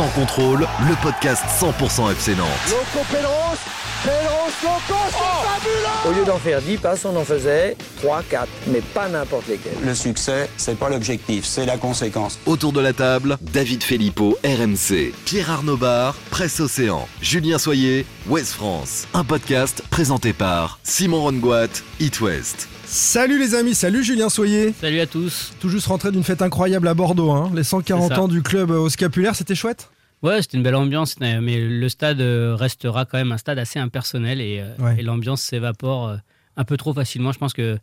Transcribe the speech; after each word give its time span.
Sans 0.00 0.08
contrôle, 0.18 0.60
le 0.88 1.02
podcast 1.02 1.42
100% 1.60 2.10
FC 2.12 2.34
Nantes. 2.34 2.48
Loco 2.70 3.04
Pedros, 3.12 3.58
Pedros 4.02 4.50
Loco, 4.62 5.00
c'est 5.10 5.46
fabuleux 5.46 6.08
Au 6.08 6.18
lieu 6.18 6.24
d'en 6.24 6.38
faire 6.38 6.62
10 6.62 6.78
passes, 6.78 7.04
on 7.04 7.14
en 7.14 7.24
faisait 7.24 7.76
3, 8.00 8.22
4, 8.30 8.48
mais 8.68 8.80
pas 8.80 9.10
n'importe 9.10 9.48
lesquels. 9.48 9.74
Le 9.84 9.94
succès, 9.94 10.48
c'est 10.56 10.78
pas 10.78 10.88
l'objectif, 10.88 11.44
c'est 11.44 11.66
la 11.66 11.76
conséquence. 11.76 12.38
Autour 12.46 12.72
de 12.72 12.80
la 12.80 12.94
table, 12.94 13.36
David 13.52 13.82
Filippo, 13.82 14.38
RMC, 14.42 15.12
Pierre 15.26 15.50
Arnaud 15.50 15.76
Bar, 15.76 16.14
Presse 16.30 16.60
Océan, 16.60 17.06
Julien 17.20 17.58
Soyer, 17.58 18.06
West 18.26 18.52
France. 18.54 19.06
Un 19.12 19.24
podcast 19.24 19.82
présenté 19.90 20.32
par 20.32 20.78
Simon 20.82 21.20
Rongoat, 21.20 21.68
It 22.00 22.22
West. 22.22 22.68
Salut 22.86 23.38
les 23.38 23.54
amis, 23.54 23.74
salut 23.76 24.02
Julien 24.02 24.28
Soyer. 24.28 24.74
Salut 24.80 24.98
à 24.98 25.06
tous. 25.06 25.52
Tout 25.60 25.68
juste 25.68 25.86
rentré 25.86 26.10
d'une 26.10 26.24
fête 26.24 26.42
incroyable 26.42 26.88
à 26.88 26.94
Bordeaux, 26.94 27.30
hein. 27.30 27.48
les 27.54 27.62
140 27.62 28.08
C'est 28.08 28.14
ça. 28.16 28.22
ans 28.22 28.26
du 28.26 28.42
club 28.42 28.70
au 28.72 28.88
scapulaire, 28.88 29.36
c'était 29.36 29.54
chouette? 29.54 29.90
Ouais, 30.22 30.42
c'était 30.42 30.58
une 30.58 30.62
belle 30.62 30.74
ambiance, 30.74 31.16
mais 31.20 31.58
le 31.60 31.88
stade 31.88 32.20
euh, 32.20 32.54
restera 32.54 33.06
quand 33.06 33.16
même 33.18 33.32
un 33.32 33.38
stade 33.38 33.58
assez 33.58 33.78
impersonnel 33.78 34.40
et, 34.40 34.60
euh, 34.60 34.84
Ouais. 34.84 34.96
et 34.98 35.02
l'ambiance 35.02 35.40
s'évapore 35.40 36.08
euh, 36.08 36.16
un 36.56 36.64
peu 36.64 36.76
trop 36.76 36.92
facilement. 36.92 37.32
Je 37.32 37.38
pense 37.38 37.54
que 37.54 37.78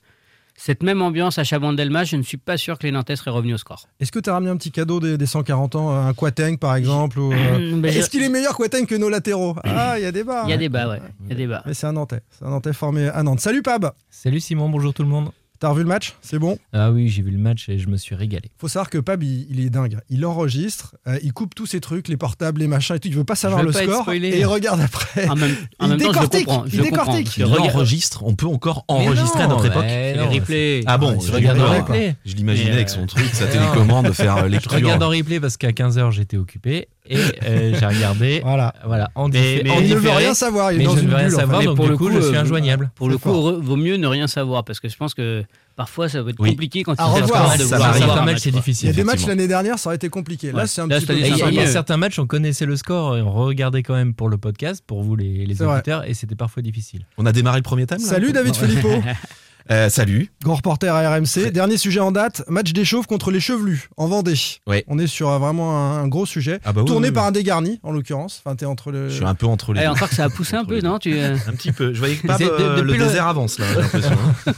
cette 0.56 0.84
même 0.84 1.02
ambiance 1.02 1.38
à 1.40 1.44
Chabandelma, 1.44 2.04
je 2.04 2.16
ne 2.16 2.22
suis 2.22 2.38
pas 2.38 2.58
sûr 2.58 2.78
que 2.78 2.84
les 2.86 2.92
Nantais 2.92 3.16
seraient 3.16 3.32
revenus 3.32 3.56
au 3.56 3.58
score. 3.58 3.88
Est-ce 4.00 4.12
que 4.12 4.20
tu 4.20 4.30
as 4.30 4.34
ramené 4.34 4.52
un 4.52 4.58
petit 4.58 4.72
cadeau 4.72 5.00
des, 5.00 5.18
des 5.18 5.26
140 5.26 5.76
ans, 5.76 5.90
un 5.96 6.14
Quateng 6.14 6.58
par 6.58 6.76
exemple 6.76 7.20
ou, 7.20 7.32
euh, 7.34 7.82
je- 7.84 7.88
Est-ce 8.00 8.10
qu'il 8.10 8.22
est 8.24 8.30
meilleur 8.30 8.56
Quateng 8.56 8.86
que 8.86 8.96
nos 8.96 9.10
latéraux? 9.10 9.56
Ah, 9.64 9.96
il 9.98 10.04
y 10.04 10.06
a 10.06 10.12
débat. 10.12 10.44
Il 10.46 10.50
y 10.52 10.54
a 10.54 10.58
débat, 10.58 10.90
ouais. 10.90 11.02
Il 11.26 11.30
y 11.30 11.32
a 11.32 11.36
débat. 11.36 11.64
Mais 11.66 11.74
c'est 11.74 11.88
un 11.88 11.94
Nantais, 11.94 12.22
c'est 12.30 12.46
un 12.46 12.50
Nantais 12.50 12.74
formé 12.74 13.08
à 13.08 13.24
Nantes. 13.24 13.40
Salut 13.40 13.64
Pab 13.64 13.92
Salut 14.12 14.40
Simon, 14.40 14.70
bonjour 14.70 14.94
tout 14.94 15.04
le 15.04 15.10
monde. 15.10 15.30
T'as 15.60 15.70
revu 15.70 15.82
le 15.84 15.88
match 15.90 16.14
C'est 16.22 16.38
bon 16.40 16.58
Ah 16.74 16.92
oui, 16.92 17.10
j'ai 17.10 17.22
vu 17.24 17.32
le 17.32 17.38
match 17.40 17.68
et 17.70 17.80
je 17.80 17.88
me 17.88 17.98
suis 17.98 18.14
régalé. 18.16 18.52
Faut 18.60 18.68
savoir 18.68 18.90
que 18.90 18.98
Pab, 19.00 19.24
il, 19.24 19.48
il 19.50 19.60
est 19.60 19.70
dingue. 19.70 19.98
Il 20.10 20.26
enregistre, 20.26 20.96
euh, 21.08 21.18
il 21.24 21.34
coupe 21.34 21.56
tous 21.56 21.66
ses 21.66 21.80
trucs, 21.80 22.08
les 22.08 22.18
portables, 22.18 22.60
les 22.60 22.68
machins 22.68 22.96
et 22.96 23.00
tout. 23.00 23.08
Il 23.08 23.16
veut 23.16 23.24
pas 23.24 23.36
savoir 23.36 23.64
le 23.64 23.72
pas 23.72 23.82
score 23.84 24.12
et 24.12 24.40
il 24.40 24.46
regarde 24.46 24.82
après. 24.82 25.28
En 25.28 25.36
même, 25.36 25.56
en 25.80 25.86
Il 25.86 25.90
même 25.90 26.00
temps, 26.00 26.14
je 26.14 26.20
le 26.22 26.28
décortique, 26.28 26.46
comprends. 26.46 26.66
il 26.66 26.72
Je 26.72 26.82
décortique. 26.82 27.32
Je 27.38 27.40
Il 27.40 27.46
enregistre, 27.46 28.24
on 28.26 28.36
peut 28.36 28.46
encore 28.48 28.86
enregistrer 28.88 29.44
à 29.44 29.48
notre 29.48 29.66
époque. 29.66 29.86
les 29.86 30.40
replays. 30.40 30.84
Ah 30.86 30.98
bon, 30.98 31.20
je 31.20 31.28
je 31.28 31.32
regarde 31.32 31.60
en 31.60 31.70
replay. 31.74 32.16
Je 32.26 32.36
l'imaginais 32.36 32.72
avec 32.74 32.90
euh, 32.90 32.92
son 32.94 33.06
truc, 33.08 33.26
sa 33.34 33.48
télécommande, 33.48 34.08
de 34.08 34.12
faire 34.12 34.38
euh, 34.38 34.42
Je 34.44 34.48
lecture. 34.48 34.72
regarde 34.74 35.02
en 35.02 35.10
replay 35.10 35.40
parce 35.40 35.58
qu'à 35.58 35.72
15h 35.72 36.12
j'étais 36.12 36.38
occupé 36.38 36.88
et 37.10 37.18
euh, 37.46 37.76
j'ai 37.80 37.86
regardé. 37.86 38.42
Voilà. 38.44 38.74
Voilà, 38.86 39.10
en, 39.16 39.30
Mais- 39.30 39.40
diffé- 39.58 39.62
mais- 39.64 39.72
en 39.72 39.80
Il 39.80 39.90
ne 39.90 39.96
veut 39.96 40.10
rien 40.12 40.34
savoir, 40.34 40.72
il 40.72 40.76
est 40.76 40.78
mais 40.80 40.86
dans 40.86 40.96
je 40.96 41.00
une 41.00 41.06
ne 41.06 41.10
veux 41.12 41.16
rien 41.18 41.28
bulle. 41.28 41.36
savoir, 41.36 41.60
Mais 41.60 41.66
donc 41.66 41.76
pour 41.76 41.86
du 41.86 41.92
le 41.92 41.98
coup, 41.98 42.08
coup, 42.08 42.12
je 42.14 42.22
suis 42.22 42.36
euh, 42.36 42.42
injoignable. 42.42 42.92
Pour 42.96 43.10
le 43.10 43.18
coup, 43.18 43.24
fort. 43.30 43.36
heureux- 43.36 43.60
vaut 43.62 43.76
mieux 43.76 43.98
ne 43.98 44.08
rien 44.08 44.28
savoir 44.28 44.64
parce 44.64 44.80
que 44.80 44.90
je 44.90 44.98
pense 44.98 45.14
que 45.14 45.44
parfois 45.76 46.10
ça 46.10 46.22
va 46.24 46.30
être 46.32 46.40
Oui. 46.40 46.50
compliqué 46.52 46.84
quand 46.84 46.94
il 46.94 47.02
m'arrive. 47.02 47.26
savoir 47.28 47.56
Certains 47.56 47.78
matchs 48.26 48.26
match, 48.26 48.40
c'est. 48.40 48.50
Il 48.84 48.86
y 48.88 48.90
a 48.90 48.94
des 48.94 49.04
matchs 49.04 49.26
l'année 49.28 49.48
dernière, 49.48 49.78
ça 49.80 49.90
aurait 49.90 49.96
été 49.98 50.10
compliqué. 50.10 50.52
Là, 50.52 50.60
Ouais. 50.62 50.68
c'est 50.68 50.82
un 50.82 50.88
Là, 50.88 50.98
petit 50.98 51.06
peu 51.06 51.14
il 51.14 51.20
y 51.28 51.42
a- 51.44 51.52
y 51.52 51.60
a 51.60 51.68
certains 51.68 51.98
matchs, 51.98 52.18
on 52.20 52.26
connaissait 52.28 52.66
le 52.66 52.76
score, 52.76 53.18
et 53.18 53.22
on 53.22 53.32
regardait 53.32 53.84
quand 53.84 53.94
même 53.94 54.14
pour 54.14 54.30
le 54.30 54.38
podcast, 54.38 54.84
pour 54.86 55.04
vous 55.04 55.16
les, 55.16 55.46
les 55.46 55.54
vrai. 55.54 55.68
auditeurs, 55.68 56.08
et 56.10 56.14
c'était 56.14 56.36
parfois 56.36 56.64
difficile. 56.64 57.06
On 57.18 57.26
a 57.26 57.32
démarré 57.32 57.58
le 57.60 57.64
premier 57.64 57.86
thème 57.86 58.00
là 58.02 58.08
Salut 58.08 58.32
David. 58.32 58.56
Filippo, 58.56 58.90
Euh, 59.70 59.90
salut. 59.90 60.30
grand 60.44 60.56
reporter 60.56 60.94
à 60.96 61.10
RMC. 61.18 61.52
Dernier 61.52 61.78
sujet 61.78 62.00
en 62.00 62.12
date, 62.12 62.44
match 62.48 62.72
d'échauffe 62.72 63.06
contre 63.06 63.32
les 63.32 63.40
chevelus 63.42 63.90
en 63.98 64.08
Vendée. 64.08 64.34
Ouais. 64.66 64.86
On 64.88 64.98
est 64.98 65.08
sur 65.08 65.30
euh, 65.30 65.40
vraiment 65.40 65.78
un, 65.78 66.04
un 66.04 66.08
gros 66.08 66.26
sujet. 66.26 66.60
Ah 66.64 66.72
bah 66.72 66.82
oui, 66.82 66.88
Tourné 66.88 67.10
oui, 67.10 67.14
par 67.14 67.26
un 67.26 67.32
dégarni, 67.32 67.80
en 67.84 67.92
l'occurrence. 67.92 68.42
Enfin, 68.46 68.56
t'es 68.56 68.66
entre 68.66 68.92
le. 68.92 69.10
Je 69.10 69.16
suis 69.16 69.26
un 69.26 69.36
peu 69.36 69.46
entre 69.46 69.74
les 69.74 69.82
Eh, 69.82 69.84
deux. 69.84 69.90
encore 69.90 70.10
que 70.10 70.16
ça 70.16 70.24
a 70.26 70.30
poussé 70.30 70.56
un 70.56 70.64
peu, 70.66 70.80
non 70.84 71.00
tu, 71.00 71.14
euh, 71.20 71.36
Un 71.48 71.52
petit 71.54 71.72
peu. 71.74 71.94
Je 71.94 72.00
voyais 72.00 72.16
que 72.16 72.28
Pab, 72.28 72.42
euh, 72.42 72.82
le 72.82 72.94
le- 72.94 72.98
désert 72.98 73.28
avance 73.28 73.60
là, 73.60 73.66
j'ai 73.74 73.82
l'impression. 73.82 74.18
hein. 74.48 74.54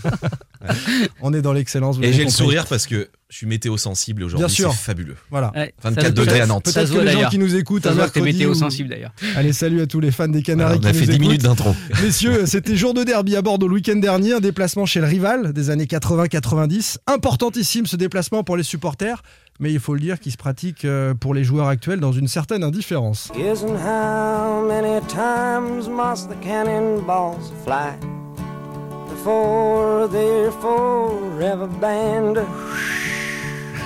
On 1.22 1.34
est 1.34 1.42
dans 1.42 1.54
l'excellence. 1.54 1.98
Et 2.02 2.14
j'ai 2.14 2.24
le 2.26 2.30
sourire 2.30 2.66
parce 2.68 2.86
que 2.86 3.10
je 3.30 3.38
suis 3.38 3.46
météo 3.46 3.78
sensible 3.78 4.24
aujourd'hui. 4.24 4.48
Bien 4.48 4.54
sûr. 4.54 4.72
C'est 4.72 4.80
fabuleux. 4.80 5.16
Voilà. 5.30 5.52
ouais, 5.56 5.72
24 5.84 6.04
ça- 6.04 6.12
degrés 6.12 6.42
à 6.42 6.48
Nantes. 6.48 6.68
Ça 6.68 6.74
Peut-être 6.80 6.90
que 6.90 6.94
voit 6.96 7.04
les 7.04 7.12
gens 7.12 7.30
qui 7.30 7.38
nous 7.38 7.56
écoutent 7.56 7.84
Ça 7.84 7.92
un 7.92 7.94
mercredi. 7.96 8.26
météo 8.26 8.50
ou- 8.52 8.56
sensible 8.56 8.90
d'ailleurs. 8.90 9.12
Allez, 9.36 9.54
salut 9.54 9.82
à 9.82 9.86
tous 9.86 10.00
les 10.00 10.10
fans 10.10 10.28
des 10.28 10.42
Canaries 10.42 10.80
on 10.82 10.86
a 10.86 10.92
qui 10.92 10.98
fait 10.98 11.06
nous 11.06 11.12
10 11.14 11.20
minutes 11.20 11.44
d'intro. 11.44 11.76
Messieurs, 12.02 12.48
c'était 12.48 12.76
jour 12.76 12.96
de 12.96 13.04
derby 13.04 13.36
à 13.36 13.44
Bordeaux 13.44 13.68
le 13.68 13.76
week-end 13.76 13.98
dernier, 13.98 14.34
un 14.34 14.40
déplacement 14.40 14.88
chez 14.88 15.00
le 15.00 15.06
rival 15.06 15.54
des 15.54 15.70
années 15.70 15.86
80-90. 15.86 16.98
Importantissime 17.06 17.86
ce 17.86 17.96
déplacement 17.96 18.44
pour 18.44 18.58
les 18.58 18.64
supporters, 18.64 19.22
mais 19.60 19.72
il 19.72 19.80
faut 19.80 19.94
le 19.94 20.00
dire 20.00 20.20
qu'il 20.20 20.32
se 20.32 20.38
pratique 20.38 20.84
euh, 20.86 21.14
pour 21.14 21.36
les 21.36 21.44
joueurs 21.44 21.68
actuels 21.68 22.00
dans 22.00 22.12
une 22.14 22.28
certaine 22.28 22.64
indifférence. 22.64 23.30
Isn't 23.38 23.68
how 23.78 24.68
many 24.68 25.00
times 25.08 25.88
must 25.88 26.30
the 26.30 26.40
cannonballs 26.44 27.52
fly 27.64 27.94
before 29.12 30.10
they're 30.10 30.52
forever 30.62 31.68
banned? 31.80 32.40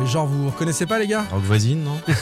Mais 0.00 0.06
genre, 0.10 0.26
vous 0.26 0.46
reconnaissez 0.46 0.86
pas 0.86 0.98
les 0.98 1.06
gars 1.06 1.24
Rock 1.30 1.42
voisine, 1.44 1.82
non 1.84 1.98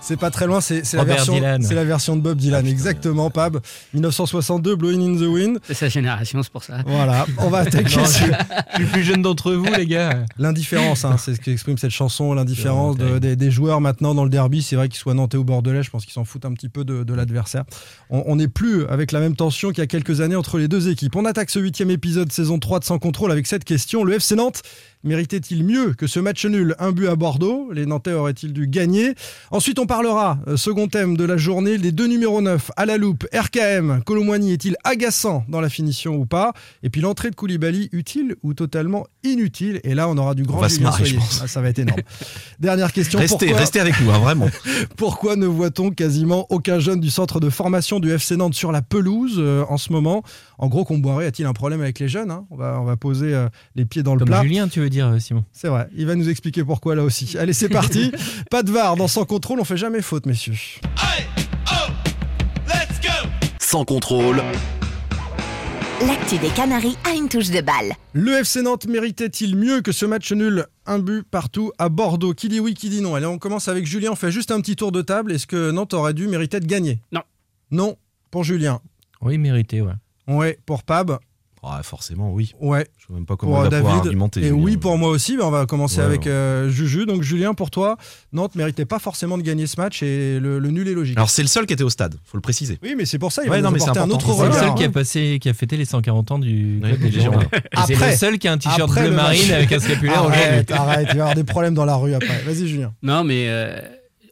C'est 0.00 0.16
pas 0.18 0.30
très 0.30 0.46
loin, 0.46 0.60
c'est 0.60 0.84
c'est 0.84 0.96
la, 0.96 1.04
la 1.04 1.84
version 1.84 2.16
de 2.16 2.20
Bob 2.20 2.36
Dylan, 2.38 2.64
Ah, 2.66 2.70
exactement, 2.70 3.30
Pab. 3.30 3.60
1962, 3.94 4.76
Blowing 4.76 5.14
in 5.16 5.18
the 5.18 5.26
Wind. 5.28 5.58
C'est 5.66 5.74
sa 5.74 5.88
génération, 5.88 6.42
c'est 6.42 6.52
pour 6.52 6.62
ça. 6.64 6.78
Voilà, 6.86 7.26
on 7.38 7.48
va 7.48 7.58
attaquer 7.66 7.96
Non, 7.96 8.04
sur 8.04 8.26
Je 8.72 8.76
suis 8.82 8.86
plus 8.92 9.02
jeune 9.04 9.22
d'entre 9.22 9.52
vous, 9.52 9.72
les 9.76 9.86
gars. 9.86 10.24
l'indifférence, 10.38 11.04
hein, 11.04 11.16
c'est 11.18 11.34
ce 11.34 11.40
qu'exprime 11.40 11.78
cette 11.78 11.90
chanson, 11.90 12.34
l'indifférence 12.34 12.96
de- 12.96 13.18
des, 13.18 13.36
des 13.36 13.50
joueurs 13.50 13.80
maintenant 13.80 14.14
dans 14.14 14.24
le 14.24 14.30
derby. 14.30 14.62
C'est 14.62 14.76
vrai 14.76 14.88
qu'ils 14.88 14.98
soient 14.98 15.14
nantais 15.14 15.36
ou 15.36 15.44
bordelais, 15.44 15.82
je 15.82 15.90
pense 15.90 16.04
qu'ils 16.04 16.14
s'en 16.14 16.24
foutent 16.24 16.44
un 16.44 16.52
petit 16.52 16.68
peu 16.68 16.84
de, 16.84 17.04
de 17.04 17.14
l'adversaire. 17.14 17.64
On 18.10 18.24
on 18.26 18.36
n'est 18.36 18.48
plus 18.48 18.86
avec 18.88 19.12
la 19.12 19.20
même 19.20 19.36
tension 19.36 19.68
qu'il 19.70 19.78
y 19.78 19.82
a 19.82 19.86
quelques 19.86 20.20
années 20.20 20.34
entre 20.36 20.58
les 20.58 20.66
deux 20.68 20.88
équipes. 20.88 21.14
On 21.16 21.24
attaque 21.24 21.48
ce 21.50 21.58
huitième 21.60 21.90
épisode 21.90 22.32
saison 22.32 22.58
3 22.58 22.80
de 22.80 22.84
Sans 22.84 22.98
Contrôle 22.98 23.30
avec 23.30 23.46
cette 23.46 23.64
question. 23.64 24.02
Le 24.04 24.14
FC 24.14 24.34
Nantes 24.34 24.62
méritait-il 25.04 25.64
mieux 25.64 25.94
que 25.94 26.06
ce 26.06 26.20
match 26.20 26.44
nul 26.46 26.74
Un 26.78 26.92
but 26.92 27.08
à 27.08 27.16
Bordeaux? 27.16 27.70
Les 27.72 27.86
Nantais 27.86 28.12
auraient-ils 28.12 28.52
dû 28.52 28.66
gagner? 28.66 29.14
Ensuite, 29.50 29.78
on 29.78 29.86
parlera, 29.86 30.38
euh, 30.48 30.56
second 30.56 30.88
thème 30.88 31.16
de 31.16 31.24
la 31.24 31.36
journée, 31.36 31.78
les 31.78 31.92
deux 31.92 32.06
numéros 32.06 32.40
9 32.40 32.70
à 32.76 32.86
la 32.86 32.96
loupe, 32.96 33.26
RKM. 33.32 34.02
Colomboigny 34.04 34.52
est-il 34.52 34.76
agaçant 34.84 35.44
dans 35.48 35.60
la 35.60 35.68
finition 35.68 36.16
ou 36.16 36.26
pas? 36.26 36.52
Et 36.82 36.90
puis 36.90 37.00
l'entrée 37.00 37.30
de 37.30 37.34
Koulibaly, 37.34 37.88
utile 37.92 38.36
ou 38.42 38.54
totalement 38.54 39.06
inutile? 39.24 39.80
Et 39.84 39.94
là, 39.94 40.08
on 40.08 40.16
aura 40.16 40.34
du 40.34 40.42
grand 40.42 40.58
On 40.58 40.62
va 40.62 40.68
se 40.68 40.80
marrer, 40.80 41.04
je 41.04 41.16
pense. 41.16 41.40
Ah, 41.42 41.48
ça 41.48 41.60
va 41.60 41.68
être 41.68 41.78
énorme. 41.78 42.00
Dernière 42.60 42.92
question. 42.92 43.18
Restez, 43.18 43.46
pourquoi, 43.46 43.58
restez 43.58 43.80
avec 43.80 44.00
nous, 44.00 44.10
hein, 44.10 44.18
vraiment. 44.18 44.48
pourquoi 44.96 45.36
ne 45.36 45.46
voit-on 45.46 45.90
quasiment 45.90 46.46
aucun 46.50 46.78
jeune 46.78 47.00
du 47.00 47.10
centre 47.10 47.40
de 47.40 47.50
formation 47.50 48.00
du 48.00 48.10
FC 48.10 48.36
Nantes 48.36 48.54
sur 48.54 48.72
la 48.72 48.82
pelouse 48.82 49.36
euh, 49.38 49.64
en 49.68 49.78
ce 49.78 49.92
moment? 49.92 50.22
En 50.58 50.68
gros, 50.68 50.84
Comboiré 50.84 51.26
a-t-il 51.26 51.46
un 51.46 51.52
problème 51.52 51.80
avec 51.80 51.98
les 51.98 52.08
jeunes 52.08 52.30
hein? 52.30 52.46
On, 52.50 52.56
va, 52.56 52.78
on 52.80 52.84
va 52.84 52.96
poser 52.96 53.34
euh, 53.34 53.48
les 53.74 53.84
pieds 53.84 54.02
dans 54.02 54.14
le 54.14 54.20
Comme 54.20 54.28
plat. 54.28 54.42
Julien, 54.42 54.68
tu 54.68 54.80
veux 54.80 54.85
dire, 54.88 55.06
euh, 55.08 55.18
Simon 55.18 55.44
C'est 55.52 55.68
vrai, 55.68 55.88
il 55.96 56.06
va 56.06 56.14
nous 56.14 56.28
expliquer 56.28 56.64
pourquoi 56.64 56.94
là 56.94 57.02
aussi. 57.02 57.36
Allez, 57.38 57.52
c'est 57.52 57.68
parti. 57.68 58.12
Pas 58.50 58.62
de 58.62 58.70
VAR 58.70 58.96
dans 58.96 59.08
Sans 59.08 59.24
Contrôle, 59.24 59.60
on 59.60 59.64
fait 59.64 59.76
jamais 59.76 60.02
faute, 60.02 60.26
messieurs. 60.26 60.54
Sans 63.58 63.84
contrôle, 63.84 64.40
L'actu 66.06 66.36
des 66.36 66.50
Canaries 66.50 66.98
a 67.04 67.14
une 67.14 67.26
touche 67.28 67.50
de 67.50 67.62
balle. 67.62 67.94
Le 68.12 68.32
FC 68.32 68.60
Nantes 68.60 68.86
méritait-il 68.86 69.56
mieux 69.56 69.80
que 69.80 69.92
ce 69.92 70.04
match 70.04 70.30
nul? 70.30 70.66
Un 70.84 70.98
but 70.98 71.22
partout 71.22 71.72
à 71.78 71.88
Bordeaux. 71.88 72.34
Qui 72.34 72.50
dit 72.50 72.60
oui, 72.60 72.74
qui 72.74 72.90
dit 72.90 73.00
non 73.00 73.14
Allez, 73.14 73.24
on 73.24 73.38
commence 73.38 73.68
avec 73.68 73.86
Julien, 73.86 74.10
on 74.12 74.14
fait 74.14 74.30
juste 74.30 74.50
un 74.50 74.60
petit 74.60 74.76
tour 74.76 74.92
de 74.92 75.00
table. 75.00 75.32
Est-ce 75.32 75.46
que 75.46 75.70
Nantes 75.70 75.94
aurait 75.94 76.12
dû 76.12 76.28
mériter 76.28 76.60
de 76.60 76.66
gagner? 76.66 77.00
Non. 77.12 77.22
Non, 77.70 77.96
pour 78.30 78.44
Julien? 78.44 78.80
Oui, 79.22 79.38
mérité, 79.38 79.80
ouais. 79.80 79.94
Ouais, 80.28 80.58
pour 80.66 80.82
Pab? 80.82 81.18
Ouais, 81.66 81.82
forcément, 81.82 82.32
oui. 82.32 82.52
Ouais, 82.60 82.86
Je 82.98 83.06
sais 83.06 83.12
même 83.12 83.26
pas 83.26 83.36
comment 83.36 83.52
pour 83.52 83.60
on 83.60 83.62
va 83.64 83.70
pouvoir 83.70 83.92
David. 83.94 84.06
argumenter. 84.06 84.40
Et 84.40 84.44
Julien. 84.48 84.62
oui, 84.62 84.76
pour 84.76 84.96
moi 84.98 85.10
aussi. 85.10 85.36
Ben, 85.36 85.44
on 85.44 85.50
va 85.50 85.66
commencer 85.66 85.98
Ouais, 85.98 86.04
avec 86.04 86.20
ouais. 86.22 86.30
euh, 86.30 86.68
Juju. 86.70 87.06
Donc, 87.06 87.22
Julien, 87.22 87.54
pour 87.54 87.70
toi, 87.70 87.96
Nantes 88.32 88.54
méritait 88.54 88.84
pas 88.84 88.98
forcément 88.98 89.36
de 89.38 89.42
gagner 89.42 89.66
ce 89.66 89.80
match 89.80 90.02
et 90.02 90.38
le, 90.40 90.58
le 90.58 90.70
nul 90.70 90.86
est 90.88 90.94
logique. 90.94 91.16
Alors, 91.16 91.30
c'est 91.30 91.42
le 91.42 91.48
seul 91.48 91.66
qui 91.66 91.72
était 91.72 91.82
au 91.84 91.90
stade, 91.90 92.14
faut 92.24 92.36
le 92.36 92.40
préciser. 92.42 92.78
oui, 92.82 92.94
mais 92.96 93.04
c'est 93.04 93.18
pour 93.18 93.32
ça 93.32 93.42
il 93.44 93.50
Ouais, 93.50 93.56
va 93.60 93.62
non, 93.62 93.70
mais 93.72 93.78
c'est 93.80 93.96
un 93.96 94.08
autre 94.10 94.20
C'est 94.36 94.44
le 94.46 94.52
seul 94.52 94.60
regard. 94.62 94.74
qui 94.76 94.84
a, 94.84 94.90
passé, 94.90 95.38
qui 95.40 95.48
a 95.48 95.54
fêté 95.54 95.76
les 95.76 95.84
140 95.84 96.30
ans 96.32 96.38
du 96.38 96.80
club 96.82 97.00
des 97.00 97.10
Girondins. 97.12 97.46
C'est 97.86 97.94
Après- 97.94 98.10
le 98.10 98.16
seul 98.16 98.38
qui 98.38 98.48
a 98.48 98.52
un 98.52 98.58
t-shirt 98.58 98.90
bleu 98.92 99.10
marine 99.10 99.52
avec 99.52 99.72
un 99.72 99.80
scapulaire 99.80 100.20
aujourd'hui. 100.20 100.40
Arrête, 100.42 100.70
arrête, 100.70 101.06
il 101.10 101.12
va 101.12 101.16
y 101.16 101.20
avoir 101.20 101.34
des 101.34 101.44
problèmes 101.52 101.74
dans 101.74 101.84
la 101.84 101.96
rue 101.96 102.14
après. 102.14 102.42
Vas-y, 102.44 102.68
Julien. 102.68 102.92
Non, 103.02 103.24
mais 103.24 103.46
euh, 103.48 103.80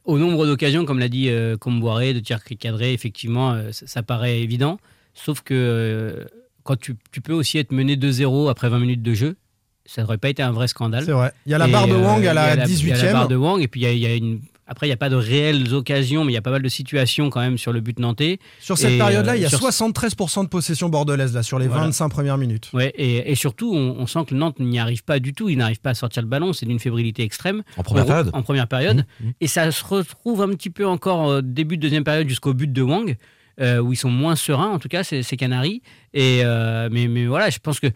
au 0.05 0.19
nombre 0.19 0.47
d'occasions, 0.47 0.85
comme 0.85 0.99
l'a 0.99 1.09
dit 1.09 1.29
euh, 1.29 1.57
Comboiré, 1.57 2.15
de 2.15 2.21
tirs 2.21 2.45
cadrés, 2.45 2.93
effectivement, 2.93 3.53
euh, 3.53 3.71
ça, 3.73 3.87
ça 3.87 4.03
paraît 4.03 4.41
évident. 4.41 4.79
Sauf 5.15 5.41
que 5.43 5.55
euh, 5.55 6.25
quand 6.65 6.77
tu, 6.79 6.97
tu 7.13 7.21
peux 7.21 7.33
aussi 7.33 7.59
être 7.59 7.71
mené 7.73 7.95
2-0 7.97 8.51
après 8.51 8.69
20 8.69 8.79
minutes 8.81 9.03
de 9.03 9.15
jeu, 9.15 9.37
ça 9.87 10.03
n'aurait 10.03 10.19
pas 10.19 10.31
été 10.31 10.43
un 10.43 10.51
vrai 10.53 10.67
scandale. 10.67 11.05
C'est 11.05 11.13
vrai. 11.13 11.31
Il 11.47 11.53
y 11.53 11.55
a 11.55 11.59
la 11.59 11.69
Et, 11.69 11.73
barre 11.73 11.87
de 11.87 11.93
euh, 11.93 11.99
Wang 12.03 12.27
à 12.27 12.31
a 12.31 12.35
la 12.35 12.55
Il 12.55 12.59
y 12.59 12.63
a 12.63 12.67
18e. 12.97 13.03
la 13.05 13.13
barre 13.13 13.29
de 13.29 13.37
Wang, 13.37 13.61
et 13.63 13.69
puis 13.69 13.83
il 13.83 13.85
y 13.85 13.87
a, 13.87 13.93
il 13.93 13.99
y 13.99 14.07
a 14.07 14.15
une. 14.15 14.41
Après, 14.67 14.87
il 14.87 14.89
n'y 14.89 14.95
a 14.95 14.97
pas 14.97 15.11
de 15.11 15.17
réelles 15.17 15.75
occasions, 15.75 16.25
mais 16.25 16.33
il 16.33 16.35
y 16.35 16.39
a 16.39 16.41
pas 16.41 16.51
mal 16.51 16.63
de 16.63 16.69
situations 16.71 17.29
quand 17.29 17.41
même 17.41 17.59
sur 17.59 17.71
le 17.71 17.81
but 17.83 17.99
nantais. 17.99 18.39
Sur 18.61 18.79
cette 18.79 18.93
Et, 18.93 18.97
période-là, 18.97 19.33
euh, 19.33 19.37
il 19.37 19.43
y 19.43 19.45
a 19.45 19.51
sur- 19.51 19.59
73% 19.61 20.43
de 20.45 20.49
possession 20.49 20.89
bordelaise 20.89 21.35
là, 21.35 21.43
sur 21.43 21.59
les 21.59 21.67
Voilà. 21.69 21.83
25 21.85 22.09
premières 22.09 22.39
minutes. 22.39 22.71
Ouais, 22.73 22.91
et, 22.97 23.31
et 23.31 23.35
surtout, 23.35 23.75
on, 23.75 23.97
on 23.99 24.07
sent 24.07 24.21
que 24.27 24.35
Nantes 24.35 24.59
n'y 24.61 24.79
arrive 24.79 25.05
pas 25.05 25.19
du 25.19 25.35
tout. 25.35 25.51
Il 25.51 25.59
n'arrive 25.59 25.81
pas 25.83 25.91
à 25.91 25.95
sortir 25.95 26.23
le 26.23 26.29
ballon. 26.29 26.55
C'est 26.55 26.65
d'une 26.65 26.79
fébrilité 26.81 27.23
extrême. 27.23 27.63
En 27.77 27.83
première 27.83 28.05
En- 28.05 28.07
période 28.07 28.31
En 28.33 28.43
première 28.43 28.67
période. 28.67 29.05
Mmh, 29.21 29.27
mmh. 29.27 29.31
Et 29.43 29.47
ça 29.49 29.71
se 29.71 29.85
retrouve 29.85 30.41
un 30.41 30.49
petit 30.49 30.71
peu 30.71 30.87
encore 30.87 31.21
au 31.27 31.41
début 31.43 31.77
de 31.77 31.83
deuxième 31.83 32.05
période 32.05 32.27
jusqu'au 32.27 32.55
but 32.55 32.73
de 32.73 32.81
Wang. 32.81 33.17
Euh, 33.61 33.79
où 33.79 33.93
ils 33.93 33.97
sont 33.97 34.11
moins 34.11 34.37
sereins, 34.37 34.71
en 34.71 34.79
tout 34.79 34.89
cas, 34.89 35.05
ces, 35.05 35.23
ces 35.23 35.37
Canaries. 35.37 35.83
Et, 36.13 36.41
euh, 36.45 36.89
mais, 36.91 37.09
mais 37.09 37.27
voilà, 37.27 37.51
je 37.51 37.59
pense 37.59 37.81
que 37.81 37.89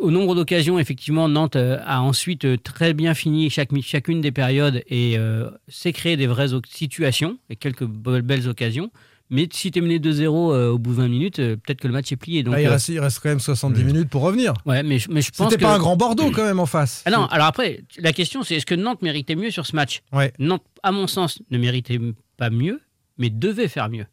au 0.00 0.10
nombre 0.10 0.34
d'occasions, 0.34 0.78
effectivement, 0.80 1.28
Nantes 1.28 1.54
euh, 1.56 1.78
a 1.86 2.00
ensuite 2.02 2.62
très 2.64 2.94
bien 2.94 3.14
fini 3.14 3.48
chaque, 3.48 3.70
chacune 3.82 4.20
des 4.20 4.32
périodes 4.32 4.82
et 4.88 5.16
euh, 5.18 5.50
s'est 5.68 5.92
créé 5.92 6.16
des 6.16 6.26
vraies 6.26 6.48
situations 6.68 7.38
et 7.48 7.56
quelques 7.56 7.84
be- 7.84 8.20
belles 8.22 8.48
occasions. 8.48 8.90
Mais 9.30 9.46
si 9.52 9.70
tu 9.70 9.78
es 9.78 9.82
mené 9.82 9.98
2-0 9.98 10.24
euh, 10.54 10.70
au 10.70 10.78
bout 10.78 10.92
de 10.92 10.96
20 10.96 11.08
minutes, 11.08 11.38
euh, 11.38 11.54
peut-être 11.56 11.80
que 11.80 11.86
le 11.86 11.92
match 11.92 12.10
est 12.10 12.16
plié. 12.16 12.42
Donc, 12.42 12.54
Ah, 12.56 12.62
il, 12.62 12.66
euh, 12.66 12.70
reste, 12.70 12.88
il 12.88 12.98
reste 12.98 13.20
quand 13.22 13.28
même 13.28 13.40
70 13.40 13.84
minutes 13.84 14.08
pour 14.08 14.22
revenir. 14.22 14.54
ouais, 14.64 14.82
mais, 14.82 14.98
je- 14.98 15.10
mais 15.10 15.20
je 15.20 15.30
pense 15.30 15.50
C'était 15.50 15.62
que... 15.62 15.68
pas 15.68 15.74
un 15.74 15.78
grand 15.78 15.96
Bordeaux 15.96 16.30
quand 16.30 16.44
même 16.44 16.58
en 16.58 16.66
face. 16.66 17.02
Ah 17.04 17.10
non, 17.10 17.26
alors 17.26 17.46
après, 17.46 17.82
la 17.98 18.12
question 18.14 18.42
c'est 18.42 18.56
est-ce 18.56 18.64
que 18.66 18.74
Nantes 18.74 19.02
méritait 19.02 19.36
mieux 19.36 19.50
sur 19.50 19.66
ce 19.66 19.76
match? 19.76 20.00
Ouais. 20.14 20.32
Nantes, 20.38 20.64
à 20.82 20.90
mon 20.92 21.06
sens, 21.06 21.40
ne 21.50 21.58
méritait 21.58 22.00
pas 22.38 22.48
mieux, 22.50 22.80
mais 23.18 23.28
devait 23.30 23.68
faire 23.68 23.90
mieux. 23.90 24.06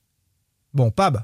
Bon, 0.75 0.92
Pab, 0.92 1.24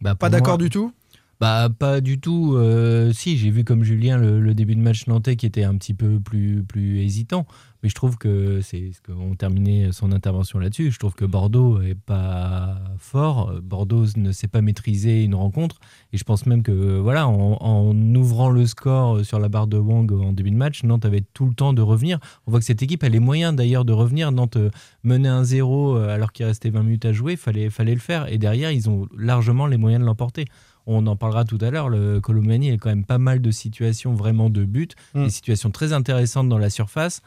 Bah, 0.00 0.16
pas 0.16 0.28
d'accord 0.28 0.58
moi- 0.58 0.58
du 0.58 0.68
tout 0.68 0.92
Bah 1.40 1.70
pas 1.70 2.02
du 2.02 2.20
tout. 2.20 2.54
Euh, 2.56 3.12
si 3.14 3.38
j'ai 3.38 3.48
vu 3.48 3.64
comme 3.64 3.82
Julien 3.82 4.18
le, 4.18 4.52
début 4.52 4.74
de 4.74 4.80
match 4.82 5.06
nantais 5.06 5.36
qui 5.36 5.46
était 5.46 5.64
un 5.64 5.74
petit 5.76 5.94
peu 5.94 6.20
plus 6.20 6.62
plus 6.64 6.98
hésitant, 7.00 7.46
mais 7.82 7.88
je 7.88 7.94
trouve 7.94 8.18
que 8.18 8.60
c'est 8.60 8.92
ce 8.92 9.00
qu'on 9.00 9.34
terminait 9.36 9.90
son 9.90 10.12
intervention 10.12 10.58
là-dessus. 10.58 10.90
Je 10.90 10.98
trouve 10.98 11.14
que 11.14 11.24
Bordeaux 11.24 11.80
est 11.80 11.94
pas 11.94 12.78
fort. 12.98 13.54
Bordeaux 13.62 14.04
ne 14.16 14.32
sait 14.32 14.48
pas 14.48 14.60
maîtriser 14.60 15.24
une 15.24 15.34
rencontre 15.34 15.80
et 16.12 16.18
je 16.18 16.24
pense 16.24 16.44
même 16.44 16.62
que 16.62 16.98
voilà 16.98 17.26
en, 17.26 17.94
ouvrant 18.14 18.50
le 18.50 18.66
score 18.66 19.24
sur 19.24 19.38
la 19.38 19.48
barre 19.48 19.66
de 19.66 19.78
Wang 19.78 20.12
en 20.12 20.34
début 20.34 20.50
de 20.50 20.56
match, 20.56 20.82
Nantes 20.82 21.06
avait 21.06 21.24
tout 21.32 21.46
le 21.46 21.54
temps 21.54 21.72
de 21.72 21.80
revenir. 21.80 22.18
On 22.46 22.50
voit 22.50 22.60
que 22.60 22.66
cette 22.66 22.82
équipe 22.82 23.02
a 23.02 23.08
les 23.08 23.18
moyens 23.18 23.56
d'ailleurs 23.56 23.86
de 23.86 23.94
revenir. 23.94 24.30
Nantes 24.30 24.56
euh, 24.56 24.68
menait 25.04 25.30
un 25.30 25.42
0 25.42 25.96
euh, 25.96 26.14
alors 26.14 26.32
qu'il 26.32 26.44
restait 26.44 26.68
20 26.68 26.82
minutes 26.82 27.06
à 27.06 27.14
jouer, 27.14 27.36
fallait 27.36 27.70
fallait 27.70 27.94
le 27.94 28.00
faire 28.00 28.30
et 28.30 28.36
derrière 28.36 28.70
ils 28.72 28.90
ont 28.90 29.08
largement 29.16 29.66
les 29.66 29.78
moyens 29.78 30.02
de 30.02 30.06
l'emporter. 30.06 30.44
On 30.92 31.06
en 31.06 31.14
parlera 31.14 31.44
tout 31.44 31.58
à 31.60 31.70
l'heure. 31.70 31.88
Le 31.88 32.20
Colomani 32.20 32.72
a 32.72 32.76
quand 32.76 32.88
même 32.88 33.04
pas 33.04 33.18
mal 33.18 33.40
de 33.40 33.50
situations 33.52 34.12
vraiment 34.14 34.50
de 34.50 34.64
but, 34.64 34.94
Mm. 35.14 35.24
des 35.24 35.30
situations 35.30 35.70
très 35.70 35.92
intéressantes 35.92 36.48
dans 36.48 36.58
la 36.58 36.68
surface. 36.70 37.22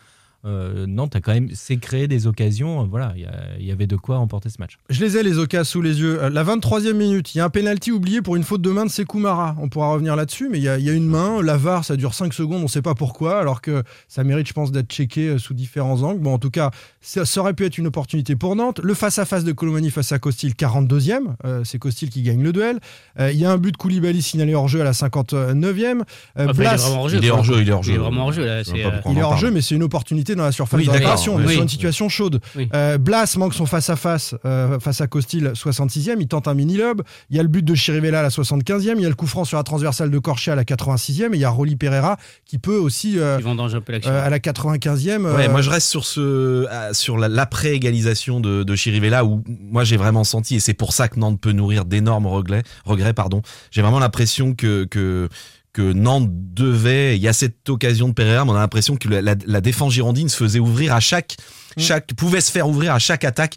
Euh, 0.45 0.86
Nantes 0.88 1.16
a 1.16 1.22
quand 1.22 1.34
même 1.34 1.50
s'est 1.54 1.78
créé 1.78 2.07
des 2.07 2.28
occasions. 2.28 2.86
Voilà, 2.86 3.13
il 3.16 3.66
y, 3.66 3.72
avait 3.72 3.88
de 3.88 3.95
quoi 3.95 4.18
remporter 4.18 4.50
ce 4.50 4.57
match. 4.60 4.78
Je 4.90 5.04
les 5.04 5.18
ai, 5.18 5.24
les 5.24 5.38
occasions 5.38 5.63
sous 5.63 5.81
les 5.81 6.00
yeux. 6.01 6.22
Euh, 6.22 6.30
La 6.30 6.44
23e 6.44 6.94
minute, 6.94 7.34
il 7.34 7.38
y 7.38 7.42
a 7.42 7.45
un 7.45 7.50
penalty 7.50 7.92
oublié 7.92 8.22
pour 8.22 8.36
une 8.36 8.44
faute 8.44 8.62
de 8.62 8.69
main 8.69 8.86
de 8.86 8.92
Sekoumara. 8.92 9.56
On 9.60 9.69
pourra 9.69 9.92
revenir 9.92 10.16
là-dessus, 10.16 10.50
mais 10.50 10.57
il 10.57 10.63
y, 10.63 10.69
a, 10.69 10.78
il 10.78 10.86
y 10.86 10.90
a 10.90 10.94
une 10.94 11.07
main. 11.07 11.42
La 11.42 11.56
VAR, 11.57 11.86
ça 11.86 11.95
dure 11.95 12.13
5 12.13 12.34
secondes, 12.34 12.60
on 12.60 12.63
ne 12.63 12.68
sait 12.68 12.81
pas 12.81 12.95
pourquoi, 12.95 13.40
alors 13.40 13.62
que 13.62 13.84
ça 14.07 14.24
mérite, 14.24 14.48
je 14.48 14.54
pense, 14.54 14.72
d'être 14.72 14.92
checké 14.92 15.30
euh, 15.30 15.38
sous 15.38 15.54
différents 15.54 16.01
angles. 16.04 16.19
Bon, 16.22 16.34
en 16.34 16.40
tout 16.40 16.50
cas, 16.51 16.72
ça, 17.01 17.25
ça 17.25 17.39
aurait 17.42 17.54
pu 17.54 17.66
être 17.66 17.78
une 17.78 17.88
opportunité 17.88 18.36
pour 18.36 18.56
Nantes. 18.56 18.80
Le 18.84 18.94
face-à-face 18.94 19.44
de 19.44 19.51
Colomani 19.54 19.89
face 19.92 20.12
à 20.12 20.19
Costil, 20.19 20.54
42e. 20.54 21.36
Euh, 21.46 21.62
c'est 21.63 21.80
Costil 21.80 22.10
qui 22.10 22.22
gagne 22.22 22.44
le 22.44 22.51
duel. 22.51 22.80
Euh, 23.19 23.31
Il 23.31 23.39
y 23.39 23.46
a 23.46 23.51
un 23.51 23.57
but 23.57 23.72
de 23.72 23.78
Koulibaly 23.78 24.22
signalé 24.22 24.56
hors 24.56 24.68
jeu 24.68 24.81
à 24.81 24.84
la 24.84 24.92
59e. 24.92 26.01
Euh, 26.39 26.48
Enfin, 26.50 26.63
il 26.63 26.66
est 26.66 26.96
hors 26.96 27.10
jeu. 27.10 27.18
Il 27.18 27.25
est 27.25 27.31
hors 27.31 27.44
jeu, 27.44 27.62
il 27.62 27.96
est 27.96 27.98
vraiment 27.98 28.25
hors 28.25 28.34
jeu 28.34 28.46
là. 28.46 28.51
Euh, 28.57 28.63
Il 29.10 29.18
est 29.18 29.24
en 29.24 29.30
hors 29.31 29.38
jeu, 29.38 29.51
mais 29.51 29.62
c'est 29.62 29.75
une 29.75 29.84
opportunité 29.84 30.32
dans 30.35 30.44
la 30.45 30.51
surface 30.51 30.80
Oui, 30.80 30.85
de 30.88 30.91
réparation. 30.91 31.35
On 31.35 31.39
est 31.41 31.45
oui. 31.45 31.53
sur 31.53 31.62
une 31.63 31.69
situation 31.69 32.09
chaude. 32.09 32.39
Oui. 32.56 32.69
Euh, 32.74 32.97
Blas 32.97 33.35
manque 33.38 33.53
son 33.53 33.65
face-à-face 33.65 34.35
euh, 34.45 34.80
face 34.80 35.01
à 35.01 35.07
Costil, 35.07 35.51
66e. 35.56 36.15
Il 36.19 36.27
tente 36.27 36.47
un 36.47 36.53
mini-lob. 36.53 37.01
Il 37.30 37.38
y 37.38 37.39
a 37.39 37.44
le 37.44 37.50
but 37.50 37.63
de 37.63 37.75
Chirivella 37.75 38.19
à 38.19 38.24
la 38.24 38.30
75e. 38.30 38.94
Il 38.97 39.01
y 39.01 39.06
a 39.06 39.09
le 39.09 39.15
coup 39.15 39.27
franc 39.27 39.45
sur 39.45 39.57
la 39.57 39.63
transversale 39.63 40.09
de 40.12 40.19
Corché 40.19 40.51
à 40.51 40.56
la 40.56 40.63
86e. 40.63 41.33
Et 41.33 41.35
il 41.35 41.39
y 41.39 41.45
a 41.45 41.50
Rolly 41.50 41.75
Pereira 41.75 42.18
qui 42.45 42.57
peut 42.59 42.77
aussi 42.77 43.19
euh, 43.19 43.38
Ils 43.39 43.44
vendange 43.44 43.75
un 43.75 43.81
peu 43.81 43.91
l'action. 43.94 44.12
euh, 44.12 44.25
à 44.25 44.30
la 44.30 44.39
95e. 44.39 45.25
euh, 45.25 45.35
Ouais, 45.35 45.47
moi 45.47 45.62
je 45.62 45.69
reste 45.69 45.88
sur 45.89 46.06
ce 46.06 46.65
sur 46.94 47.18
la- 47.18 47.29
l'après-égalisation 47.29 48.39
de, 48.39 48.63
de 48.63 48.75
Chirivella 48.75 49.25
où 49.25 49.44
moi 49.47 49.83
j'ai 49.83 49.97
vraiment 49.97 50.24
senti 50.24 50.56
et 50.56 50.59
c'est 50.59 50.74
pour 50.74 50.94
ça 50.94 51.07
que 51.07 51.19
Nantes 51.19 51.39
peut 51.39 51.51
nourrir 51.51 51.86
d'énormes 51.86 52.27
regrets. 52.27 52.63
Regrets, 52.86 53.13
pardon. 53.13 53.41
J'ai 53.71 53.81
vraiment 53.81 54.00
l'impression 54.00 54.53
que 54.53 54.86
que 54.86 55.29
que 55.74 55.81
Nantes 55.94 56.30
devait. 56.31 57.18
Il 57.18 57.22
y 57.22 57.28
a 57.28 57.34
cette 57.34 57.68
occasion 57.70 58.08
de 58.10 58.14
Pereira, 58.14 58.46
mais 58.46 58.52
on 58.52 58.56
a 58.56 58.60
l'impression 58.60 58.96
que 58.96 59.10
la, 59.10 59.22
la- 59.22 59.36
la 59.46 59.60
défense 59.62 59.92
girondine 59.94 60.30
se 60.30 60.38
faisait 60.38 60.60
ouvrir 60.60 60.94
à 60.94 61.00
chaque 61.00 61.36
chaque 61.78 62.14
pouvait 62.14 62.42
se 62.42 62.52
faire 62.52 62.68
ouvrir 62.70 62.94
à 62.94 63.00
chaque 63.00 63.24
attaque. 63.24 63.56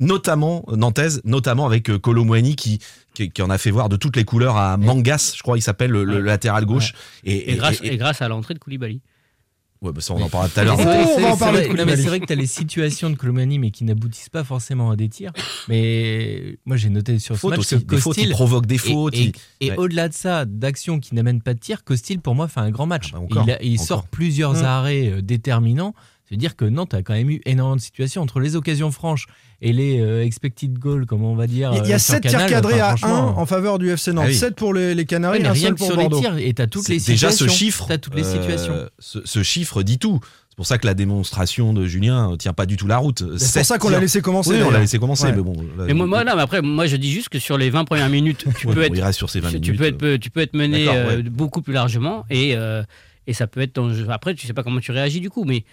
Notamment 0.00 0.64
nantaise, 0.68 1.20
notamment 1.24 1.66
avec 1.66 1.90
euh, 1.90 1.98
Colomwani 1.98 2.54
qui, 2.54 2.78
qui 3.14 3.30
qui 3.30 3.42
en 3.42 3.50
a 3.50 3.58
fait 3.58 3.72
voir 3.72 3.88
de 3.88 3.96
toutes 3.96 4.14
les 4.14 4.24
couleurs 4.24 4.56
à 4.56 4.76
Mangas, 4.76 5.32
je 5.36 5.42
crois 5.42 5.58
il 5.58 5.60
s'appelle 5.62 5.90
le, 5.90 6.20
latéral 6.20 6.64
gauche. 6.66 6.92
Et, 7.24 7.52
et, 7.52 7.56
grâce, 7.56 7.80
et 7.82 7.96
grâce 7.96 8.22
à 8.22 8.28
l'entrée 8.28 8.54
de 8.54 8.60
Koulibaly. 8.60 9.00
Ouais, 9.82 9.92
bah 9.92 10.00
ça 10.00 10.14
on 10.14 10.20
en 10.22 10.28
parlera 10.28 10.48
tout 10.48 10.60
à 10.60 10.64
l'heure. 10.64 10.76
C'est 10.76 10.84
vrai- 10.84 12.20
que 12.20 12.26
tu 12.26 12.32
as 12.32 12.36
les 12.36 12.46
situations 12.46 13.10
de 13.10 13.16
Colomani, 13.16 13.58
mais 13.58 13.70
qui 13.70 13.84
n'aboutissent 13.84 14.28
pas 14.28 14.44
forcément 14.44 14.90
à 14.90 14.96
des 14.96 15.08
tirs. 15.08 15.32
Mais 15.68 16.58
moi, 16.66 16.76
j'ai 16.76 16.88
noté 16.90 17.18
sur 17.18 17.36
ce 17.36 17.46
match 17.46 17.58
aussi, 17.60 17.76
que 17.84 17.94
des 17.94 17.96
fautes, 17.98 18.16
il 18.16 18.24
Costil- 18.28 18.30
provoque 18.32 18.66
des 18.66 18.74
et- 18.74 18.78
fautes. 18.78 19.14
Et, 19.14 19.32
il- 19.60 19.66
et 19.66 19.70
ouais. 19.70 19.76
au-delà 19.78 20.08
de 20.08 20.14
ça, 20.14 20.44
d'actions 20.44 21.00
qui 21.00 21.14
n'amènent 21.14 21.42
pas 21.42 21.54
de 21.54 21.60
tir, 21.60 21.84
Costil, 21.84 22.20
pour 22.20 22.34
moi, 22.34 22.48
fait 22.48 22.60
un 22.60 22.70
grand 22.70 22.86
match. 22.86 23.10
Ah 23.12 23.16
bah 23.18 23.22
encore, 23.24 23.44
il 23.46 23.50
a- 23.52 23.62
il 23.62 23.74
encore. 23.74 23.86
sort 23.86 24.06
plusieurs 24.08 24.54
Mm. 24.54 24.64
arrêts 24.64 25.08
euh, 25.10 25.22
déterminants. 26.28 26.48
C'est-à-dire 26.48 26.56
que 26.56 26.64
Nantes 26.64 26.94
a 26.94 27.02
quand 27.02 27.14
même 27.14 27.30
eu 27.30 27.40
énormément 27.46 27.76
de 27.76 27.80
situations 27.80 28.22
entre 28.22 28.40
les 28.40 28.56
occasions 28.56 28.90
franches 28.90 29.26
et 29.60 29.72
les 29.72 30.00
euh, 30.00 30.24
expected 30.24 30.78
goals, 30.78 31.06
comme 31.06 31.24
on 31.24 31.34
va 31.34 31.46
dire. 31.46 31.70
Il 31.74 31.88
y 31.88 31.92
euh, 31.92 31.96
a 31.96 31.98
sur 31.98 32.14
7 32.14 32.22
tirs 32.22 32.32
Canal. 32.32 32.50
cadrés 32.50 32.74
Enfin, 32.74 32.84
à 32.84 32.92
1 32.92 32.96
franchement, 32.96 33.38
en 33.40 33.46
faveur 33.46 33.78
du 33.78 33.90
FC 33.90 34.12
Nantes. 34.12 34.24
Ah 34.26 34.30
oui. 34.30 34.34
7 34.34 34.54
pour 34.54 34.74
les, 34.74 34.94
les 34.94 35.04
Canaries, 35.04 35.38
ouais, 35.38 35.42
mais 35.42 35.48
un 35.48 35.52
rien 35.52 35.62
seul 35.68 35.72
que 35.74 35.78
pour 35.78 35.86
sur 35.88 35.96
les 35.96 36.02
Bordeaux. 36.08 36.20
tirs, 36.20 36.36
et 36.38 36.52
tu 36.54 36.62
as 36.62 36.66
toutes 36.66 36.88
les 36.88 36.96
déjà 36.98 37.30
situations. 37.30 37.46
ce 37.46 37.50
chiffre, 37.52 37.84
T'as 37.88 37.98
toutes 37.98 38.14
les 38.14 38.26
euh, 38.26 38.32
situations. 38.40 38.74
ce, 38.98 39.18
ce 39.24 39.42
chiffre 39.42 39.82
dit 39.82 39.98
tout. 39.98 40.20
C'est 40.50 40.56
pour 40.56 40.66
ça 40.66 40.78
que 40.78 40.86
la 40.86 40.94
démonstration 40.94 41.72
de 41.72 41.86
Julien 41.86 42.34
tient 42.36 42.52
pas 42.52 42.66
du 42.66 42.76
tout 42.76 42.88
la 42.88 42.98
route. 42.98 43.22
C'est 43.38 43.60
pour 43.60 43.64
ça 43.66 43.78
qu'on 43.78 43.90
l'a 43.90 44.00
laissé 44.00 44.20
commencer. 44.20 44.50
Oui, 44.50 44.62
on 44.66 44.70
l'a 44.70 44.80
laissé 44.80 44.98
commencer, 44.98 45.26
Ouais. 45.26 45.32
mais 45.36 45.42
bon. 45.42 45.52
là, 45.76 45.84
Mais 45.86 45.94
moi, 45.94 46.06
moi, 46.08 46.24
non, 46.24 46.32
mais 46.34 46.42
après, 46.42 46.62
moi, 46.62 46.86
je 46.88 46.96
dis 46.96 47.12
juste 47.12 47.28
que 47.28 47.38
sur 47.38 47.56
les 47.56 47.70
20 47.70 47.84
premières 47.84 48.08
minutes, 48.08 48.44
tu 48.58 48.66
peux 48.66 48.82
être 48.82 48.92
il 48.94 49.00
reste 49.02 49.18
sur 49.18 49.30
ces 49.30 49.38
20 49.38 49.50
tu, 49.50 49.72
minutes. 49.72 49.78
peux 49.78 49.84
être, 50.14 50.20
tu 50.20 50.30
peux 50.30 50.40
être 50.40 50.54
mené 50.54 50.88
euh, 50.88 51.16
ouais. 51.18 51.22
beaucoup 51.22 51.62
plus 51.62 51.72
largement 51.72 52.24
et, 52.28 52.56
euh, 52.56 52.82
et 53.28 53.34
ça 53.34 53.46
peut 53.46 53.60
être 53.60 53.76
dangereux. 53.76 54.08
Après, 54.10 54.34
tu 54.34 54.48
sais 54.48 54.52
pas 54.52 54.64
comment 54.64 54.80
tu 54.80 54.90
réagis 54.90 55.20
du 55.20 55.30
coup, 55.30 55.44
mais 55.44 55.64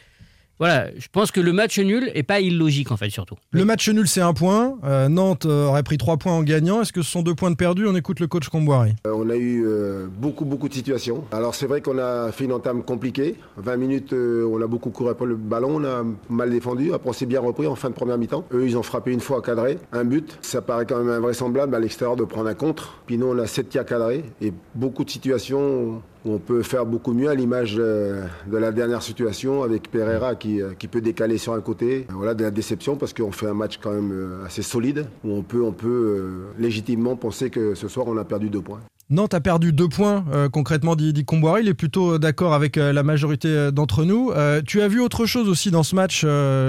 voilà, 0.59 0.87
je 0.97 1.07
pense 1.11 1.31
que 1.31 1.41
le 1.41 1.51
match 1.51 1.77
nul 1.79 2.11
est 2.13 2.23
pas 2.23 2.39
illogique 2.39 2.91
en 2.91 2.97
fait, 2.97 3.09
surtout. 3.09 3.35
Le 3.51 3.65
match 3.65 3.89
nul, 3.89 4.07
c'est 4.07 4.21
un 4.21 4.33
point. 4.33 4.77
Euh, 4.85 5.09
Nantes 5.09 5.45
euh, 5.45 5.67
aurait 5.67 5.83
pris 5.83 5.97
3 5.97 6.17
points 6.17 6.31
en 6.31 6.43
gagnant. 6.43 6.81
Est-ce 6.81 6.93
que 6.93 7.01
ce 7.01 7.11
sont 7.11 7.23
deux 7.23 7.35
points 7.35 7.51
de 7.51 7.55
perdus 7.55 7.85
On 7.87 7.95
écoute 7.95 8.19
le 8.21 8.27
coach 8.27 8.47
Comboiré. 8.47 8.95
Euh, 9.05 9.13
On 9.13 9.29
a 9.29 9.35
eu 9.35 9.65
euh, 9.65 10.07
beaucoup, 10.07 10.45
beaucoup 10.45 10.69
de 10.69 10.73
situations. 10.73 11.25
Alors 11.31 11.55
c'est 11.55 11.67
vrai 11.67 11.81
qu'on 11.81 11.97
a 11.97 12.31
fait 12.31 12.45
une 12.45 12.53
entame 12.53 12.83
compliquée. 12.83 13.35
20 13.57 13.75
minutes, 13.77 14.13
euh, 14.13 14.47
on 14.49 14.61
a 14.61 14.67
beaucoup 14.67 14.91
couru 14.91 15.13
pour 15.15 15.25
le 15.25 15.35
ballon, 15.35 15.81
on 15.81 15.83
a 15.83 16.03
mal 16.29 16.49
défendu. 16.49 16.93
Après 16.93 17.09
on 17.09 17.13
s'est 17.13 17.25
bien 17.25 17.41
repris 17.41 17.67
en 17.67 17.75
fin 17.75 17.89
de 17.89 17.95
première 17.95 18.17
mi-temps. 18.17 18.45
Eux, 18.53 18.65
ils 18.65 18.77
ont 18.77 18.83
frappé 18.83 19.11
une 19.11 19.19
fois 19.19 19.41
cadré, 19.41 19.77
un 19.91 20.05
but. 20.05 20.37
Ça 20.41 20.61
paraît 20.61 20.85
quand 20.85 20.97
même 20.97 21.09
invraisemblable 21.09 21.75
à 21.75 21.79
l'extérieur 21.79 22.15
de 22.15 22.23
prendre 22.23 22.47
un 22.47 22.53
contre. 22.53 23.01
Puis 23.07 23.17
nous, 23.17 23.27
on 23.27 23.37
a 23.39 23.47
7 23.47 23.69
tirs 23.69 23.85
cadrés 23.85 24.23
et 24.41 24.53
beaucoup 24.73 25.03
de 25.03 25.09
situations 25.09 26.01
on 26.25 26.39
peut 26.39 26.63
faire 26.63 26.85
beaucoup 26.85 27.13
mieux 27.13 27.29
à 27.29 27.35
l'image 27.35 27.75
euh, 27.77 28.25
de 28.47 28.57
la 28.57 28.71
dernière 28.71 29.01
situation 29.01 29.63
avec 29.63 29.89
Pereira 29.91 30.35
qui, 30.35 30.61
euh, 30.61 30.73
qui 30.77 30.87
peut 30.87 31.01
décaler 31.01 31.37
sur 31.37 31.53
un 31.53 31.61
côté. 31.61 32.07
Voilà 32.09 32.33
de 32.33 32.43
la 32.43 32.51
déception 32.51 32.95
parce 32.97 33.13
qu'on 33.13 33.31
fait 33.31 33.47
un 33.47 33.53
match 33.53 33.79
quand 33.81 33.91
même 33.91 34.11
euh, 34.11 34.45
assez 34.45 34.63
solide 34.63 35.05
où 35.23 35.31
on 35.31 35.43
peut, 35.43 35.61
on 35.61 35.71
peut 35.71 35.87
euh, 35.87 36.61
légitimement 36.61 37.15
penser 37.15 37.49
que 37.49 37.75
ce 37.75 37.87
soir 37.87 38.07
on 38.07 38.17
a 38.17 38.25
perdu 38.25 38.49
deux 38.49 38.61
points. 38.61 38.81
Nantes 39.11 39.35
a 39.35 39.39
perdu 39.39 39.71
deux 39.71 39.87
points, 39.87 40.25
euh, 40.33 40.49
concrètement, 40.49 40.95
dit, 40.95 41.13
dit. 41.13 41.23
Il 41.61 41.67
est 41.67 41.75
plutôt 41.75 42.13
euh, 42.13 42.17
d'accord 42.17 42.55
avec 42.55 42.75
euh, 42.75 42.91
la 42.91 43.03
majorité 43.03 43.71
d'entre 43.71 44.03
nous. 44.03 44.33
Tu 44.65 44.81
as 44.81 44.87
vu 44.87 44.99
autre 44.99 45.27
chose 45.27 45.47
aussi 45.47 45.69
dans 45.69 45.83
ce 45.83 45.95
match, 45.95 46.25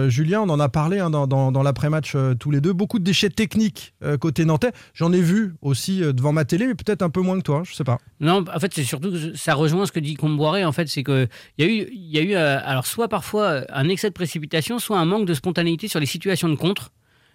Julien? 0.09 0.43
On 0.43 0.51
en 0.51 0.61
a 0.61 0.69
parlé 0.69 0.99
hein, 0.99 1.09
dans, 1.11 1.63
l'après-match 1.63 2.15
tous 2.39 2.51
les 2.51 2.61
deux. 2.61 2.73
Beaucoup 2.73 2.99
de 2.99 3.05
déchets 3.05 3.31
techniques 3.31 3.95
côté 4.21 4.45
nantais. 4.45 4.73
J'en 4.93 5.13
ai 5.13 5.21
vu 5.21 5.55
aussi 5.63 6.01
devant 6.01 6.33
ma 6.33 6.45
télé, 6.45 6.67
mais 6.67 6.75
peut-être 6.75 7.03
un 7.03 7.11
peu 7.11 7.21
moins 7.21 7.39
que 7.39 7.43
toi. 7.43 7.63
Je 7.65 7.75
sais 7.75 7.85
pas. 7.85 7.99
Non, 8.21 8.45
en 8.55 8.61
fait, 8.61 8.73
c'est 8.75 8.85
surtout 8.85 9.11
que 9.11 9.35
ça 9.35 9.55
rejoint 9.55 9.87
ce 9.87 9.93
que 9.93 10.01
dit 10.01 10.15
Comboiré. 10.15 10.65
En 10.65 10.73
fait, 10.73 10.89
c'est 10.89 11.03
que 11.03 11.29
il 11.59 11.65
y 11.65 11.69
a 11.69 11.73
eu, 11.73 11.89
y 11.93 12.19
a 12.19 12.23
eu, 12.23 12.35
alors 12.35 12.87
soit 12.87 13.09
parfois 13.09 13.63
un 13.71 13.89
excès 13.89 14.09
de 14.09 14.15
précipitation, 14.15 14.79
soit 14.79 14.99
un 14.99 15.07
manque 15.07 15.27
de 15.27 15.35
spontanéité 15.35 15.89
sur 15.89 16.01
les 16.01 16.07
situations 16.07 16.49
de 16.49 16.57
contre. 16.57 16.93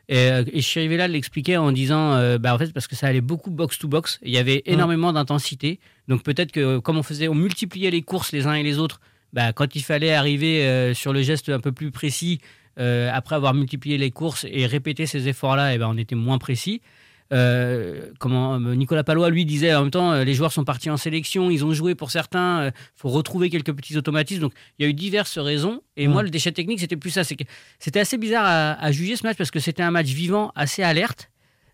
Et, 0.09 0.31
euh, 0.31 0.43
et 0.51 0.61
Chirivella 0.61 1.07
l'expliquait 1.07 1.57
en 1.57 1.71
disant, 1.71 2.13
euh, 2.13 2.37
bah, 2.37 2.53
en 2.53 2.57
fait, 2.57 2.73
parce 2.73 2.87
que 2.87 2.95
ça 2.95 3.07
allait 3.07 3.21
beaucoup 3.21 3.51
box 3.51 3.77
to 3.79 3.87
box. 3.87 4.19
Il 4.23 4.31
y 4.31 4.37
avait 4.37 4.61
énormément 4.65 5.13
d'intensité. 5.13 5.79
Donc 6.07 6.23
peut-être 6.23 6.51
que 6.51 6.79
comme 6.79 6.97
on 6.97 7.03
faisait, 7.03 7.27
on 7.27 7.35
multipliait 7.35 7.91
les 7.91 8.01
courses 8.01 8.31
les 8.31 8.47
uns 8.47 8.53
et 8.53 8.63
les 8.63 8.77
autres. 8.77 8.99
Bah, 9.33 9.53
quand 9.53 9.75
il 9.75 9.81
fallait 9.81 10.13
arriver 10.13 10.65
euh, 10.65 10.93
sur 10.93 11.13
le 11.13 11.21
geste 11.21 11.49
un 11.49 11.59
peu 11.59 11.71
plus 11.71 11.91
précis, 11.91 12.39
euh, 12.79 13.09
après 13.13 13.35
avoir 13.35 13.53
multiplié 13.53 13.97
les 13.97 14.11
courses 14.11 14.45
et 14.49 14.65
répété 14.65 15.05
ces 15.05 15.27
efforts-là, 15.27 15.73
et 15.73 15.77
ben 15.77 15.87
on 15.89 15.97
était 15.97 16.15
moins 16.15 16.37
précis. 16.37 16.81
Euh, 17.31 18.11
comment 18.19 18.55
euh, 18.59 18.75
Nicolas 18.75 19.03
Palois 19.05 19.29
lui 19.29 19.45
disait 19.45 19.73
en 19.73 19.83
même 19.83 19.91
temps 19.91 20.11
euh, 20.11 20.23
les 20.25 20.33
joueurs 20.33 20.51
sont 20.51 20.65
partis 20.65 20.89
en 20.89 20.97
sélection 20.97 21.49
ils 21.49 21.63
ont 21.63 21.71
joué 21.71 21.95
pour 21.95 22.11
certains 22.11 22.67
il 22.67 22.71
faut 22.97 23.07
retrouver 23.07 23.49
quelques 23.49 23.73
petits 23.73 23.95
automatismes. 23.95 24.41
Donc 24.41 24.53
il 24.77 24.83
y 24.83 24.85
a 24.85 24.89
eu 24.89 24.93
diverses 24.93 25.37
raisons. 25.37 25.81
Et 25.95 26.07
Mm. 26.07 26.11
moi 26.11 26.23
le 26.23 26.29
déchet 26.29 26.51
technique 26.51 26.79
c'était 26.81 26.97
plus 26.97 27.11
ça. 27.11 27.23
C'était 27.23 27.99
assez 27.99 28.17
bizarre 28.17 28.43
à, 28.45 28.73
à 28.83 28.91
juger 28.91 29.15
ce 29.15 29.23
match 29.25 29.37
parce 29.37 29.49
que 29.51 29.59
c'était 29.59 29.83
un 29.83 29.91
match 29.91 30.07
vivant 30.07 30.51
assez 30.55 30.83
alerte. 30.83 31.29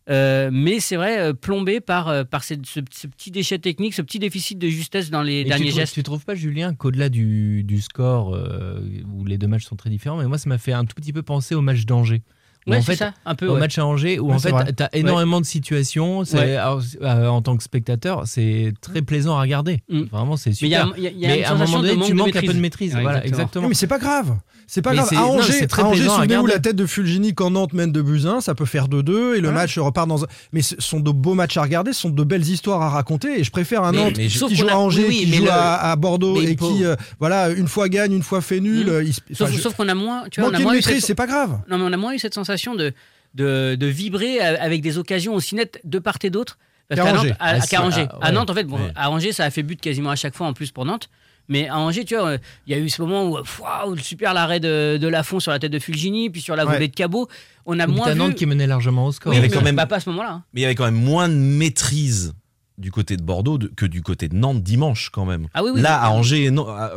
Euh, 0.10 0.50
mais 0.54 0.80
c'est 0.80 0.96
vrai 0.96 1.34
plombé 1.34 1.82
par 1.82 2.26
par 2.28 2.44
ce, 2.44 2.54
ce 2.64 2.80
petit 3.08 3.30
déchet 3.32 3.60
technique 3.60 3.94
ce 3.94 4.02
petit 4.02 4.20
déficit 4.20 4.58
de 4.58 4.68
justesse 4.70 5.10
dans 5.10 5.22
les 5.22 5.44
Mais 5.44 5.50
derniers 5.50 5.66
tu, 5.66 5.70
trouves, 5.72 5.80
gestes. 5.82 5.94
tu 5.96 6.04
trouves 6.04 6.24
pas, 6.24 6.36
Julien, 6.36 6.74
qu'au-delà 6.76 7.10
du, 7.10 7.64
du 7.64 7.82
score, 7.82 8.34
euh, 8.34 8.80
où 9.14 9.26
les 9.26 9.38
deux 9.38 9.48
matchs 9.48 9.66
sont 9.66 9.76
très 9.76 9.90
différents, 9.90 10.18
mais 10.18 10.28
moi, 10.28 10.38
ça 10.38 10.48
m'a 10.48 10.58
fait 10.60 10.72
un 10.72 10.86
tout 10.86 10.96
petit 10.96 11.12
peu 11.12 11.24
penser 11.24 11.56
au 11.56 11.62
match 11.62 11.86
d'Angers. 11.86 12.22
Ouais, 12.68 12.78
en 12.78 12.82
c'est 12.82 12.86
fait, 12.94 12.96
ça, 12.98 13.14
un 13.26 13.36
peu. 13.36 13.48
au 13.48 13.54
ouais. 13.54 13.60
match 13.60 13.78
à 13.78 13.86
Angers, 13.86 14.20
où 14.20 14.28
Ouais, 14.30 14.36
en 14.36 14.40
fait, 14.40 14.52
tu 14.76 14.84
as 14.84 14.96
énormément 14.96 15.40
de 15.42 15.46
situations. 15.46 16.26
c'est- 16.26 16.38
Ouais. 16.38 16.56
alors, 16.58 16.82
euh, 17.02 17.28
en 17.28 17.42
tant 17.42 17.56
que 17.58 17.64
spectateur, 17.64 18.24
c'est 18.26 18.74
très 18.82 19.02
plaisant 19.02 19.38
à 19.38 19.42
regarder. 19.42 19.80
Mm. 19.90 20.02
Vraiment, 20.12 20.38
c'est 20.38 20.50
Mais 20.50 20.56
il 20.62 20.68
y 20.70 20.76
a, 20.76 20.84
super. 20.84 20.98
il 20.98 21.04
y 21.04 21.08
a- 21.08 21.12
il 21.12 21.20
y 21.20 21.26
a 21.26 21.28
Mais 21.30 21.38
une 21.40 21.46
à 21.46 21.52
un 21.52 21.56
moment 21.56 21.82
donné, 21.82 22.06
tu 22.06 22.14
manques 22.14 22.36
un 22.36 22.42
peu 22.42 22.54
de 22.54 22.60
maîtrise. 22.60 22.94
Ouais, 22.96 23.02
voilà, 23.02 23.20
exactement. 23.20 23.38
exactement. 23.44 23.64
Oui, 23.66 23.70
mais 23.70 23.76
c'est 23.76 23.88
pas 23.88 24.00
grave. 24.00 24.36
C'est 24.70 24.82
pas 24.82 24.90
Mais 24.90 24.98
grave. 24.98 25.08
c'est- 25.10 25.16
À 25.16 25.22
non, 25.22 25.38
Angers, 25.40 25.54
c'est 25.54 25.68
très 25.68 25.82
à 25.82 25.86
Angers, 25.86 26.10
souvenez-vous 26.10 26.46
la 26.46 26.60
tête 26.60 26.76
de 26.76 26.86
Fulgini 26.86 27.34
quand 27.34 27.50
Nantes 27.52 27.72
mène 27.72 27.94
de 27.94 28.02
1, 28.02 28.42
ça 28.42 28.54
peut 28.54 28.66
faire 28.66 28.90
2-2 28.90 29.36
et 29.36 29.38
le 29.40 29.48
Voilà. 29.48 29.62
match 29.62 29.78
repart 29.80 30.10
dans 30.10 30.26
un. 30.26 30.28
Mais 30.52 30.62
ce 30.62 30.76
sont 30.80 31.00
de 31.00 31.10
beaux 31.12 31.36
matchs 31.36 31.56
à 31.56 31.62
regarder, 31.62 31.94
ce 31.94 32.02
sont 32.02 32.10
de 32.10 32.24
belles 32.26 32.46
histoires 32.46 32.82
à 32.82 32.90
raconter 32.90 33.40
et 33.40 33.44
je 33.46 33.52
préfère 33.52 33.84
un 33.86 33.94
Mais- 33.94 33.98
Nantes 33.98 34.14
mais 34.18 34.28
qui 34.28 34.38
sauf 34.38 34.52
joue 34.54 34.64
qu'on 34.66 34.70
a- 34.70 34.74
à 34.74 34.78
Angers, 34.78 35.08
qui 35.08 35.28
mais 35.32 35.38
joue 35.38 35.46
à, 35.50 35.96
Bordeaux 35.96 36.36
mais 36.42 36.52
et 36.52 36.56
qui, 36.58 36.84
euh, 36.84 36.96
voilà, 37.20 37.50
une 37.52 37.68
fois 37.70 37.88
gagne, 37.88 38.12
une 38.12 38.24
fois 38.24 38.42
fait 38.42 38.60
nul. 38.60 38.88
Mm. 38.88 38.90
euh, 38.90 39.04
il 39.04 39.14
se- 39.14 39.22
Sauf, 39.32 39.76
qu'on 39.76 39.88
a 39.88 39.96
moins, 39.96 40.24
Manquer 40.38 40.42
de 40.64 40.70
maîtrise, 40.70 41.06
c'est 41.06 41.16
pas 41.16 41.28
grave. 41.28 41.60
Non, 41.70 41.78
mais 41.78 41.86
on 41.86 41.94
a 41.94 41.98
moins 41.98 42.14
eu 42.14 42.20
cette 42.20 42.34
sensation 42.34 42.57
de, 42.76 42.94
de, 43.36 43.76
de 43.76 43.86
vibrer 43.88 44.40
avec 44.40 44.82
des 44.82 44.98
occasions 44.98 45.34
aussi 45.36 45.56
nettes 45.56 45.80
de 45.84 46.00
part 46.00 46.18
et 46.24 46.30
d'autre. 46.30 46.58
Parce 46.90 47.02
Qu'à. 47.02 47.12
Nantes, 47.14 47.28
à, 47.40 47.58
Ah, 47.60 47.82
Angers. 47.84 48.08
ah, 48.10 48.18
À 48.22 48.28
ouais. 48.28 48.32
Nantes, 48.34 48.50
en 48.50 48.54
fait, 48.54 48.64
bon, 48.64 48.78
Ouais. 48.78 48.92
à 48.96 49.12
Angers, 49.12 49.34
ça 49.34 49.44
a 49.44 49.50
fait 49.50 49.64
but 49.64 49.80
quasiment 49.82 50.10
à 50.10 50.16
chaque 50.16 50.36
fois 50.36 50.48
en 50.48 50.54
plus 50.54 50.72
pour 50.72 50.86
Nantes. 50.86 51.10
Mais 51.50 51.68
à 51.70 51.78
Angers, 51.78 52.04
tu 52.06 52.16
vois, 52.16 52.28
euh, 52.32 52.38
il 52.66 52.76
y 52.76 52.80
a 52.80 52.82
eu 52.82 52.90
ce 52.90 53.02
moment 53.02 53.26
où, 53.30 53.38
waouh, 53.62 53.98
super 53.98 54.34
l'arrêt 54.34 54.60
de, 54.60 54.98
de 54.98 55.08
Lafont 55.08 55.40
sur 55.40 55.52
la 55.52 55.60
tête 55.60 55.72
de 55.72 55.80
Fulgini, 55.80 56.30
puis 56.30 56.42
sur 56.42 56.56
la 56.56 56.66
Ouais. 56.66 56.74
volée 56.74 56.88
de 56.90 56.96
Cabot. 56.96 57.28
On 57.66 57.80
a 57.80 57.88
Ou 57.88 57.92
moins 57.92 58.12
vu. 58.12 58.18
Nantes 58.20 58.36
qui 58.36 58.46
menait 58.46 58.68
largement 58.68 59.06
au 59.06 59.12
score. 59.12 59.32
Oui, 59.32 59.36
Il 59.36 59.38
y 59.38 59.40
avait 59.40 59.48
mais 59.50 59.54
quand 59.54 59.64
même- 59.64 59.76
pas 59.88 59.96
à 59.96 60.00
ce 60.00 60.10
moment-là. 60.10 60.32
hein. 60.32 60.44
Mais 60.54 60.62
il 60.62 60.64
y 60.64 60.66
avait 60.66 60.76
quand 60.76 60.86
même 60.86 60.96
moins 61.02 61.28
de 61.30 61.34
maîtrise 61.36 62.34
du 62.78 62.92
côté 62.92 63.18
de 63.18 63.24
Bordeaux 63.24 63.58
de- 63.58 63.68
que 63.68 63.86
du 63.86 64.02
côté 64.02 64.28
de 64.30 64.36
Nantes 64.36 64.62
dimanche 64.62 65.10
quand 65.12 65.26
même. 65.26 65.48
Ah 65.54 65.64
oui, 65.64 65.72
oui. 65.74 65.82
Là, 65.82 66.00
à 66.02 66.10
Angers, 66.12 66.52
non, 66.52 66.68
à, 66.68 66.92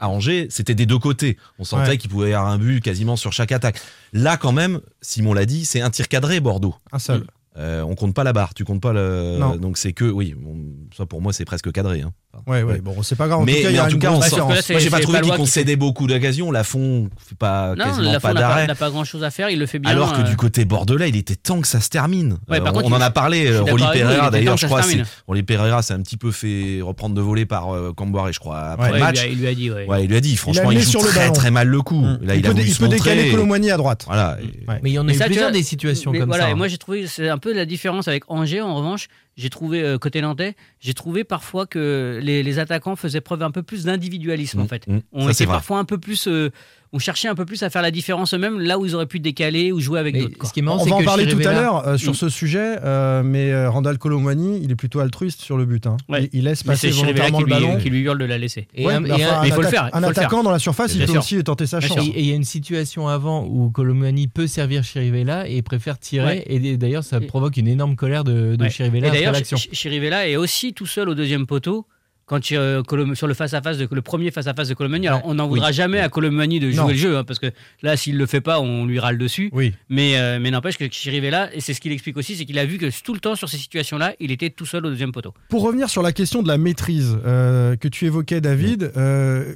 à 0.00 0.08
Angers, 0.08 0.46
c'était 0.50 0.74
des 0.74 0.86
deux 0.86 0.98
côtés. 0.98 1.36
On 1.58 1.64
sentait 1.64 1.88
Ouais. 1.90 1.98
qu'il 1.98 2.10
pouvait 2.10 2.30
y 2.30 2.34
avoir 2.34 2.50
un 2.52 2.58
but 2.58 2.80
quasiment 2.80 3.16
sur 3.16 3.32
chaque 3.32 3.50
attaque. 3.52 3.80
Là, 4.12 4.36
quand 4.36 4.52
même, 4.52 4.80
Simon 5.02 5.32
l'a 5.34 5.44
dit, 5.46 5.64
c'est 5.64 5.80
un 5.80 5.90
tir 5.90 6.08
cadré 6.08 6.40
Bordeaux. 6.40 6.74
Un 6.92 6.98
seul. 6.98 7.24
Euh, 7.56 7.82
on 7.82 7.94
compte 7.94 8.14
pas 8.14 8.24
la 8.24 8.32
barre, 8.32 8.52
tu 8.54 8.64
comptes 8.64 8.80
pas 8.80 8.92
le. 8.92 9.36
Non. 9.38 9.56
Donc 9.56 9.78
c'est 9.78 9.92
que, 9.92 10.04
oui, 10.04 10.34
bon, 10.36 10.56
ça 10.96 11.06
pour 11.06 11.20
moi 11.22 11.32
c'est 11.32 11.44
presque 11.44 11.70
cadré. 11.70 12.00
hein. 12.02 12.12
Ouais, 12.46 12.62
ouais, 12.62 12.74
Ouais. 12.74 12.80
bon, 12.80 13.02
c'est 13.02 13.16
pas 13.16 13.28
grave. 13.28 13.40
En 13.40 13.44
mais, 13.44 13.56
tout 13.56 13.62
cas, 13.62 13.70
mais 13.70 13.80
en 13.80 13.88
tout 13.88 13.98
cas, 13.98 14.10
on 14.12 14.20
sort- 14.22 14.48
Moi, 14.48 14.56
j'ai 14.78 14.90
pas 14.90 15.00
trouvé 15.00 15.20
qu'il 15.20 15.32
concédait 15.32 15.76
beaucoup 15.76 16.06
d'occasions. 16.06 16.50
Lafont 16.50 17.08
fait 17.18 17.36
pas 17.36 17.74
Non, 17.76 17.84
quasiment 17.84 18.12
la 18.12 18.20
pas 18.20 18.28
n'a 18.28 18.34
pas, 18.34 18.40
d'arrêt. 18.40 18.66
n'a 18.66 18.74
pas 18.74 18.90
grand-chose 18.90 19.24
à 19.24 19.30
faire, 19.30 19.50
il 19.50 19.58
le 19.58 19.66
fait 19.66 19.78
bien. 19.78 19.90
Alors 19.90 20.12
que 20.12 20.20
euh, 20.20 20.24
du 20.24 20.36
côté 20.36 20.64
bordelais, 20.64 21.08
il 21.08 21.16
était 21.16 21.36
temps 21.36 21.60
que 21.60 21.66
ça 21.68 21.80
se 21.80 21.88
termine. 21.88 22.38
Ouais, 22.48 22.58
par 22.60 22.68
Euh, 22.68 22.72
contre, 22.72 22.86
on 22.86 22.92
en 22.92 22.98
il- 22.98 23.02
a 23.02 23.10
parlé. 23.10 23.46
euh, 23.46 23.62
Rolly 23.62 23.84
Pereira, 23.92 24.30
d'ailleurs, 24.30 24.56
je 24.56 24.66
crois. 24.66 24.82
Rolly 25.26 25.42
Pereira 25.42 25.82
s'est 25.82 25.94
un 25.94 26.02
petit 26.02 26.16
peu 26.16 26.30
fait 26.30 26.80
reprendre 26.82 27.14
de 27.14 27.20
volée 27.20 27.46
par 27.46 27.74
euh, 27.74 27.92
Camboire, 27.94 28.32
je 28.32 28.38
crois, 28.38 28.58
après 28.60 28.88
ouais, 28.90 28.98
le 28.98 29.04
match. 29.04 29.24
il, 29.30 29.38
lui 29.38 29.46
a, 29.46 29.54
dit, 29.54 29.70
ouais. 29.70 29.86
Il 30.02 30.08
lui 30.08 30.16
a 30.16 30.20
dit, 30.20 30.36
franchement, 30.36 30.70
il, 30.70 30.80
joue 30.80 30.98
très 30.98 31.30
très 31.32 31.50
mal 31.50 31.68
le 31.68 31.82
coup. 31.82 32.00
Mm. 32.00 32.18
Là, 32.22 32.34
il, 32.34 32.46
a 32.46 32.52
peut, 32.52 32.60
il 32.60 32.88
décaler. 32.88 33.30
Colomboigny 33.30 33.70
à 33.70 33.76
droite. 33.76 34.04
Voilà. 34.06 34.36
Mais 34.82 34.90
il 34.90 34.94
y 34.94 34.98
en 34.98 35.08
a 35.08 35.12
plusieurs 35.12 35.52
des 35.52 35.62
situations 35.62 36.12
comme 36.12 36.24
voilà, 36.24 36.44
ça. 36.44 36.48
Et 36.50 36.52
hein. 36.52 36.56
moi, 36.56 36.68
j'ai 36.68 36.78
trouvé, 36.78 37.06
c'est 37.06 37.28
un 37.28 37.38
peu 37.38 37.52
la 37.52 37.64
différence 37.66 38.08
avec 38.08 38.24
Angers, 38.28 38.60
en 38.62 38.74
revanche. 38.74 39.08
J'ai 39.36 39.50
trouvé, 39.50 39.82
euh, 39.82 39.98
côté 39.98 40.20
nantais, 40.20 40.54
j'ai 40.78 40.94
trouvé 40.94 41.24
parfois 41.24 41.66
que 41.66 42.20
les, 42.24 42.42
les 42.42 42.58
attaquants 42.58 42.96
faisaient 42.96 43.20
preuve 43.20 43.42
un 43.42 43.50
peu 43.50 43.62
plus 43.62 43.84
d'individualisme, 43.84 44.60
en 44.60 44.64
Mm, 44.64 44.68
fait. 44.68 44.86
mm. 44.88 44.98
On 45.12 45.28
était 45.28 45.46
parfois 45.46 45.78
un 45.78 45.84
peu 45.84 45.98
plus. 45.98 46.26
euh, 46.26 46.50
on 46.96 47.00
cherchait 47.00 47.26
un 47.26 47.34
peu 47.34 47.44
plus 47.44 47.60
à 47.64 47.70
faire 47.70 47.82
la 47.82 47.90
différence 47.90 48.34
eux-mêmes, 48.34 48.60
là 48.60 48.78
où 48.78 48.86
ils 48.86 48.94
auraient 48.94 49.06
pu 49.06 49.18
décaler 49.18 49.72
ou 49.72 49.80
jouer 49.80 49.98
avec 49.98 50.16
d'autres. 50.16 50.38
quoi. 50.38 50.48
ce 50.48 50.54
qui 50.54 50.60
est 50.60 50.62
marrant, 50.62 50.80
On 50.80 50.84
va 50.84 50.94
en 50.94 51.02
parler 51.02 51.26
tout 51.26 51.40
à 51.44 51.52
l'heure 51.52 51.88
euh, 51.88 51.96
sur 51.96 52.12
Mm. 52.12 52.14
ce 52.14 52.28
sujet, 52.28 52.76
euh, 52.84 53.24
mais 53.24 53.50
euh, 53.50 53.68
Randall 53.68 53.98
Colomboigny, 53.98 54.60
il 54.62 54.70
est 54.70 54.76
plutôt 54.76 55.00
altruiste 55.00 55.40
sur 55.40 55.56
le 55.56 55.64
but. 55.64 55.88
hein. 55.88 55.96
Ouais. 56.08 56.24
Il, 56.32 56.38
il 56.38 56.44
laisse 56.44 56.62
passer 56.62 56.90
volontairement 56.90 57.38
qui 57.38 57.44
le 57.44 57.46
lui, 57.56 57.64
ballon. 57.66 57.78
qui 57.78 57.90
lui 57.90 58.00
hurle 58.02 58.18
de 58.18 58.24
la 58.24 58.38
laisser. 58.38 58.68
Et 58.76 58.86
Ouais, 58.86 58.94
un- 58.94 59.00
mais 59.00 59.08
et 59.08 59.12
enfin, 59.12 59.24
un- 59.24 59.38
un 59.38 59.42
mais 59.42 59.48
il 59.48 59.54
faut 59.54 59.62
le 59.62 59.66
faire, 59.68 59.90
Un 59.92 60.00
le 60.00 60.06
faire. 60.06 60.10
attaquant 60.10 60.44
dans 60.44 60.52
la 60.52 60.60
surface, 60.60 60.94
il 60.94 61.04
peut 61.04 61.18
aussi 61.18 61.42
tenter 61.42 61.66
sa 61.66 61.80
chance. 61.80 61.98
Et 61.98 62.20
il 62.20 62.26
y 62.26 62.30
a 62.32 62.36
une 62.36 62.44
situation 62.44 63.08
avant 63.08 63.44
où 63.44 63.70
Colomani 63.70 64.28
peut 64.28 64.46
servir 64.46 64.84
Chirivella 64.84 65.48
et 65.48 65.62
préfère 65.62 65.98
tirer. 65.98 66.44
Et 66.46 66.76
d'ailleurs, 66.76 67.02
ça 67.02 67.20
provoque 67.20 67.56
une 67.56 67.66
énorme 67.66 67.96
colère 67.96 68.22
de. 68.22 68.56
Chirivella 68.70 69.10
d'ailleurs, 69.10 69.34
Chirivella 69.72 70.28
est 70.28 70.36
aussi 70.36 70.72
tout 70.74 70.86
seul 70.86 71.08
au 71.08 71.14
deuxième 71.16 71.46
poteau. 71.46 71.86
Quand 72.26 72.50
il, 72.50 72.56
euh, 72.56 72.82
sur 73.14 73.26
le 73.26 73.34
face 73.34 73.52
à 73.52 73.60
face 73.60 73.76
de 73.76 73.86
le 73.90 74.00
premier 74.02 74.30
face 74.30 74.46
à 74.46 74.54
face 74.54 74.68
de 74.68 74.74
Colomani, 74.74 75.08
alors 75.08 75.20
on 75.24 75.34
n'en 75.34 75.46
voudra 75.46 75.72
jamais 75.72 76.00
à 76.00 76.08
Colomani 76.08 76.58
de 76.58 76.70
jouer 76.70 76.76
Non. 76.80 76.88
le 76.88 76.94
jeu, 76.94 77.18
hein, 77.18 77.24
parce 77.24 77.38
que 77.38 77.46
là, 77.82 77.96
s'il 77.98 78.16
le 78.16 78.24
fait 78.24 78.40
pas, 78.40 78.60
on 78.60 78.86
lui 78.86 78.98
râle 78.98 79.18
dessus. 79.18 79.50
Oui. 79.52 79.74
Mais, 79.90 80.16
euh, 80.16 80.38
mais 80.40 80.50
n'empêche 80.50 80.78
que 80.78 80.84
Chirivella, 80.90 81.54
et 81.54 81.60
c'est 81.60 81.74
ce 81.74 81.80
qu'il 81.82 81.92
explique 81.92 82.16
aussi, 82.16 82.34
c'est 82.36 82.46
qu'il 82.46 82.58
a 82.58 82.64
vu 82.64 82.78
que 82.78 82.86
tout 83.02 83.12
le 83.12 83.20
temps 83.20 83.34
sur 83.34 83.50
ces 83.50 83.58
situations-là, 83.58 84.14
il 84.20 84.32
était 84.32 84.48
tout 84.48 84.64
seul 84.64 84.86
au 84.86 84.88
deuxième 84.88 85.12
poteau. 85.12 85.34
Pour 85.50 85.62
revenir 85.62 85.90
sur 85.90 86.00
la 86.00 86.12
question 86.12 86.42
de 86.42 86.48
la 86.48 86.56
maîtrise 86.56 87.18
euh, 87.26 87.76
que 87.76 87.88
tu 87.88 88.06
évoquais, 88.06 88.40
David, 88.40 88.90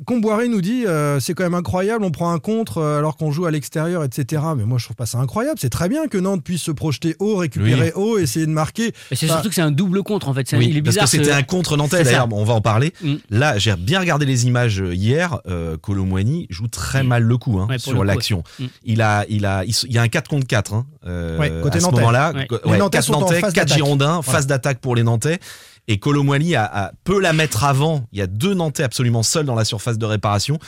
Comboiré 0.04 0.48
nous 0.48 0.60
dit 0.60 0.84
c'est 1.20 1.34
quand 1.34 1.44
même 1.44 1.54
incroyable, 1.54 2.04
on 2.04 2.10
prend 2.10 2.32
un 2.32 2.38
contre 2.38 2.82
alors 2.82 3.16
qu'on 3.16 3.30
joue 3.30 3.46
à 3.46 3.50
l'extérieur, 3.50 4.04
etc. 4.04 4.42
Mais 4.56 4.64
moi, 4.64 4.78
je 4.78 4.84
trouve 4.84 4.96
pas 4.96 5.06
ça 5.06 5.18
incroyable. 5.18 5.58
C'est 5.60 5.70
très 5.70 5.88
bien 5.88 6.06
que 6.06 6.18
Nantes 6.18 6.44
puisse 6.44 6.62
se 6.62 6.70
projeter 6.70 7.16
haut, 7.18 7.36
récupérer 7.36 7.92
haut, 7.94 8.18
essayer 8.18 8.46
de 8.46 8.50
marquer. 8.50 8.92
Mais 9.10 9.16
c'est 9.16 9.26
surtout 9.26 9.48
que 9.48 9.54
c'est 9.54 9.62
un 9.62 9.70
double 9.70 10.02
contre 10.02 10.28
en 10.28 10.34
fait. 10.34 10.46
C'est 10.48 10.56
un- 10.56 10.60
il 10.60 10.76
est 10.76 10.82
parce 10.82 10.96
bizarre. 10.96 11.04
que 11.04 11.10
c'était 11.10 11.24
ce- 11.24 11.30
un 11.30 11.42
contre 11.42 11.76
nantais 11.76 12.02
d'ailleurs, 12.04 12.28
on 12.32 12.44
va 12.44 12.54
en 12.58 12.60
parler. 12.60 12.92
Mm. 13.02 13.14
Là, 13.30 13.58
j'ai 13.58 13.74
bien 13.76 14.00
regardé 14.00 14.26
les 14.26 14.46
images 14.46 14.80
euh, 14.80 14.94
hier. 14.94 15.40
Euh, 15.46 15.76
Colomboigny 15.78 16.46
joue 16.50 16.68
très 16.68 17.02
mal 17.02 17.22
le 17.22 17.36
coup 17.38 17.58
hein, 17.58 17.66
Ouais, 17.68 17.78
sur 17.78 18.04
l'action. 18.04 18.42
ouais. 18.60 18.66
Mm. 18.66 18.68
Il 18.84 19.02
a, 19.02 19.24
il 19.28 19.46
a, 19.46 19.64
il, 19.64 19.74
y 19.92 19.98
a 19.98 20.02
un 20.02 20.08
4 20.08 20.28
contre 20.28 20.46
4 20.46 20.74
hein, 20.74 20.86
euh, 21.06 21.38
Ouais, 21.38 21.52
côté 21.62 21.78
à 21.78 21.80
ce 21.80 21.86
nantais. 21.86 21.96
moment-là. 22.00 22.32
Ouais. 22.34 22.46
Les 22.66 22.78
Nantais 22.78 22.98
4 22.98 23.04
sont 23.04 23.14
en 23.14 23.20
Nantais, 23.20 23.40
phase 23.40 23.52
4 23.52 23.66
d'attaque. 23.66 23.76
Girondins, 23.78 24.20
Voilà. 24.20 24.22
phase 24.38 24.46
d'attaque 24.46 24.78
pour 24.80 24.94
les 24.96 25.02
Nantais. 25.02 25.38
Et 25.90 25.98
a, 26.54 26.64
a- 26.64 26.92
peut 27.04 27.18
la 27.20 27.32
mettre 27.32 27.64
avant. 27.64 28.06
Il 28.12 28.18
y 28.18 28.22
a 28.22 28.26
deux 28.26 28.52
Nantais 28.54 28.82
absolument 28.82 29.22
seuls 29.22 29.46
dans 29.46 29.54
la 29.54 29.64
surface 29.64 29.96
de 29.96 30.04
réparation. 30.04 30.58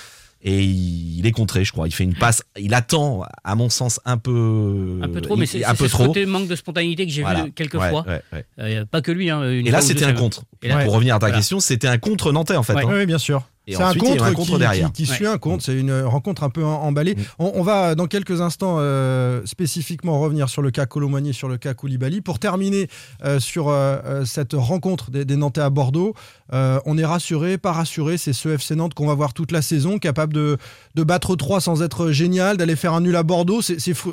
Et 0.42 0.62
il, 0.62 1.26
est 1.26 1.32
contré, 1.32 1.64
je 1.66 1.72
crois. 1.72 1.86
Il 1.86 1.92
fait 1.92 2.04
une 2.04 2.14
passe. 2.14 2.42
Il 2.58 2.72
attend, 2.72 3.24
à 3.44 3.54
mon 3.54 3.68
sens, 3.68 4.00
un 4.06 4.16
peu. 4.16 4.98
Un 5.02 5.08
peu 5.08 5.20
trop, 5.20 5.36
mais 5.36 5.44
c'est 5.44 5.64
un 5.64 5.74
peu 5.74 5.86
ce 5.86 5.92
trop. 5.92 6.06
côté 6.06 6.24
manque 6.24 6.48
de 6.48 6.56
spontanéité 6.56 7.06
que 7.06 7.12
j'ai 7.12 7.20
Voilà. 7.20 7.44
vu 7.44 7.52
quelques 7.52 7.74
Ouais, 7.74 7.90
fois. 7.90 8.06
ouais, 8.08 8.22
ouais. 8.32 8.44
Euh, 8.58 8.84
pas 8.86 9.02
que 9.02 9.12
lui. 9.12 9.28
Hein, 9.28 9.42
une 9.50 9.66
Et 9.66 9.70
là, 9.70 9.82
c'était 9.82 10.06
un 10.06 10.14
contre. 10.14 10.44
Et 10.62 10.68
là- 10.68 10.82
Pour 10.84 10.94
revenir 10.94 11.14
à 11.14 11.18
ta 11.18 11.26
Voilà. 11.26 11.36
question, 11.36 11.60
c'était 11.60 11.88
un 11.88 11.98
contre 11.98 12.32
nantais 12.32 12.56
en 12.56 12.62
fait. 12.62 12.72
Ouais. 12.72 12.84
hein. 12.86 12.90
Oui, 12.90 13.04
bien 13.06 13.18
sûr. 13.18 13.42
C'est 13.76 13.82
un 13.82 13.94
contre, 13.94 14.24
un 14.24 14.32
contre 14.32 14.52
qui, 14.52 14.58
derrière. 14.58 14.92
qui- 14.92 15.04
qui 15.04 15.10
Ouais. 15.10 15.16
suit 15.16 15.26
un 15.26 15.38
contre. 15.38 15.64
C'est 15.64 15.74
une 15.78 16.02
rencontre 16.02 16.42
un 16.44 16.50
peu 16.50 16.64
emballée. 16.64 17.14
Mm. 17.14 17.22
On, 17.38 17.52
on 17.56 17.62
va 17.62 17.94
dans 17.94 18.06
quelques 18.06 18.40
instants 18.40 18.76
euh, 18.78 19.40
spécifiquement 19.44 20.20
revenir 20.20 20.48
sur 20.48 20.62
le 20.62 20.70
cas 20.70 20.86
Colomboigny, 20.86 21.34
sur 21.34 21.48
le 21.48 21.56
cas 21.58 21.74
Koulibaly. 21.74 22.20
Pour 22.20 22.38
terminer 22.38 22.88
euh, 23.24 23.40
sur 23.40 23.68
euh, 23.68 23.98
euh, 24.04 24.24
cette 24.24 24.52
rencontre 24.54 25.10
des, 25.10 25.24
des 25.24 25.36
Nantais 25.36 25.60
à 25.60 25.70
Bordeaux, 25.70 26.14
euh, 26.52 26.80
on 26.86 26.98
est 26.98 27.04
rassuré, 27.04 27.58
pas 27.58 27.72
rassuré. 27.72 28.18
C'est 28.18 28.32
ce 28.32 28.48
FC 28.48 28.74
Nantes 28.74 28.94
qu'on 28.94 29.06
va 29.06 29.14
voir 29.14 29.34
toute 29.34 29.52
la 29.52 29.62
saison, 29.62 29.98
capable 29.98 30.32
de, 30.32 30.56
de 30.94 31.02
battre 31.04 31.36
3 31.36 31.60
sans 31.60 31.82
être 31.82 32.10
génial, 32.10 32.56
d'aller 32.56 32.76
faire 32.76 32.94
un 32.94 33.00
nul 33.00 33.16
à 33.16 33.22
Bordeaux. 33.22 33.60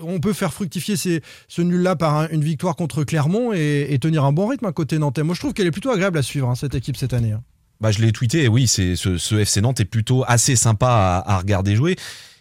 On 0.03 0.19
peut 0.19 0.33
faire 0.33 0.53
fructifier 0.53 0.95
ces- 0.95 1.21
ce 1.47 1.61
nul-là 1.61 1.95
par 1.95 2.15
un- 2.15 2.27
une 2.29 2.43
victoire 2.43 2.75
contre 2.75 3.03
Clermont 3.03 3.53
et, 3.53 3.87
et 3.89 3.99
tenir 3.99 4.23
un 4.25 4.31
bon 4.31 4.47
rythme 4.47 4.65
à 4.65 4.71
côté 4.71 4.97
Nantais. 4.99 5.23
Moi, 5.23 5.35
je 5.35 5.39
trouve 5.39 5.53
qu'elle 5.53 5.67
est 5.67 5.71
plutôt 5.71 5.91
agréable 5.91 6.17
à 6.17 6.21
suivre, 6.21 6.49
hein, 6.49 6.55
cette 6.55 6.75
équipe 6.75 6.97
cette 6.97 7.13
année. 7.13 7.31
hein. 7.31 7.41
Bah, 7.79 7.91
je 7.91 7.99
l'ai 8.01 8.11
tweeté, 8.11 8.43
et 8.43 8.47
oui, 8.47 8.67
c'est 8.67 8.95
ce, 8.95 9.17
ce 9.17 9.35
FC 9.35 9.61
Nantes 9.61 9.79
est 9.79 9.85
plutôt 9.85 10.23
assez 10.27 10.55
sympa 10.55 10.87
à, 11.25 11.33
à 11.33 11.37
regarder 11.37 11.75
jouer. 11.75 11.95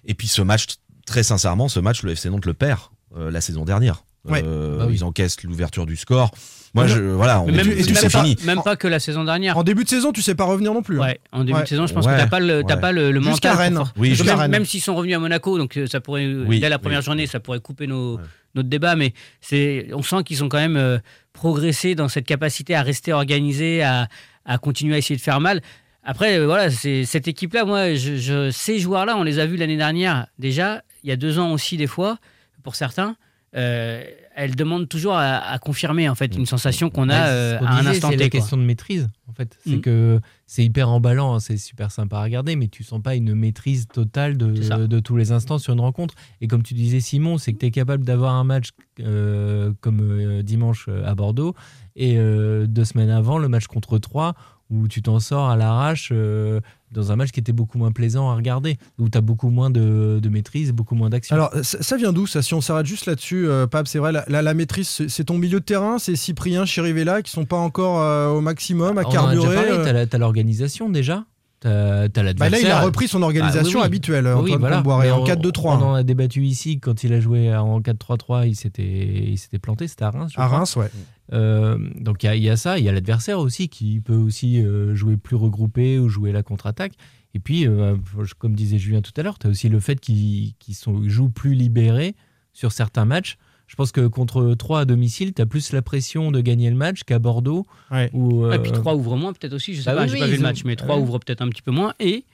Et 0.07 0.15
puis 0.15 0.29
ce 0.29 0.41
match, 0.43 0.67
très 1.07 1.23
sincèrement, 1.23 1.69
ce 1.69 1.79
match, 1.81 2.03
le 2.03 2.13
FC 2.13 2.31
Nantes 2.31 2.47
le 2.47 2.55
perd 2.55 2.81
euh, 3.17 3.31
la 3.31 3.41
saison 3.41 3.65
dernière. 3.65 4.05
Ouais. 4.25 4.43
Euh, 4.45 4.79
Bah 4.79 4.87
oui. 4.89 4.95
Ils 4.97 5.05
encaissent 5.05 5.43
l'ouverture 5.45 5.87
du 5.87 5.95
score. 5.97 6.31
Moi, 6.75 6.87
je, 6.89 6.99
voilà, 7.01 7.41
on 7.41 7.47
même, 7.47 7.71
et 7.71 7.83
tu 7.85 7.93
même 7.95 8.11
pas, 8.11 8.25
même 8.45 8.63
pas 8.63 8.77
que 8.77 8.87
la 8.89 8.99
saison 8.99 9.25
dernière. 9.25 9.57
En 9.57 9.63
début 9.63 9.85
de 9.85 9.89
saison, 9.89 10.13
tu 10.13 10.21
sais 10.21 10.35
pas 10.35 10.45
revenir 10.45 10.75
non 10.75 10.83
plus. 10.83 10.99
hein. 11.01 11.05
Ouais, 11.07 11.21
en 11.33 11.41
début 11.45 11.55
Ouais. 11.57 11.63
de 11.63 11.69
saison, 11.69 11.87
je 11.87 11.95
pense 11.95 12.05
Ouais. 12.07 12.13
que 12.15 12.19
t'as 12.19 12.27
pas 12.27 12.41
le, 12.41 12.63
t'as 12.67 12.75
Ouais. 12.75 12.81
pas 12.81 12.93
le, 12.93 13.13
le 13.13 13.21
Jusqu'à 13.23 13.51
mental. 13.55 13.75
Rennes. 13.75 13.85
Oui, 13.97 14.15
même, 14.25 14.39
Rennes. 14.39 14.51
même 14.51 14.65
s'ils 14.67 14.83
sont 14.83 14.95
revenus 14.95 15.17
à 15.17 15.19
Monaco, 15.19 15.57
donc 15.59 15.77
euh, 15.79 15.87
ça 15.87 16.01
pourrait 16.01 16.27
Oui, 16.27 16.61
dès 16.61 16.69
la 16.69 16.79
première 16.79 16.99
oui. 16.99 17.05
journée, 17.05 17.27
ça 17.27 17.41
pourrait 17.41 17.61
couper 17.61 17.87
nos, 17.87 18.17
Ouais. 18.17 18.23
notre 18.57 18.69
débat, 18.69 18.95
mais 18.97 19.15
c'est, 19.41 19.89
on 19.95 20.03
sent 20.03 20.23
qu'ils 20.25 20.45
ont 20.45 20.49
quand 20.51 20.59
même 20.59 20.77
euh, 20.77 20.99
progressé 21.33 21.95
dans 21.95 22.09
cette 22.09 22.27
capacité 22.27 22.75
à 22.75 22.83
rester 22.83 23.13
organisés, 23.13 23.83
à, 23.83 24.09
à 24.47 24.57
continuer 24.59 24.95
à 24.95 24.99
essayer 24.99 25.17
de 25.17 25.21
faire 25.21 25.41
mal. 25.41 25.61
Après, 26.03 26.39
euh, 26.39 26.47
voilà, 26.47 26.71
c'est 26.71 27.05
cette 27.05 27.29
équipe-là. 27.29 27.65
Moi, 27.65 27.95
je, 27.95 28.17
je- 28.17 28.51
ces 28.51 28.79
joueurs-là, 28.79 29.17
on 29.19 29.23
les 29.25 29.39
a 29.41 29.45
vus 29.47 29.57
l'année 29.57 29.77
dernière 29.77 30.29
déjà, 30.39 30.83
il 31.03 31.09
y 31.11 31.13
a 31.13 31.17
deux 31.17 31.39
ans 31.39 31.53
aussi 31.53 31.77
des 31.77 31.87
fois, 31.89 32.19
pour 32.63 32.75
certains. 32.77 33.17
Euh, 33.57 34.03
elles 34.35 34.55
demandent 34.55 34.87
toujours 34.89 35.15
à, 35.15 35.37
à 35.39 35.59
confirmer 35.59 36.09
en 36.11 36.15
fait 36.15 36.35
une 36.37 36.45
sensation 36.45 36.91
qu'on 36.91 37.09
a 37.09 37.21
Bah, 37.21 37.27
euh, 37.29 37.59
à 37.61 37.77
un 37.79 37.87
instant 37.87 38.11
C'est 38.11 38.17
T. 38.19 38.25
la 38.25 38.29
quoi. 38.31 38.41
question 38.41 38.57
de 38.59 38.63
maîtrise, 38.63 39.09
en 39.29 39.33
fait. 39.33 39.57
C'est 39.67 39.77
Mm. 39.77 39.81
que 39.81 40.21
c'est 40.47 40.63
hyper 40.65 40.91
emballant, 40.91 41.35
hein, 41.35 41.41
c'est 41.41 41.57
super 41.57 41.91
sympa 41.91 42.19
à 42.19 42.23
regarder, 42.23 42.55
mais 42.55 42.69
tu 42.69 42.85
sens 42.85 43.01
pas 43.03 43.15
une 43.15 43.35
maîtrise 43.35 43.87
totale 43.89 44.37
C'est 44.61 44.77
de, 44.79 44.87
de 44.87 45.01
tous 45.01 45.17
les 45.17 45.33
instants 45.33 45.59
sur 45.59 45.73
une 45.73 45.81
rencontre. 45.81 46.15
Et 46.43 46.49
comme 46.49 46.63
tu 46.63 46.75
disais, 46.75 47.01
Simon, 47.01 47.39
c'est 47.39 47.55
que 47.55 47.59
tu 47.59 47.67
es 47.67 47.71
capable 47.71 48.05
d'avoir 48.05 48.35
un 48.35 48.45
match 48.45 48.71
euh, 49.01 49.73
comme 49.81 50.43
dimanche 50.43 50.89
à 51.05 51.15
Bordeaux, 51.15 51.55
et 51.97 52.17
euh, 52.19 52.67
deux 52.67 52.85
semaines 52.85 53.11
avant, 53.11 53.39
le 53.39 53.49
match 53.49 53.67
contre 53.67 53.99
Troyes, 53.99 54.35
où 54.71 54.89
tu 54.89 55.01
t'en 55.03 55.19
sors 55.21 55.49
à 55.49 55.57
l'arrache 55.57 56.11
euh, 56.13 56.61
dans 56.91 57.13
un 57.13 57.17
match 57.17 57.31
qui 57.31 57.39
était 57.41 57.53
beaucoup 57.53 57.79
moins 57.79 57.93
plaisant 57.93 58.31
à 58.31 58.35
regarder, 58.35 58.79
où 58.99 59.09
tu 59.09 59.17
as 59.17 59.21
beaucoup 59.21 59.49
moins 59.51 59.71
de, 59.71 60.19
de 60.21 60.29
maîtrise, 60.29 60.73
beaucoup 60.73 60.95
moins 60.97 61.09
d'action. 61.09 61.35
Alors, 61.37 61.53
ça, 61.63 61.81
ça 61.83 61.97
vient 61.97 62.13
d'où 62.13 62.27
ça 62.27 62.43
Si 62.43 62.53
on 62.55 62.61
s'arrête 62.61 62.87
juste 62.87 63.07
là-dessus, 63.07 63.47
euh, 63.49 63.67
Pape, 63.69 63.87
c'est 63.87 63.99
vrai, 64.01 64.11
la, 64.13 64.25
la- 64.29 64.43
la 64.43 64.55
maîtrise, 64.55 65.07
c'est 65.09 65.25
ton 65.25 65.39
milieu 65.39 65.61
de 65.61 65.65
terrain, 65.65 65.99
c'est 65.99 66.17
Cyprien, 66.17 66.65
Chirivella 66.65 67.23
qui 67.23 67.31
sont 67.31 67.45
pas 67.45 67.57
encore 67.57 68.01
euh, 68.01 68.29
au 68.31 68.41
maximum, 68.41 68.99
à 68.99 69.03
On 69.07 69.11
carburer. 69.11 69.67
t'as 69.85 69.93
la- 69.93 70.07
t'as 70.07 70.19
l'organisation 70.19 70.89
déjà. 70.91 71.25
T'as 71.61 72.09
t'as 72.11 72.35
Bah 72.35 72.51
là, 72.51 72.61
il 72.61 72.67
a 72.67 72.83
repris 72.83 73.09
son 73.09 73.23
organisation 73.23 73.79
Ah, 73.81 73.83
oui, 73.83 73.83
oui. 73.83 73.87
habituelle, 73.87 74.27
Oui, 74.27 74.33
Antoine 74.43 74.61
voilà. 74.61 74.77
Comboiré, 74.77 75.07
Mais 75.07 75.13
en 75.13 75.21
on- 75.23 75.25
4-2-3. 75.25 75.79
On 75.79 75.83
en 75.83 75.95
hein. 75.95 75.99
a 76.01 76.03
débattu 76.03 76.43
ici 76.45 76.79
quand 76.81 77.03
il 77.03 77.13
a 77.15 77.21
joué 77.21 77.55
en 77.57 77.81
4-3-3, 77.81 78.47
il 78.47 78.55
s'était, 78.55 78.83
il 79.29 79.39
s'était 79.39 79.59
planté, 79.59 79.89
c'était 79.89 80.05
à 80.05 80.11
Reims. 80.11 80.33
je 80.35 80.41
À 80.41 80.47
crois. 80.47 80.59
Reims, 80.59 80.77
ouais. 80.77 80.91
Euh, 81.33 81.79
donc 81.99 82.23
il 82.23 82.27
y, 82.27 82.29
a- 82.29 82.37
il 82.37 82.43
y 82.43 82.51
a 82.51 82.57
ça, 82.57 82.79
il 82.79 82.85
y 82.85 82.89
a 82.89 82.93
l'adversaire 82.93 83.39
aussi 83.41 83.69
qui 83.69 84.01
peut 84.01 84.15
aussi 84.15 84.61
euh, 84.63 84.95
jouer 84.95 85.17
plus 85.17 85.35
regroupé 85.37 85.99
ou 85.99 86.09
jouer 86.09 86.31
la 86.31 86.43
contre-attaque. 86.43 86.93
Et 87.35 87.39
puis, 87.41 87.67
euh, 87.67 87.97
comme 88.39 88.55
disait 88.55 88.79
Julien 88.79 89.01
tout 89.01 89.13
à 89.17 89.23
l'heure, 89.23 89.39
tu 89.39 89.47
as 89.47 89.51
aussi 89.51 89.69
le 89.69 89.81
fait 89.81 89.99
qu'ils 89.99 90.53
qu'ils 90.59 90.75
sont- 90.75 91.09
jouent 91.09 91.31
plus 91.31 91.55
libérés 91.55 92.15
sur 92.53 92.71
certains 92.73 93.05
matchs. 93.07 93.39
Je 93.67 93.75
pense 93.75 93.91
que 93.93 94.07
contre 94.07 94.55
3 94.55 94.81
à 94.81 94.85
domicile, 94.85 95.35
tu 95.35 95.43
as 95.43 95.47
plus 95.47 95.73
la 95.73 95.83
pression 95.83 96.31
de 96.31 96.41
gagner 96.41 96.71
le 96.71 96.77
match 96.77 97.03
qu'à 97.03 97.19
Bordeaux. 97.19 97.67
Ouais. 97.91 98.11
Où, 98.13 98.51
Et 98.53 98.59
puis 98.61 98.71
euh, 98.71 98.75
3 98.75 98.95
ouvre 98.95 99.17
moins, 99.17 99.33
peut-être 99.33 99.55
aussi, 99.55 99.75
je 99.75 99.81
sais 99.83 99.91
Bah 99.91 99.97
pas, 99.97 100.03
oui, 100.05 100.09
j'ai 100.09 100.15
oui, 100.15 100.21
pas 100.21 100.27
vu 100.27 100.33
le 100.35 100.39
ont- 100.39 100.43
match, 100.43 100.65
mais 100.65 100.77
3 100.77 100.97
ouais. 100.97 101.03
ouvre 101.03 101.19
peut-être 101.19 101.43
un 101.43 101.49
petit 101.49 101.63
peu 101.63 101.73
moins. 101.73 101.93
Et 101.99 102.25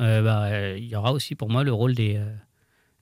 euh, 0.00 0.22
bah, 0.22 0.44
euh, 0.46 0.76
il 0.78 0.86
y 0.86 0.96
aura 0.96 1.12
aussi 1.12 1.34
pour 1.34 1.48
moi 1.50 1.62
le 1.62 1.72
rôle 1.72 1.94
des, 1.94 2.16
euh, 2.16 2.24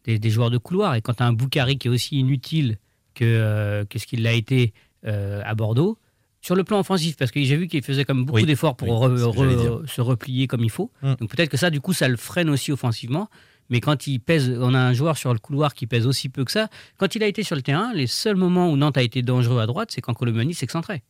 des, 0.05 0.19
des 0.19 0.31
joueurs 0.31 0.51
de 0.51 0.59
couloir. 0.59 0.95
Et 0.95 1.01
quand 1.01 1.15
tu 1.15 1.23
as 1.23 1.27
un 1.27 1.33
Boukari 1.33 1.79
qui 1.79 1.89
est 1.89 1.91
aussi 1.91 2.19
inutile 2.19 2.77
que, 3.15 3.25
euh, 3.25 3.85
que 3.87 3.99
ce 3.99 4.07
qu'il 4.07 4.23
l'a 4.23 4.35
été 4.35 4.73
euh, 5.07 5.41
à 5.45 5.55
Bordeaux, 5.55 5.97
sur 6.43 6.55
le 6.57 6.65
plan 6.65 6.81
offensif, 6.81 7.17
parce 7.17 7.31
que 7.31 7.43
j'ai 7.43 7.57
vu 7.57 7.67
qu'il 7.69 7.83
faisait 7.83 8.05
comme 8.05 8.25
beaucoup 8.25 8.39
Oui, 8.41 8.47
d'efforts 8.47 8.77
pour 8.77 8.89
re- 8.89 9.15
re- 9.19 9.87
se 9.87 10.01
replier 10.01 10.47
comme 10.47 10.65
il 10.65 10.71
faut. 10.71 10.91
Mm. 11.03 11.15
Donc 11.21 11.31
peut-être 11.31 11.51
que 11.51 11.57
ça, 11.59 11.71
du 11.71 11.81
coup, 11.81 11.93
ça 11.93 12.09
le 12.09 12.17
freine 12.17 12.49
aussi 12.51 12.73
offensivement. 12.73 13.29
Mais 13.71 13.81
quand 13.81 14.07
il 14.07 14.19
pèse, 14.19 14.53
on 14.61 14.75
a 14.75 14.79
un 14.79 14.93
joueur 14.93 15.17
sur 15.17 15.33
le 15.33 15.39
couloir 15.39 15.75
qui 15.75 15.87
pèse 15.87 16.07
aussi 16.07 16.29
peu 16.29 16.45
que 16.45 16.53
ça. 16.53 16.69
Quand 16.99 17.15
il 17.15 17.23
a 17.23 17.27
été 17.27 17.43
sur 17.45 17.57
le 17.57 17.63
terrain, 17.63 17.93
les 17.95 18.07
seuls 18.09 18.37
moments 18.37 18.71
où 18.71 18.77
Nantes 18.77 18.99
a 18.99 19.03
été 19.03 19.23
dangereux 19.23 19.61
à 19.61 19.67
droite, 19.67 19.91
c'est 19.93 20.01
quand 20.01 20.13
Colomani 20.15 20.55
s'excentrait. 20.55 21.03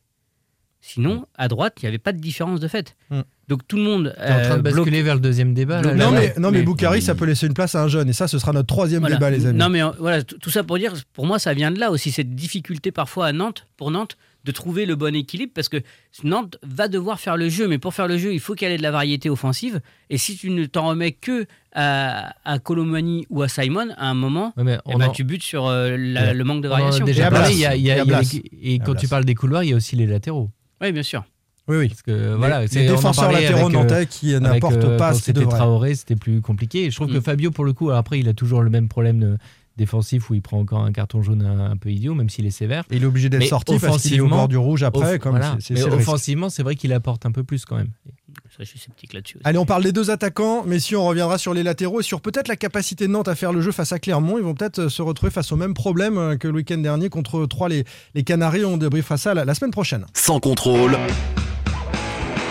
Sinon, 0.82 1.26
à 1.36 1.48
droite, 1.48 1.74
il 1.78 1.84
n'y 1.84 1.88
avait 1.88 1.98
pas 1.98 2.12
de 2.12 2.18
différence 2.18 2.58
de 2.58 2.66
fait. 2.66 2.96
Mm. 3.10 3.20
Donc 3.48 3.68
tout 3.68 3.76
le 3.76 3.82
monde. 3.82 4.14
t'es 4.16 4.22
en 4.22 4.26
train 4.26 4.38
de 4.38 4.42
euh, 4.42 4.56
bloque- 4.62 4.76
basculer 4.76 5.02
vers 5.02 5.14
le 5.14 5.20
deuxième 5.20 5.52
débat. 5.52 5.82
là, 5.82 5.82
bloque- 5.82 5.96
là, 5.98 6.04
Non, 6.06 6.10
là. 6.12 6.20
mais, 6.20 6.34
non, 6.38 6.50
mais 6.50 6.58
mais- 6.58 6.64
Boukari, 6.64 7.02
ça 7.02 7.14
peut 7.14 7.26
laisser 7.26 7.46
une 7.46 7.52
place 7.54 7.74
à 7.74 7.82
un 7.82 7.88
jeune. 7.88 8.08
Et 8.08 8.14
ça, 8.14 8.28
ce 8.28 8.38
sera 8.38 8.52
notre 8.52 8.68
troisième 8.68 9.00
Voilà. 9.00 9.16
débat, 9.16 9.30
les 9.30 9.44
amis. 9.44 9.58
Non, 9.58 9.68
mais 9.68 9.82
euh, 9.82 9.90
voilà, 9.98 10.22
tout 10.22 10.48
ça 10.50 10.64
pour 10.64 10.78
dire, 10.78 10.94
pour 11.12 11.26
moi, 11.26 11.38
ça 11.38 11.52
vient 11.52 11.70
de 11.70 11.78
là 11.78 11.90
aussi, 11.90 12.10
cette 12.12 12.34
difficulté 12.34 12.92
parfois 12.92 13.26
à 13.26 13.32
Nantes, 13.32 13.66
pour 13.76 13.90
Nantes, 13.90 14.16
de 14.44 14.52
trouver 14.52 14.86
le 14.86 14.96
bon 14.96 15.14
équilibre, 15.14 15.52
parce 15.54 15.68
que 15.68 15.76
Nantes 16.24 16.56
va 16.62 16.88
devoir 16.88 17.20
faire 17.20 17.36
le 17.36 17.48
jeu, 17.48 17.68
mais 17.68 17.78
pour 17.78 17.92
faire 17.94 18.08
le 18.08 18.16
jeu, 18.18 18.32
il 18.32 18.40
faut 18.40 18.54
qu'elle 18.54 18.72
ait 18.72 18.78
de 18.78 18.82
la 18.82 18.90
variété 18.90 19.28
offensive. 19.28 19.80
Et 20.08 20.16
si 20.18 20.36
tu 20.36 20.50
ne 20.50 20.64
t'en 20.66 20.88
remets 20.88 21.12
que 21.12 21.46
à, 21.74 22.34
à 22.44 22.58
Colomani 22.58 23.26
ou 23.30 23.42
à 23.42 23.48
Simon, 23.48 23.88
à 23.96 24.06
un 24.08 24.14
moment, 24.14 24.52
Ouais, 24.56 24.76
eh 24.76 24.80
on 24.86 24.98
ben, 24.98 25.08
en- 25.08 25.12
tu 25.12 25.24
butes 25.24 25.42
sur 25.42 25.66
euh, 25.66 25.96
la- 25.98 26.22
Ouais. 26.28 26.34
le 26.34 26.44
manque 26.44 26.62
de 26.62 26.68
variation. 26.68 27.04
déjà 27.04 27.28
Et 27.28 27.30
parlé, 27.30 27.54
y 27.54 27.66
a- 27.66 27.76
y 27.76 27.90
a- 27.90 28.04
y 28.04 28.12
a 28.12 28.20
les- 28.62 28.78
quand 28.80 28.94
tu 28.94 29.08
parles 29.08 29.24
des 29.24 29.34
couloirs, 29.34 29.62
il 29.64 29.70
y 29.70 29.72
a 29.72 29.76
aussi 29.76 29.94
les 29.96 30.06
latéraux. 30.06 30.50
Oui, 30.80 30.90
bien 30.92 31.02
sûr. 31.02 31.24
Oui, 31.68 31.76
oui. 31.76 31.88
Parce 31.88 32.02
que 32.02 32.34
voilà, 32.34 32.62
les, 32.62 32.66
défenseurs 32.88 33.30
latéraux 33.30 33.66
avec, 33.66 33.76
euh, 33.76 33.78
nantais 33.82 34.06
qui 34.06 34.34
n'apportent 34.40 34.74
euh, 34.82 34.96
pas 34.96 35.14
ce 35.14 35.22
c'était. 35.22 35.44
Traoré, 35.44 35.94
c'était 35.94 36.16
plus 36.16 36.40
compliqué. 36.40 36.86
Et 36.86 36.90
je 36.90 36.96
trouve 36.96 37.12
que 37.12 37.18
Mm. 37.18 37.22
Fabio, 37.22 37.50
pour 37.52 37.64
le 37.64 37.72
coup, 37.72 37.90
après, 37.90 38.18
il 38.18 38.28
a 38.28 38.32
toujours 38.34 38.62
le 38.62 38.70
même 38.70 38.88
problème 38.88 39.20
de- 39.20 39.36
défensif 39.76 40.28
où 40.30 40.34
il 40.34 40.42
prend 40.42 40.58
encore 40.58 40.80
un 40.84 40.92
carton 40.92 41.22
jaune 41.22 41.42
un, 41.42 41.70
un 41.70 41.76
peu 41.76 41.90
idiot, 41.90 42.14
même 42.14 42.28
s'il 42.28 42.46
est 42.46 42.50
sévère. 42.50 42.84
Et 42.90 42.96
il 42.96 43.02
est 43.02 43.06
obligé 43.06 43.28
d'être 43.28 43.46
sorti 43.46 43.78
parce 43.78 44.02
qu'il 44.02 44.14
est 44.14 44.20
au 44.20 44.24
offensivement, 44.24 44.36
bord 44.36 44.48
du 44.48 44.56
rouge 44.56 44.82
après. 44.82 45.14
Off- 45.14 45.18
comme 45.18 45.32
voilà. 45.32 45.56
Mais 45.70 45.82
offensivement, 45.84 46.50
c'est 46.50 46.62
vrai 46.62 46.74
qu'il 46.76 46.92
apporte 46.92 47.24
un 47.26 47.32
peu 47.32 47.44
plus 47.44 47.64
quand 47.64 47.76
même. 47.76 47.90
Ça, 48.50 48.56
je 48.60 48.64
suis 48.64 48.78
sceptique 48.78 49.12
là-dessus. 49.12 49.38
Allez, 49.44 49.58
on 49.58 49.64
parle 49.66 49.82
des 49.84 49.92
deux 49.92 50.10
attaquants, 50.10 50.64
mais 50.66 50.78
si 50.78 50.94
on 50.96 51.04
reviendra 51.06 51.38
sur 51.38 51.54
les 51.54 51.62
latéraux 51.62 52.00
et 52.00 52.02
sur 52.02 52.20
peut-être 52.20 52.48
la 52.48 52.56
capacité 52.56 53.06
de 53.06 53.12
Nantes 53.12 53.28
à 53.28 53.34
faire 53.34 53.52
le 53.52 53.60
jeu 53.60 53.72
face 53.72 53.92
à 53.92 53.98
Clermont, 53.98 54.38
ils 54.38 54.44
vont 54.44 54.54
peut-être 54.54 54.80
euh, 54.80 54.88
se 54.88 55.02
retrouver 55.02 55.30
face 55.32 55.50
au 55.52 55.56
même 55.56 55.74
problème 55.74 56.18
euh, 56.18 56.36
que 56.36 56.46
le 56.48 56.54
week-end 56.54 56.78
dernier 56.78 57.08
contre 57.08 57.46
3 57.46 57.68
les, 57.68 57.84
les 58.14 58.22
Canaries. 58.22 58.64
On 58.64 58.76
débriefera 58.76 59.16
ça 59.16 59.34
la, 59.34 59.44
la 59.44 59.54
semaine 59.54 59.70
prochaine. 59.72 60.04
Sans 60.14 60.40
contrôle, 60.40 60.96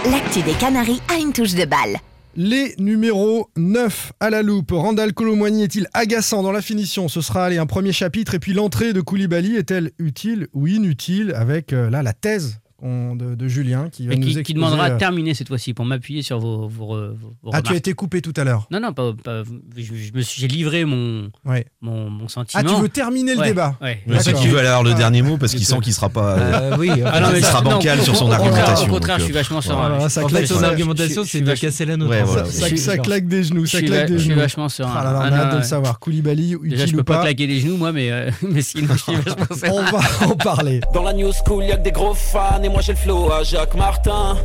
L'actu 0.10 0.42
des 0.42 0.54
Canaries 0.54 1.02
a 1.14 1.20
une 1.20 1.34
touche 1.34 1.54
de 1.56 1.66
balle. 1.66 1.98
Les 2.36 2.76
numéros 2.78 3.50
9 3.58 4.14
à 4.20 4.30
la 4.30 4.44
loupe. 4.44 4.72
Randall 4.72 5.14
Colomwani 5.14 5.64
est-il 5.64 5.88
agaçant 5.94 6.44
dans 6.44 6.52
la 6.52 6.62
finition? 6.62 7.08
Ce 7.08 7.22
sera 7.22 7.46
allez, 7.46 7.58
un 7.58 7.66
premier 7.66 7.92
chapitre. 7.92 8.36
Et 8.36 8.40
puis 8.40 8.54
l'entrée 8.54 8.94
de 8.94 9.02
Koulibaly 9.02 9.56
est-elle 9.56 9.92
utile? 9.98 10.48
Ou 10.54 10.68
inutile 10.68 11.34
avec 11.36 11.74
euh, 11.74 11.90
la 11.90 12.14
thèse 12.14 12.60
on- 12.82 13.16
de, 13.16 13.36
de 13.36 13.48
Julien 13.48 13.90
qui 13.92 14.08
va 14.08 14.14
Et 14.14 14.16
nous 14.16 14.22
qui, 14.24 14.28
exposer, 14.30 14.44
qui 14.44 14.54
demandera 14.54 14.90
euh, 14.90 14.96
à 14.96 14.98
terminer 14.98 15.34
cette 15.34 15.48
fois-ci 15.48 15.74
pour 15.74 15.86
m'appuyer 15.86 16.22
sur 16.22 16.40
vos, 16.40 16.68
vos, 16.68 16.86
re- 16.86 17.10
vos- 17.14 17.34
vos 17.44 17.52
Ah, 17.54 17.62
tu 17.62 17.74
as 17.74 17.76
été 17.76 17.94
coupé 17.94 18.22
tout 18.22 18.34
à 18.38 18.44
l'heure. 18.44 18.68
Non, 18.72 18.80
non, 18.80 18.94
pas, 18.94 19.14
pas- 19.24 19.44
je, 19.78 19.82
je 19.84 20.14
me 20.14 20.22
suis- 20.22 20.42
j'ai 20.42 20.48
livré 20.48 20.86
mon, 20.86 21.30
Ouais. 21.46 21.66
mon, 21.82 22.10
mon 22.10 22.28
sentiment. 22.28 22.64
Ah, 22.66 22.70
tu 22.76 22.82
veux 22.82 22.90
terminer 22.90 23.34
le 23.36 23.40
Ouais, 23.42 23.48
débat 23.48 23.76
ouais. 23.82 24.00
Je 24.08 24.18
sais 24.20 24.34
qu'il 24.34 24.50
veut 24.50 24.60
aller 24.60 24.68
avoir 24.68 24.84
le 24.84 24.92
Ah. 24.92 24.96
dernier 24.96 25.22
mot 25.22 25.38
parce 25.38 25.54
qu'il 25.54 25.66
sent 25.66 25.80
qu'il 25.82 25.94
sera 25.94 26.10
pas. 26.10 26.38
euh, 26.38 26.72
Euh, 26.72 26.78
oui, 26.78 26.90
Ah 27.06 27.20
non, 27.20 27.30
mais 27.32 27.40
Il 27.40 27.44
ça- 27.46 27.52
sera 27.52 27.62
bancal 27.62 28.02
sur 28.02 28.16
son 28.16 28.32
argumentation, 28.32 28.86
Au 28.88 28.90
contraire, 28.90 29.16
donc, 29.18 29.20
je 29.20 29.26
suis 29.26 29.34
vachement 29.34 29.62
serein. 29.62 29.90
voilà, 29.90 30.10
ça 30.10 30.24
En 30.24 30.28
claque 30.28 30.48
son 30.48 30.64
argumentation, 30.64 31.24
c'est 31.26 31.42
de 31.42 31.54
casser 31.56 31.86
la 31.86 31.98
nôtre. 31.98 32.14
Ça, 32.50 32.98
claque 32.98 33.28
des 33.28 33.44
genoux, 33.44 33.66
Je 33.66 33.72
ça 33.72 33.78
suis, 33.80 33.88
claque 33.88 34.08
des 34.08 34.14
je 34.14 34.20
suis 34.20 34.30
genoux. 34.30 34.40
vachement 34.42 34.70
serein. 34.70 34.92
Ah 34.96 35.14
on 35.16 35.20
Ah 35.20 35.26
a 35.26 35.38
hâte 35.46 35.52
de 35.54 35.58
le 35.58 35.64
savoir. 35.64 36.00
Koulibaly, 36.00 36.56
Déjà, 36.64 36.86
je 36.86 36.96
peux 36.96 37.04
pas 37.04 37.22
claquer 37.22 37.48
les 37.48 37.60
genoux, 37.60 37.78
moi, 37.78 37.92
mais, 37.92 38.12
euh, 38.12 38.30
mais 38.42 38.62
sinon, 38.62 38.94
je 38.96 39.04
suis 39.04 39.16
vachement 39.26 39.56
serein. 39.56 39.72
On 39.72 39.92
va 39.92 40.28
en 40.34 40.36
parler. 40.36 40.82
Dans 40.94 41.04
la 41.04 41.14
new 41.14 41.32
school, 41.32 41.64
y'a 41.64 41.78
que 41.78 41.84
des 41.84 41.92
gros 41.92 42.14
fans 42.14 42.62
et 42.70 42.72
moi 42.72 42.82
j'ai 42.82 42.94
le 42.94 42.98
flow 42.98 43.32
à 43.32 43.44
Jacques 43.44 43.76
Martin. 43.76 44.38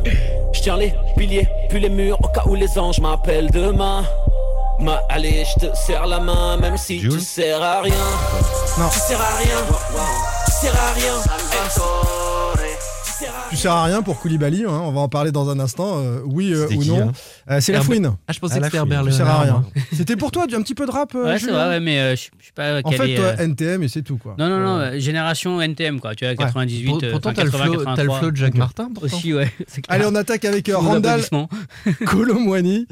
Je 0.53 0.61
tiens 0.61 0.77
les 0.77 0.93
piliers, 1.17 1.47
puis 1.69 1.79
les 1.79 1.89
murs 1.89 2.17
au 2.23 2.27
cas 2.27 2.43
où 2.45 2.55
les 2.55 2.77
anges 2.77 2.99
m'appellent 2.99 3.51
demain. 3.51 4.03
Ma 4.79 5.01
allez, 5.09 5.45
je 5.45 5.67
te 5.67 5.75
serre 5.75 6.05
la 6.07 6.19
main, 6.19 6.57
même 6.57 6.77
si 6.77 6.99
Jules 6.99 7.13
tu 7.13 7.19
sers 7.19 7.61
à 7.61 7.81
rien. 7.81 7.93
Non. 8.77 8.89
Tu 8.91 8.99
sers 8.99 9.21
à 9.21 9.37
rien. 9.37 9.57
Tu 10.45 10.51
sers 10.51 10.75
à 10.75 10.93
rien. 10.93 12.24
Tu 13.49 13.57
sers 13.57 13.71
à 13.71 13.83
rien 13.85 14.01
pour 14.01 14.19
Koulibaly, 14.19 14.63
hein, 14.63 14.69
on 14.69 14.91
va 14.91 15.01
en 15.01 15.07
parler 15.07 15.31
dans 15.31 15.49
un 15.49 15.59
instant, 15.59 15.99
euh, 15.99 16.19
oui 16.25 16.51
euh, 16.53 16.65
ou 16.65 16.79
qui, 16.79 16.89
non. 16.89 17.09
hein 17.09 17.11
Euh, 17.49 17.59
c'est 17.61 17.71
la 17.73 17.81
fouine, 17.81 18.11
Ah, 18.27 18.33
je 18.33 18.39
pensais 18.39 18.55
À 18.55 18.57
que 18.59 18.65
c'était. 18.65 18.77
Herbert 18.77 19.03
tu 19.05 19.11
sers 19.11 19.27
à 19.27 19.41
rien. 19.41 19.63
C'était 19.93 20.15
pour 20.15 20.31
toi, 20.31 20.43
un 20.51 20.61
petit 20.61 20.73
peu 20.73 20.85
de 20.85 20.91
rap, 20.91 21.13
Ouais, 21.13 21.37
c'est 21.39 21.51
vrai, 21.51 21.69
ouais, 21.69 21.79
mais 21.79 21.99
euh, 21.99 22.15
je 22.15 22.23
je 22.39 22.43
suis 22.43 22.53
pas 22.53 22.81
En 22.83 22.91
fait, 22.91 23.15
toi, 23.15 23.25
euh, 23.25 23.37
NTM 23.37 23.83
et 23.83 23.87
c'est 23.87 24.01
tout, 24.01 24.17
quoi. 24.17 24.35
Non, 24.39 24.49
non, 24.49 24.59
non, 24.59 24.99
génération 24.99 25.61
NTM, 25.61 25.99
quoi. 25.99 26.15
Tu 26.15 26.25
vois, 26.25 26.35
98, 26.35 26.87
Pour- 26.89 26.99
euh, 27.03 27.11
Pourtant, 27.11 27.33
t'as 27.33 27.43
le 27.43 27.51
80, 27.51 27.65
flow- 27.65 27.83
t'as 27.83 27.89
le 27.91 27.95
83. 27.95 28.19
flow 28.19 28.31
de 28.31 28.35
Jacques 28.35 28.55
Martin. 28.55 28.89
pourtant. 28.93 29.15
Aussi, 29.15 29.33
ouais. 29.33 29.51
Allez, 29.89 30.05
on 30.07 30.15
attaque 30.15 30.43
avec 30.45 30.69
Randall. 30.73 31.21
Colomwani. 32.05 32.87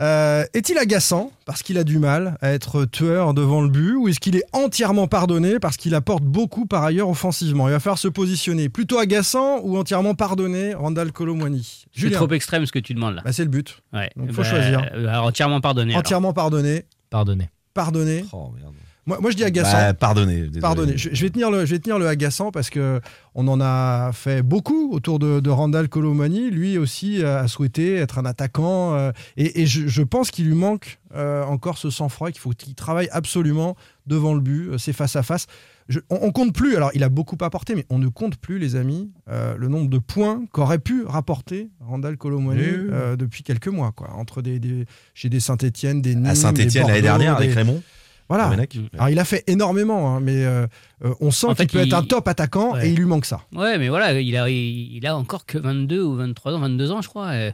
Euh, 0.00 0.44
est-il 0.54 0.78
agaçant 0.78 1.32
parce 1.44 1.62
qu'il 1.62 1.78
a 1.78 1.84
du 1.84 1.98
mal 1.98 2.36
à 2.40 2.52
être 2.52 2.84
tueur 2.84 3.34
devant 3.34 3.60
le 3.62 3.68
but 3.68 3.94
ou 3.96 4.08
est-ce 4.08 4.20
qu'il 4.20 4.36
est 4.36 4.44
entièrement 4.52 5.06
pardonné 5.06 5.58
parce 5.58 5.76
qu'il 5.76 5.94
apporte 5.94 6.22
beaucoup 6.22 6.66
par 6.66 6.82
ailleurs 6.84 7.08
offensivement? 7.08 7.68
Il 7.68 7.72
va 7.72 7.80
falloir 7.80 7.98
se 7.98 8.08
positionner. 8.08 8.68
Plutôt 8.68 8.98
agaçant 8.98 9.60
ou 9.62 9.76
entièrement 9.78 10.14
pardonné, 10.14 10.74
Randall 10.74 11.12
Colomwani? 11.12 11.84
C'est 11.96 12.10
trop 12.10 12.28
extrême 12.30 12.66
ce 12.66 12.72
que 12.72 12.78
tu 12.78 12.94
demandes 12.94 13.14
là. 13.16 13.22
bah, 13.24 13.32
c'est 13.32 13.44
le 13.44 13.50
but. 13.50 13.80
Ouais. 13.92 14.10
donc, 14.16 14.32
faut 14.32 14.42
Bah, 14.42 14.48
choisir. 14.50 14.80
euh, 14.94 15.06
alors, 15.08 15.26
entièrement 15.26 15.60
pardonné. 15.60 15.92
alors. 15.92 16.00
Entièrement 16.00 16.32
pardonné, 16.32 16.84
Pardonnez. 17.10 17.48
pardonné. 17.74 18.24
Oh, 18.32 18.50
merde. 18.58 18.72
Moi, 19.06 19.18
moi 19.20 19.30
je 19.30 19.36
dis 19.36 19.44
agaçant. 19.44 19.72
Bah, 19.76 19.94
pardonnez. 19.94 20.40
désolé. 20.42 20.60
Pardonnez, 20.60 20.96
je, 20.98 21.10
je 21.12 21.22
vais 21.22 21.30
tenir 21.30 21.50
le, 21.50 21.64
je 21.64 21.70
vais 21.74 21.78
tenir 21.78 21.98
le 21.98 22.08
agaçant 22.08 22.50
parce 22.50 22.70
que 22.70 23.00
on 23.34 23.46
en 23.48 23.60
a 23.60 24.10
fait 24.12 24.42
beaucoup 24.42 24.90
autour 24.92 25.18
de, 25.18 25.38
de 25.40 25.50
Randall 25.50 25.88
Colomani. 25.88 26.50
Lui 26.50 26.76
aussi 26.78 27.22
a 27.22 27.46
souhaité 27.48 27.94
être 27.94 28.18
un 28.18 28.24
attaquant 28.24 28.94
euh, 28.94 29.12
et, 29.36 29.62
et 29.62 29.66
je, 29.66 29.86
je 29.86 30.02
pense 30.02 30.30
qu'il 30.30 30.46
lui 30.46 30.54
manque 30.56 30.98
euh, 31.14 31.44
encore 31.44 31.78
ce 31.78 31.88
sang-froid 31.88 32.30
qu'il 32.32 32.40
faut 32.40 32.50
qu'il 32.50 32.74
travaille 32.74 33.08
absolument 33.12 33.76
devant 34.06 34.34
le 34.34 34.40
but. 34.40 34.70
euh, 34.70 34.78
C'est 34.78 34.92
face 34.92 35.14
à 35.16 35.22
face. 35.22 35.46
Je- 35.88 36.00
on, 36.10 36.18
on 36.22 36.32
compte 36.32 36.52
plus. 36.52 36.74
Alors 36.74 36.90
il 36.94 37.04
a 37.04 37.08
beaucoup 37.08 37.36
apporté, 37.42 37.76
mais 37.76 37.86
on 37.90 38.00
ne 38.00 38.08
compte 38.08 38.36
plus, 38.38 38.58
les 38.58 38.74
amis, 38.74 39.12
euh, 39.30 39.54
le 39.56 39.68
nombre 39.68 39.88
de 39.88 39.98
points 39.98 40.42
qu'aurait 40.50 40.80
pu 40.80 41.04
rapporter 41.06 41.70
Randall 41.80 42.16
Colomani 42.16 42.60
Oui, 42.60 42.68
oui. 42.76 42.88
euh, 42.90 43.14
depuis 43.14 43.44
quelques 43.44 43.68
mois, 43.68 43.92
quoi. 43.94 44.10
Entre 44.16 44.42
des, 44.42 44.58
des- 44.58 44.84
chez 45.14 45.28
des 45.28 45.38
Saint-Étienne, 45.38 46.02
des 46.02 46.16
Nîmes, 46.16 46.26
À 46.26 46.34
Saint-Etienne 46.34 46.88
l'année 46.88 47.02
dernière 47.02 47.36
avec 47.36 47.50
des- 47.50 47.54
Raymond. 47.54 47.82
Voilà. 48.28 48.50
Alors 48.94 49.08
il 49.08 49.18
a 49.18 49.24
fait 49.24 49.44
énormément, 49.46 50.14
hein, 50.16 50.20
mais 50.20 50.44
euh, 50.44 50.66
euh, 51.04 51.14
on 51.20 51.30
sent 51.30 51.46
En 51.46 51.54
qu'il 51.54 51.68
peut 51.68 51.78
être 51.80 51.94
un 51.94 52.02
top 52.02 52.26
attaquant 52.28 52.72
Ouais. 52.74 52.88
et 52.88 52.92
il 52.92 52.96
lui 52.98 53.04
manque 53.06 53.24
ça. 53.26 53.42
Ouais, 53.54 53.78
mais 53.78 53.88
voilà, 53.88 54.18
il 54.20 54.36
a, 54.36 54.48
il, 54.50 54.96
il 54.96 55.06
a 55.06 55.16
encore 55.16 55.46
que 55.46 55.58
22 55.58 56.02
ou 56.02 56.14
23 56.16 56.52
ans, 56.54 56.58
22 56.58 56.90
ans, 56.90 57.02
je 57.02 57.08
crois. 57.08 57.28
Euh, 57.28 57.52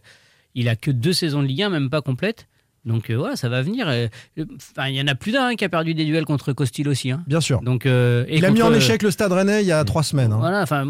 il 0.55 0.69
a 0.69 0.77
que 0.77 0.91
deux 0.91 1.13
saisons 1.13 1.43
de 1.43 1.47
Ligue 1.49 1.63
1, 1.63 1.71
même 1.71 1.91
pas 1.91 2.01
complètes. 2.03 2.47
Donc, 2.85 3.11
euh, 3.11 3.17
ouais, 3.17 3.37
ça 3.37 3.49
va 3.49 3.63
venir. 3.63 3.87
Euh, 3.89 4.09
Enfin, 4.57 4.89
il 4.89 4.97
y 4.97 5.01
en 5.01 5.07
a 5.07 5.15
plus 5.15 5.31
d'un 5.33 5.47
hein, 5.49 5.55
qui 5.55 5.65
a 5.65 5.69
perdu 5.69 5.95
des 5.95 6.05
duels 6.05 6.25
contre 6.25 6.53
Costil 6.53 6.89
aussi. 6.89 7.11
hein. 7.13 7.23
Bien 7.27 7.41
sûr. 7.41 7.61
Donc, 7.63 7.87
euh, 7.87 8.25
et 8.29 8.39
il 8.39 8.45
a 8.45 8.51
mis 8.51 8.61
en 8.63 8.73
échec 8.75 9.03
le 9.03 9.11
Stade 9.11 9.31
Rennais 9.33 9.63
il 9.63 9.67
y 9.69 9.73
a 9.73 9.85
trois 9.85 10.03
semaines. 10.03 10.33
hein. 10.33 10.39
Voilà, 10.41 10.63
enfin, 10.63 10.85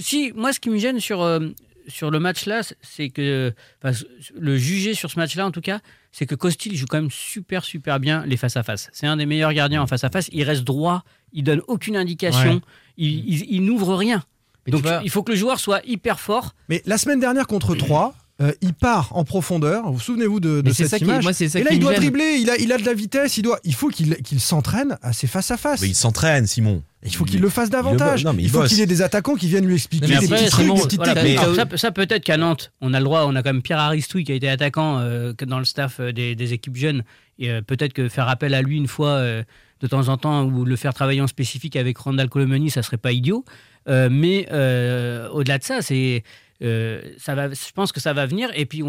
si, 0.00 0.32
moi, 0.34 0.52
ce 0.52 0.58
qui 0.60 0.70
me 0.70 0.78
gêne 0.78 0.98
sur, 0.98 1.22
euh, 1.22 1.38
sur 1.86 2.10
le 2.10 2.18
match-là, 2.18 2.62
c'est 2.82 3.10
que, 3.10 3.52
le 4.38 4.56
juger 4.56 4.94
sur 4.94 5.10
ce 5.10 5.18
match-là, 5.18 5.46
en 5.46 5.50
tout 5.52 5.60
cas, 5.60 5.80
c'est 6.16 6.26
que 6.26 6.36
Costil 6.36 6.76
joue 6.76 6.86
quand 6.88 7.00
même 7.00 7.10
super, 7.10 7.64
super 7.64 7.98
bien 7.98 8.24
les 8.24 8.36
face-à-face. 8.36 8.88
C'est 8.92 9.08
un 9.08 9.16
des 9.16 9.26
meilleurs 9.26 9.52
gardiens 9.52 9.82
en 9.82 9.88
face-à-face. 9.88 10.28
Il 10.32 10.44
reste 10.44 10.62
droit, 10.62 11.02
il 11.32 11.42
donne 11.42 11.60
aucune 11.66 11.96
indication, 11.96 12.54
Ouais. 12.54 12.60
il, 12.96 13.28
il- 13.28 13.46
il 13.50 13.64
n'ouvre 13.64 13.96
rien. 13.96 14.22
Mais 14.64 14.70
Donc, 14.70 14.82
vois- 14.82 15.00
il 15.02 15.10
faut 15.10 15.24
que 15.24 15.32
le 15.32 15.36
joueur 15.36 15.58
soit 15.58 15.80
hyper 15.84 16.20
fort. 16.20 16.54
Mais 16.68 16.82
la 16.86 16.98
semaine 16.98 17.18
dernière 17.18 17.48
contre 17.48 17.74
3, 17.74 18.14
il 18.60 18.74
part 18.74 19.10
en 19.16 19.24
profondeur. 19.24 19.90
Vous 19.92 20.00
souvenez-vous 20.00 20.40
de, 20.40 20.60
de 20.60 20.72
cette 20.72 20.88
ça 20.88 20.98
qui- 20.98 21.04
image 21.04 21.22
moi, 21.22 21.32
ça 21.32 21.44
Et 21.44 21.62
là, 21.62 21.70
il 21.72 21.78
doit 21.78 21.92
gêne. 21.92 22.00
dribbler, 22.00 22.38
il 22.40 22.50
a, 22.50 22.56
il 22.58 22.72
a 22.72 22.78
de 22.78 22.84
la 22.84 22.94
vitesse, 22.94 23.36
il, 23.38 23.42
doit, 23.42 23.60
il 23.64 23.74
faut 23.74 23.88
qu'il 23.88 24.40
s'entraîne 24.40 24.98
à 25.02 25.12
ses 25.12 25.26
face-à-face. 25.26 25.80
Mais 25.82 25.88
il 25.88 25.94
s'entraîne, 25.94 26.46
Simon. 26.46 26.82
Il 27.04 27.14
faut 27.14 27.24
qu'il 27.24 27.40
le 27.40 27.48
fasse 27.50 27.70
davantage. 27.70 28.24
non, 28.24 28.32
mais 28.32 28.42
il 28.42 28.46
il 28.46 28.50
faut 28.50 28.62
qu'il 28.64 28.80
ait 28.80 28.86
des 28.86 29.02
attaquants 29.02 29.34
qui 29.36 29.46
viennent 29.46 29.66
lui 29.66 29.74
expliquer 29.74 30.06
Mais 30.08 30.18
des 30.18 30.24
après, 30.24 30.36
petits 30.38 30.50
trucs, 30.50 30.62
Simon, 30.64 30.74
des 30.74 30.82
petites 30.82 30.98
voilà, 30.98 31.14
techniques. 31.14 31.38
mais 31.48 31.54
ça, 31.54 31.76
ça, 31.76 31.90
peut-être 31.92 32.24
qu'à 32.24 32.36
Nantes, 32.36 32.72
on 32.80 32.92
a 32.94 32.98
le 32.98 33.04
droit, 33.04 33.24
on 33.26 33.36
a 33.36 33.42
quand 33.42 33.52
même 33.52 33.62
Pierre 33.62 33.78
Aristouille 33.78 34.24
qui 34.24 34.32
a 34.32 34.34
été 34.34 34.48
attaquant 34.48 34.98
euh, 35.00 35.32
dans 35.46 35.58
le 35.58 35.64
staff 35.64 36.00
euh, 36.00 36.12
des, 36.12 36.34
des 36.34 36.52
équipes 36.54 36.76
jeunes. 36.76 37.04
Et 37.38 37.50
euh, 37.50 37.60
peut-être 37.62 37.92
que 37.92 38.08
faire 38.08 38.28
appel 38.28 38.54
à 38.54 38.62
lui 38.62 38.76
une 38.78 38.88
fois 38.88 39.08
euh, 39.10 39.42
de 39.80 39.86
temps 39.86 40.08
en 40.08 40.16
temps 40.16 40.44
ou 40.44 40.64
le 40.64 40.76
faire 40.76 40.94
travailler 40.94 41.20
en 41.20 41.26
spécifique 41.26 41.76
avec 41.76 41.98
Randall 41.98 42.28
Colomani, 42.30 42.70
ça 42.70 42.82
serait 42.82 42.96
pas 42.96 43.12
idiot. 43.12 43.44
Euh, 43.86 44.08
mais 44.10 44.48
euh, 44.50 45.28
au-delà 45.28 45.58
de 45.58 45.64
ça, 45.64 45.82
c'est, 45.82 46.24
euh, 46.24 46.28
ça 46.60 47.34
va, 47.34 47.50
je 47.50 47.72
pense 47.74 47.92
que 47.92 48.00
ça 48.00 48.12
va 48.12 48.26
venir. 48.26 48.50
Et 48.54 48.66
puis 48.66 48.82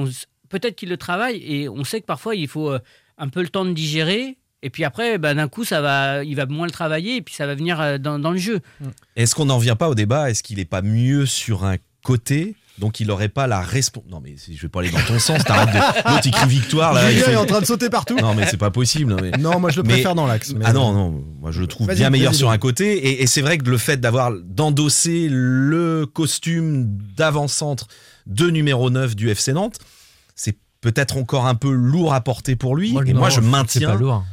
peut-être 0.49 0.75
qu'il 0.75 0.89
le 0.89 0.97
travaille 0.97 1.37
et 1.37 1.69
on 1.69 1.83
sait 1.83 2.01
que 2.01 2.05
parfois 2.05 2.35
il 2.35 2.47
faut 2.47 2.71
euh, 2.71 2.79
un 3.17 3.29
peu 3.29 3.41
le 3.41 3.49
temps 3.49 3.65
de 3.65 3.73
digérer. 3.73 4.37
Et 4.61 4.69
puis 4.69 4.83
après, 4.83 5.17
bah, 5.19 5.33
d'un 5.33 5.47
coup, 5.47 5.63
ça 5.63 5.79
va, 5.81 6.23
il 6.23 6.35
va 6.35 6.45
moins 6.47 6.65
le 6.65 6.71
travailler 6.71 7.17
et 7.17 7.21
puis 7.21 7.35
ça 7.35 7.45
va 7.45 7.53
venir 7.53 7.79
euh, 7.79 7.97
dans, 7.97 8.17
dans 8.17 8.31
le 8.31 8.37
jeu. 8.37 8.61
Est-ce 9.15 9.35
qu'on 9.35 9.45
n'en 9.45 9.59
vient 9.59 9.75
pas 9.75 9.89
au 9.89 9.95
débat? 9.95 10.29
Est-ce 10.29 10.41
qu'il 10.41 10.57
n'est 10.57 10.65
pas 10.65 10.81
mieux 10.81 11.25
sur 11.25 11.65
un 11.65 11.77
côté 12.03 12.55
donc 12.77 12.99
il 12.99 13.07
n'aurait 13.07 13.29
pas 13.29 13.47
la 13.47 13.61
responsabilité. 13.61 14.13
Non 14.15 14.21
mais 14.23 14.35
si 14.37 14.55
je 14.55 14.61
vais 14.63 14.67
pas 14.69 14.79
aller 14.81 14.89
dans 14.91 14.99
ton 15.07 15.17
sens, 15.19 15.43
t'arrêtes 15.43 15.73
de. 15.73 16.09
L'autre 16.09 16.21
il 16.25 16.31
crie 16.31 16.47
victoire 16.49 16.93
là. 16.93 17.09
il 17.09 17.13
Julien 17.13 17.25
fait- 17.25 17.31
est 17.33 17.37
en 17.37 17.45
train 17.45 17.61
de 17.61 17.65
sauter 17.65 17.89
partout. 17.89 18.15
Non 18.17 18.33
mais 18.35 18.45
c'est 18.47 18.57
pas 18.57 18.71
possible. 18.71 19.11
Non, 19.11 19.17
mais... 19.21 19.31
Non, 19.31 19.59
moi 19.59 19.69
je 19.69 19.77
le 19.77 19.83
Mais- 19.83 19.93
préfère 19.93 20.15
dans 20.15 20.27
l'axe. 20.27 20.53
mais- 20.53 20.65
Ah 20.67 20.73
non, 20.73 20.91
non, 20.93 21.23
moi 21.39 21.51
je 21.51 21.61
le 21.61 21.67
trouve 21.67 21.87
bien 21.93 22.09
meilleur 22.09 22.35
sur 22.35 22.49
un 22.49 22.57
côté. 22.57 22.93
Et, 23.07 23.23
et 23.23 23.27
c'est 23.27 23.41
vrai 23.41 23.57
que 23.57 23.69
le 23.69 23.77
fait 23.77 23.97
d'avoir 23.97 24.31
d'endosser 24.43 25.27
le 25.29 26.05
costume 26.05 26.97
d'avant-centre 27.15 27.87
de 28.27 28.49
numéro 28.49 28.89
9 28.89 29.15
du 29.15 29.29
FC 29.29 29.53
Nantes, 29.53 29.77
c'est 30.35 30.57
peut-être 30.81 31.17
encore 31.17 31.45
un 31.47 31.55
peu 31.55 31.71
lourd 31.71 32.13
à 32.13 32.21
porter 32.21 32.55
pour 32.55 32.75
lui. 32.75 32.89
et 32.91 33.13
non, 33.13 33.19
moi 33.19 33.29
je 33.29 33.35
C'est 33.35 33.41
pas 33.41 33.47
maintiens. 33.47 33.95
lourd. 33.95 34.23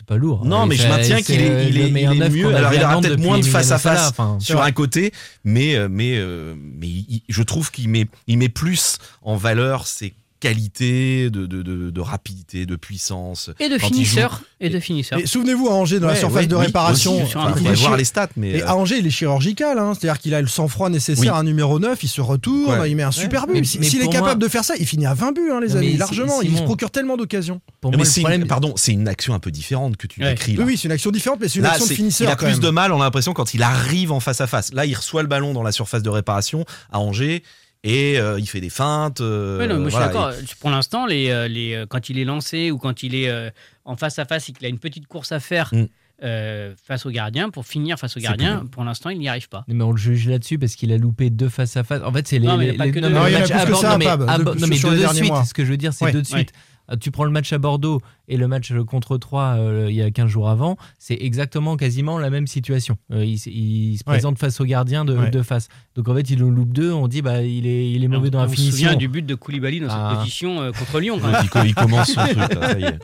C'est 0.00 0.06
pas 0.06 0.16
lourd. 0.16 0.46
Non, 0.46 0.64
mais 0.64 0.76
je 0.76 0.88
maintiens 0.88 1.20
qu'il 1.20 1.42
est, 1.42 1.68
il 1.68 1.78
est, 1.78 1.90
il 1.90 2.22
est 2.22 2.28
mieux. 2.30 2.54
Alors 2.54 2.72
il 2.72 2.82
aura 2.82 3.02
peut-être 3.02 3.20
moins 3.20 3.38
de 3.38 3.44
face 3.44 3.70
à 3.70 3.78
face 3.78 4.14
sur 4.38 4.62
un 4.62 4.72
côté, 4.72 5.12
mais 5.44 5.76
euh, 5.76 5.88
mais 5.90 6.16
euh, 6.16 6.54
mais 6.56 6.88
je 7.28 7.42
trouve 7.42 7.70
qu'il 7.70 7.90
met 7.90 8.06
il 8.26 8.38
met 8.38 8.48
plus 8.48 8.96
en 9.20 9.36
valeur 9.36 9.86
ses 9.86 10.14
qualités 10.40 11.30
de, 11.30 11.46
de, 11.46 11.62
de, 11.62 11.90
de 11.90 12.00
rapidité, 12.00 12.66
de 12.66 12.76
puissance. 12.76 13.50
Et 13.60 13.68
de 13.68 13.78
finisseur. 13.78 14.32
joue- 14.32 14.44
Et 14.60 14.68
de 14.70 14.80
finisseur. 14.80 15.18
Et 15.18 15.26
souvenez-vous 15.26 15.68
à 15.68 15.72
Angers 15.72 16.00
dans 16.00 16.06
la 16.08 16.16
surface 16.16 16.42
ouais, 16.42 16.46
de 16.46 16.56
oui, 16.56 16.66
réparation. 16.66 17.12
aussi, 17.22 17.36
enfin, 17.36 17.52
il 17.56 17.62
il 17.62 17.66
faut 17.68 17.72
est 17.72 17.76
voir 17.76 17.96
les 17.96 18.04
stats, 18.04 18.28
mais 18.36 18.50
Et 18.50 18.62
euh, 18.62 18.66
à 18.68 18.74
Angers, 18.76 18.98
il 18.98 19.06
est 19.06 19.10
chirurgical, 19.10 19.78
hein. 19.78 19.92
c'est-à-dire 19.94 20.20
qu'il 20.20 20.34
a 20.34 20.40
le 20.40 20.48
sang-froid 20.48 20.88
nécessaire 20.90 21.20
Oui. 21.22 21.28
à 21.28 21.36
un 21.36 21.44
numéro 21.44 21.78
9, 21.78 22.02
il 22.02 22.08
se 22.08 22.20
retourne, 22.20 22.80
Ouais. 22.80 22.90
il 22.90 22.96
met 22.96 23.02
un 23.02 23.10
super 23.12 23.46
but. 23.46 23.64
Si- 23.64 23.82
S'il 23.84 24.00
est 24.02 24.06
capable 24.08 24.24
moi- 24.24 24.34
de 24.34 24.48
faire 24.48 24.64
ça, 24.64 24.74
il 24.78 24.86
finit 24.86 25.06
à 25.06 25.14
20 25.14 25.32
buts, 25.32 25.50
hein, 25.52 25.60
les 25.60 25.76
amis, 25.76 25.96
largement. 25.96 26.42
Il 26.42 26.56
se 26.56 26.62
procure 26.62 26.90
tellement 26.90 27.16
d'occasions. 27.16 27.60
Pour 27.80 27.90
mais 27.90 27.98
moi, 27.98 28.04
le 28.04 28.10
c'est 28.10 28.20
une- 28.20 28.26
problème, 28.26 28.46
pardon, 28.48 28.72
c'est 28.76 28.92
une 28.92 29.08
action 29.08 29.34
un 29.34 29.38
peu 29.38 29.50
différente 29.50 29.96
que 29.96 30.06
tu 30.06 30.20
décris 30.20 30.56
Oui, 30.58 30.64
oui, 30.66 30.76
c'est 30.76 30.84
une 30.88 30.92
action 30.92 31.10
différente, 31.10 31.38
mais 31.40 31.48
c'est 31.48 31.58
une 31.58 31.66
action 31.66 31.86
de 31.86 31.92
finisseur. 31.92 32.28
il 32.28 32.32
a 32.32 32.36
plus 32.36 32.60
de 32.60 32.70
mal, 32.70 32.92
on 32.92 33.00
a 33.00 33.04
l'impression, 33.04 33.32
quand 33.32 33.54
il 33.54 33.62
arrive 33.62 34.12
en 34.12 34.20
face 34.20 34.40
à 34.40 34.46
face. 34.46 34.72
Là, 34.72 34.86
il 34.86 34.94
reçoit 34.94 35.22
le 35.22 35.28
ballon 35.28 35.52
dans 35.52 35.62
la 35.62 35.72
surface 35.72 36.02
de 36.02 36.10
réparation 36.10 36.64
à 36.90 36.98
Angers 37.00 37.42
et 37.82 38.18
euh, 38.18 38.38
il 38.38 38.46
fait 38.46 38.60
des 38.60 38.70
feintes. 38.70 39.20
euh, 39.20 39.58
Ouais, 39.58 39.66
non, 39.66 39.78
moi 39.80 39.88
voilà, 39.90 40.06
je 40.06 40.12
suis 40.12 40.18
d'accord. 40.44 40.56
Pour 40.60 40.70
l'instant, 40.70 41.06
les, 41.06 41.30
euh, 41.30 41.48
les, 41.48 41.74
euh, 41.74 41.86
quand 41.88 42.08
il 42.10 42.18
est 42.18 42.24
lancé 42.24 42.70
ou 42.70 42.78
quand 42.78 43.02
il 43.02 43.14
est 43.14 43.28
euh, 43.30 43.50
en 43.84 43.96
face 43.96 44.18
à 44.18 44.24
face 44.24 44.48
et 44.48 44.52
qu'il 44.52 44.66
a 44.66 44.68
une 44.68 44.78
petite 44.78 45.06
course 45.06 45.32
à 45.32 45.40
faire 45.40 45.70
Mm. 45.72 45.86
euh, 46.22 46.74
face 46.86 47.06
au 47.06 47.10
gardien, 47.10 47.48
pour 47.48 47.64
finir 47.66 47.98
face 47.98 48.16
au 48.16 48.20
gardien, 48.20 48.66
pour 48.70 48.84
l'instant, 48.84 49.08
il 49.08 49.18
n'y 49.18 49.28
arrive 49.28 49.48
pas. 49.48 49.64
Mais 49.68 49.82
on 49.82 49.92
le 49.92 49.96
juge 49.96 50.28
là-dessus 50.28 50.58
parce 50.58 50.74
qu'il 50.74 50.92
a 50.92 50.98
loupé 50.98 51.30
deux 51.30 51.48
face 51.48 51.76
à 51.78 51.84
face. 51.84 52.02
En 52.04 52.12
fait, 52.12 52.28
c'est 52.28 52.38
les. 52.38 52.46
Non, 52.46 52.58
mais 52.58 52.64
il 52.64 52.66
y 52.66 52.68
a 52.68 52.72
les- 52.72 52.78
pas 52.78 52.84
les- 52.86 52.92
que 52.92 52.98
non, 53.00 53.26
il 53.26 53.32
y 53.32 53.36
a 53.36 53.40
plus 53.40 53.72
que 53.72 53.74
ça, 53.78 53.90
non, 53.92 53.98
mais 53.98 54.04
de- 54.04 54.44
non, 54.60 54.66
mais 54.66 54.78
deux 54.78 54.96
de 55.06 55.06
suite. 55.14 55.24
mois. 55.28 55.44
Ce 55.46 55.54
que 55.54 55.64
je 55.64 55.70
veux 55.70 55.78
dire, 55.78 55.94
c'est 55.94 56.04
Ouais. 56.04 56.12
deux 56.12 56.20
de 56.22 56.26
suite. 56.26 56.52
Ah, 56.92 56.96
Tu 56.96 57.10
prends 57.12 57.24
le 57.24 57.30
match 57.30 57.52
à 57.52 57.58
Bordeaux 57.58 58.00
et 58.28 58.36
le 58.36 58.48
match 58.48 58.72
contre 58.86 59.16
3 59.16 59.42
euh, 59.58 59.86
il 59.88 59.94
y 59.96 60.02
a 60.02 60.10
15 60.10 60.28
jours 60.28 60.48
avant, 60.50 60.76
c'est 60.98 61.16
exactement 61.20 61.76
quasiment 61.76 62.18
la 62.18 62.30
même 62.30 62.46
situation. 62.48 62.98
Euh, 63.12 63.24
il, 63.24 63.38
se 63.38 63.48
Ouais. 63.48 63.96
présente 64.04 64.38
face 64.38 64.60
au 64.60 64.64
gardien 64.64 65.04
de, 65.04 65.16
Ouais. 65.16 65.30
de 65.30 65.42
face. 65.42 65.68
Donc 65.94 66.08
en 66.08 66.14
fait, 66.14 66.28
il 66.30 66.42
en 66.42 66.48
loupe 66.50 66.72
deux, 66.72 66.92
on 66.92 67.06
dit 67.08 67.22
bah 67.22 67.42
il 67.42 67.66
est, 67.66 67.90
il 67.92 68.02
est 68.04 68.08
mauvais 68.08 68.28
on, 68.28 68.32
dans 68.32 68.38
la 68.40 68.46
on 68.46 68.48
se 68.50 68.54
finition. 68.56 68.76
souvient 68.88 68.96
du 68.96 69.08
but 69.08 69.24
de 69.24 69.34
Koulibaly 69.34 69.80
dans 69.80 69.86
Ah. 69.88 70.10
cette 70.10 70.18
position 70.20 70.60
euh, 70.60 70.72
contre 70.72 70.98
Lyon. 71.00 71.18
Quand 71.20 71.28
il, 71.28 71.32
même. 71.32 71.48
co- 71.48 71.62
il 71.64 71.74
commence 71.74 72.08
son 72.12 72.20
truc, 72.26 72.36
là, 72.36 72.48
ça 72.70 72.78
y 72.78 72.84
est. 72.84 72.98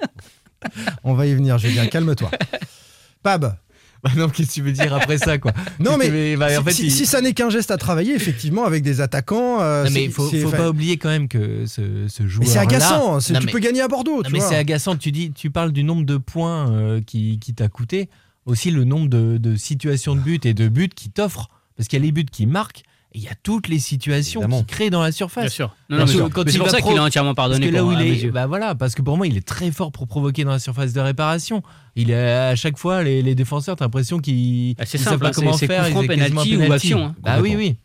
On 1.05 1.14
va 1.14 1.27
y 1.27 1.35
venir, 1.35 1.57
Julien, 1.59 1.87
calme-toi. 1.87 2.31
Pab, 3.22 3.57
Bah 4.04 4.11
non, 4.16 4.28
qu'est-ce 4.28 4.48
que 4.48 4.54
tu 4.54 4.62
veux 4.62 4.72
dire 4.72 4.94
après 4.94 5.18
ça 5.18 5.38
quoi 5.38 5.52
non 5.80 5.96
mais, 5.96 6.11
Mais, 6.11 6.37
bah, 6.37 6.46
en 6.46 6.59
si, 6.59 6.64
fait, 6.64 6.72
si- 6.72 6.85
il- 6.87 6.90
si 6.92 7.06
ça 7.06 7.20
n'est 7.20 7.32
qu'un 7.32 7.50
geste 7.50 7.70
à 7.70 7.76
travailler, 7.76 8.14
effectivement, 8.14 8.64
avec 8.64 8.82
des 8.82 9.00
attaquants. 9.00 9.61
euh, 9.61 9.85
Non, 9.85 9.90
mais 9.92 10.04
il 10.04 10.12
faut, 10.12 10.28
faut 10.28 10.50
pas 10.50 10.68
oublier 10.70 10.96
quand 10.96 11.09
même 11.09 11.28
que 11.28 11.66
ce, 11.66 12.06
ce 12.09 12.26
joueur. 12.26 12.46
Mais 12.46 12.52
c'est 12.52 12.59
agaçant, 12.59 13.14
Non, 13.14 13.18
tu 13.20 13.32
mais- 13.32 13.52
peux 13.52 13.59
gagner 13.59 13.80
à 13.80 13.88
Bordeaux. 13.88 14.18
Non, 14.18 14.22
tu 14.22 14.32
mais 14.32 14.40
c'est 14.40 14.56
agaçant. 14.56 14.96
Tu 14.96 15.12
dis, 15.12 15.32
tu 15.32 15.50
parles 15.50 15.72
du 15.72 15.82
nombre 15.85 16.04
de 16.04 16.16
points 16.18 16.70
euh, 16.70 17.00
qui, 17.04 17.38
qui 17.38 17.54
t'a 17.54 17.68
coûté, 17.68 18.09
aussi 18.44 18.70
le 18.70 18.85
nombre 18.85 19.09
de, 19.09 19.38
de 19.38 19.56
situations 19.56 20.14
de 20.14 20.20
but 20.20 20.46
et 20.46 20.54
de 20.54 20.68
buts 20.68 20.90
qui 20.94 21.11
t'offrent. 21.11 21.48
Parce 21.76 21.88
qu'il 21.88 21.98
y 21.98 22.02
a 22.02 22.04
les 22.06 22.12
buts 22.12 22.24
qui 22.30 22.46
marquent 22.46 22.82
il 23.16 23.22
y 23.22 23.29
a 23.29 23.35
toutes 23.42 23.68
les 23.68 23.79
situations 23.79 24.40
Évidemment. 24.42 24.61
qui 24.61 24.66
créent 24.66 24.90
dans 24.90 25.02
la 25.02 25.11
surface. 25.11 25.44
Bien 25.44 25.50
sûr. 25.50 25.66
Non, 25.88 25.96
Bien 25.96 25.98
non, 25.98 26.05
mais 26.05 26.11
sûr. 26.12 26.26
c'est- 26.26 26.33
Quand 26.33 26.44
mais 26.44 26.50
il 26.50 26.52
c'est 26.52 26.59
pour 26.59 26.70
ça 26.70 26.81
qu'il 26.83 26.98
a 26.98 27.02
entièrement 27.02 27.35
Parce 27.35 27.48
pardonné 27.48 27.68
que 27.70 27.74
là 27.74 27.81
pour, 27.81 27.88
où 27.88 27.92
à 27.96 28.02
il 28.05 28.24
est, 28.26 28.31
bah 28.31 28.46
voilà, 28.46 28.74
parce 28.74 28.94
que 28.94 29.02
pour 29.02 29.16
moi, 29.16 29.26
il 29.26 29.37
est 29.37 29.46
très 29.46 29.70
fort 29.70 29.90
pour 29.90 30.07
provoquer 30.07 30.44
dans 30.44 30.50
la 30.52 30.59
surface 30.59 30.92
de 30.92 31.00
réparation. 31.00 31.62
Il 31.96 32.11
est 32.11 32.14
à 32.14 32.55
chaque 32.57 32.76
fois 32.79 33.02
les, 33.02 33.22
les 33.22 33.35
défenseurs, 33.35 33.74
t'as 33.76 33.87
l'impression 33.87 34.18
qu'ils 34.18 34.74
Bah, 34.74 34.85
c'est 34.87 34.98
ils 34.98 35.00
simple, 35.00 35.11
savent 35.14 35.18
pas 35.20 35.29
hein, 35.29 35.33
comment 35.35 35.52
c'est- 35.55 35.61
c'est 35.61 35.66
faire. 35.66 35.83
quasiment 35.85 36.02
penalty 36.07 36.57
ou 36.57 36.61
penalty. 36.61 36.72
action, 36.87 37.05
hein. 37.07 37.14
Bah 37.22 37.38
oui, 37.40 37.55
oui. 37.57 37.76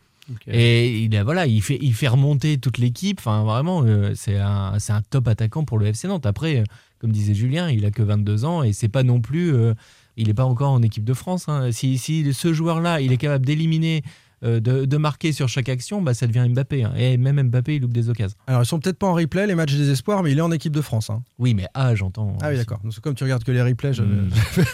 Et 0.46 1.00
il 1.04 1.16
a, 1.16 1.24
voilà, 1.24 1.46
il 1.46 1.60
fait, 1.62 1.78
il 1.80 1.94
fait 1.94 2.08
remonter 2.08 2.58
toute 2.58 2.78
l'équipe. 2.78 3.18
Enfin, 3.18 3.42
vraiment, 3.42 3.82
euh, 3.84 4.12
c'est 4.14 4.38
un, 4.38 4.74
c'est 4.78 4.92
un 4.92 5.02
top 5.02 5.28
attaquant 5.28 5.64
pour 5.64 5.78
le 5.78 5.86
FC 5.86 6.06
Nantes. 6.08 6.26
Après, 6.26 6.58
euh, 6.58 6.64
comme 7.00 7.10
disait 7.10 7.34
Julien, 7.34 7.70
il 7.70 7.84
a 7.84 7.90
que 7.90 8.02
22 8.02 8.44
ans 8.44 8.62
et 8.62 8.72
c'est 8.72 8.88
pas 8.88 9.02
non 9.02 9.20
plus. 9.20 9.52
euh, 9.54 9.74
il 10.18 10.26
n'est 10.28 10.34
pas 10.34 10.44
encore 10.44 10.70
en 10.72 10.82
équipe 10.82 11.04
de 11.04 11.14
France. 11.14 11.48
hein. 11.48 11.72
Si, 11.72 11.96
si 11.96 12.34
ce 12.34 12.52
joueur-là, 12.52 13.00
il 13.00 13.12
est 13.12 13.16
capable 13.16 13.46
d'éliminer, 13.46 14.02
euh, 14.04 14.08
de, 14.42 14.84
de 14.84 14.96
marquer 14.96 15.32
sur 15.32 15.48
chaque 15.48 15.68
action, 15.68 16.02
bah, 16.02 16.14
ça 16.14 16.26
devient 16.26 16.46
Mbappé. 16.48 16.84
hein. 16.84 16.92
Et 16.96 17.16
même 17.16 17.40
Mbappé, 17.48 17.76
il 17.76 17.82
loupe 17.82 17.92
des 17.92 18.08
occasions. 18.08 18.36
Alors, 18.46 18.62
ils 18.62 18.66
sont 18.66 18.78
peut-être 18.80 18.98
pas 18.98 19.06
en 19.06 19.14
replay, 19.14 19.46
les 19.46 19.54
matchs 19.54 19.74
des 19.74 19.90
espoirs, 19.90 20.22
mais 20.22 20.32
il 20.32 20.38
est 20.38 20.42
en 20.42 20.50
équipe 20.52 20.72
de 20.74 20.80
France. 20.80 21.10
hein. 21.10 21.22
Oui, 21.38 21.54
mais 21.54 21.66
ah, 21.74 21.94
j'entends. 21.94 22.36
Ah 22.42 22.48
oui, 22.50 22.56
d'accord. 22.56 22.80
Comme 23.02 23.14
tu 23.14 23.24
regardes 23.24 23.44
que 23.44 23.52
les 23.52 23.62
replays, 23.62 23.92
je. 23.92 24.02
Mm. 24.02 24.30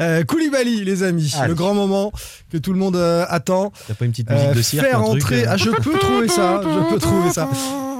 Euh, 0.00 0.24
Koulibaly, 0.24 0.84
les 0.84 1.02
amis, 1.02 1.32
Allez. 1.38 1.48
le 1.48 1.54
grand 1.54 1.72
moment 1.74 2.10
que 2.50 2.58
tout 2.58 2.72
le 2.72 2.78
monde 2.78 2.96
euh, 2.96 3.24
attend. 3.28 3.72
T'as 3.86 3.94
pas 3.94 4.04
une 4.04 4.10
petite 4.10 4.28
musique 4.30 4.48
Euh, 4.48 4.54
de 4.54 4.62
cirque 4.62 4.84
faire 4.86 4.98
un 5.00 5.04
truc, 5.04 5.22
entrer. 5.22 5.42
euh 5.44 5.50
Ah, 5.50 5.56
je 5.56 5.70
peux 5.70 5.98
trouver 5.98 6.28
ça. 6.28 6.60
Je 6.62 6.92
peux 6.94 6.98
trouver 6.98 7.30
ça. 7.30 7.48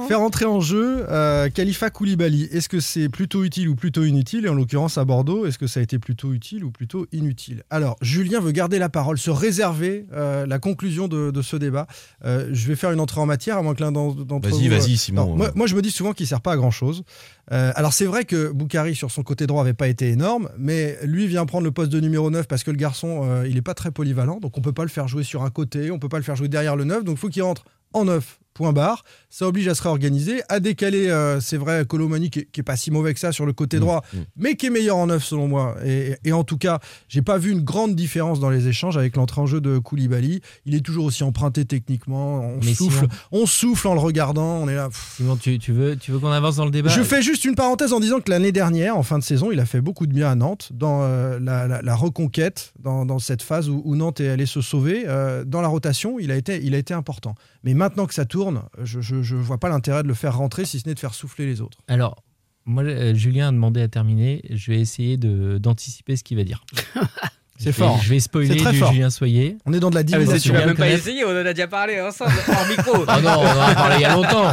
Faire 0.07 0.21
entrer 0.21 0.45
en 0.45 0.59
jeu 0.61 1.05
euh, 1.09 1.49
Khalifa 1.49 1.89
Koulibaly. 1.89 2.43
Est-ce 2.51 2.69
que 2.69 2.79
c'est 2.79 3.09
plutôt 3.09 3.43
utile 3.43 3.67
ou 3.69 3.75
plutôt 3.75 4.03
inutile? 4.03 4.45
Et 4.45 4.49
en 4.49 4.53
l'occurrence 4.55 4.97
à 4.97 5.05
Bordeaux, 5.05 5.45
est-ce 5.45 5.57
que 5.57 5.67
ça 5.67 5.79
a 5.79 5.83
été 5.83 5.99
plutôt 5.99 6.33
utile 6.33 6.63
ou 6.63 6.71
plutôt 6.71 7.07
inutile? 7.11 7.63
Alors, 7.69 7.97
Julien 8.01 8.39
veut 8.39 8.51
garder 8.51 8.79
la 8.79 8.89
parole, 8.89 9.17
se 9.17 9.29
réserver 9.31 10.05
euh, 10.13 10.45
la 10.45 10.59
conclusion 10.59 11.07
de, 11.07 11.31
de 11.31 11.41
ce 11.41 11.55
débat. 11.57 11.87
Euh, 12.25 12.49
je 12.53 12.67
vais 12.67 12.75
faire 12.75 12.91
une 12.91 12.99
entrée 12.99 13.19
en 13.21 13.25
matière, 13.25 13.57
à 13.57 13.61
moins 13.61 13.75
que 13.75 13.81
l'un 13.83 13.91
d'en- 13.91 14.13
d'entre 14.13 14.49
vous. 14.49 14.57
Vas-y, 14.57 14.67
vas-y, 14.69 14.91
non, 14.91 14.97
Simon. 14.97 15.35
moi, 15.35 15.51
moi, 15.55 15.67
je 15.67 15.75
me 15.75 15.81
dis 15.81 15.91
souvent 15.91 16.13
qu'il 16.13 16.25
sert 16.27 16.41
pas 16.41 16.53
à 16.53 16.57
grand 16.57 16.71
chose. 16.71 17.03
alors, 17.49 17.93
c'est 17.93 18.05
vrai 18.05 18.25
que 18.25 18.51
Boukari, 18.51 18.95
sur 18.95 19.11
son 19.11 19.23
côté 19.23 19.47
droit, 19.47 19.61
avait 19.61 19.73
pas 19.73 19.87
été 19.87 20.09
énorme, 20.09 20.49
mais 20.57 20.97
lui 21.03 21.27
vient 21.27 21.45
prendre 21.45 21.63
le 21.65 21.71
poste 21.71 21.91
de 21.91 21.99
numéro 21.99 22.29
9 22.29 22.47
parce 22.47 22.63
que 22.63 22.71
le 22.71 22.77
garçon, 22.77 23.43
il 23.47 23.57
est 23.57 23.61
pas 23.61 23.73
très 23.73 23.91
polyvalent, 23.91 24.39
donc 24.39 24.57
on 24.57 24.61
peut 24.61 24.73
pas 24.73 24.83
le 24.83 24.89
faire 24.89 25.07
jouer 25.07 25.23
sur 25.23 25.43
un 25.43 25.49
côté, 25.49 25.91
on 25.91 25.99
peut 25.99 26.09
pas 26.09 26.17
le 26.17 26.23
faire 26.23 26.35
jouer 26.35 26.47
derrière 26.49 26.75
le 26.75 26.83
9, 26.83 27.03
donc 27.03 27.17
il 27.17 27.19
faut 27.19 27.29
qu'il 27.29 27.43
rentre 27.43 27.63
en 27.93 28.05
9. 28.05 28.39
Point 28.57 28.73
barre. 28.73 29.03
Ça 29.29 29.47
oblige 29.47 29.67
à 29.67 29.75
se 29.75 29.83
réorganiser, 29.83 30.41
à 30.49 30.59
décaler, 30.59 31.09
euh, 31.09 31.39
c'est 31.39 31.57
vrai, 31.57 31.85
Colomani 31.87 32.31
qui, 32.31 32.39
est- 32.39 32.45
qui 32.51 32.61
est 32.61 32.63
pas 32.63 32.75
si 32.75 32.89
mauvais 32.89 33.13
que 33.13 33.19
ça 33.19 33.31
sur 33.31 33.45
le 33.45 33.53
côté 33.53 33.77
Mmh, 33.77 33.79
droit, 33.81 34.03
mmh. 34.11 34.17
mais 34.37 34.55
qui 34.55 34.65
est 34.65 34.69
meilleur 34.71 34.97
en 34.97 35.05
neuf 35.07 35.23
selon 35.23 35.47
moi. 35.47 35.75
Et, 35.85 36.15
et 36.23 36.33
en 36.33 36.43
tout 36.43 36.57
cas, 36.57 36.79
j'ai 37.07 37.21
pas 37.21 37.37
vu 37.37 37.51
une 37.51 37.61
grande 37.61 37.93
différence 37.95 38.39
dans 38.39 38.49
les 38.49 38.67
échanges 38.67 38.97
avec 38.97 39.15
l'entrée 39.15 39.41
en 39.41 39.45
jeu 39.45 39.61
de 39.61 39.77
Koulibaly. 39.77 40.41
Il 40.65 40.73
est 40.73 40.79
toujours 40.83 41.05
aussi 41.05 41.23
emprunté 41.23 41.65
techniquement. 41.65 42.39
On 42.39 42.59
Mais 42.63 42.73
souffle, 42.73 42.97
Simon- 43.05 43.09
on 43.31 43.45
souffle 43.45 43.87
en 43.89 43.93
le 43.93 43.99
regardant. 43.99 44.57
On 44.57 44.67
est 44.67 44.75
là. 44.75 44.89
Simon, 45.17 45.35
tu, 45.35 45.59
tu 45.59 45.71
veux, 45.71 45.95
tu 45.95 46.11
veux 46.11 46.17
qu'on 46.19 46.31
avance 46.31 46.55
dans 46.55 46.65
le 46.65 46.71
débat? 46.71 46.89
Je 46.89 47.03
fais 47.03 47.21
juste 47.21 47.45
une 47.45 47.53
parenthèse 47.55 47.93
en 47.93 47.99
disant 47.99 48.19
que 48.21 48.31
l'année 48.31 48.51
dernière, 48.51 48.97
en 48.97 49.03
fin 49.03 49.19
de 49.19 49.23
saison, 49.23 49.51
il 49.51 49.59
a 49.59 49.65
fait 49.67 49.81
beaucoup 49.81 50.07
de 50.07 50.13
bien 50.13 50.31
à 50.31 50.35
Nantes 50.35 50.69
dans 50.73 51.01
euh, 51.03 51.37
la, 51.39 51.67
la- 51.67 51.81
la 51.83 51.95
reconquête, 51.95 52.73
dans, 52.79 53.05
dans 53.05 53.19
cette 53.19 53.43
phase 53.43 53.69
où, 53.69 53.83
où 53.85 53.95
Nantes 53.95 54.19
est 54.19 54.29
allé 54.29 54.45
se 54.47 54.61
sauver. 54.61 55.03
euh, 55.07 55.43
dans 55.45 55.61
la 55.61 55.67
rotation, 55.67 56.17
il 56.19 56.31
a, 56.31 56.35
été, 56.35 56.59
il 56.63 56.73
a 56.73 56.77
été 56.79 56.93
important. 56.93 57.35
Mais 57.63 57.73
maintenant 57.73 58.05
que 58.05 58.13
ça 58.13 58.23
tourne, 58.25 58.46
je 58.83 59.15
ne 59.15 59.41
vois 59.41 59.57
pas 59.57 59.69
l'intérêt 59.69 60.03
de 60.03 60.07
le 60.07 60.13
faire 60.13 60.37
rentrer, 60.37 60.65
si 60.65 60.79
ce 60.79 60.87
n'est 60.87 60.93
de 60.95 60.99
faire 60.99 61.13
souffler 61.13 61.45
les 61.45 61.61
autres. 61.61 61.77
Alors, 61.87 62.23
moi, 62.65 62.83
euh, 62.83 63.13
Julien 63.15 63.47
a 63.49 63.51
demandé 63.51 63.81
à 63.81 63.87
terminer. 63.87 64.41
Je 64.49 64.71
vais 64.71 64.79
essayer 64.79 65.15
de- 65.17 65.57
d'anticiper 65.57 66.15
ce 66.17 66.23
qu'il 66.23 66.37
va 66.37 66.43
dire. 66.43 66.65
C'est 67.59 67.71
fort. 67.71 67.99
Je 68.03 68.09
vais 68.09 68.19
spoiler 68.19 68.49
C'est 68.49 68.57
très 68.63 68.71
du 68.71 68.77
fort. 68.77 68.91
Julien 68.93 69.09
Soyer. 69.09 69.57
On 69.65 69.73
est 69.73 69.79
dans 69.79 69.89
de 69.89 69.95
la 69.95 70.03
divination. 70.03 70.33
c'est- 70.33 70.39
tu 70.41 70.51
vas 70.51 70.63
même 70.65 70.75
pas 70.77 70.89
essayé, 70.89 71.25
on 71.25 71.29
en 71.31 71.37
a 71.45 71.53
déjà 71.53 71.67
parlé 71.67 71.99
ensemble 71.99 72.33
hors 72.47 72.67
micro. 72.67 73.03
Ah 73.07 73.19
non, 73.19 73.31
on 73.31 73.47
en 73.47 73.61
a 73.61 73.73
parlé 73.73 73.95
il 73.95 74.01
y 74.01 74.05
a 74.05 74.13
longtemps. 74.13 74.51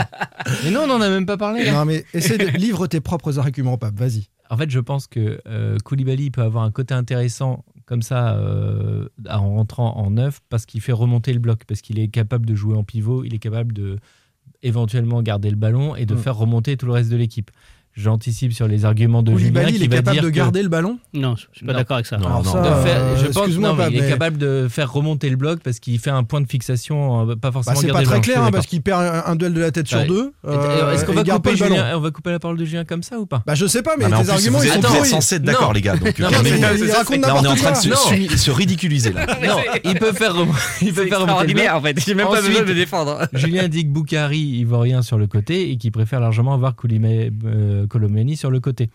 Mais 0.64 0.70
non, 0.70 0.84
on 0.84 0.86
n'en 0.86 1.00
a 1.02 1.10
même 1.10 1.26
pas 1.26 1.36
parlé. 1.36 1.70
Non, 1.70 1.84
mais 1.84 2.06
essaie 2.14 2.38
de 2.38 2.46
livre 2.46 2.86
tes 2.86 3.00
propres 3.00 3.38
arguments, 3.38 3.76
Pape. 3.76 3.98
Vas-y. 3.98 4.28
En 4.48 4.56
fait, 4.56 4.70
je 4.70 4.80
pense 4.80 5.06
que 5.06 5.38
euh, 5.46 5.76
Koulibaly 5.84 6.30
peut 6.30 6.40
avoir 6.40 6.64
un 6.64 6.70
côté 6.70 6.94
intéressant 6.94 7.62
comme 7.86 8.02
ça 8.02 8.34
euh, 8.36 9.08
en 9.28 9.54
rentrant 9.56 9.96
en 9.96 10.10
neuf 10.10 10.40
parce 10.48 10.66
qu'il 10.66 10.80
fait 10.80 10.92
remonter 10.92 11.32
le 11.32 11.38
bloc, 11.38 11.64
parce 11.66 11.80
qu'il 11.80 11.98
est 11.98 12.08
capable 12.08 12.46
de 12.46 12.54
jouer 12.54 12.76
en 12.76 12.84
pivot, 12.84 13.24
il 13.24 13.34
est 13.34 13.38
capable 13.38 13.72
de 13.72 13.98
éventuellement 14.62 15.22
garder 15.22 15.50
le 15.50 15.56
ballon 15.56 15.94
et 15.96 16.06
de 16.06 16.14
Mm. 16.14 16.18
faire 16.18 16.36
remonter 16.36 16.76
tout 16.76 16.86
le 16.86 16.92
reste 16.92 17.10
de 17.10 17.16
l'équipe. 17.16 17.50
J'anticipe 17.96 18.52
sur 18.52 18.66
les 18.68 18.84
arguments 18.84 19.22
de 19.22 19.30
Julien 19.30 19.42
Koulibaly, 19.62 19.72
qui 19.72 19.78
il 19.78 19.84
est 19.84 19.88
va 19.88 19.96
capable 19.96 20.14
dire 20.14 20.22
de 20.24 20.30
que- 20.30 20.34
garder 20.34 20.62
le 20.62 20.68
ballon 20.68 20.98
Non, 21.12 21.36
je 21.36 21.44
suis 21.56 21.64
pas 21.66 21.72
d'accord 21.74 21.94
avec 21.96 22.06
ça. 22.06 22.16
Non, 22.18 22.26
Alors 22.26 22.44
non. 22.44 22.52
ça, 22.52 22.60
de 22.60 22.82
faire- 22.86 22.96
euh, 23.00 23.16
je 23.16 23.26
pense 23.32 23.48
non, 23.50 23.74
mais 23.74 23.84
il 23.92 23.98
est 24.02 24.08
capable 24.08 24.36
de 24.38 24.66
faire 24.68 24.92
remonter 24.92 25.30
le 25.30 25.36
bloc 25.36 25.60
parce 25.62 25.78
qu'il 25.78 25.98
fait 25.98 26.10
un 26.10 26.24
point 26.24 26.40
de 26.40 26.48
fixation, 26.48 27.22
euh, 27.30 27.34
pas 27.36 27.50
Bah, 27.50 27.52
forcément 27.52 27.76
c'est 27.80 27.86
garder 27.86 28.04
pas 28.04 28.10
très 28.10 28.20
clair 28.20 28.42
hein, 28.42 28.50
parce 28.50 28.66
qu'il 28.66 28.82
perd 28.82 29.00
un, 29.02 29.22
un 29.26 29.36
duel 29.36 29.54
de 29.54 29.60
la 29.60 29.70
tête 29.70 29.86
sur 29.88 30.04
deux. 30.06 30.32
Euh, 30.46 30.92
Est-ce 30.92 31.04
qu'on 31.04 31.12
va 31.12 31.22
il 31.24 31.30
couper 31.30 31.52
le 31.52 31.56
ballon. 31.56 31.74
Julien 31.76 31.96
On 31.96 32.00
va 32.00 32.10
couper 32.10 32.30
la 32.32 32.38
parole 32.38 32.56
de 32.56 32.64
Julien 32.64 32.84
comme 32.84 33.02
ça 33.02 33.18
ou 33.18 33.26
pas? 33.26 33.42
Bah 33.46 33.54
je 33.54 33.66
sais 33.66 33.82
pas, 33.82 33.92
mais 33.98 34.04
tes 34.06 34.10
plus, 34.10 34.30
arguments 34.30 34.58
vous 34.58 34.64
ils 34.64 34.70
sont 34.72 34.80
vous 34.80 35.04
censés 35.04 35.36
être 35.36 35.42
d'accord, 35.42 35.72
les 35.72 35.80
gars. 35.80 35.96
Donc, 35.96 36.14
il 36.18 36.24
on 36.24 36.28
est 36.30 37.46
en 37.46 37.54
train 37.56 37.72
de 37.72 37.76
se, 38.36 38.50
ridiculiser 38.50 39.12
là. 39.12 39.26
Non, 39.46 39.56
il 39.84 39.94
peut 39.94 40.12
faire 40.12 40.34
il 40.82 40.92
peut 40.92 41.06
faire 41.06 41.20
remonter 41.20 41.46
le 41.48 41.54
bloc. 41.54 41.66
en 41.72 41.80
fait. 41.82 42.00
J'ai 42.04 42.14
même 42.14 42.26
pas 42.28 42.40
besoin 42.42 42.62
de 42.62 42.66
me 42.68 42.74
défendre. 42.74 43.18
Julien 43.32 43.68
dit 43.68 43.84
que 43.84 43.90
Boukari 43.90 44.38
ivoirien 44.40 45.02
sur 45.02 45.18
le 45.18 45.26
côté 45.26 45.70
et 45.70 45.76
qu'il 45.76 45.92
préfère 45.92 46.20
largement 46.20 46.54
avoir 46.54 46.72
Koulimé- 46.74 47.30
euh, 47.46 47.83
Colomani 47.86 48.36
sur 48.36 48.50
le 48.50 48.60
côté. 48.60 48.90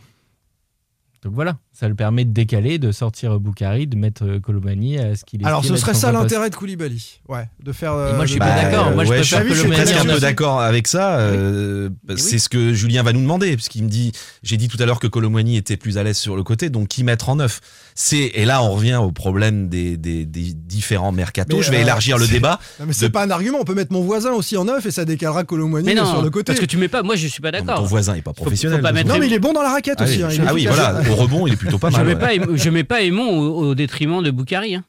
Donc 1.24 1.34
voilà, 1.34 1.60
ça 1.80 1.88
le 1.88 1.96
permet 1.96 2.26
de 2.26 2.32
décaler, 2.32 2.78
de 2.78 2.92
sortir 2.92 3.40
Boukari, 3.40 3.88
de 3.88 3.96
mettre 3.96 4.26
euh, 4.26 4.40
Colomani 4.42 4.98
à 4.98 5.16
ce 5.16 5.24
qu'il 5.24 5.46
Alors 5.46 5.64
ce 5.64 5.78
serait 5.78 5.94
ça 5.94 6.12
l'intérêt 6.12 6.50
de 6.50 6.56
Koulibaly. 6.56 7.22
Ouais, 7.30 7.48
de 7.64 7.72
faire. 7.72 7.94
Et 7.94 8.14
moi, 8.16 8.26
je 8.26 8.32
suis 8.32 8.40
pas 8.40 8.54
d'accord. 8.62 8.92
Moi, 8.92 9.06
je 9.06 9.10
ouais, 9.10 9.16
préfère 9.18 9.44
je, 9.44 9.48
que 9.48 9.54
je 9.54 9.60
suis 9.62 9.70
presque 9.70 9.96
un 9.96 10.04
peu 10.06 10.20
d'accord 10.20 10.60
avec 10.62 10.88
ça. 10.88 11.20
euh, 11.20 11.90
oui. 12.10 12.16
C'est 12.18 12.38
ce 12.40 12.50
que 12.50 12.74
Julien 12.74 13.04
va 13.04 13.14
nous 13.14 13.22
demander, 13.22 13.56
parce 13.56 13.70
qu'il 13.70 13.84
me 13.84 13.90
dit, 13.90 14.12
j'ai 14.44 14.58
dit 14.58 14.68
tout 14.68 14.78
à 14.82 14.86
l'heure 14.86 15.00
que 15.00 15.08
Colomwani 15.08 15.56
était 15.56 15.78
plus 15.78 15.98
à 15.98 16.04
l'aise 16.04 16.18
sur 16.18 16.36
le 16.36 16.44
côté, 16.44 16.70
donc 16.70 16.90
qui 16.90 17.04
mettre 17.06 17.30
en 17.30 17.38
neuf 17.38 17.62
C'est 17.96 18.18
et 18.34 18.44
là 18.46 18.62
on 18.62 18.72
revient 18.72 18.96
au 19.02 19.12
problème 19.12 19.70
des, 19.70 19.96
des, 19.96 20.26
des 20.26 20.54
différents 20.54 21.12
mercatos. 21.14 21.58
Mais, 21.60 21.64
je 21.64 21.72
vais 21.72 21.78
euh, 21.78 21.84
élargir 21.84 22.18
le 22.18 22.28
débat. 22.28 22.60
Non, 22.82 22.88
mais 22.88 22.94
c'est 22.94 23.08
de- 23.08 23.14
pas 23.14 23.24
un 23.24 23.30
argument. 23.30 23.60
On 23.62 23.66
peut 23.66 23.74
mettre 23.76 23.94
mon 23.94 24.02
voisin 24.02 24.32
aussi 24.34 24.58
en 24.58 24.66
neuf 24.66 24.86
et 24.86 24.92
ça 24.92 25.06
décalera 25.06 25.46
Colomani 25.46 25.96
sur 25.96 26.22
le 26.22 26.30
côté. 26.30 26.46
parce 26.48 26.60
que 26.60 26.66
tu 26.66 26.76
mets 26.78 26.90
pas. 26.90 27.04
Moi, 27.04 27.16
je 27.16 27.28
suis 27.28 27.42
pas 27.42 27.52
d'accord. 27.52 27.78
Ton 27.78 27.86
voisin 27.86 28.16
est 28.16 28.22
pas 28.22 28.34
professionnel. 28.34 28.82
Non, 29.06 29.18
mais 29.18 29.28
il 29.28 29.34
est 29.34 29.40
bon 29.40 29.54
dans 29.54 29.62
la 29.64 29.72
raquette 29.72 30.02
aussi. 30.02 30.22
hein, 30.22 30.30
est 30.30 30.40
ah 30.46 30.54
oui, 30.54 30.66
voilà, 30.66 31.02
au 31.10 31.16
rebond, 31.16 31.48
il 31.48 31.54
est 31.54 31.69
plutôt 31.70 31.80
pas 31.80 31.90
Je 31.90 32.02
mets 32.02 32.16
ouais. 32.16 32.40
pas, 32.40 32.56
je 32.56 32.70
mets 32.70 32.84
pas 32.84 33.02
Aimon 33.02 33.40
au, 33.40 33.68
au 33.70 33.76
détriment 33.76 34.22
de 34.24 34.32
Boukari. 34.32 34.76
hein. 34.76 34.84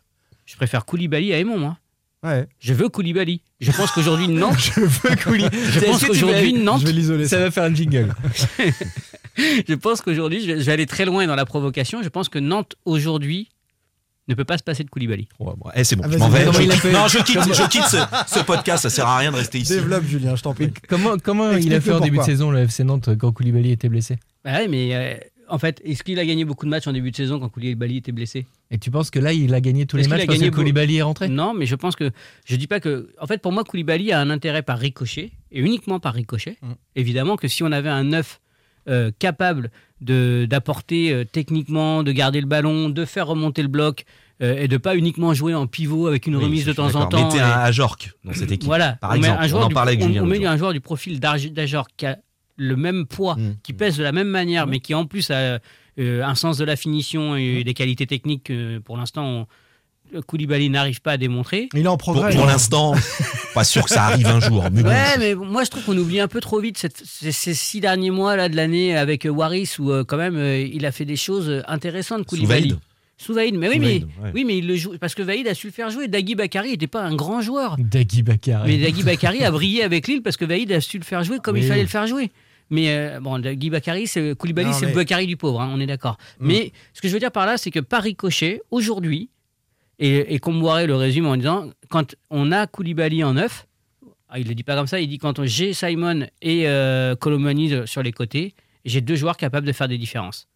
Je 0.46 0.56
préfère 0.56 0.84
Koulibaly 0.84 1.32
à 1.32 1.38
Aimon, 1.38 1.58
moi. 1.58 1.76
Ouais. 2.22 2.46
Je 2.58 2.74
veux 2.74 2.88
Koulibaly. 2.88 3.40
Je 3.60 3.70
pense 3.72 3.90
qu'aujourd'hui, 3.92 4.28
Nantes. 4.28 4.58
Je 4.58 4.80
veux 4.80 5.16
Koulibaly. 5.16 5.56
Je 5.72 5.80
pense 5.80 6.04
qu'aujourd'hui, 6.04 6.52
Nantes. 6.52 6.80
Je 6.82 6.86
vais 6.86 6.92
l'isoler. 6.92 7.24
Ça 7.28 7.36
ça. 7.38 7.44
va 7.44 7.50
faire 7.50 7.64
un 7.64 7.74
jingle. 7.74 8.12
Je 9.36 9.74
pense 9.74 10.00
qu'aujourd'hui, 10.02 10.40
je 10.44 10.52
vais 10.52 10.72
aller 10.72 10.86
très 10.86 11.04
loin 11.04 11.26
dans 11.26 11.34
la 11.36 11.46
provocation. 11.46 12.02
Je 12.02 12.08
pense 12.08 12.28
que 12.28 12.38
Nantes, 12.38 12.74
aujourd'hui, 12.84 13.48
ne 14.28 14.34
peut 14.34 14.44
pas 14.44 14.58
se 14.58 14.62
passer 14.62 14.84
de 14.84 14.90
Koulibaly. 14.90 15.28
Ouais, 15.38 15.52
bon, 15.56 15.70
eh, 15.74 15.82
c'est 15.84 15.96
bon, 15.96 16.02
Ah, 16.06 16.08
je 16.12 16.18
m'en 16.18 16.28
vais. 16.28 16.44
comment 16.44 16.52
Je 16.58 16.62
il 16.62 16.70
a 16.70 16.74
quitte- 16.74 16.82
fait 16.82 16.92
Non, 16.92 17.08
je 17.08 17.18
quitte, 17.18 17.40
je 17.54 17.68
quitte 17.68 17.84
ce, 17.84 17.96
ce 18.26 18.40
podcast, 18.44 18.82
ça 18.82 18.90
sert 18.90 19.06
à 19.06 19.16
rien 19.18 19.30
de 19.32 19.36
rester 19.36 19.58
ici. 19.58 19.72
Développe, 19.74 20.04
Julien, 20.04 20.36
je 20.36 20.42
t'en 20.42 20.52
prie. 20.52 20.72
Comment, 20.88 21.16
comment 21.18 21.52
il 21.52 21.72
a 21.74 21.80
fait 21.80 21.92
en 21.92 22.00
début 22.00 22.18
de 22.18 22.22
saison 22.22 22.50
le 22.50 22.58
FC 22.60 22.84
Nantes 22.84 23.16
quand 23.18 23.32
Koulibaly 23.32 23.70
était 23.72 23.88
blessé? 23.88 24.18
Bah 24.44 24.52
ouais, 24.54 24.68
mais 24.68 24.90
euh, 24.94 25.14
en 25.50 25.58
fait, 25.58 25.80
est-ce 25.84 26.02
qu'il 26.02 26.18
a 26.18 26.24
gagné 26.24 26.44
beaucoup 26.44 26.64
de 26.64 26.70
matchs 26.70 26.86
en 26.86 26.92
début 26.92 27.10
de 27.10 27.16
saison 27.16 27.38
quand 27.40 27.48
Koulibaly 27.48 27.98
était 27.98 28.12
blessé 28.12 28.46
Et 28.70 28.78
tu 28.78 28.90
penses 28.90 29.10
que 29.10 29.18
là, 29.18 29.32
il 29.32 29.52
a 29.54 29.60
gagné 29.60 29.86
tous 29.86 29.96
les 29.96 30.08
matchs 30.08 30.26
parce 30.26 30.38
que 30.38 30.48
Koulibaly 30.48 30.96
est 30.96 31.02
rentré? 31.02 31.28
Non, 31.28 31.52
mais 31.54 31.66
je 31.66 31.74
pense 31.74 31.96
que 31.96 32.10
je 32.46 32.56
dis 32.56 32.66
pas 32.66 32.80
que. 32.80 33.10
En 33.20 33.26
fait, 33.26 33.42
pour 33.42 33.52
moi, 33.52 33.64
Koulibaly 33.64 34.12
a 34.12 34.20
un 34.20 34.30
intérêt 34.30 34.62
par 34.62 34.78
ricochet 34.78 35.32
et 35.52 35.60
uniquement 35.60 36.00
par 36.00 36.14
ricochet. 36.14 36.56
Mm. 36.62 36.72
Évidemment 36.96 37.36
que 37.36 37.48
si 37.48 37.62
on 37.62 37.72
avait 37.72 37.88
un 37.90 38.04
neuf 38.04 38.40
euh, 38.88 39.10
capable 39.18 39.70
de 40.00 40.46
d'apporter 40.48 41.12
euh, 41.12 41.24
techniquement, 41.24 42.02
de 42.02 42.12
garder 42.12 42.40
le 42.40 42.46
ballon, 42.46 42.88
de 42.88 43.04
faire 43.04 43.26
remonter 43.26 43.60
le 43.62 43.68
bloc 43.68 44.04
euh, 44.42 44.56
et 44.58 44.68
de 44.68 44.76
pas 44.78 44.96
uniquement 44.96 45.34
jouer 45.34 45.54
en 45.54 45.66
pivot 45.66 46.06
avec 46.06 46.26
une 46.26 46.36
Oui, 46.36 46.44
remise 46.44 46.64
de 46.64 46.72
temps 46.72 46.94
en 46.94 47.04
temps. 47.06 47.26
Mettez 47.26 47.36
et- 47.36 47.40
un 47.42 47.50
Ajorc 47.50 47.98
dans 48.24 48.32
cette 48.32 48.50
équipe. 48.50 48.64
Voilà, 48.64 48.92
par 48.94 49.10
on 49.10 49.14
met 49.14 49.18
exemple. 49.20 49.42
un 49.42 49.46
joueur 49.48 49.62
on 49.62 49.64
en 49.66 49.68
du- 49.68 49.74
parlait 49.74 49.92
avec 49.92 50.02
on- 50.04 50.06
Julien. 50.06 50.22
on 50.22 50.26
met 50.26 50.36
l'autre 50.36 50.42
jour. 50.44 50.52
un 50.52 50.56
joueur 50.56 50.72
du 50.72 50.80
profil 50.80 51.20
d'Arj- 51.20 51.50
d'Ajor 51.52 51.88
qui 51.96 52.06
a 52.06 52.18
le 52.62 52.76
même 52.76 53.06
poids, 53.06 53.36
Mm. 53.36 53.56
qui 53.62 53.72
pèse 53.72 53.96
de 53.96 54.02
la 54.02 54.12
même 54.12 54.28
manière, 54.28 54.66
mais 54.66 54.80
qui 54.80 54.94
en 54.94 55.06
plus 55.06 55.30
a 55.30 55.58
euh, 55.98 56.22
un 56.22 56.34
sens 56.34 56.58
de 56.58 56.64
la 56.64 56.76
finition 56.76 57.36
et 57.36 57.64
des 57.64 57.74
qualités 57.74 58.06
techniques 58.06 58.44
que 58.44 58.78
pour 58.78 58.96
l'instant 58.98 59.24
on- 60.14 60.20
Koulibaly 60.26 60.70
n'arrive 60.70 61.00
pas 61.00 61.12
à 61.12 61.16
démontrer. 61.16 61.68
Il 61.72 61.80
est 61.84 61.86
en 61.86 61.96
Pour, 61.96 62.12
progrès. 62.14 62.34
pour 62.34 62.44
là. 62.46 62.52
l'instant, 62.52 62.94
pas 63.54 63.62
sûr 63.64 63.84
que 63.84 63.90
ça 63.90 64.04
arrive 64.06 64.26
un 64.26 64.40
jour. 64.40 64.64
Mais 64.72 64.82
bon. 64.82 64.88
Ouais, 64.88 65.18
mais 65.18 65.34
moi 65.36 65.62
je 65.64 65.70
trouve 65.70 65.84
qu'on 65.84 65.96
oublie 65.96 66.18
un 66.20 66.26
peu 66.28 66.40
trop 66.40 66.58
vite 66.60 66.78
cette- 66.78 67.02
ces, 67.04 67.30
ces 67.32 67.54
six 67.54 67.80
derniers 67.80 68.10
mois 68.10 68.34
là 68.36 68.48
de 68.48 68.56
l'année 68.56 68.96
avec 68.96 69.24
euh, 69.24 69.28
Waris 69.30 69.76
où 69.78 69.90
euh, 69.92 70.02
quand 70.04 70.16
même 70.16 70.36
euh, 70.36 70.60
il 70.60 70.84
a 70.84 70.90
fait 70.92 71.04
des 71.04 71.16
choses 71.16 71.48
euh, 71.48 71.62
intéressantes. 71.68 72.20
Sous 72.28 72.36
Koulibaly. 72.36 72.68
Vaïd. 72.70 72.78
Sous 73.18 73.34
Vaïd, 73.34 73.54
mais 73.54 73.68
oui, 73.68 73.74
Sous 73.74 73.80
mais 73.80 73.86
Vaïd, 73.88 74.02
ouais. 74.22 74.30
oui, 74.34 74.44
mais 74.44 74.58
il 74.58 74.66
le 74.66 74.74
joue 74.76 74.94
parce 74.98 75.14
que 75.14 75.22
Vaïd 75.22 75.46
a 75.46 75.54
su 75.54 75.66
le 75.68 75.72
faire 75.72 75.90
jouer. 75.90 76.08
Dagui 76.08 76.34
Bakari 76.34 76.70
n'était 76.70 76.86
pas 76.88 77.02
un 77.02 77.14
grand 77.14 77.40
joueur, 77.42 77.76
Dagui 77.78 78.22
Bakary. 78.22 78.66
mais 78.78 78.82
Dagui 78.82 79.02
Bakari 79.04 79.44
a 79.44 79.50
brillé 79.50 79.82
avec 79.84 80.08
Lille 80.08 80.22
parce 80.22 80.36
que 80.36 80.44
Vaïd 80.44 80.72
a 80.72 80.80
su 80.80 80.98
le 80.98 81.04
faire 81.04 81.22
jouer 81.22 81.38
comme 81.42 81.54
Oui. 81.56 81.60
il 81.62 81.68
fallait 81.68 81.82
le 81.82 81.88
faire 81.88 82.06
jouer. 82.08 82.30
Mais 82.70 82.94
euh, 82.94 83.20
bon, 83.20 83.38
Dagui 83.38 83.68
Bakari, 83.70 84.06
c'est 84.06 84.34
Koulibaly, 84.36 84.68
Non, 84.68 84.72
c'est 84.72 84.86
mais- 84.86 84.92
le 84.92 84.96
Bakari 84.96 85.26
du 85.26 85.36
pauvre, 85.36 85.60
hein, 85.60 85.70
on 85.74 85.80
est 85.80 85.86
d'accord. 85.86 86.16
Mm. 86.38 86.46
Mais 86.46 86.72
ce 86.94 87.00
que 87.00 87.08
je 87.08 87.12
veux 87.12 87.18
dire 87.18 87.32
par 87.32 87.46
là, 87.46 87.56
c'est 87.58 87.70
que 87.70 87.80
par 87.80 88.02
ricochet, 88.02 88.62
aujourd'hui, 88.70 89.30
et, 89.98 90.34
et 90.34 90.38
Comboiré 90.38 90.86
le 90.86 90.96
résume 90.96 91.26
en 91.26 91.36
disant 91.36 91.70
quand 91.88 92.14
on 92.30 92.52
a 92.52 92.66
Koulibaly 92.66 93.22
en 93.24 93.34
neuf, 93.34 93.66
ah, 94.28 94.38
il 94.38 94.46
le 94.48 94.54
dit 94.54 94.62
pas 94.62 94.76
comme 94.76 94.86
ça, 94.86 95.00
il 95.00 95.08
dit 95.08 95.18
quand 95.18 95.38
on- 95.40 95.44
j'ai 95.44 95.72
Simon 95.74 96.26
et 96.40 96.68
euh, 96.68 97.16
Colomani 97.16 97.68
de- 97.68 97.86
sur 97.86 98.02
les 98.02 98.12
côtés, 98.12 98.54
j'ai 98.84 99.00
deux 99.00 99.16
joueurs 99.16 99.36
capables 99.36 99.66
de 99.66 99.72
faire 99.72 99.88
des 99.88 99.98
différences 99.98 100.46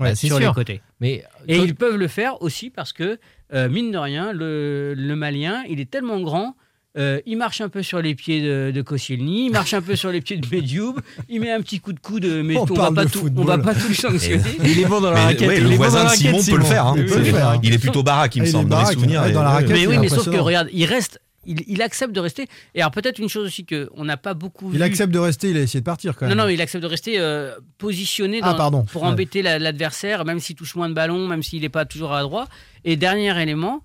Ouais, 0.00 0.14
sur 0.14 0.38
les 0.38 0.46
sûr. 0.46 0.54
côtés. 0.54 0.80
Mais 1.00 1.24
Et 1.48 1.58
ils 1.58 1.74
peuvent 1.74 1.96
le 1.96 2.08
faire 2.08 2.40
aussi 2.40 2.70
parce 2.70 2.92
que, 2.92 3.18
euh, 3.52 3.68
mine 3.68 3.90
de 3.92 3.98
rien, 3.98 4.32
le, 4.32 4.94
le 4.96 5.16
Malien, 5.16 5.62
il 5.68 5.80
est 5.80 5.90
tellement 5.90 6.20
grand. 6.20 6.56
Euh, 6.98 7.20
il 7.26 7.36
marche 7.38 7.60
un 7.60 7.68
peu 7.68 7.82
sur 7.82 8.02
les 8.02 8.14
pieds 8.14 8.40
de, 8.42 8.72
de 8.74 8.82
Koscielny, 8.82 9.46
il 9.46 9.50
marche 9.52 9.72
un 9.74 9.80
peu 9.80 9.94
sur 9.96 10.10
les 10.10 10.20
pieds 10.20 10.36
de 10.36 10.46
Medioub, 10.54 10.96
il 11.28 11.40
met 11.40 11.50
un 11.52 11.60
petit 11.62 11.78
coup 11.80 11.92
de 11.92 12.00
coude, 12.00 12.24
mais 12.26 12.56
On 12.56 12.62
on, 12.62 12.64
va 12.64 12.74
parle 12.74 12.94
pas 12.94 13.04
de 13.04 13.10
tout, 13.10 13.30
on 13.36 13.44
va 13.44 13.58
pas 13.58 13.74
tout 13.74 13.88
le 13.88 13.94
sanctionner. 13.94 14.42
il 14.64 14.80
est 14.80 14.84
bon 14.84 15.00
dans 15.00 15.10
la 15.12 15.22
raquette. 15.24 15.48
ouais, 15.48 15.56
il 15.58 15.62
le 15.64 15.68
est 15.68 15.70
bon 15.70 15.76
voisin 15.76 16.04
de 16.04 16.10
Simon 16.10 16.42
peut 16.42 16.56
le 16.56 16.64
faire. 16.64 16.86
hein. 16.86 16.94
Il 16.96 17.04
peut 17.04 17.10
C'est- 17.12 17.18
le 17.18 17.24
faire, 17.24 17.48
hein. 17.50 17.60
Il 17.62 17.72
est 17.72 17.78
plutôt 17.78 18.02
baraque, 18.02 18.34
il 18.36 18.42
me 18.42 18.46
semble, 18.46 18.68
dans 18.68 18.76
baraque, 18.78 18.94
souvenirs. 18.94 19.30
dans 19.32 19.42
la 19.42 19.50
raquette. 19.50 19.70
Mais 19.70 19.86
oui, 19.86 19.98
mais 19.98 20.08
sauf 20.08 20.28
que 20.30 20.36
regarde, 20.36 20.68
il 20.72 20.84
reste, 20.86 21.20
il, 21.46 21.62
il 21.68 21.80
accepte 21.82 22.12
de 22.12 22.20
rester. 22.20 22.46
Et 22.74 22.80
alors 22.82 22.90
peut-être 22.90 23.18
une 23.20 23.28
chose 23.28 23.46
aussi 23.46 23.64
que 23.64 23.88
on 23.94 24.04
n'a 24.04 24.16
pas 24.16 24.34
beaucoup 24.34 24.70
Il 24.72 24.78
vu. 24.78 24.82
accepte 24.82 25.12
de 25.12 25.18
rester, 25.18 25.50
il 25.50 25.56
a 25.56 25.60
essayé 25.60 25.80
de 25.80 25.84
partir 25.84 26.14
quand 26.16 26.26
Non, 26.26 26.34
même. 26.34 26.38
non, 26.46 26.48
il 26.48 26.60
accepte 26.60 26.82
de 26.82 26.88
rester 26.88 27.18
euh, 27.18 27.54
positionné 27.78 28.40
Ah, 28.42 28.54
pardon. 28.54 28.82
pour 28.84 29.02
Ouais. 29.02 29.08
embêter 29.08 29.40
la- 29.42 29.58
l'adversaire, 29.58 30.24
même 30.24 30.40
s'il 30.40 30.56
touche 30.56 30.74
moins 30.74 30.88
de 30.88 30.94
ballons, 30.94 31.26
même 31.26 31.42
s'il 31.42 31.62
n'est 31.62 31.68
pas 31.68 31.84
toujours 31.86 32.12
à 32.12 32.22
droit. 32.22 32.48
Et 32.84 32.96
dernier 32.96 33.40
élément, 33.40 33.82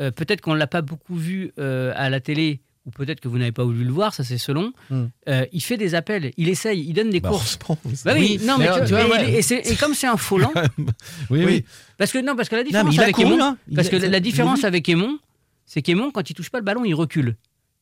euh, 0.00 0.10
peut-être 0.10 0.40
qu'on 0.40 0.54
ne 0.54 0.58
l'a 0.58 0.66
pas 0.66 0.82
beaucoup 0.82 1.16
vu 1.16 1.52
euh, 1.58 1.92
à 1.96 2.08
la 2.10 2.20
télé, 2.20 2.60
ou 2.86 2.90
peut-être 2.90 3.20
que 3.20 3.28
vous 3.28 3.38
n'avez 3.38 3.52
pas 3.52 3.62
voulu 3.64 3.84
le 3.84 3.92
voir, 3.92 4.12
ça 4.14 4.24
c'est 4.24 4.38
selon. 4.38 4.72
Hmm. 4.90 5.04
Euh, 5.28 5.46
il 5.52 5.60
fait 5.62 5.76
des 5.76 5.94
appels, 5.94 6.32
il 6.36 6.48
essaye, 6.48 6.80
il 6.80 6.92
donne 6.94 7.10
des 7.10 7.20
Bah, 7.20 7.28
courses. 7.28 7.58
Bah 8.04 8.12
oui, 8.16 8.38
Oui, 8.40 8.46
non, 8.46 8.58
mais 8.58 8.66
tu 8.72 8.86
tu 8.86 8.92
vois, 8.94 9.08
ouais. 9.08 9.40
et, 9.40 9.76
comme 9.76 9.94
c'est 9.94 10.06
un 10.08 10.16
faux 10.16 10.40
Oui, 11.30 11.44
oui. 11.44 11.64
parce 11.98 12.10
que 12.12 12.18
non, 12.18 12.34
parce 12.36 12.48
que 12.48 12.56
la 12.56 12.64
différence 12.64 12.98
avec 12.98 13.14
couru, 13.14 13.34
Aimon, 13.34 13.42
hein. 13.44 13.56
Parce 13.74 13.88
a- 13.88 13.90
que 13.90 13.96
la 13.96 14.20
différence 14.20 14.64
avec 14.64 14.88
Aimon, 14.88 15.18
c'est 15.66 15.82
qu'Aimon, 15.82 16.10
quand 16.10 16.28
il 16.28 16.34
touche 16.34 16.50
pas 16.50 16.58
le 16.58 16.64
ballon, 16.64 16.84
il 16.84 16.94
recule. 16.94 17.36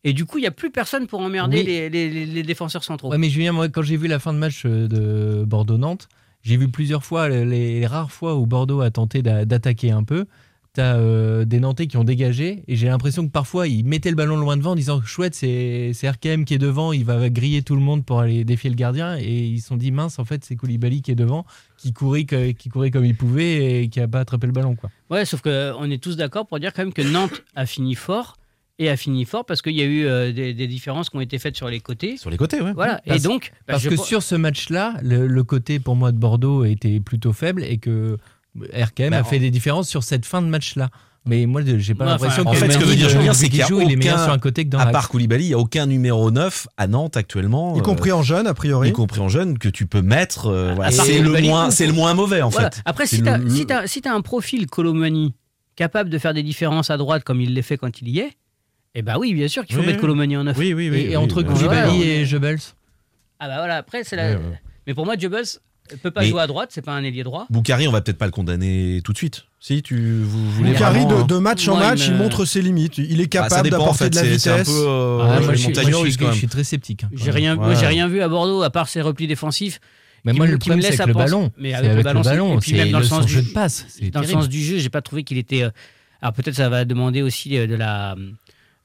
Et 0.05 0.12
du 0.12 0.25
coup, 0.25 0.38
il 0.38 0.42
n'y 0.42 0.46
a 0.46 0.51
plus 0.51 0.70
personne 0.70 1.07
pour 1.07 1.20
emmerder 1.20 1.59
Oui. 1.59 1.64
les, 1.64 1.90
les- 1.90 2.11
les- 2.11 2.27
les 2.27 2.42
défenseurs 2.42 2.85
centraux. 2.85 3.11
Ouais, 3.11 3.18
mais 3.18 3.29
Julien, 3.31 3.53
moi, 3.53 3.68
quand 3.68 3.83
j'ai 3.83 3.96
vu 3.96 4.07
la 4.09 4.18
fin 4.18 4.33
de 4.33 4.38
match 4.38 4.64
de 4.64 5.44
Bordeaux-Nantes, 5.46 6.09
j'ai 6.42 6.57
vu 6.57 6.68
plusieurs 6.70 7.05
fois, 7.05 7.29
les, 7.29 7.44
les 7.44 7.87
rares 7.87 8.11
fois 8.12 8.37
où 8.37 8.46
Bordeaux 8.46 8.81
a 8.81 8.90
tenté 8.90 9.20
d'a- 9.23 9.44
d'attaquer 9.44 9.90
un 9.90 10.03
peu. 10.05 10.25
T'as 10.72 10.98
euh, 10.98 11.44
des 11.44 11.59
Nantais 11.59 11.88
qui 11.88 11.96
ont 11.96 12.04
dégagé 12.04 12.62
et 12.68 12.76
j'ai 12.76 12.87
l'impression 12.87 13.26
que 13.26 13.33
parfois 13.33 13.66
ils 13.66 13.85
mettaient 13.85 14.11
le 14.11 14.14
ballon 14.14 14.37
loin 14.37 14.56
devant 14.56 14.70
en 14.70 14.74
disant 14.76 15.02
chouette 15.02 15.35
c'est 15.35 15.90
c'est 15.94 16.09
RKM 16.09 16.44
qui 16.44 16.54
est 16.54 16.59
devant 16.59 16.92
il 16.92 17.04
va 17.04 17.28
griller 17.28 17.62
tout 17.62 17.74
le 17.74 17.80
monde 17.80 18.04
pour 18.04 18.20
aller 18.20 18.44
défier 18.44 18.70
le 18.70 18.76
gardien 18.76 19.16
et 19.18 19.46
ils 19.46 19.61
se 19.61 19.66
sont 19.66 19.76
dit 19.76 19.90
mince 19.90 20.20
en 20.20 20.24
fait 20.24 20.44
c'est 20.44 20.54
Koulibaly 20.54 21.02
qui 21.02 21.11
est 21.11 21.16
devant 21.16 21.44
qui 21.76 21.92
courait 21.92 22.22
que- 22.22 22.52
qui 22.52 22.68
courait 22.68 22.92
comme 22.92 23.04
il 23.04 23.16
pouvait 23.16 23.83
et 23.83 23.88
qui 23.88 23.98
a 23.98 24.06
pas 24.06 24.20
attrapé 24.20 24.46
le 24.46 24.52
ballon 24.52 24.76
quoi. 24.76 24.90
Ouais, 25.11 25.24
sauf 25.24 25.40
qu'on 25.42 25.90
est 25.90 26.00
tous 26.00 26.16
d'accord 26.16 26.46
pour 26.46 26.61
dire 26.61 26.72
quand 26.72 26.83
même 26.85 26.92
que 26.92 27.02
Nantes 27.02 27.42
a 27.56 27.66
fini 27.66 27.96
fort 27.96 28.37
et 28.78 28.88
a 28.88 28.96
fini 28.96 29.24
fort 29.24 29.44
parce 29.44 29.62
qu'il 29.62 29.74
y 29.74 29.83
a 29.83 29.87
eu 29.87 30.06
euh, 30.06 30.30
des, 30.33 30.54
des 30.54 30.68
différences 30.68 31.11
qui 31.11 31.16
ont 31.16 31.20
été 31.20 31.40
faites 31.40 31.56
sur 31.56 31.68
les 31.68 31.80
côtés. 31.80 32.16
Sur 32.16 32.30
les 32.30 32.37
côtés, 32.37 32.61
ouais. 32.61 32.72
Voilà. 32.74 33.00
Parce- 33.06 33.18
et 33.24 33.28
donc, 33.28 33.50
bah, 33.66 33.72
Parce 33.74 33.83
je 33.83 33.88
que 33.90 33.96
sur 33.96 34.22
ce 34.22 34.37
match-là, 34.37 34.94
le, 35.02 35.26
le 35.26 35.42
côté 35.44 35.80
pour 35.80 35.96
moi 35.96 36.12
de 36.12 36.16
Bordeaux 36.16 36.64
était 36.64 37.00
plutôt 37.00 37.33
faible 37.35 37.64
et 37.64 37.76
que 37.78 38.16
RKM 38.56 39.10
Bah, 39.10 39.18
a 39.18 39.20
en- 39.20 39.24
fait 39.24 39.38
des 39.38 39.50
différences 39.50 39.88
sur 39.88 40.02
cette 40.02 40.26
fin 40.26 40.42
de 40.42 40.46
match-là. 40.48 40.90
Mais 41.26 41.44
moi, 41.44 41.60
j'ai 41.64 41.94
pas 41.94 42.06
l'impression 42.06 42.42
enfin, 42.46 42.52
que 42.52 42.56
en 42.56 42.60
fait, 42.66 42.72
ce 42.72 42.78
que 42.78 42.84
veut 42.84 42.96
dire 42.96 43.10
Julien, 43.10 43.34
c'est 43.34 43.44
qu'il 43.44 43.50
qu'il 43.50 43.58
y 43.60 43.62
a 43.62 43.66
joue, 43.66 43.82
il 43.82 43.92
est 43.92 43.96
meilleur 43.96 44.18
sur 44.22 44.32
un 44.32 44.38
côté 44.38 44.64
que 44.64 44.70
dans 44.70 44.78
À 44.78 44.86
part 44.86 45.10
Koulibaly, 45.10 45.44
il 45.44 45.48
n'y 45.48 45.54
a 45.54 45.58
aucun 45.58 45.84
numéro 45.84 46.30
9 46.30 46.66
à 46.78 46.86
Nantes 46.86 47.18
actuellement. 47.18 47.76
Y 47.76 47.82
compris 47.82 48.10
en 48.10 48.22
jeune, 48.22 48.46
a 48.46 48.54
priori. 48.54 48.88
y 48.88 48.92
compris 48.92 49.20
en 49.20 49.28
jeune, 49.28 49.58
que 49.58 49.68
tu 49.68 49.84
peux 49.86 50.00
mettre. 50.00 50.46
euh, 50.46 50.72
voilà. 50.74 50.96
part 50.96 51.04
C'est 51.04 51.20
le, 51.20 51.30
moins- 51.42 51.68
ou- 51.68 51.70
c'est 51.70 51.86
le 51.86 51.92
moins 51.92 52.14
mauvais, 52.14 52.40
en 52.40 52.48
Voilà. 52.48 52.70
fait. 52.70 52.80
Après, 52.86 53.06
si 53.06 53.22
tu 53.22 53.28
as, 53.28 53.36
le- 53.36 53.50
si 53.50 53.66
t'as- 53.66 53.86
si 53.86 54.00
t'as 54.00 54.14
un 54.14 54.22
profil 54.22 54.66
Colomani 54.66 55.34
capable 55.76 56.08
de 56.08 56.16
faire 56.16 56.32
des 56.32 56.42
différences 56.42 56.88
à 56.88 56.96
droite 56.96 57.22
comme 57.22 57.42
il 57.42 57.52
les 57.52 57.62
fait 57.62 57.76
quand 57.76 58.00
il 58.00 58.08
y 58.08 58.20
est, 58.20 58.32
eh 58.94 59.02
bah 59.02 59.16
oui, 59.18 59.34
bien 59.34 59.46
sûr 59.48 59.66
qu'il 59.66 59.74
faut 59.76 59.82
Oui, 59.82 59.86
mettre 59.88 59.98
oui. 59.98 60.02
Colomani 60.02 60.36
en 60.38 60.44
neuf. 60.44 60.56
Oui, 60.56 60.72
oui, 60.72 60.88
oui. 60.88 61.00
Et, 61.02 61.08
oui, 61.08 61.16
entre 61.16 61.42
Koulibaly 61.42 62.02
et 62.02 62.24
Jebels 62.24 62.58
Ah 63.38 63.46
bah 63.48 63.56
voilà, 63.58 63.76
après, 63.76 64.04
c'est 64.04 64.16
la. 64.16 64.38
Mais 64.86 64.94
pour 64.94 65.04
moi, 65.04 65.16
Jebels 65.18 65.44
peut 65.98 66.11
pas 66.11 66.20
Mais- 66.22 66.29
jouer 66.29 66.40
à 66.42 66.46
droite, 66.46 66.70
c'est 66.72 66.83
pas 66.85 66.92
un 66.92 67.03
ailier 67.03 67.22
droit. 67.22 67.46
Boukari, 67.50 67.88
on 67.88 67.92
va 67.92 68.00
peut-être 68.00 68.18
pas 68.18 68.26
le 68.26 68.31
condamner 68.33 69.00
tout 69.05 69.12
de 69.12 69.16
suite. 69.18 69.44
Si 69.59 69.83
tu 69.83 70.22
vous 70.22 70.50
voulez 70.53 70.72
Boukari, 70.72 71.00
vraiment, 71.00 71.16
de, 71.18 71.22
hein. 71.22 71.26
de 71.26 71.38
match 71.38 71.68
en 71.68 71.76
il 71.76 71.81
match, 71.81 72.07
il 72.07 72.12
me- 72.12 72.18
montre 72.18 72.44
ses 72.44 72.62
limites. 72.62 72.98
Il 72.98 73.20
est 73.20 73.33
Bah, 73.33 73.42
ça 73.48 73.48
capable 73.48 73.62
dépend, 73.64 73.76
en 73.76 73.79
d'apporter 73.81 74.05
fait, 74.05 74.11
de 74.11 74.16
la 74.16 74.22
c'est- 74.22 74.38
c'est 74.38 74.50
un 74.50 74.57
vitesse. 74.59 74.68
peu, 74.74 74.85
euh, 74.87 75.18
Ah, 75.20 75.24
ouais, 75.38 75.44
moi, 75.44 75.53
je, 75.55 75.59
suis, 75.59 75.68
montagne 75.68 75.85
moi, 75.85 75.90
je 75.92 75.96
russe, 75.96 76.11
suis- 76.14 76.18
quand 76.18 76.24
je 76.26 76.31
même. 76.31 76.38
suis 76.38 76.48
très 76.48 76.64
sceptique. 76.64 77.05
hein. 77.05 77.11
J'ai 77.12 77.31
rien, 77.31 77.57
moi, 77.57 77.68
Ouais. 77.68 77.76
j'ai 77.76 77.87
rien 77.87 78.09
vu 78.09 78.22
à 78.22 78.29
Bordeaux 78.29 78.62
à 78.62 78.70
part 78.70 78.88
ses 78.88 79.00
replis 79.03 79.26
défensifs. 79.26 79.81
Mais 80.24 80.33
qui 80.33 80.38
moi, 80.38 80.46
me- 80.46 80.53
le 80.53 80.59
problème, 80.59 80.83
c'est 80.83 80.90
laisse 80.90 81.00
avec 81.00 81.14
le 81.14 81.18
ballon. 81.18 81.50
Mais 81.59 81.72
avec, 81.74 81.87
le 81.87 81.92
avec 81.92 82.05
ballon, 82.05 82.18
le 82.20 82.24
c'est- 82.24 82.31
ballon, 82.31 82.57
et 82.57 82.61
puis 82.61 82.72
même 82.74 82.90
dans 82.90 82.98
le 82.98 83.05
sens 83.05 83.26
du 83.26 83.33
jeu 83.33 83.42
de 83.42 83.48
passe, 83.53 83.87
Dans 84.12 84.20
le 84.20 84.26
sens 84.26 84.48
du 84.48 84.62
jeu, 84.62 84.79
j'ai 84.79 84.90
pas 84.90 85.03
trouvé 85.03 85.24
qu'il 85.24 85.38
était. 85.38 85.62
euh, 85.62 85.70
Alors 86.22 86.35
peut-être 86.35 86.57
ça 86.57 86.68
va 86.68 86.85
demander 86.85 87.22
aussi 87.22 87.57
euh, 87.57 87.66
de 87.66 87.74
la, 87.74 88.14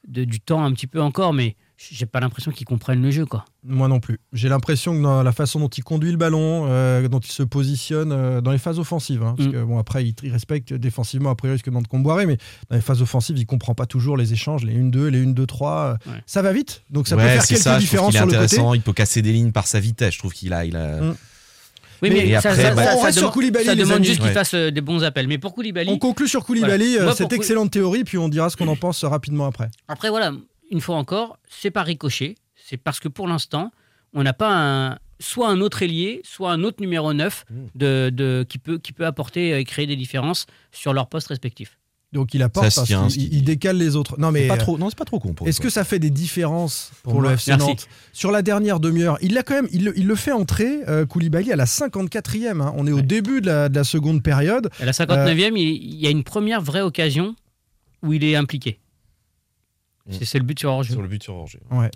de, 0.07 0.23
du 0.23 0.39
temps 0.39 0.63
un 0.63 0.71
petit 0.71 0.87
peu 0.87 1.01
encore, 1.01 1.33
mais 1.33 1.55
j'ai 1.77 2.05
pas 2.05 2.19
l'impression 2.21 2.51
qu'ils 2.51 2.65
comprennent 2.65 3.01
le 3.01 3.11
jeu, 3.11 3.25
quoi. 3.25 3.43
Moi 3.63 3.87
non 3.87 3.99
plus. 3.99 4.19
J'ai 4.33 4.47
l'impression 4.47 4.95
que 4.95 5.01
dans 5.01 5.23
la 5.23 5.31
façon 5.33 5.59
dont 5.59 5.67
il 5.67 5.83
conduit 5.83 6.11
le 6.11 6.17
ballon, 6.17 6.65
euh, 6.69 7.07
dont 7.09 7.19
il 7.19 7.31
se 7.31 7.43
positionne 7.43 8.11
euh, 8.13 8.39
dans 8.41 8.51
les 8.51 8.57
phases 8.57 8.79
offensives, 8.79 9.23
hein, 9.23 9.33
parce 9.37 9.49
Mm. 9.49 9.51
que 9.51 9.63
bon 9.63 9.77
après 9.77 10.05
il, 10.05 10.15
il 10.23 10.31
respecte 10.31 10.73
défensivement 10.73 11.29
a 11.31 11.35
priori 11.35 11.57
ce 11.59 11.63
que 11.63 11.69
demande 11.69 11.87
Comboiré, 11.87 12.25
mais 12.25 12.37
dans 12.69 12.75
les 12.75 12.81
phases 12.81 13.01
offensives 13.01 13.37
il 13.37 13.45
comprend 13.45 13.75
pas 13.75 13.85
toujours 13.85 14.15
les 14.17 14.31
échanges, 14.31 14.63
les 14.63 14.73
1-2, 14.77 15.07
les 15.07 15.19
1-2-3. 15.25 15.97
euh, 16.05 16.11
Ouais. 16.11 16.21
Ça 16.25 16.41
va 16.41 16.53
vite, 16.53 16.83
donc 16.89 17.07
ça 17.07 17.15
peut 17.17 17.23
Ouais, 17.23 17.33
faire 17.33 17.41
c'est 17.43 17.55
quelques 17.55 17.63
ça, 17.63 17.77
différences 17.77 18.09
qu'il 18.11 18.15
est 18.15 18.19
sur 18.19 18.25
le 18.27 18.31
côté. 18.31 18.45
intéressant, 18.45 18.73
il 18.73 18.81
peut 18.81 18.93
casser 18.93 19.21
des 19.21 19.33
lignes 19.33 19.51
par 19.51 19.67
sa 19.67 19.79
vitesse. 19.79 20.13
Je 20.13 20.19
trouve 20.19 20.33
qu'il 20.33 20.53
a, 20.53 20.63
il 20.65 20.75
a. 20.77 21.01
Mm. 21.01 21.15
Oui, 22.01 22.09
Mais- 22.09 22.25
mais, 22.25 22.35
après, 22.35 22.55
ça- 22.55 22.75
bah, 22.75 22.83
ça- 22.85 22.95
on 22.95 22.99
ça 22.99 23.05
reste 23.05 23.17
sur 23.19 23.31
Koulibaly, 23.31 23.65
ça 23.65 23.73
demande 23.75 23.93
amis. 23.97 24.05
juste 24.05 24.19
qu'il 24.19 24.27
Ouais. 24.27 24.33
fasse 24.33 24.53
euh, 24.53 24.69
des 24.69 24.81
bons 24.81 25.03
appels. 25.03 25.27
Mais 25.27 25.37
pour 25.37 25.53
Koulibaly, 25.55 25.89
On 25.89 25.97
conclut 25.97 26.27
sur 26.27 26.45
Koulibaly, 26.45 26.95
Voilà. 26.97 27.11
euh, 27.11 27.15
cette 27.15 27.31
excellente 27.33 27.71
théorie, 27.71 28.03
puis 28.03 28.17
on 28.17 28.27
dira 28.29 28.49
ce 28.49 28.57
qu'on 28.57 28.67
en 28.67 28.75
pense 28.75 29.03
rapidement 29.05 29.45
après. 29.45 29.69
Après, 29.87 30.09
voilà, 30.09 30.33
une 30.71 30.81
fois 30.81 30.95
encore, 30.97 31.37
c'est 31.49 31.71
pas 31.71 31.83
ricochet. 31.83 32.35
C'est 32.55 32.77
parce 32.77 32.99
que 32.99 33.07
pour 33.07 33.27
l'instant, 33.27 33.71
on 34.13 34.23
n'a 34.23 34.33
pas 34.33 34.51
un, 34.51 34.97
soit 35.19 35.49
un 35.49 35.61
autre 35.61 35.83
ailier, 35.83 36.21
soit 36.23 36.51
un 36.51 36.63
autre 36.63 36.77
numéro 36.81 37.13
9 37.13 37.45
Mm. 37.49 37.55
de, 37.75 38.09
de- 38.13 38.45
qui, 38.47 38.57
peut, 38.57 38.77
qui 38.79 38.91
peut 38.93 39.05
apporter 39.05 39.57
et 39.57 39.63
créer 39.65 39.85
des 39.87 39.95
différences 39.95 40.45
sur 40.71 40.93
leurs 40.93 41.07
postes 41.07 41.27
respectifs. 41.27 41.77
Donc 42.13 42.33
il 42.33 42.41
apporte 42.43 42.73
parce 42.73 42.87
tient, 42.87 43.09
il 43.09 43.43
décale 43.43 43.77
les 43.77 43.97
autres. 43.97 44.17
Non 44.17 44.31
mais 44.31 44.43
C'est 44.43 44.47
pas 44.47 44.55
trop, 44.57 44.77
non, 44.77 44.89
c'est 44.89 44.97
pas 44.97 45.03
trop 45.03 45.19
con 45.19 45.33
pour 45.33 45.47
Est-ce 45.49 45.59
que 45.59 45.69
ça 45.69 45.83
fait 45.83 45.99
des 45.99 46.11
différences 46.11 46.91
pour, 47.03 47.13
Pour 47.13 47.21
le 47.21 47.31
FC 47.31 47.51
merci. 47.51 47.67
Nantes 47.67 47.87
Sur 48.13 48.31
la 48.31 48.41
dernière 48.41 48.79
demi-heure, 48.79 49.17
il 49.21 49.33
l'a 49.33 49.43
quand 49.43 49.55
même, 49.55 49.67
il, 49.73 49.83
le- 49.83 49.99
il 49.99 50.07
le 50.07 50.15
fait 50.15 50.31
entrer, 50.31 50.79
euh, 50.87 51.05
Koulibaly, 51.05 51.51
à 51.51 51.57
la 51.57 51.65
54e. 51.65 52.61
hein. 52.61 52.73
On 52.77 52.87
est 52.87 52.91
au 52.93 53.01
début 53.01 53.41
de 53.41 53.47
la, 53.47 53.67
de 53.67 53.75
la 53.75 53.83
seconde 53.83 54.23
période. 54.23 54.69
À 54.79 54.85
la 54.85 54.93
59e, 54.93 55.57
il, 55.57 55.67
il 55.83 55.95
y 55.99 56.07
a 56.07 56.09
une 56.09 56.23
première 56.23 56.61
vraie 56.61 56.81
occasion 56.81 57.35
où 58.01 58.13
il 58.13 58.23
est 58.23 58.35
impliqué. 58.37 58.79
C'est 60.09 60.37
le 60.39 60.43
but 60.45 60.59
sur 60.59 60.71
hors-jeu. 60.71 60.93
Sur 60.93 61.01
le 61.01 61.07
but 61.07 61.23
sur 61.23 61.35
Orgé. 61.35 61.59
Ouais. 61.71 61.89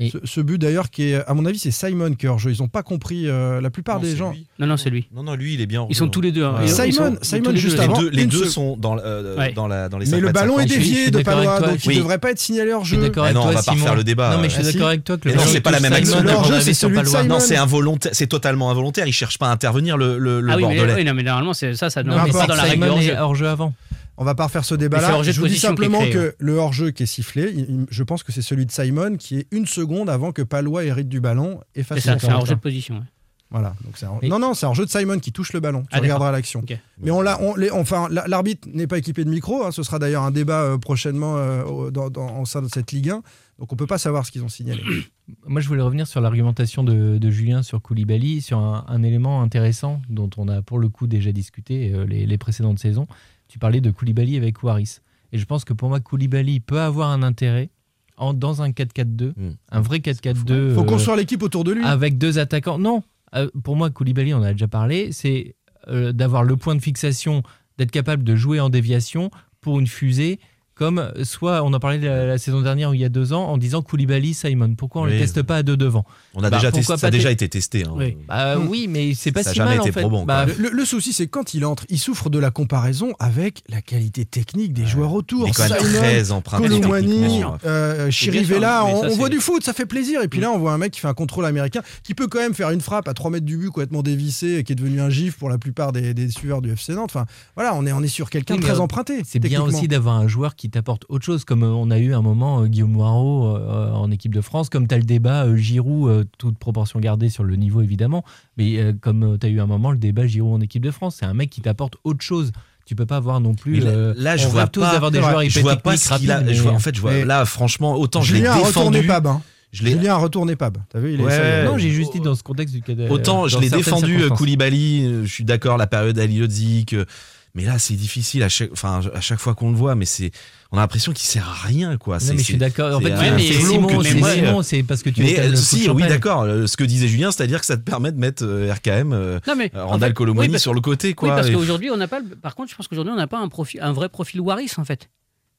Et- 0.00 0.10
Ce, 0.10 0.18
ce 0.24 0.40
but 0.40 0.58
d'ailleurs 0.60 0.90
qui 0.90 1.04
est, 1.10 1.24
à 1.24 1.34
mon 1.34 1.46
avis, 1.46 1.56
c'est 1.60 1.70
Simon 1.70 2.14
qui 2.14 2.26
est 2.26 2.28
hors-jeu. 2.28 2.50
Ils 2.50 2.60
n'ont 2.60 2.66
pas 2.68 2.82
compris, 2.82 3.28
euh, 3.28 3.60
la 3.60 3.70
plupart 3.70 4.00
des 4.00 4.16
gens. 4.16 4.34
Non, 4.58 4.66
non, 4.66 4.76
c'est 4.76 4.90
lui. 4.90 5.06
Non, 5.14 5.22
non, 5.22 5.34
lui, 5.36 5.54
il 5.54 5.60
est 5.60 5.66
bien. 5.66 5.86
Ils 5.88 5.94
sont 5.94 6.08
tous 6.08 6.20
les 6.20 6.32
deux. 6.32 6.42
hein. 6.44 6.56
Ouais. 6.60 6.66
Simon- 6.66 7.14
sont- 7.14 7.18
Simon, 7.22 7.54
juste 7.54 7.76
deux. 7.76 7.82
Les 7.82 7.84
avant, 7.84 8.00
deux, 8.00 8.10
les 8.10 8.26
deux 8.26 8.44
sont 8.46 8.76
dans, 8.76 8.98
euh, 8.98 9.36
Ouais. 9.38 9.52
dans, 9.52 9.68
la, 9.68 9.88
dans 9.88 9.98
les 9.98 10.06
Mais 10.06 10.10
5 10.10 10.20
le 10.20 10.32
ballon 10.32 10.58
est 10.58 10.62
50. 10.62 10.68
Je 10.68 10.74
suis- 10.74 10.82
je 10.82 10.94
dévié 10.96 11.10
de 11.12 11.22
Palois, 11.22 11.60
donc 11.60 11.84
il 11.84 11.90
ne 11.92 11.96
devrait 11.98 12.18
pas 12.18 12.32
être 12.32 12.40
signalé 12.40 12.72
hors 12.72 12.82
Je 12.82 12.88
suis 12.88 12.96
jeu. 12.96 13.02
d'accord 13.02 13.22
Mais 13.22 13.28
avec 13.30 13.36
non, 13.36 13.42
toi, 13.42 13.50
on 13.52 13.54
va 13.54 13.62
pas 13.62 13.70
refaire 13.72 13.94
le 13.94 14.02
débat. 14.04 14.34
Non, 14.34 14.42
mais 14.42 14.48
je 14.48 14.54
suis 14.54 14.62
Ah, 14.68 14.72
d'accord 14.72 14.88
avec 14.88 15.04
toi 15.04 15.16
que 15.16 15.28
le 15.28 15.34
non, 15.36 15.40
ballon 15.40 15.52
c'est 15.52 15.60
pas 15.60 15.70
la 15.70 15.80
même 15.80 15.92
action. 15.92 16.18
Hors-jeu, 16.26 16.60
c'est 16.60 16.74
celui 16.74 16.98
de. 16.98 17.04
Simon. 17.04 17.24
Non, 17.24 17.38
c'est 17.38 17.56
involontaire, 17.56 18.10
c'est 18.14 18.26
totalement 18.26 18.72
involontaire. 18.72 19.06
Il 19.06 19.12
cherche 19.12 19.38
pas 19.38 19.46
à 19.48 19.52
intervenir 19.52 19.96
le, 19.96 20.18
le, 20.18 20.40
le 20.40 20.50
Ah 20.52 20.56
oui, 20.56 20.64
mais, 20.66 20.74
Bordelais. 20.76 20.94
oui, 20.96 21.04
non, 21.04 21.14
mais 21.14 21.22
normalement, 21.22 21.54
c'est- 21.54 21.76
ça, 21.76 21.88
ça 21.88 22.02
ne 22.02 22.10
pas 22.10 22.46
dans 22.48 22.54
la 22.56 22.62
règle 22.64 22.82
hors-jeu. 22.82 23.14
hors-jeu 23.16 23.46
avant. 23.46 23.72
On 24.16 24.24
va 24.24 24.34
pas 24.34 24.44
refaire 24.44 24.64
ce 24.64 24.74
débat-là. 24.74 25.22
Je 25.22 25.40
vous 25.40 25.48
dis 25.48 25.58
simplement 25.58 25.98
créé, 25.98 26.12
que 26.12 26.34
le 26.38 26.54
hors-jeu 26.56 26.90
qui 26.92 27.02
est 27.02 27.06
sifflé, 27.06 27.52
il- 27.54 27.60
il- 27.68 27.86
je 27.90 28.02
pense 28.02 28.22
que 28.22 28.30
c'est 28.32 28.42
celui 28.42 28.64
de 28.66 28.70
Simon 28.70 29.16
qui 29.16 29.38
est 29.38 29.46
une 29.50 29.66
seconde 29.66 30.08
avant 30.08 30.30
que 30.32 30.42
Palois 30.42 30.84
hérite 30.84 31.08
du 31.08 31.20
ballon 31.20 31.60
et 31.74 31.82
fasse 31.82 31.98
C'est 32.00 32.10
un 32.10 32.34
hors-jeu 32.34 32.54
de 32.54 32.60
position. 32.60 32.94
ouais. 32.96 33.02
Voilà. 33.50 33.74
Donc 33.84 33.96
un- 34.02 34.26
Non, 34.28 34.40
non, 34.40 34.54
c'est 34.54 34.66
un 34.66 34.74
jeu 34.74 34.84
de 34.84 34.90
Simon 34.90 35.20
qui 35.20 35.30
touche 35.30 35.52
le 35.52 35.60
ballon. 35.60 35.82
Tu 35.82 35.88
Ah, 35.92 36.00
regarderas 36.00 36.32
l'action. 36.32 36.62
Mais 37.02 37.10
on 37.12 37.20
l'a, 37.20 37.40
on, 37.40 37.54
les- 37.54 37.70
enfin, 37.70 38.08
la- 38.10 38.26
l'arbitre 38.26 38.66
n'est 38.72 38.88
pas 38.88 38.98
équipé 38.98 39.24
de 39.24 39.30
micro. 39.30 39.64
hein. 39.64 39.70
ce 39.70 39.82
sera 39.84 39.98
d'ailleurs 40.00 40.24
un 40.24 40.32
débat 40.32 40.62
euh, 40.62 40.78
prochainement 40.78 41.36
euh, 41.36 41.62
au- 41.62 41.90
dans, 41.92 42.10
dans- 42.10 42.40
au 42.40 42.46
sein 42.46 42.62
de 42.62 42.68
cette 42.72 42.90
Ligue 42.90 43.10
1. 43.10 43.22
Donc 43.60 43.72
on 43.72 43.76
peut 43.76 43.86
pas 43.86 43.98
savoir 43.98 44.26
ce 44.26 44.32
qu'ils 44.32 44.42
ont 44.42 44.48
signalé. 44.48 44.82
Moi, 45.46 45.60
je 45.60 45.68
voulais 45.68 45.82
revenir 45.82 46.06
sur 46.08 46.20
l'argumentation 46.20 46.82
de, 46.82 47.18
de 47.18 47.30
Julien 47.30 47.62
sur 47.62 47.80
Koulibaly, 47.80 48.40
sur 48.42 48.58
un, 48.58 48.84
un 48.88 49.02
élément 49.04 49.40
intéressant 49.42 50.02
dont 50.08 50.30
on 50.36 50.48
a 50.48 50.60
pour 50.62 50.78
le 50.80 50.88
coup 50.88 51.06
déjà 51.06 51.30
discuté 51.30 51.92
euh, 51.94 52.04
les, 52.06 52.26
les 52.26 52.38
précédentes 52.38 52.78
saisons. 52.80 53.06
Tu 53.48 53.58
parlais 53.58 53.80
de 53.80 53.90
Koulibaly 53.90 54.36
avec 54.36 54.62
Waris. 54.62 54.98
Et 55.32 55.38
je 55.38 55.44
pense 55.44 55.64
que 55.64 55.72
pour 55.72 55.88
moi, 55.88 56.00
Koulibaly 56.00 56.60
peut 56.60 56.80
avoir 56.80 57.10
un 57.10 57.22
intérêt 57.22 57.70
en, 58.16 58.32
dans 58.34 58.62
un 58.62 58.70
4-4-2, 58.70 59.32
Mm. 59.36 59.50
un 59.72 59.80
vrai 59.80 59.98
4-4-2. 59.98 60.74
faut 60.74 60.80
euh, 60.82 60.84
construire 60.84 61.16
l'équipe 61.16 61.42
autour 61.42 61.64
de 61.64 61.72
lui. 61.72 61.84
avec 61.84 62.18
deux 62.18 62.38
attaquants. 62.38 62.78
Non, 62.78 63.02
euh, 63.34 63.48
pour 63.64 63.76
moi, 63.76 63.90
Koulibaly, 63.90 64.32
on 64.34 64.38
en 64.38 64.42
a 64.44 64.52
déjà 64.52 64.68
parlé, 64.68 65.10
c'est 65.12 65.56
euh, 65.88 66.12
d'avoir 66.12 66.44
le 66.44 66.56
point 66.56 66.74
de 66.76 66.80
fixation, 66.80 67.42
d'être 67.78 67.90
capable 67.90 68.22
de 68.24 68.36
jouer 68.36 68.60
en 68.60 68.70
déviation 68.70 69.30
pour 69.60 69.80
une 69.80 69.86
fusée. 69.88 70.38
Comme 70.76 71.12
soit, 71.22 71.62
on 71.62 71.72
en 71.72 71.78
parlait 71.80 71.98
la, 71.98 72.26
la 72.26 72.38
saison 72.38 72.60
dernière 72.60 72.90
ou 72.90 72.94
il 72.94 73.00
y 73.00 73.04
a 73.04 73.08
deux 73.08 73.32
ans, 73.32 73.44
en 73.46 73.58
disant 73.58 73.82
Koulibaly, 73.82 74.34
Simon. 74.34 74.74
Pourquoi 74.74 75.02
on 75.02 75.04
ne 75.04 75.10
Oui. 75.10 75.16
le 75.16 75.20
teste 75.22 75.42
pas 75.42 75.56
à 75.58 75.62
deux 75.62 75.76
devant? 75.76 76.04
On 76.36 76.42
a 76.42 76.50
Bah, 76.50 76.56
déjà 76.56 76.72
testé, 76.72 76.92
pas 76.92 76.98
ça 76.98 77.06
a 77.06 77.10
déjà 77.10 77.30
été 77.30 77.48
testé. 77.48 77.84
hein. 77.84 77.92
Oui. 77.94 78.16
Bah 78.28 78.56
Hmm. 78.58 78.66
oui, 78.68 78.86
mais 78.88 79.14
c'est 79.14 79.30
pas 79.32 79.42
Ça 79.42 79.50
si 79.50 79.56
jamais 79.56 79.70
mal 79.76 79.80
en 79.80 79.84
fait. 79.84 80.00
probant, 80.00 80.24
Bah, 80.24 80.46
Le, 80.58 80.70
le 80.70 80.84
souci, 80.84 81.12
c'est 81.12 81.26
quand 81.28 81.54
il 81.54 81.64
entre, 81.64 81.84
il 81.88 81.98
souffre 81.98 82.28
de 82.30 82.38
la 82.38 82.50
comparaison 82.50 83.12
avec 83.18 83.62
la 83.68 83.80
qualité 83.82 84.24
technique 84.24 84.72
des 84.72 84.86
joueurs 84.86 85.12
autour. 85.12 85.50
Quand 85.54 85.68
même 85.68 85.78
Simon, 85.78 86.40
très 86.40 86.60
techniquement. 86.62 87.56
euh, 87.64 88.10
Chirivella, 88.10 88.84
on, 88.84 89.00
ça, 89.02 89.06
on 89.06 89.10
c'est- 89.10 89.16
voit 89.16 89.28
du 89.28 89.38
foot, 89.40 89.62
ça 89.64 89.72
fait 89.72 89.86
plaisir. 89.86 90.22
Et 90.22 90.28
puis 90.28 90.40
là, 90.40 90.50
on 90.50 90.58
voit 90.58 90.72
un 90.72 90.78
mec 90.78 90.92
qui 90.92 91.00
fait 91.00 91.08
un 91.08 91.14
contrôle 91.14 91.44
américain, 91.46 91.82
qui 92.02 92.14
peut 92.14 92.26
quand 92.26 92.38
même 92.40 92.54
faire 92.54 92.70
une 92.70 92.80
frappe 92.80 93.08
à 93.08 93.14
3 93.14 93.30
mètres 93.30 93.46
du 93.46 93.56
but, 93.56 93.68
complètement 93.68 94.02
dévissé, 94.02 94.54
et 94.56 94.64
qui 94.64 94.72
est 94.72 94.76
devenu 94.76 95.00
un 95.00 95.10
gif 95.10 95.36
pour 95.38 95.48
la 95.48 95.58
plupart 95.58 95.92
des, 95.92 96.14
des 96.14 96.30
suiveurs 96.30 96.62
du 96.62 96.70
FC 96.72 96.94
Nantes. 96.94 97.10
Enfin, 97.14 97.26
voilà, 97.54 97.74
on 97.74 97.86
est, 97.86 97.92
on 97.92 98.02
est 98.02 98.08
sur 98.08 98.30
quelqu'un 98.30 98.54
Oui, 98.54 98.60
très 98.60 98.78
euh, 98.78 98.80
emprunté. 98.80 99.22
C'est 99.24 99.38
bien 99.38 99.62
aussi 99.62 99.88
d'avoir 99.88 100.16
un 100.16 100.28
joueur 100.28 100.56
qui 100.56 100.70
t'apporte 100.70 101.04
autre 101.08 101.24
chose, 101.24 101.44
comme 101.44 101.62
euh, 101.62 101.68
on 101.68 101.90
a 101.90 101.98
eu 101.98 102.14
un 102.14 102.22
moment 102.22 102.64
Guillaume 102.66 102.92
Moirot 102.92 103.56
en 103.56 104.10
équipe 104.10 104.34
de 104.34 104.40
France, 104.40 104.68
comme 104.68 104.86
tu 104.88 104.94
as 104.94 104.98
le 104.98 105.04
débat 105.04 105.54
Giroud, 105.56 106.23
toute 106.38 106.58
proportion 106.58 107.00
gardée 107.00 107.28
sur 107.30 107.44
le 107.44 107.56
niveau 107.56 107.80
évidemment, 107.82 108.24
mais 108.56 108.78
euh, 108.78 108.92
comme 109.00 109.38
tu 109.40 109.46
as 109.46 109.50
eu 109.50 109.60
un 109.60 109.66
moment 109.66 109.90
le 109.90 109.96
débat 109.98 110.26
Giroud 110.26 110.54
en 110.54 110.60
équipe 110.60 110.82
de 110.82 110.90
France, 110.90 111.16
c'est 111.20 111.26
un 111.26 111.34
mec 111.34 111.50
qui 111.50 111.60
t'apporte 111.60 111.96
autre 112.04 112.22
chose. 112.22 112.52
Tu 112.86 112.94
peux 112.94 113.06
pas 113.06 113.16
avoir 113.16 113.40
non 113.40 113.54
plus. 113.54 113.80
Là, 113.80 113.90
euh, 113.90 114.14
là, 114.16 114.36
je 114.36 114.46
on 114.46 114.50
vois 114.50 114.66
tous 114.66 114.80
pas. 114.80 114.92
d'avoir 114.92 115.10
des 115.10 115.20
joueurs 115.20 115.40
Je 115.48 115.60
vois 115.60 115.76
pas 115.76 115.96
ce 115.96 116.14
qu'il 116.18 116.30
a. 116.30 116.36
rapides, 116.38 116.52
je 116.54 116.62
vois- 116.62 116.72
en 116.72 116.78
fait, 116.78 116.94
je 116.94 117.00
vois, 117.00 117.24
là, 117.24 117.44
franchement, 117.46 117.94
autant 117.96 118.20
je 118.20 118.32
l'ai 118.34 118.38
Julien 118.40 118.52
a 118.52 118.56
retourné 118.56 119.00
défendu. 119.00 119.06
Pab. 119.08 119.26
hein. 119.26 119.42
Je 119.72 119.82
l'ai- 119.84 119.92
Julien 119.92 120.12
a 120.12 120.16
retourné 120.18 120.54
Pab. 120.54 120.76
T'as 120.90 120.98
vu, 121.00 121.14
il 121.14 121.20
est 121.20 121.24
Ouais, 121.24 121.32
est. 121.32 121.64
Non, 121.64 121.78
j'ai 121.78 121.90
juste 121.90 122.12
dit 122.12 122.20
dans 122.20 122.34
ce 122.34 122.42
contexte 122.42 122.74
du 122.74 122.82
cadre. 122.82 123.10
Autant 123.10 123.48
je 123.48 123.58
l'ai 123.58 123.70
défendu 123.70 124.22
euh. 124.24 124.28
Koulibaly, 124.28 125.06
euh, 125.06 125.24
je 125.24 125.32
suis 125.32 125.44
d'accord, 125.44 125.78
la 125.78 125.86
période 125.86 126.18
Aliodzik, 126.18 126.92
euh, 126.92 127.06
mais 127.54 127.64
là 127.64 127.78
c'est 127.78 127.94
difficile 127.94 128.42
à 128.42 128.48
chaque, 128.48 128.72
enfin, 128.72 129.00
à 129.14 129.20
chaque 129.20 129.38
fois 129.38 129.54
qu'on 129.54 129.70
le 129.70 129.76
voit, 129.76 129.94
mais 129.94 130.04
c'est, 130.06 130.30
on 130.72 130.76
a 130.78 130.80
l'impression 130.80 131.12
qu'il 131.12 131.26
sert 131.26 131.48
à 131.48 131.66
rien 131.66 131.96
quoi. 131.98 132.18
Non, 132.18 132.24
mais 132.32 132.38
je 132.38 132.42
suis 132.44 132.56
d'accord. 132.56 132.96
En 132.96 133.00
fait, 133.00 133.12
Ouais, 133.12 133.38
c'est 133.38 133.52
Simon, 133.52 133.86
tu 134.02 134.08
c'est 134.08 134.14
mets, 134.20 134.34
Simon, 134.34 134.62
c'est 134.62 134.82
parce 134.82 135.02
que 135.02 135.10
tu 135.10 135.22
Mais 135.22 135.38
euh, 135.38 135.54
si, 135.54 135.88
oui, 135.88 136.02
d'accord. 136.08 136.42
euh, 136.42 136.66
Ce 136.66 136.76
que 136.76 136.84
disait 136.84 137.06
Julien, 137.08 137.30
c'est-à-dire 137.30 137.60
que 137.60 137.66
ça 137.66 137.76
te 137.76 137.82
permet 137.82 138.10
de 138.12 138.18
mettre 138.18 138.44
euh, 138.44 138.72
RKM, 138.72 139.12
euh, 139.12 139.38
Non, 139.46 139.54
mais. 139.56 139.70
euh, 139.74 139.82
en 139.82 139.88
Randall 139.88 140.10
fait, 140.10 140.14
Colomani 140.14 140.48
oui, 140.48 140.52
parce- 140.52 140.62
sur 140.62 140.74
le 140.74 140.80
côté, 140.80 141.08
Oui, 141.08 141.14
quoi. 141.14 141.36
parce 141.36 141.48
Et- 141.48 141.52
qu'aujourd'hui, 141.52 141.90
on 141.90 141.96
n'a 141.96 142.08
pas. 142.08 142.20
Par 142.42 142.54
contre, 142.56 142.70
je 142.70 142.76
pense 142.76 142.88
qu'aujourd'hui, 142.88 143.12
on 143.12 143.16
n'a 143.16 143.26
pas 143.28 143.38
un, 143.38 143.48
profil, 143.48 143.80
un 143.82 143.92
vrai 143.92 144.08
profil 144.08 144.40
Waris, 144.40 144.72
en 144.78 144.84
fait. 144.84 145.08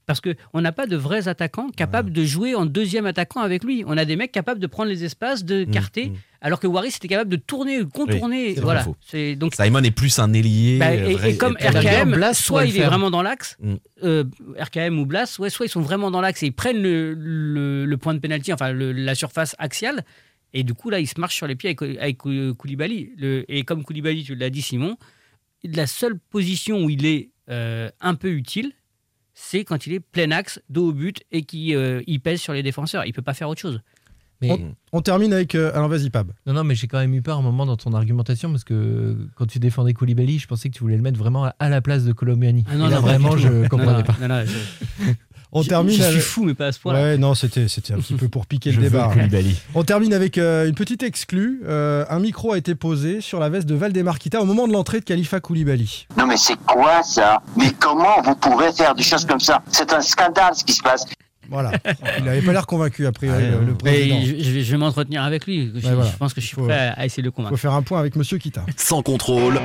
Parce 0.05 0.21
qu'on 0.21 0.61
n'a 0.61 0.71
pas 0.71 0.85
de 0.85 0.95
vrais 0.95 1.27
attaquants 1.27 1.69
capables 1.71 2.11
de 2.11 2.23
jouer 2.25 2.53
en 2.53 2.65
deuxième 2.67 3.07
attaquant 3.07 3.41
avec 3.41 3.63
lui. 3.63 3.83
On 3.87 3.97
a 3.97 4.05
des 4.05 4.15
mecs 4.15 4.31
capables 4.31 4.59
de 4.59 4.67
prendre 4.67 4.89
les 4.89 5.03
espaces, 5.03 5.43
de 5.43 5.65
Mm, 5.65 5.71
carter, 5.71 6.05
mm. 6.09 6.15
alors 6.41 6.59
que 6.59 6.67
Waris 6.67 6.89
était 6.95 7.07
capable 7.07 7.31
de 7.31 7.37
tourner, 7.37 7.79
de 7.79 7.83
contourner. 7.85 8.53
voilà. 8.53 8.85
C'est 9.01 9.35
donc 9.35 9.55
Simon 9.55 9.81
est 9.83 9.89
plus 9.91 10.19
un 10.19 10.31
ailier. 10.33 10.77
Bah, 10.77 10.89
euh, 10.91 11.07
et, 11.09 11.13
vrai- 11.15 11.31
et 11.31 11.37
comme 11.37 11.57
et- 11.59 11.67
RKM, 11.69 12.11
Blas 12.13 12.35
soit 12.35 12.65
il 12.65 12.77
est 12.77 12.83
vraiment 12.83 13.09
dans 13.09 13.23
l'axe, 13.23 13.57
Mm. 13.59 13.73
euh, 14.03 14.23
RKM 14.59 14.99
ou 14.99 15.05
Blas, 15.07 15.37
ouais, 15.39 15.49
soit 15.49 15.65
ils 15.65 15.69
sont 15.69 15.81
vraiment 15.81 16.11
dans 16.11 16.21
l'axe 16.21 16.43
et 16.43 16.47
ils 16.47 16.53
prennent 16.53 16.81
le, 16.83 17.13
le- 17.15 17.85
le 17.85 17.97
point 17.97 18.13
de 18.13 18.19
pénalty, 18.19 18.53
enfin 18.53 18.71
le- 18.71 18.91
la 18.91 19.15
surface 19.15 19.55
axiale, 19.57 20.03
et 20.53 20.61
du 20.63 20.75
coup 20.75 20.91
là 20.91 20.99
ils 20.99 21.07
se 21.07 21.19
marchent 21.19 21.35
sur 21.35 21.47
les 21.47 21.55
pieds 21.55 21.69
avec, 21.75 21.81
avec 21.99 22.17
Kou- 22.19 22.53
Koulibaly. 22.53 23.09
Le- 23.17 23.43
et 23.51 23.63
comme 23.63 23.83
Koulibaly, 23.83 24.23
tu 24.23 24.35
l'as 24.35 24.51
dit 24.51 24.61
Simon, 24.61 24.97
la 25.63 25.87
seule 25.87 26.19
position 26.29 26.83
où 26.83 26.91
il 26.91 27.07
est 27.07 27.31
euh, 27.49 27.89
un 28.01 28.13
peu 28.15 28.29
utile, 28.29 28.71
c'est 29.35 29.63
quand 29.63 29.85
il 29.85 29.93
est 29.93 29.99
plein 29.99 30.31
axe, 30.31 30.59
dos 30.69 30.89
au 30.89 30.93
but 30.93 31.21
et 31.31 31.43
qu'il 31.43 32.03
il 32.07 32.19
pèse 32.21 32.41
sur 32.41 32.53
les 32.53 32.63
défenseurs. 32.63 33.05
Il 33.05 33.13
peut 33.13 33.21
pas 33.21 33.33
faire 33.35 33.49
autre 33.49 33.61
chose. 33.61 33.81
Mais- 34.41 34.65
On 34.91 35.01
termine 35.01 35.31
avec. 35.31 35.55
euh, 35.55 35.71
alors 35.73 35.87
vas-y, 35.87 36.09
Pab. 36.09 36.31
Non, 36.45 36.51
non, 36.53 36.63
mais 36.65 36.75
j'ai 36.75 36.87
quand 36.87 36.99
même 36.99 37.13
eu 37.13 37.21
peur 37.21 37.37
un 37.37 37.41
moment 37.41 37.65
dans 37.65 37.77
ton 37.77 37.93
argumentation 37.93 38.51
parce 38.51 38.65
que 38.65 39.15
quand 39.35 39.45
tu 39.45 39.59
défendais 39.59 39.93
Koulibaly, 39.93 40.39
je 40.39 40.47
pensais 40.47 40.69
que 40.69 40.73
tu 40.75 40.81
voulais 40.81 40.97
le 40.97 41.01
mettre 41.01 41.17
vraiment 41.17 41.49
à 41.57 41.69
la 41.69 41.81
place 41.81 42.03
de 42.03 42.11
Colombiani. 42.11 42.65
Ah 42.69 42.75
non, 42.75 42.87
Et 42.87 42.89
là, 42.89 42.95
non, 42.97 43.01
vraiment, 43.01 43.37
je 43.37 43.67
comprenais 43.69 43.93
non, 43.93 44.03
pas. 44.03 44.17
non, 44.19 44.27
non, 44.27 44.43
je- 44.45 45.13
On 45.57 45.61
je- 45.63 45.69
termine 45.69 45.91
Je 45.95 46.01
suis 46.01 46.03
avec. 46.03 46.21
fou, 46.21 46.43
mais 46.43 46.53
pas 46.53 46.67
à 46.67 46.71
ce 46.73 46.79
point-là. 46.79 47.01
Ouais, 47.01 47.17
non, 47.17 47.33
c'était 47.33 47.67
c'était 47.69 47.93
un 47.93 47.97
petit 47.97 48.13
peu 48.15 48.27
pour 48.27 48.45
piquer 48.45 48.71
le 48.73 48.81
débat. 48.81 49.09
On 49.73 49.83
termine 49.85 50.13
avec 50.13 50.37
euh, 50.37 50.67
une 50.67 50.75
petite 50.75 51.01
exclue. 51.01 51.61
Euh, 51.65 52.03
un 52.09 52.19
micro 52.19 52.51
a 52.51 52.57
été 52.57 52.75
posé 52.75 53.21
sur 53.21 53.39
la 53.39 53.47
veste 53.47 53.65
de 53.65 53.73
Valdemar 53.73 54.19
Kita 54.19 54.41
au 54.41 54.45
moment 54.45 54.67
de 54.67 54.73
l'entrée 54.73 54.99
de 54.99 55.05
Khalifa 55.05 55.39
Koulibaly. 55.39 56.07
Non 56.17 56.27
mais 56.27 56.35
c'est 56.37 56.57
quoi 56.67 57.01
ça? 57.03 57.41
Mais 57.57 57.71
comment 57.79 58.21
vous 58.21 58.35
pouvez 58.35 58.71
faire 58.73 58.93
des 58.95 59.03
choses 59.03 59.23
comme 59.25 59.39
ça? 59.39 59.61
C'est 59.71 59.93
un 59.93 60.01
scandale 60.01 60.53
ce 60.55 60.65
qui 60.65 60.73
se 60.73 60.83
passe. 60.83 61.05
Voilà. 61.49 61.71
Il 62.17 62.25
n'avait 62.25 62.41
pas 62.41 62.51
l'air 62.53 62.65
convaincu, 62.67 63.05
a 63.05 63.11
priori, 63.11 63.43
le, 63.65 63.75
président. 63.75 64.15
Mais 64.19 64.25
je, 64.25 64.43
je 64.43 64.49
vais, 64.51 64.61
je 64.63 64.71
vais 64.71 64.77
m'entretenir 64.77 65.23
avec 65.23 65.45
lui. 65.45 65.71
Je, 65.75 65.87
Ouais, 65.87 65.93
voilà. 65.93 66.09
je 66.11 66.17
pense 66.17 66.33
que 66.33 66.41
je 66.41 66.47
suis 66.47 66.55
Faut- 66.55 66.65
prêt 66.65 66.93
à, 66.97 67.05
essayer 67.05 67.21
de 67.23 67.27
le 67.27 67.31
Il 67.31 67.35
convaincre. 67.35 67.55
faut 67.55 67.61
faire 67.61 67.73
un 67.73 67.81
point 67.83 67.99
avec 67.99 68.15
Monsieur 68.17 68.39
Kita. 68.39 68.65
Sans 68.75 69.01
contrôle. 69.03 69.59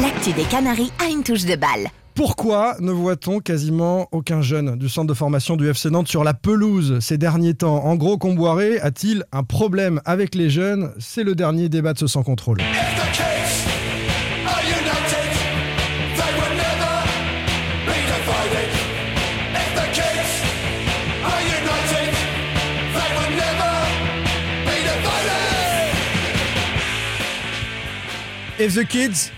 L'actu 0.00 0.32
des 0.32 0.44
Canaries 0.44 0.90
a 1.04 1.10
une 1.10 1.22
touche 1.22 1.44
de 1.44 1.56
balle. 1.56 1.88
Pourquoi 2.14 2.76
ne 2.78 2.92
voit-on 2.92 3.40
quasiment 3.40 4.06
aucun 4.12 4.42
jeune 4.42 4.76
du 4.76 4.90
centre 4.90 5.06
de 5.06 5.14
formation 5.14 5.56
du 5.56 5.66
FC 5.68 5.88
Nantes 5.88 6.08
sur 6.08 6.24
la 6.24 6.34
pelouse 6.34 6.98
ces 7.00 7.16
derniers 7.16 7.54
temps? 7.54 7.84
En 7.84 7.96
gros, 7.96 8.18
Comboiré 8.18 8.78
a-t-il 8.80 9.24
un 9.32 9.42
problème 9.42 10.00
avec 10.04 10.34
les 10.34 10.50
jeunes? 10.50 10.92
C'est 10.98 11.24
le 11.24 11.34
dernier 11.34 11.70
débat 11.70 11.94
de 11.94 11.98
ce 11.98 12.06
sans 12.06 12.22
contrôle. 12.22 12.58
If 28.58 28.74
the 28.74 28.84
kids, 28.84 29.32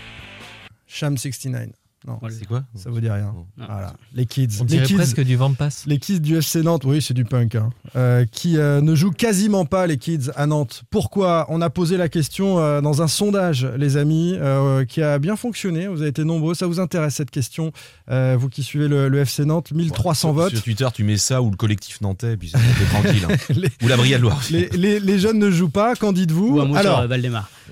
Sham 0.87 1.17
69. 1.17 1.84
Non, 2.07 2.19
c'est 2.29 2.45
quoi 2.45 2.63
Ça 2.75 2.89
vous 2.91 2.99
dit 3.01 3.09
rien. 3.09 3.33
Voilà. 3.57 3.93
Les 4.13 4.25
kids. 4.27 4.47
On 4.59 4.63
les 4.63 4.69
dirait 4.69 4.85
kids, 4.85 4.93
presque 4.95 5.21
du 5.21 5.35
Vampas. 5.35 5.83
Les 5.87 5.97
kids 5.97 6.19
du 6.19 6.37
FC 6.37 6.61
Nantes, 6.61 6.83
oui, 6.85 7.01
c'est 7.01 7.13
du 7.15 7.25
punk, 7.25 7.55
hein, 7.55 7.71
euh, 7.95 8.25
qui 8.31 8.57
euh, 8.57 8.79
ne 8.81 8.93
jouent 8.93 9.11
quasiment 9.11 9.65
pas 9.65 9.87
les 9.87 9.97
kids 9.97 10.29
à 10.35 10.45
Nantes. 10.45 10.83
Pourquoi? 10.91 11.47
On 11.49 11.61
a 11.61 11.69
posé 11.71 11.97
la 11.97 12.07
question 12.07 12.59
euh, 12.59 12.79
dans 12.81 13.01
un 13.01 13.07
sondage, 13.07 13.65
les 13.77 13.97
amis, 13.97 14.35
euh, 14.39 14.85
qui 14.85 15.01
a 15.01 15.17
bien 15.17 15.35
fonctionné. 15.35 15.87
Vous 15.87 16.01
avez 16.01 16.09
été 16.11 16.23
nombreux. 16.23 16.53
Ça 16.53 16.67
vous 16.67 16.79
intéresse 16.79 17.15
cette 17.15 17.31
question 17.31 17.71
euh, 18.11 18.35
Vous 18.39 18.49
qui 18.49 18.61
suivez 18.61 18.87
le, 18.87 19.09
le 19.09 19.19
FC 19.19 19.43
Nantes, 19.45 19.71
1300 19.71 20.31
votes. 20.33 20.53
Sur 20.53 20.61
Twitter, 20.63 20.87
tu 20.93 21.03
mets 21.03 21.17
ça 21.17 21.41
ou 21.41 21.49
le 21.49 21.57
collectif 21.57 22.01
nantais, 22.01 22.33
et 22.33 22.37
puis 22.37 22.49
c'est 22.53 22.85
tranquille. 22.89 23.25
hein. 23.29 23.35
Ou 23.83 23.87
la 23.87 23.97
Brigade 23.97 24.21
Loire. 24.21 24.41
Les, 24.51 24.69
les- 24.69 24.99
les 24.99 25.19
jeunes 25.19 25.39
ne 25.39 25.49
jouent 25.49 25.69
pas. 25.69 25.95
Qu'en 25.95 26.11
dites-vous? 26.13 26.57
Ou 26.57 26.61
un 26.61 26.65
mot 26.65 26.73
sur 26.73 26.79
Alors, 26.81 26.99
euh, 26.99 27.07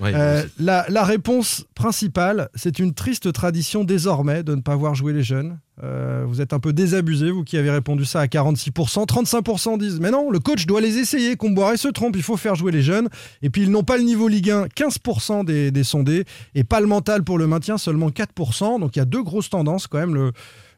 Euh, 0.02 0.44
la, 0.58 0.86
la 0.88 1.04
réponse 1.04 1.66
principale, 1.74 2.48
c'est 2.54 2.78
une 2.78 2.94
triste 2.94 3.32
tradition 3.32 3.84
désormais 3.84 4.42
de 4.42 4.54
ne 4.54 4.60
pas 4.60 4.76
voir 4.76 4.94
jouer 4.94 5.12
les 5.12 5.22
jeunes. 5.22 5.58
Euh, 5.82 6.24
vous 6.26 6.40
êtes 6.40 6.52
un 6.52 6.60
peu 6.60 6.72
désabusé, 6.72 7.30
vous 7.30 7.42
qui 7.42 7.56
avez 7.56 7.70
répondu 7.70 8.04
ça 8.04 8.20
à 8.20 8.26
46%. 8.26 9.06
35% 9.06 9.78
disent 9.78 10.00
Mais 10.00 10.10
non, 10.10 10.30
le 10.30 10.38
coach 10.38 10.66
doit 10.66 10.80
les 10.80 10.98
essayer. 10.98 11.36
Comboiré 11.36 11.76
se 11.76 11.88
trompe, 11.88 12.16
il 12.16 12.22
faut 12.22 12.36
faire 12.36 12.54
jouer 12.54 12.70
les 12.70 12.82
jeunes. 12.82 13.08
Et 13.42 13.50
puis 13.50 13.62
ils 13.62 13.70
n'ont 13.70 13.82
pas 13.82 13.96
le 13.96 14.04
niveau 14.04 14.28
Ligue 14.28 14.50
1, 14.50 14.66
15% 14.66 15.44
des, 15.44 15.70
des 15.70 15.84
sondés. 15.84 16.24
Et 16.54 16.64
pas 16.64 16.80
le 16.80 16.86
mental 16.86 17.24
pour 17.24 17.38
le 17.38 17.46
maintien, 17.46 17.76
seulement 17.78 18.10
4%. 18.10 18.80
Donc 18.80 18.94
il 18.94 19.00
y 19.00 19.02
a 19.02 19.06
deux 19.06 19.22
grosses 19.22 19.50
tendances 19.50 19.86
quand 19.86 19.98
même. 19.98 20.14
Le, 20.14 20.32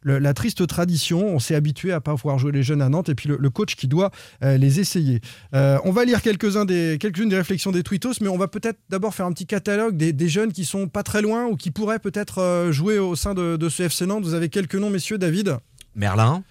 la 0.07 0.34
triste 0.34 0.66
tradition, 0.66 1.26
on 1.26 1.38
s'est 1.38 1.54
habitué 1.54 1.92
à 1.92 2.00
pas 2.00 2.14
pouvoir 2.14 2.38
jouer 2.38 2.52
les 2.52 2.62
jeunes 2.62 2.80
à 2.80 2.88
Nantes. 2.88 3.09
Et 3.09 3.14
puis 3.14 3.28
le, 3.28 3.50
coach 3.50 3.76
qui 3.76 3.88
doit 3.88 4.11
euh, 4.42 4.57
les 4.57 4.80
essayer. 4.80 5.20
Euh, 5.54 5.78
on 5.84 5.90
va 5.90 6.04
lire 6.04 6.22
quelques-uns 6.22 6.64
des, 6.64 6.96
quelques-unes 7.00 7.28
des 7.28 7.36
réflexions 7.36 7.72
des 7.72 7.82
tweetos, 7.82 8.20
mais 8.20 8.28
on 8.28 8.38
va 8.38 8.48
peut-être 8.48 8.78
d'abord 8.88 9.14
faire 9.14 9.26
un 9.26 9.32
petit 9.32 9.46
catalogue 9.46 9.96
des, 9.96 10.12
des 10.12 10.28
jeunes 10.28 10.52
qui 10.52 10.64
sont 10.64 10.88
pas 10.88 11.02
très 11.02 11.22
loin 11.22 11.46
ou 11.46 11.57
qui 11.57 11.70
pourraient 11.70 11.98
peut-être 11.98 12.38
euh, 12.38 12.72
jouer 12.72 12.98
au 12.98 13.16
sein 13.16 13.34
de, 13.34 13.57
de 13.57 13.68
ce 13.68 13.84
FC 13.84 14.07
Nantes. 14.07 14.24
Vous 14.24 14.34
avez 14.34 14.48
quelques 14.48 14.76
noms, 14.76 14.90
messieurs, 14.90 15.18
David 15.18 15.57
Merlin. 15.94 16.42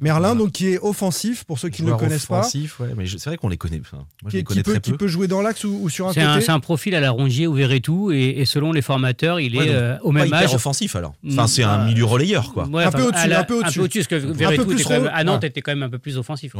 Merlin, 0.00 0.34
donc 0.36 0.52
qui 0.52 0.68
est 0.68 0.78
offensif, 0.78 1.44
pour 1.44 1.58
ceux 1.58 1.68
qui 1.68 1.82
ne 1.82 1.90
le 1.90 1.96
connaissent 1.96 2.26
pas. 2.26 2.38
offensif, 2.40 2.80
ouais, 2.80 2.88
mais 2.96 3.04
je- 3.06 3.16
c'est 3.18 3.28
vrai 3.30 3.36
qu'on 3.36 3.48
les 3.48 3.56
connaît. 3.56 3.80
Enfin, 3.80 3.98
moi, 3.98 4.06
je 4.26 4.28
Qui, 4.30 4.36
les 4.36 4.42
qui 4.42 4.44
connais 4.44 4.62
peut, 4.62 4.72
très 4.72 4.80
qui 4.80 4.90
peu. 4.92 4.96
peut 4.96 5.06
jouer 5.08 5.28
dans 5.28 5.42
l'axe 5.42 5.64
ou, 5.64 5.78
ou 5.82 5.88
sur 5.90 6.06
un 6.08 6.14
côté 6.14 6.40
c'est 6.40 6.50
un 6.52 6.60
profil 6.60 6.94
à 6.94 7.00
la 7.00 7.10
Rongier 7.10 7.46
ou 7.46 7.54
Verretou 7.54 8.12
et, 8.12 8.22
et 8.38 8.44
selon 8.44 8.72
les 8.72 8.82
formateurs, 8.82 9.40
il 9.40 9.56
Ouais, 9.56 9.64
est 9.64 9.66
donc, 9.68 9.76
euh, 9.76 9.98
au 10.02 10.08
pas 10.12 10.18
même 10.20 10.26
hyper 10.28 10.38
âge. 10.40 10.54
offensif 10.54 10.96
alors. 10.96 11.14
Enfin, 11.28 11.46
c'est 11.46 11.62
un 11.62 11.78
Bah, 11.78 11.84
milieu 11.86 12.04
relayeur, 12.04 12.52
quoi. 12.52 12.66
Ouais, 12.68 12.84
Un 12.84 12.88
enfin, 12.88 12.98
peu 12.98 13.04
au-dessus, 13.08 13.32
un 13.32 13.44
peu 13.44 13.54
au-dessus. 13.58 13.80
parce 13.80 14.06
que 14.08 14.14
Un 14.14 14.20
peu 14.20 14.32
Verretou 14.32 14.64
plus 14.66 14.74
était 14.74 14.84
quand 14.84 14.90
même- 14.90 15.02
rôle. 15.02 15.10
à 15.14 15.24
Nantes 15.24 15.42
Ouais. 15.42 15.48
était 15.48 15.60
quand 15.62 15.72
même 15.72 15.82
un 15.82 15.90
peu 15.90 15.98
plus 15.98 16.16
offensif. 16.16 16.54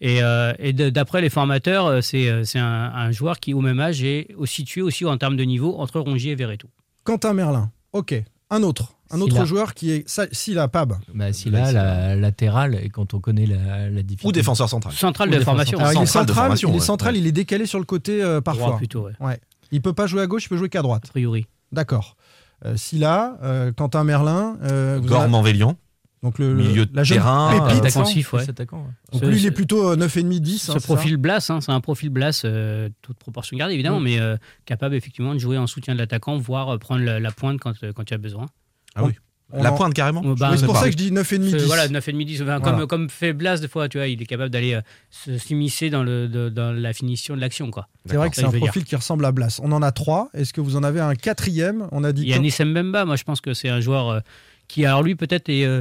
Et, 0.00 0.22
euh, 0.22 0.52
et 0.58 0.72
d'après 0.72 1.20
les 1.20 1.30
formateurs, 1.30 1.86
euh, 1.86 2.00
c'est 2.00 2.28
euh, 2.28 2.44
c'est 2.44 2.58
un, 2.58 2.64
un 2.94 3.10
joueur 3.12 3.40
qui, 3.40 3.54
au 3.54 3.60
même 3.60 3.80
âge, 3.80 4.02
est 4.02 4.28
situé 4.44 4.82
aussi 4.82 5.04
en 5.04 5.16
termes 5.16 5.36
de 5.36 5.44
niveau 5.44 5.76
entre 5.78 6.00
Rongier 6.00 6.32
et 6.32 6.36
Verretou. 6.36 6.68
Quentin 7.04 7.34
Merlin. 7.34 7.70
Ok. 7.92 8.14
Un 8.50 8.62
autre. 8.62 8.94
Un 9.10 9.20
autre 9.20 9.32
Silla. 9.32 9.44
joueur 9.46 9.74
qui 9.74 9.90
est. 9.90 10.28
Silla 10.32 10.68
Pab. 10.68 10.94
Bah, 11.14 11.32
si 11.32 11.48
là, 11.50 11.72
la 11.72 12.14
latérale, 12.16 12.74
et 12.82 12.88
quand 12.90 13.14
on 13.14 13.20
connaît 13.20 13.46
la, 13.46 13.88
la 13.88 14.02
difficulté. 14.02 14.26
Ou 14.28 14.32
défenseur 14.32 14.68
central. 14.68 14.92
Central 14.94 15.30
de 15.30 15.40
formation. 15.40 15.78
Alors, 15.78 15.92
il 15.94 16.02
est 16.02 16.06
Central 16.06 16.52
il 16.56 16.64
est, 16.64 16.72
ouais. 16.72 16.80
central 16.80 17.14
Ouais. 17.14 17.20
il 17.20 17.26
est 17.26 17.32
décalé 17.32 17.64
sur 17.66 17.78
le 17.78 17.84
côté 17.86 18.22
euh, 18.22 18.40
parfois. 18.40 18.66
Droit 18.66 18.76
plutôt, 18.78 19.02
ouais. 19.06 19.12
Ouais. 19.20 19.40
Il 19.72 19.80
peut 19.82 19.92
pas 19.94 20.06
jouer 20.06 20.22
à 20.22 20.26
gauche, 20.26 20.44
il 20.44 20.48
peut 20.48 20.56
jouer 20.58 20.68
qu'à 20.68 20.82
droite. 20.82 21.04
a 21.06 21.08
priori. 21.08 21.46
D'accord. 21.72 22.16
Euh, 22.64 22.76
Silla, 22.76 23.38
euh, 23.42 23.72
Quentin 23.72 24.04
Merlin. 24.04 24.56
euh, 24.64 24.96
en 24.96 24.98
avez- 24.98 25.08
Gorman 25.08 25.42
Vélian. 25.42 25.76
Donc 26.24 26.40
le, 26.40 26.52
Milieu 26.52 26.84
de 26.84 26.96
la 26.96 27.04
terrain, 27.04 27.64
pépite. 27.68 27.84
euh, 27.84 27.86
offensif, 27.86 28.32
ouais. 28.32 28.40
Plus 28.42 28.50
attaquant, 28.50 28.78
ouais. 28.78 28.92
Donc 29.12 29.22
Ce- 29.22 29.26
lui, 29.28 29.38
il 29.38 29.46
est 29.46 29.52
plutôt 29.52 29.90
euh, 29.92 29.96
9,5-10. 29.96 30.58
Ce 30.58 30.72
hein, 30.72 30.76
profil 30.82 31.16
Blas, 31.16 31.48
hein, 31.50 31.60
c'est 31.60 31.70
un 31.70 31.80
profil 31.80 32.08
Blas, 32.10 32.42
euh, 32.44 32.88
toute 33.02 33.18
proportion 33.18 33.56
gardée 33.56 33.74
évidemment, 33.74 34.00
Mm. 34.00 34.04
mais 34.04 34.18
euh, 34.18 34.36
capable 34.64 34.96
effectivement 34.96 35.32
de 35.32 35.38
jouer 35.38 35.58
en 35.58 35.68
soutien 35.68 35.94
de 35.94 35.98
l'attaquant, 36.00 36.36
voire 36.36 36.74
euh, 36.74 36.78
prendre 36.78 37.04
la, 37.04 37.20
la 37.20 37.30
pointe 37.30 37.60
quand, 37.60 37.72
euh, 37.84 37.92
quand 37.92 38.02
il 38.10 38.10
y 38.10 38.14
a 38.14 38.18
besoin. 38.18 38.46
Ah 38.94 39.04
oui. 39.04 39.12
On 39.50 39.62
La 39.62 39.72
pointe 39.72 39.94
carrément. 39.94 40.20
Oh, 40.26 40.34
bah, 40.34 40.50
Oui, 40.52 40.58
c'est 40.58 40.66
pour 40.66 40.76
ça 40.76 40.84
que 40.84 40.90
je 40.92 40.96
dis 40.98 41.10
9,5-10. 41.10 41.58
Ce- 41.58 41.64
voilà, 41.64 41.88
9,5 41.88 42.22
10 42.26 42.42
enfin, 42.42 42.58
Voilà. 42.58 42.76
comme, 42.78 42.86
comme 42.86 43.08
fait 43.08 43.32
Blas 43.32 43.56
des 43.62 43.68
fois, 43.68 43.88
tu 43.88 43.96
vois, 43.96 44.06
il 44.06 44.20
est 44.20 44.26
capable 44.26 44.50
d'aller 44.50 44.74
euh, 44.74 44.82
se- 45.08 45.38
s'immiscer 45.38 45.88
dans, 45.88 46.02
le, 46.02 46.28
de- 46.28 46.50
dans 46.50 46.70
la 46.72 46.92
finition 46.92 47.34
de 47.34 47.40
l'action. 47.40 47.70
quoi. 47.70 47.88
C'est 48.04 48.16
vrai 48.16 48.28
que 48.28 48.36
c'est 48.36 48.44
un 48.44 48.50
dire. 48.50 48.58
profil 48.60 48.84
qui 48.84 48.94
ressemble 48.94 49.24
à 49.24 49.32
Blas. 49.32 49.58
On 49.64 49.72
en 49.72 49.80
a 49.80 49.90
trois. 49.90 50.28
Est-ce 50.34 50.52
que 50.52 50.60
vous 50.60 50.76
en 50.76 50.82
avez 50.82 51.00
un 51.00 51.14
quatrième? 51.14 51.88
On 51.92 52.04
a 52.04 52.12
dit. 52.12 52.22
Il 52.24 52.28
y 52.28 52.34
a 52.34 52.38
Nice 52.38 52.60
Mbemba, 52.60 53.06
moi 53.06 53.16
je 53.16 53.24
pense 53.24 53.40
que 53.40 53.54
c'est 53.54 53.70
un 53.70 53.80
joueur 53.80 54.08
euh, 54.10 54.20
qui, 54.68 54.84
alors 54.84 55.02
lui 55.02 55.14
peut-être 55.14 55.48
est... 55.48 55.64
euh, 55.64 55.80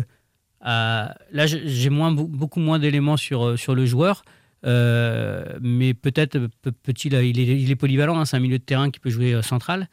à- 0.61 1.13
là 1.33 1.45
j'ai 1.45 1.89
moins, 1.89 2.13
beaucoup 2.13 2.61
moins 2.61 2.79
d'éléments 2.79 3.17
sur, 3.17 3.45
euh, 3.45 3.57
sur 3.57 3.75
le 3.75 3.85
joueur, 3.85 4.23
euh, 4.65 5.43
mais 5.61 5.93
peut-être 5.93 6.39
peut- 6.61 6.71
peut-il, 6.71 7.13
il 7.13 7.39
est, 7.39 7.61
il 7.61 7.69
est 7.71 7.75
polyvalent, 7.75 8.17
hein, 8.17 8.25
c'est 8.25 8.37
un 8.37 8.41
milieu 8.41 8.59
de 8.59 8.63
terrain 8.63 8.89
qui 8.91 8.99
peut 8.99 9.09
jouer 9.09 9.33
euh, 9.33 9.41
central, 9.41 9.81
euh, 9.81 9.85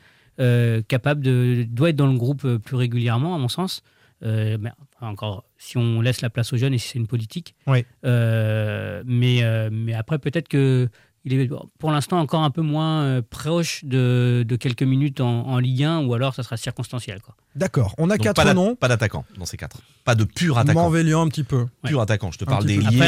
capable 0.88 1.22
de... 1.22 1.64
doit 1.68 1.90
être 1.90 1.96
dans 1.96 2.06
le 2.06 2.18
groupe 2.18 2.44
euh, 2.44 2.58
plus 2.58 2.76
régulièrement 2.76 3.34
à 3.34 3.38
mon 3.38 3.48
sens. 3.48 3.82
Euh, 4.24 4.56
encore, 5.00 5.44
si 5.58 5.76
on 5.76 6.00
laisse 6.00 6.22
la 6.22 6.30
place 6.30 6.52
aux 6.52 6.56
jeunes 6.56 6.72
et 6.72 6.78
si 6.78 6.88
c'est 6.88 6.98
une 6.98 7.06
politique. 7.06 7.54
Oui. 7.66 7.84
Euh, 8.04 9.02
mais, 9.06 9.42
euh, 9.42 9.68
mais 9.70 9.92
après, 9.92 10.18
peut-être 10.18 10.48
que 10.48 10.88
il 11.24 11.32
est 11.40 11.48
pour 11.78 11.90
l'instant 11.90 12.18
encore 12.20 12.42
un 12.42 12.50
peu 12.50 12.60
moins 12.60 13.02
euh, 13.02 13.22
proche 13.28 13.84
de, 13.84 14.44
de 14.46 14.56
quelques 14.56 14.82
minutes 14.82 15.20
en, 15.20 15.46
en 15.46 15.58
Ligue 15.58 15.84
1 15.84 16.04
ou 16.04 16.12
alors 16.14 16.34
ça 16.34 16.42
sera 16.42 16.56
circonstanciel. 16.56 17.18
D'accord. 17.56 17.94
On 17.98 18.10
a 18.10 18.16
Donc, 18.16 18.24
quatre 18.24 18.42
pas 18.44 18.52
noms. 18.52 18.74
Pas 18.74 18.88
d'attaquant 18.88 19.24
dans 19.38 19.46
ces 19.46 19.56
quatre. 19.56 19.78
Pas 20.04 20.14
de 20.14 20.24
pur 20.24 20.58
attaquant. 20.58 20.82
Morvélian 20.82 21.22
un 21.22 21.28
petit 21.28 21.44
peu. 21.44 21.66
Pur 21.84 22.00
attaquant. 22.00 22.30
Je 22.30 22.38
te 22.38 22.44
Un 22.44 22.48
parle 22.48 22.66
des 22.66 22.76
liés. 22.76 23.00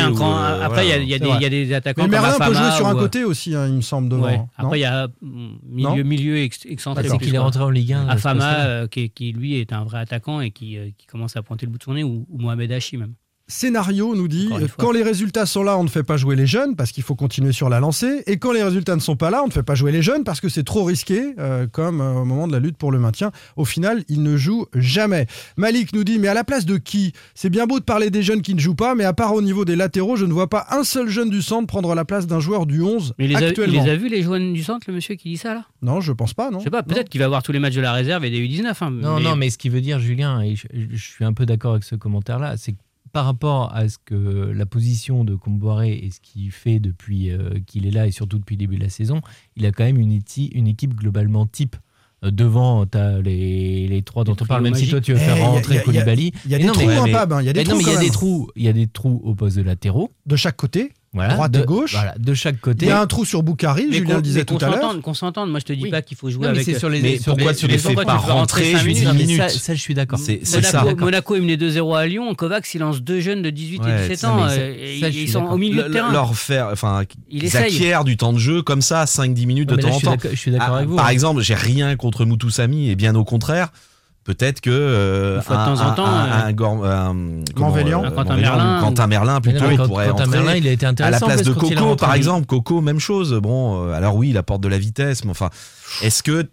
Après, 0.62 0.90
euh, 0.92 1.02
il 1.02 1.08
y 1.08 1.14
a- 1.14 1.18
voilà. 1.18 1.34
il 1.34 1.34
y, 1.34 1.36
il 1.38 1.42
y 1.42 1.44
a 1.44 1.50
des 1.50 1.74
attaquants 1.74 2.02
Mais 2.04 2.08
Merlin 2.08 2.38
peut 2.38 2.54
jouer 2.54 2.70
sur 2.72 2.86
un 2.86 2.94
ou, 2.94 2.98
côté 2.98 3.24
aussi, 3.24 3.54
hein, 3.54 3.66
il 3.66 3.74
me 3.74 3.80
semble, 3.82 4.08
devant. 4.08 4.24
ouais. 4.26 4.36
non 4.38 4.48
Après, 4.56 4.78
il 4.78 4.82
y 4.82 4.84
a 4.86 5.08
milieu, 5.22 6.02
milieu 6.02 6.38
ex- 6.38 6.64
excentré. 6.66 7.08
C'est 7.08 7.18
qu'il 7.18 7.34
est 7.34 7.38
rentré 7.38 7.62
en 7.62 7.70
Ligue 7.70 7.92
1. 7.92 8.06
à 8.08 8.12
ce 8.12 8.16
Afama, 8.28 8.54
euh, 8.66 8.86
qui, 8.88 9.10
qui, 9.10 9.32
lui 9.32 9.56
est 9.60 9.72
un 9.72 9.84
vrai 9.84 9.98
attaquant 9.98 10.40
et 10.40 10.50
qui, 10.52 10.78
euh, 10.78 10.88
qui 10.96 11.06
commence 11.06 11.36
à 11.36 11.42
pointer 11.42 11.66
le 11.66 11.72
bout 11.72 11.78
de 11.78 11.82
son 11.82 11.94
nez, 11.94 12.04
ou, 12.04 12.26
ou 12.30 12.38
Mohamed 12.38 12.70
Hachi 12.72 12.96
même. 12.96 13.14
Scénario 13.48 14.14
nous 14.16 14.26
dit 14.26 14.50
quand 14.76 14.90
les 14.90 15.04
résultats 15.04 15.46
sont 15.46 15.62
là, 15.62 15.78
on 15.78 15.84
ne 15.84 15.88
fait 15.88 16.02
pas 16.02 16.16
jouer 16.16 16.34
les 16.34 16.46
jeunes 16.48 16.74
parce 16.74 16.90
qu'il 16.90 17.04
faut 17.04 17.14
continuer 17.14 17.52
sur 17.52 17.68
la 17.68 17.78
lancée. 17.78 18.24
Et 18.26 18.38
quand 18.38 18.52
les 18.52 18.62
résultats 18.62 18.96
ne 18.96 19.00
sont 19.00 19.14
pas 19.14 19.30
là, 19.30 19.42
on 19.44 19.46
ne 19.46 19.52
fait 19.52 19.62
pas 19.62 19.76
jouer 19.76 19.92
les 19.92 20.02
jeunes 20.02 20.24
parce 20.24 20.40
que 20.40 20.48
c'est 20.48 20.64
trop 20.64 20.82
risqué, 20.84 21.34
euh, 21.38 21.66
comme 21.70 22.00
euh, 22.00 22.14
au 22.14 22.24
moment 22.24 22.48
de 22.48 22.52
la 22.52 22.58
lutte 22.58 22.76
pour 22.76 22.90
le 22.90 22.98
maintien. 22.98 23.30
Au 23.56 23.64
final, 23.64 24.04
ils 24.08 24.22
ne 24.22 24.36
jouent 24.36 24.66
jamais. 24.74 25.26
Malik 25.56 25.94
nous 25.94 26.02
dit 26.02 26.18
mais 26.18 26.26
à 26.28 26.34
la 26.34 26.42
place 26.42 26.66
de 26.66 26.76
qui? 26.76 27.12
C'est 27.34 27.50
bien 27.50 27.66
beau 27.66 27.78
de 27.78 27.84
parler 27.84 28.10
des 28.10 28.22
jeunes 28.22 28.42
qui 28.42 28.54
ne 28.54 28.60
jouent 28.60 28.74
pas, 28.74 28.94
mais 28.96 29.04
à 29.04 29.12
part 29.12 29.32
au 29.34 29.42
niveau 29.42 29.64
des 29.64 29.76
latéraux, 29.76 30.16
je 30.16 30.24
ne 30.26 30.32
vois 30.32 30.48
pas 30.50 30.66
un 30.70 30.82
seul 30.82 31.08
jeune 31.08 31.30
du 31.30 31.40
centre 31.42 31.66
prendre 31.68 31.94
la 31.94 32.04
place 32.04 32.26
d'un 32.26 32.40
joueur 32.40 32.66
du 32.66 32.82
11 32.82 33.14
Mais 33.18 33.28
les, 33.28 33.36
a, 33.36 33.40
il 33.40 33.44
actuellement. 33.44 33.84
les 33.84 33.90
a 33.90 33.96
vus, 33.96 34.08
les 34.08 34.22
jeunes 34.22 34.52
du 34.54 34.64
centre, 34.64 34.86
le 34.88 34.94
monsieur 34.94 35.14
qui 35.14 35.28
dit 35.30 35.36
ça 35.36 35.54
là? 35.54 35.64
Non, 35.82 36.00
je 36.00 36.12
pense 36.12 36.34
pas, 36.34 36.50
non. 36.50 36.58
Je 36.58 36.64
sais 36.64 36.70
pas, 36.70 36.82
peut-être 36.82 37.08
qu'il 37.08 37.20
va 37.20 37.28
voir 37.28 37.44
tous 37.44 37.52
les 37.52 37.60
matchs 37.60 37.74
de 37.76 37.80
la 37.80 37.92
réserve 37.92 38.24
et 38.24 38.30
des 38.30 38.40
U19. 38.40 38.72
hein, 38.80 38.90
Non, 38.90 39.20
non, 39.20 39.36
mais 39.36 39.50
ce 39.50 39.58
qui 39.58 39.68
veut 39.68 39.80
dire, 39.80 40.00
Julien, 40.00 40.42
et 40.42 40.56
je, 40.56 40.66
je 40.90 40.96
suis 41.10 41.24
un 41.24 41.32
peu 41.32 41.46
d'accord 41.46 41.72
avec 41.72 41.84
ce 41.84 41.94
commentaire-là, 41.94 42.56
c'est 42.56 42.72
que 42.72 42.78
par 43.16 43.24
rapport 43.24 43.74
à 43.74 43.88
ce 43.88 43.96
que 44.04 44.50
la 44.54 44.66
position 44.66 45.24
de 45.24 45.34
Comboiré 45.36 45.94
et 45.94 46.10
ce 46.10 46.20
qu'il 46.20 46.50
fait 46.50 46.80
depuis 46.80 47.30
euh, 47.30 47.60
qu'il 47.66 47.86
est 47.86 47.90
là 47.90 48.06
et 48.06 48.10
surtout 48.10 48.38
depuis 48.38 48.56
le 48.56 48.58
début 48.58 48.76
de 48.76 48.82
la 48.82 48.90
saison, 48.90 49.22
il 49.56 49.64
a 49.64 49.72
quand 49.72 49.84
même 49.84 49.96
une, 49.98 50.12
équipe 50.12 50.94
globalement 50.94 51.46
type. 51.46 51.76
Euh, 52.24 52.30
Devant, 52.30 52.84
tu 52.84 52.98
as 52.98 53.22
les, 53.22 53.88
les 53.88 54.02
trois 54.02 54.24
dont 54.24 54.36
on 54.38 54.44
parle, 54.44 54.64
même 54.64 54.74
si 54.74 54.86
toi 54.88 55.00
tu 55.00 55.14
veux 55.14 55.18
Eh, 55.18 55.24
faire 55.24 55.42
a- 55.42 55.48
rentrer 55.48 55.82
Koulibaly. 55.82 56.32
Il 56.44 56.50
y 56.50 56.54
a 56.54 56.58
Mais 56.58 56.64
des 56.64 56.68
non, 56.68 56.74
trous, 56.74 56.86
mais- 56.86 57.14
hein, 57.14 57.40
il 57.40 57.46
y 57.46 57.48
a 57.48 57.52
des 57.54 57.60
mais 57.60 57.64
trous. 57.64 57.80
il 57.80 57.86
y 57.88 57.96
a 57.96 58.00
des 58.00 58.10
trous, 58.10 58.50
il 58.54 58.62
y 58.64 58.68
a 58.68 58.72
des 58.74 58.86
trous 58.86 59.22
au 59.24 59.34
poste 59.34 59.56
de 59.56 59.62
latéraux. 59.62 60.10
de 60.26 60.36
chaque 60.36 60.56
côté. 60.56 60.92
Voilà, 61.16 61.34
Droite 61.34 61.52
de, 61.52 61.60
et 61.60 61.64
gauche. 61.64 61.92
Voilà, 61.94 62.14
de 62.18 62.34
chaque 62.34 62.60
côté. 62.60 62.86
Il 62.86 62.88
y 62.90 62.92
a 62.92 63.00
un 63.00 63.06
trou 63.06 63.24
sur 63.24 63.42
Boukari, 63.42 63.86
Mais 63.90 63.96
Julien 63.96 64.16
le 64.16 64.22
disait 64.22 64.40
mais 64.40 64.44
tout 64.44 64.54
qu'on 64.58 64.66
à 64.66 64.68
l'heure. 64.68 64.80
s'entende, 64.82 65.00
Qu'on 65.02 65.14
s'entende, 65.14 65.50
moi 65.50 65.60
je 65.60 65.64
te 65.64 65.72
dis 65.72 65.84
Oui. 65.84 65.90
pas 65.90 66.02
qu'il 66.02 66.16
faut 66.16 66.28
jouer 66.30 66.46
Non, 66.46 66.52
mais 66.52 66.58
avec. 66.60 66.64
c'est 66.74 66.78
sur 66.78 66.88
les, 66.90 67.00
Mais 67.00 67.16
sur 67.18 67.32
pourquoi 67.34 67.52
les- 67.52 67.56
tu 67.56 67.60
sur 67.60 67.68
les 67.68 67.74
les 67.74 67.78
fais 67.80 67.94
pas 67.94 68.14
rentrer 68.14 68.32
rentrer 68.32 68.62
cinq 68.72 68.78
juste 68.78 68.84
minutes. 68.86 68.98
10 69.00 69.04
Non, 69.06 69.12
mais 69.14 69.18
minutes 69.24 69.42
ça, 69.42 69.48
ça, 69.48 69.74
je 69.74 69.80
suis 69.80 69.94
d'accord. 69.94 70.18
Monaco. 70.20 71.04
Monaco 71.04 71.34
est 71.36 71.40
mené 71.40 71.56
2-0 71.56 71.94
à 71.94 72.06
Lyon, 72.06 72.34
Kovacs 72.34 72.74
il 72.74 72.80
lance 72.80 73.00
deux 73.02 73.20
jeunes 73.20 73.40
de 73.42 73.50
18 73.50 73.80
Ouais, 73.82 73.90
et 73.90 74.00
17 74.02 74.18
ça, 74.18 74.30
ans, 74.30 74.36
mais 74.44 74.48
ça- 74.50 74.60
euh, 74.60 74.74
et 74.96 75.00
ça, 75.00 75.08
ils 75.08 75.28
sont 75.30 75.44
au 75.44 75.56
milieu 75.56 75.82
de 75.82 75.88
Le- 75.88 75.92
terrain. 75.94 76.12
leur 76.12 76.34
faire, 76.36 76.68
enfin, 76.70 77.02
Il 77.30 77.38
qu'ils 77.40 77.46
essaye. 77.46 77.74
acquièrent 77.74 78.04
du 78.04 78.16
temps 78.18 78.32
de 78.34 78.38
jeu 78.38 78.62
comme 78.62 78.82
ça, 78.82 79.06
5-10 79.06 79.46
minutes 79.46 79.68
de 79.70 79.76
mais 79.76 79.82
temps 79.82 79.88
en 79.88 79.92
je 79.92 79.96
suis 79.96 80.04
temps. 80.04 80.10
d'accord- 80.12 80.30
je 80.32 80.36
suis 80.36 80.50
d'accord 80.50 80.68
Ah, 80.70 80.76
avec 80.76 80.88
vous. 80.88 80.96
Par 80.96 81.06
hein. 81.06 81.10
exemple, 81.10 81.40
j'ai 81.40 81.54
rien 81.54 81.96
contre 81.96 82.24
Moutoussamy 82.26 82.90
et 82.90 82.94
bien 82.96 83.14
au 83.14 83.24
contraire. 83.24 83.70
Peut-être 84.26 84.60
que 84.60 84.70
euh, 84.70 85.36
Une 85.36 85.42
fois 85.42 85.56
de 85.56 85.60
un, 85.60 85.64
temps 85.76 85.86
en 85.88 85.94
temps, 85.94 86.06
un- 86.06 86.50
euh, 86.50 86.84
euh, 86.84 87.10
Un 87.10 88.80
Quentin 88.80 89.06
Merlin 89.06 89.40
plutôt 89.40 89.64
non, 89.70 89.76
quand- 89.76 89.86
pourrait 89.86 90.08
Quentin 90.08 90.24
entrer 90.24 90.38
Merlin, 90.38 90.56
il 90.56 90.66
a 90.68 90.72
été 90.72 90.84
à 90.84 90.88
la 90.88 90.92
intéressant 90.92 91.26
place 91.26 91.42
de 91.42 91.52
Coco 91.52 91.68
rentré 91.76 91.96
par 91.96 92.14
exemple 92.14 92.46
Coco 92.46 92.80
même 92.80 92.98
chose 92.98 93.32
bon 93.34 93.86
euh, 93.88 93.92
alors 93.92 94.16
oui 94.16 94.30
il 94.30 94.36
apporte 94.36 94.60
de 94.62 94.68
la 94.68 94.78
vitesse 94.78 95.24
mais 95.24 95.30
enfin 95.30 95.50
est-ce 96.02 96.22
que 96.24 96.48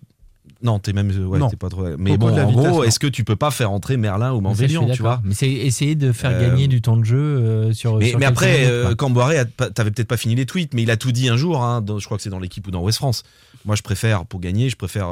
Non, 0.61 0.79
t'es 0.79 0.93
même 0.93 1.09
ouais, 1.27 1.39
Non. 1.39 1.49
t'es 1.49 1.57
pas 1.57 1.67
trop. 1.69 1.83
Mais 1.97 2.11
Coco 2.11 2.27
bon, 2.27 2.39
en 2.39 2.47
vitesse, 2.47 2.67
gros, 2.71 2.83
est-ce 2.85 2.99
que 2.99 3.07
tu 3.07 3.23
peux 3.25 3.35
pas 3.35 3.51
faire 3.51 3.69
entrer 3.71 3.97
Merlin 3.97 4.31
ou 4.33 4.39
Manvélian, 4.39 4.87
tu 4.91 5.01
vois 5.01 5.19
Mais 5.25 5.33
c'est 5.33 5.49
essayer 5.51 5.95
de 5.95 6.11
faire 6.13 6.31
Euh, 6.31 6.49
gagner 6.49 6.67
du 6.69 6.79
temps 6.81 6.95
de 6.95 7.03
jeu 7.03 7.17
euh, 7.17 7.73
sur. 7.73 7.97
Mais, 7.97 8.09
sur 8.11 8.19
mais 8.19 8.25
quelques 8.27 8.31
après, 8.37 8.65
euh. 8.67 8.95
Camboiré, 8.95 9.41
t'avais 9.75 9.91
peut-être 9.91 10.07
pas 10.07 10.15
fini 10.15 10.35
les 10.35 10.45
tweets, 10.45 10.73
mais 10.73 10.83
il 10.83 10.91
a 10.91 10.95
tout 10.95 11.11
dit 11.11 11.27
un 11.27 11.35
jour. 11.35 11.61
hein, 11.63 11.81
dans- 11.81 11.99
je 11.99 12.05
crois 12.05 12.15
que 12.17 12.23
c'est 12.23 12.29
dans 12.29 12.39
l'équipe 12.39 12.65
ou 12.67 12.71
dans 12.71 12.81
West 12.81 12.99
France. 12.99 13.23
Moi, 13.65 13.75
je 13.75 13.81
préfère 13.81 14.25
pour 14.25 14.39
gagner, 14.39 14.69
je 14.69 14.77
préfère 14.77 15.07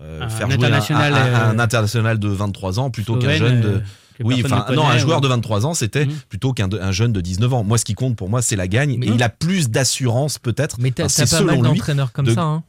euh, 0.00 0.22
Un 0.22 0.28
faire 0.28 0.50
jouer 0.50 0.54
un- 0.54 0.66
international, 0.66 1.14
un, 1.14 1.16
un- 1.16 1.26
euh, 1.26 1.50
un 1.50 1.58
international 1.58 2.18
de 2.18 2.28
23 2.28 2.78
ans 2.80 2.90
plutôt 2.90 3.16
qu'un 3.16 3.34
jeune 3.36 3.60
de. 3.60 3.68
euh, 3.68 3.80
Oui, 4.22 4.42
enfin 4.44 4.66
non, 4.74 4.86
un 4.88 4.96
joueur 4.98 5.16
ouais. 5.18 5.22
de 5.22 5.28
23 5.28 5.66
ans, 5.66 5.74
c'était 5.74 6.06
Mhm. 6.06 6.12
plutôt 6.28 6.52
qu'un 6.52 6.68
jeune 6.92 7.12
de 7.12 7.20
19 7.20 7.52
ans. 7.52 7.64
Moi, 7.64 7.78
ce 7.78 7.84
qui 7.84 7.94
compte 7.94 8.14
pour 8.16 8.28
moi, 8.28 8.42
c'est 8.42 8.56
la 8.56 8.68
gagne. 8.68 8.96
Mais 8.98 9.06
et 9.06 9.10
il 9.10 9.22
a 9.22 9.28
plus 9.28 9.70
d'assurance 9.70 10.38
peut-être. 10.38 10.76
Mais 10.80 10.90
t'as 10.92 11.04
pas 11.08 11.08
mal 11.18 11.28
selon 11.28 11.54
lui 11.62 11.62
d'entraîneurs 11.62 12.12
comme 12.12 12.26
de- 12.26 12.34
ça. 12.34 12.42
Hein. 12.42 12.62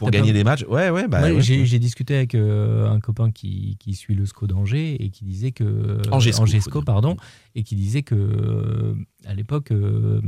Pour 0.00 0.10
t'as 0.10 0.18
gagner 0.18 0.32
pas- 0.32 0.38
des 0.38 0.44
matchs. 0.44 0.64
Ouais, 0.68 0.90
ouais. 0.90 1.06
Bah, 1.08 1.22
ouais. 1.22 1.40
j'ai 1.40 1.78
discuté 1.78 2.16
avec 2.16 2.34
euh, 2.34 2.90
un 2.90 2.98
copain 3.00 3.30
qui, 3.30 3.76
qui 3.78 3.94
suit 3.94 4.14
le 4.14 4.26
SCO 4.26 4.46
d'Angers 4.46 4.96
et 4.98 5.10
qui 5.10 5.24
disait 5.24 5.52
que 5.52 5.98
Angesco, 6.10 6.42
Angesco, 6.42 6.70
faut 6.70 6.78
dire. 6.80 6.84
pardon, 6.86 7.16
et 7.54 7.62
qui 7.62 7.76
disait 7.76 8.02
que 8.02 8.14
euh, 8.14 8.94
à 9.26 9.34
l'époque 9.34 9.70
euh, 9.70 10.20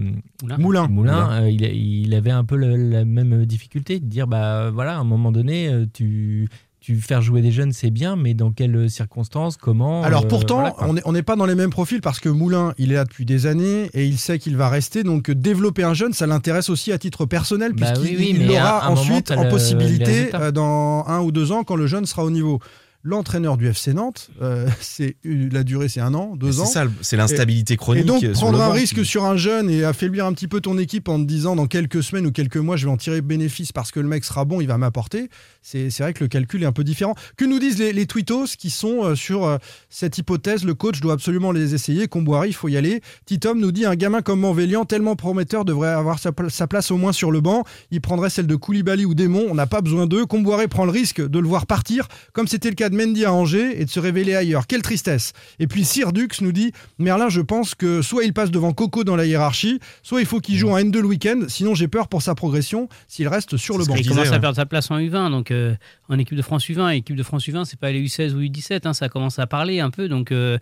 Moulin. 0.43 0.59
Moulin. 0.59 0.89
Moulin, 0.89 1.43
euh, 1.43 1.51
il, 1.51 2.15
avait 2.15 2.31
un 2.31 2.45
peu 2.45 2.57
la, 2.57 2.77
la 2.77 3.05
même 3.05 3.47
difficulté 3.47 3.99
de 3.99 4.07
dire 4.07 4.27
bah 4.27 4.71
voilà 4.71 4.97
à 4.97 5.01
un 5.01 5.05
moment 5.05 5.33
donné 5.33 5.69
euh, 5.69 5.87
tu 5.93 6.49
tu 6.83 6.97
faire 7.01 7.23
jouer 7.23 7.43
des 7.43 7.53
jeunes 7.53 7.73
c'est 7.73 7.91
bien 7.91 8.17
mais 8.17 8.35
dans 8.35 8.51
quelles 8.51 8.91
circonstances 8.91 9.57
comment 9.57 10.03
Alors 10.03 10.25
euh, 10.25 10.29
pourtant, 10.29 10.75
voilà, 10.77 11.01
on 11.07 11.13
n'est 11.13 11.23
pas 11.23 11.37
dans 11.37 11.47
les 11.47 11.55
mêmes 11.55 11.71
profils 11.71 12.01
parce 12.01 12.19
que 12.19 12.29
Moulin, 12.29 12.75
il 12.77 12.91
est 12.91 12.97
là 12.97 13.05
depuis 13.05 13.25
des 13.25 13.47
années 13.47 13.89
et 13.95 14.05
il 14.05 14.19
sait 14.19 14.39
qu'il 14.41 14.57
va 14.57 14.69
rester. 14.69 15.05
Donc 15.05 15.31
euh, 15.31 15.35
développer 15.35 15.85
un 15.85 15.95
jeune, 15.95 16.13
ça 16.13 16.27
l'intéresse 16.27 16.69
aussi 16.71 16.91
à 16.91 16.99
titre 16.99 17.25
personnel 17.25 17.73
Bah 17.73 17.93
puisqu'il 17.93 18.19
oui, 18.19 18.47
moment, 18.47 18.81
ensuite 18.89 19.31
en 19.31 19.45
le- 19.45 19.49
possibilité 19.49 20.35
euh, 20.35 20.51
dans 20.51 21.05
un 21.07 21.21
ou 21.21 21.31
deux 21.31 21.53
ans 21.53 21.63
quand 21.63 21.77
le 21.77 21.87
jeune 21.87 22.05
sera 22.05 22.25
au 22.25 22.31
niveau. 22.31 22.59
L'entraîneur 23.05 23.57
du 23.57 23.67
FC 23.67 23.95
Nantes, 23.95 24.31
euh, 24.43 24.69
c'est 24.81 25.17
la 25.25 25.65
durée, 25.65 25.89
c'est 25.89 26.01
un 26.01 26.15
an, 26.15 26.37
deux 26.37 26.53
C'est 26.53 26.61
ans. 26.61 26.67
ça, 26.67 26.85
le- 26.85 26.93
c'est 27.01 27.17
l'instabilité 27.17 27.77
chronique. 27.77 28.05
Et 28.05 28.07
donc, 28.07 28.31
prendre 28.33 28.61
un 28.61 28.69
banc 28.69 28.73
risque 28.75 29.05
sur 29.05 29.25
un 29.25 29.37
jeune 29.37 29.69
et 29.69 29.83
affaiblir 29.83 30.25
un 30.25 30.33
petit 30.33 30.47
peu 30.47 30.61
ton 30.61 30.79
équipe 30.79 31.09
en 31.09 31.19
te 31.19 31.25
disant 31.25 31.57
dans 31.57 31.67
quelques 31.67 32.03
semaines 32.05 32.27
ou 32.27 32.31
quelques 32.33 32.59
mois, 32.59 32.77
je 32.77 32.87
vais 32.87 32.93
en 32.93 32.97
tirer 32.97 33.21
bénéfice 33.21 33.73
parce 33.73 33.91
que 33.91 33.99
le 33.99 34.07
mec 34.07 34.25
sera 34.25 34.45
bon, 34.45 34.61
il 34.61 34.69
va 34.69 34.79
m'apporter, 34.79 35.29
c'est 35.63 35.91
c'est 35.91 36.05
vrai 36.05 36.13
que 36.13 36.23
le 36.23 36.29
calcul 36.29 36.63
est 36.63 36.67
un 36.67 36.73
peu 36.73 36.85
différent. 36.85 37.17
Que 37.37 37.45
nous 37.45 37.59
disent 37.59 37.79
les, 37.79 37.93
les 37.93 38.07
tweetos 38.07 38.47
qui 38.57 38.71
sont 38.71 39.03
euh, 39.05 39.15
sur 39.17 39.45
euh, 39.47 39.59
cette 39.91 40.17
hypothèse 40.19 40.65
Le 40.65 40.75
coach 40.75 41.01
doit 41.01 41.15
absolument 41.15 41.51
les 41.51 41.75
essayer. 41.75 42.07
Comboiré, 42.07 42.49
il 42.49 42.55
faut 42.55 42.69
y 42.69 42.77
aller. 42.77 43.01
Titom 43.27 43.59
nous 43.59 43.73
dit 43.73 43.85
un 43.85 43.97
gamin 43.97 44.23
comme 44.23 44.39
Manvélian, 44.41 44.85
tellement 44.85 45.17
prometteur, 45.17 45.65
devrait 45.65 45.89
avoir 45.89 46.19
sa 46.21 46.67
place 46.69 46.91
au 46.93 46.97
moins 46.99 47.13
sur 47.13 47.33
le 47.33 47.41
banc. 47.41 47.65
Il 47.91 48.01
prendrait 48.01 48.31
celle 48.31 48.47
de 48.47 48.55
Koulibaly 48.55 49.05
ou 49.07 49.15
Démon. 49.15 49.47
On 49.51 49.55
n'a 49.57 49.67
pas 49.67 49.81
besoin 49.81 50.07
d'eux. 50.07 50.25
Comboiré 50.25 50.69
prend 50.69 50.85
le 50.85 50.93
risque 50.93 51.21
de 51.21 51.39
le 51.41 51.49
voir 51.49 51.67
partir, 51.67 52.07
comme 52.33 52.47
c'était 52.47 52.69
le 52.69 52.77
cas 52.77 52.91
de 52.93 52.97
Mendy 52.97 53.25
à 53.25 53.33
Angers, 53.33 53.81
et 53.81 53.85
de 53.85 53.91
se 53.91 53.99
révéler 53.99 54.35
ailleurs. 54.35 54.67
Quelle 54.67 54.83
tristesse. 54.83 55.33
Et 55.59 55.67
puis 55.67 55.85
Sir 55.85 56.13
Dux 56.13 56.29
nous 56.41 56.53
dit 56.53 56.73
Merlin, 56.99 57.29
je 57.29 57.41
pense 57.41 57.75
que 57.75 58.03
soit 58.03 58.25
il 58.25 58.33
passe 58.33 58.51
devant 58.51 58.73
Coco 58.73 59.03
dans 59.05 59.17
la 59.17 59.27
hiérarchie, 59.27 59.81
soit 60.03 60.21
il 60.21 60.27
faut 60.27 60.41
qu'il 60.41 60.57
joue 60.57 60.71
en 60.71 60.79
N2 60.79 60.99
le 60.99 61.07
week-end. 61.07 61.41
Sinon, 61.49 61.75
j'ai 61.75 61.89
peur 61.89 62.09
pour 62.09 62.23
sa 62.23 62.35
progression 62.35 62.89
s'il 63.09 63.29
reste 63.29 63.57
sur 63.57 63.79
le 63.79 63.85
banc. 63.85 63.95
Il 63.97 64.09
commence 64.09 64.31
à 64.31 64.39
perdre 64.39 64.57
sa 64.57 64.67
place 64.67 64.91
en 64.91 64.99
U20, 64.99 65.31
donc 65.31 65.51
euh, 65.51 65.75
en 66.09 66.19
équipe 66.19 66.37
de 66.37 66.43
France 66.43 66.69
U20. 66.69 66.95
Et 66.95 66.99
équipe 66.99 67.17
de 67.17 67.23
France 67.23 67.47
U20, 67.49 67.65
c'est 67.65 67.79
pas 67.79 67.91
les 67.91 68.03
U16 68.03 68.35
ou 68.35 68.41
U17, 68.41 68.87
hein, 68.87 68.93
ça 68.93 69.09
commence 69.09 69.39
à 69.39 69.47
parler 69.47 69.81
un 69.81 69.91
peu. 69.91 70.09
Donc 70.09 70.31
euh, 70.31 70.59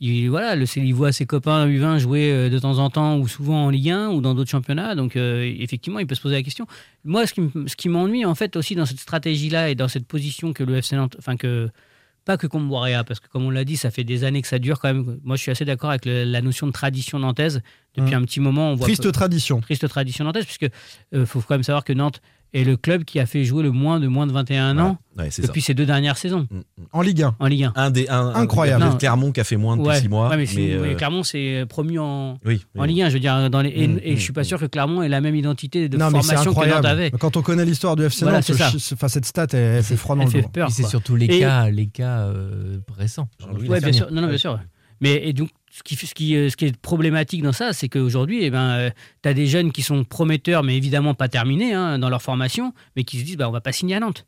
il, 0.00 0.28
voilà, 0.28 0.54
le, 0.56 0.64
il 0.78 0.94
voit 0.94 1.10
ses 1.12 1.26
copains 1.26 1.66
U20 1.66 1.98
jouer 1.98 2.30
euh, 2.30 2.48
de 2.48 2.58
temps 2.58 2.78
en 2.78 2.88
temps 2.90 3.18
ou 3.18 3.26
souvent 3.26 3.64
en 3.66 3.70
Ligue 3.70 3.90
1 3.90 4.08
ou 4.10 4.20
dans 4.20 4.34
d'autres 4.34 4.50
championnats. 4.50 4.94
Donc 4.94 5.16
euh, 5.16 5.42
effectivement, 5.58 5.98
il 5.98 6.06
peut 6.06 6.14
se 6.14 6.20
poser 6.20 6.36
la 6.36 6.42
question. 6.42 6.66
Moi, 7.04 7.26
ce 7.26 7.34
qui, 7.34 7.40
m- 7.40 7.64
ce 7.66 7.74
qui 7.76 7.88
m'ennuie 7.88 8.24
en 8.24 8.34
fait 8.34 8.54
aussi 8.56 8.74
dans 8.74 8.86
cette 8.86 9.00
stratégie-là 9.00 9.70
et 9.70 9.74
dans 9.74 9.88
cette 9.88 10.06
position 10.06 10.52
que 10.52 10.62
le 10.62 10.76
FC 10.76 10.94
Nantes, 10.96 11.16
enfin 11.18 11.36
que 11.36 11.68
pas 12.24 12.36
que 12.36 12.46
Comboiré 12.46 12.92
a, 12.92 13.04
parce 13.04 13.20
que 13.20 13.28
comme 13.28 13.44
on 13.46 13.50
l'a 13.50 13.64
dit, 13.64 13.78
ça 13.78 13.90
fait 13.90 14.04
des 14.04 14.22
années 14.24 14.42
que 14.42 14.48
ça 14.48 14.58
dure 14.58 14.78
quand 14.80 14.92
même. 14.92 15.18
Moi, 15.24 15.36
je 15.36 15.40
suis 15.42 15.50
assez 15.50 15.64
d'accord 15.64 15.88
avec 15.90 16.04
le- 16.04 16.24
la 16.24 16.42
notion 16.42 16.66
de 16.66 16.72
tradition 16.72 17.18
nantaise. 17.18 17.62
Depuis 17.96 18.14
Mm. 18.14 18.18
un 18.18 18.22
petit 18.24 18.40
moment, 18.40 18.72
on 18.72 18.74
voit 18.74 18.86
Triste 18.86 19.10
tradition. 19.12 19.60
triste 19.62 19.88
tradition 19.88 20.24
nantaise, 20.26 20.44
puisque 20.44 20.68
euh, 21.14 21.24
faut 21.24 21.40
quand 21.40 21.54
même 21.54 21.62
savoir 21.62 21.84
que 21.84 21.94
Nantes 21.94 22.20
est 22.54 22.64
le 22.64 22.76
club 22.76 23.04
qui 23.04 23.20
a 23.20 23.26
fait 23.26 23.44
jouer 23.44 23.62
le 23.62 23.70
moins 23.70 24.00
de 24.00 24.06
moins 24.08 24.26
de 24.26 24.32
21 24.32 24.78
ans 24.78 24.96
Ouais, 25.18 25.28
c'est 25.30 25.42
ça. 25.42 25.48
depuis 25.48 25.60
ces 25.60 25.74
deux 25.74 25.84
dernières 25.84 26.16
saisons 26.16 26.46
Mm, 26.50 26.56
mm. 26.58 26.62
En 26.92 27.02
Ligue 27.02 27.22
1. 27.22 27.36
en 27.38 27.46
Ligue 27.46 27.64
1. 27.64 27.72
Un 27.76 27.90
des 27.90 28.08
un, 28.08 28.28
Incroyable. 28.34 28.96
Clermont 28.98 29.32
qui 29.32 29.40
a 29.40 29.44
fait 29.44 29.56
moins 29.56 29.76
depuis 29.76 29.88
Ouais, 29.88 30.00
6 30.00 30.08
mois. 30.08 30.28
ouais, 30.30 30.36
mais, 30.36 30.46
c'est- 30.46 30.72
euh, 30.72 30.82
mais 30.82 30.94
Clermont 30.94 31.22
c'est 31.22 31.64
promu 31.68 31.98
en, 31.98 32.38
oui, 32.46 32.64
en 32.76 32.82
oui. 32.82 32.88
Ligue 32.88 33.02
1, 33.02 33.08
je 33.10 33.14
veux 33.14 33.20
dire, 33.20 33.50
dans 33.50 33.60
les, 33.60 33.70
et, 33.70 33.88
Mm, 33.88 34.00
et 34.02 34.16
je 34.16 34.20
suis 34.22 34.32
pas 34.32 34.40
mm, 34.42 34.44
sûr 34.44 34.60
que 34.60 34.66
Clermont 34.66 35.02
ait 35.02 35.08
la 35.08 35.20
même 35.20 35.34
identité 35.34 35.88
de 35.88 35.96
non, 35.98 36.10
formation 36.10 36.54
que 36.54 36.66
Nantes 36.68 36.84
avait. 36.84 37.10
Quand 37.10 37.36
on 37.36 37.42
connaît 37.42 37.64
l'histoire 37.64 37.96
du 37.96 38.04
FC 38.04 38.24
Voilà, 38.24 38.38
Nantes, 38.38 38.50
enfin, 38.92 39.08
cette 39.08 39.24
stat, 39.26 39.46
elle, 39.52 39.58
elle 39.58 39.82
fait 39.82 39.96
froid 39.96 40.14
dans 40.16 40.22
Elle 40.22 40.28
le 40.28 40.32
fait 40.32 40.42
dos. 40.42 40.48
peur. 40.48 40.68
Et 40.68 40.72
c'est 40.72 40.84
surtout 40.86 41.16
les 41.16 41.26
Et- 41.26 41.40
cas 41.40 41.68
les 41.68 41.86
cas 41.88 42.20
euh, 42.20 42.78
récents 42.96 43.28
Ouais, 43.68 43.80
bien 43.80 43.92
sûr. 43.92 44.08
Non, 44.10 44.22
non, 44.22 44.28
bien 44.28 44.38
sûr. 44.38 44.58
Mais 45.00 45.28
et 45.28 45.32
donc, 45.32 45.50
ce 45.78 45.82
qui, 45.82 45.96
ce, 45.96 46.14
qui, 46.14 46.36
euh, 46.36 46.50
ce 46.50 46.56
qui 46.56 46.66
est 46.66 46.76
problématique 46.76 47.42
dans 47.42 47.52
ça, 47.52 47.72
c'est 47.72 47.88
qu'aujourd'hui, 47.88 48.40
eh 48.44 48.50
ben, 48.50 48.90
tu 49.22 49.28
as 49.28 49.34
des 49.34 49.46
jeunes 49.46 49.72
qui 49.72 49.82
sont 49.82 50.04
prometteurs, 50.04 50.62
mais 50.62 50.76
évidemment 50.76 51.14
pas 51.14 51.28
terminés 51.28 51.72
hein, 51.72 51.98
dans 51.98 52.10
leur 52.10 52.20
formation, 52.22 52.72
mais 52.96 53.04
qui 53.04 53.18
se 53.18 53.24
disent 53.24 53.36
bah, 53.36 53.48
on 53.48 53.52
va 53.52 53.60
pas 53.60 53.72
signer 53.72 53.94
à 53.96 54.00
Nantes. 54.00 54.26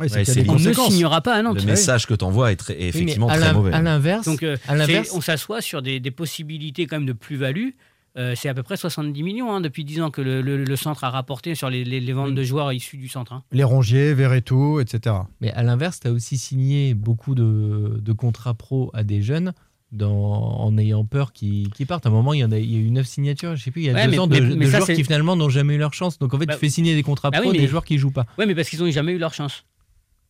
Ouais, 0.00 0.10
Ouais, 0.10 0.24
c'est 0.24 0.48
On 0.48 0.54
ne 0.58 0.72
signera 0.72 1.20
pas 1.20 1.34
à 1.34 1.42
Nantes. 1.42 1.60
Le 1.60 1.66
message 1.66 2.06
que 2.06 2.14
tu 2.14 2.24
envoies 2.24 2.50
est, 2.52 2.56
très- 2.56 2.72
est 2.74 2.76
Oui, 2.76 2.82
mais 2.84 2.88
effectivement 2.88 3.28
à 3.28 3.36
très 3.38 3.52
mauvais. 3.52 3.72
à 3.72 3.82
l'inverse 3.82 4.24
Donc, 4.24 4.42
euh, 4.42 4.56
à 4.66 4.74
l'inverse 4.74 5.08
c'est- 5.08 5.16
on 5.16 5.20
s'assoit 5.20 5.60
sur 5.60 5.82
des, 5.82 6.00
des 6.00 6.10
possibilités 6.10 6.86
quand 6.86 6.96
même 6.96 7.06
de 7.06 7.12
plus-value. 7.12 7.70
Euh, 8.18 8.34
c'est 8.36 8.48
à 8.48 8.54
peu 8.54 8.62
près 8.62 8.76
70 8.76 9.22
millions 9.22 9.52
hein, 9.54 9.60
depuis 9.62 9.84
10 9.84 10.00
ans 10.02 10.10
que 10.10 10.20
le, 10.20 10.42
le- 10.42 10.64
le 10.64 10.76
centre 10.76 11.04
a 11.04 11.10
rapporté 11.10 11.54
sur 11.54 11.70
les, 11.70 11.82
les- 11.84 12.00
les 12.00 12.12
ventes 12.12 12.34
de 12.34 12.42
joueurs 12.42 12.72
issus 12.72 12.96
du 12.98 13.08
centre. 13.08 13.32
hein. 13.32 13.42
Les 13.52 13.64
Rongiers, 13.64 14.12
Verreto, 14.14 14.80
etc. 14.80 15.16
Mais 15.40 15.50
à 15.52 15.62
l'inverse, 15.62 16.00
tu 16.00 16.08
as 16.08 16.12
aussi 16.12 16.36
signé 16.38 16.94
beaucoup 16.94 17.34
de, 17.34 17.98
de 18.00 18.12
contrats 18.12 18.54
pro 18.54 18.90
à 18.94 19.02
des 19.04 19.22
jeunes 19.22 19.52
dans, 19.92 20.14
en 20.60 20.76
ayant 20.78 21.04
peur 21.04 21.32
qu'ils 21.32 21.68
partent. 21.86 22.06
À 22.06 22.08
un 22.08 22.12
moment, 22.12 22.32
il 22.32 22.40
y, 22.40 22.44
en 22.44 22.50
a, 22.52 22.58
il 22.58 22.72
y 22.72 22.76
a 22.76 22.78
eu 22.80 22.90
neuf 22.90 23.06
signatures, 23.06 23.56
je 23.56 23.62
sais 23.62 23.70
plus, 23.70 23.82
il 23.82 23.86
y 23.86 23.90
a 23.90 23.92
Ouais, 23.94 24.04
deux 24.06 24.10
mais- 24.12 24.18
ans 24.18 24.26
de, 24.26 24.34
mais- 24.40 24.40
de 24.48 24.54
mais 24.54 24.66
ça, 24.66 24.78
joueurs 24.80 24.88
qui 24.96 25.04
finalement 25.04 25.36
n'ont 25.36 25.48
jamais 25.50 25.74
eu 25.74 25.78
leur 25.78 25.92
chance. 25.94 26.18
Donc 26.18 26.32
en 26.34 26.38
fait, 26.38 26.46
Bah, 26.46 26.54
tu 26.54 26.60
fais 26.60 26.68
signer 26.70 26.94
des 26.94 27.02
contrats 27.02 27.30
bah 27.30 27.40
pro 27.40 27.50
oui, 27.50 27.58
des 27.58 27.66
joueurs 27.68 27.84
qui 27.84 27.98
jouent 27.98 28.10
pas. 28.10 28.26
Ouais, 28.38 28.46
mais 28.46 28.54
parce 28.54 28.68
qu'ils 28.68 28.80
n'ont 28.80 28.90
jamais 28.90 29.12
eu 29.12 29.18
leur 29.18 29.34
chance. 29.34 29.64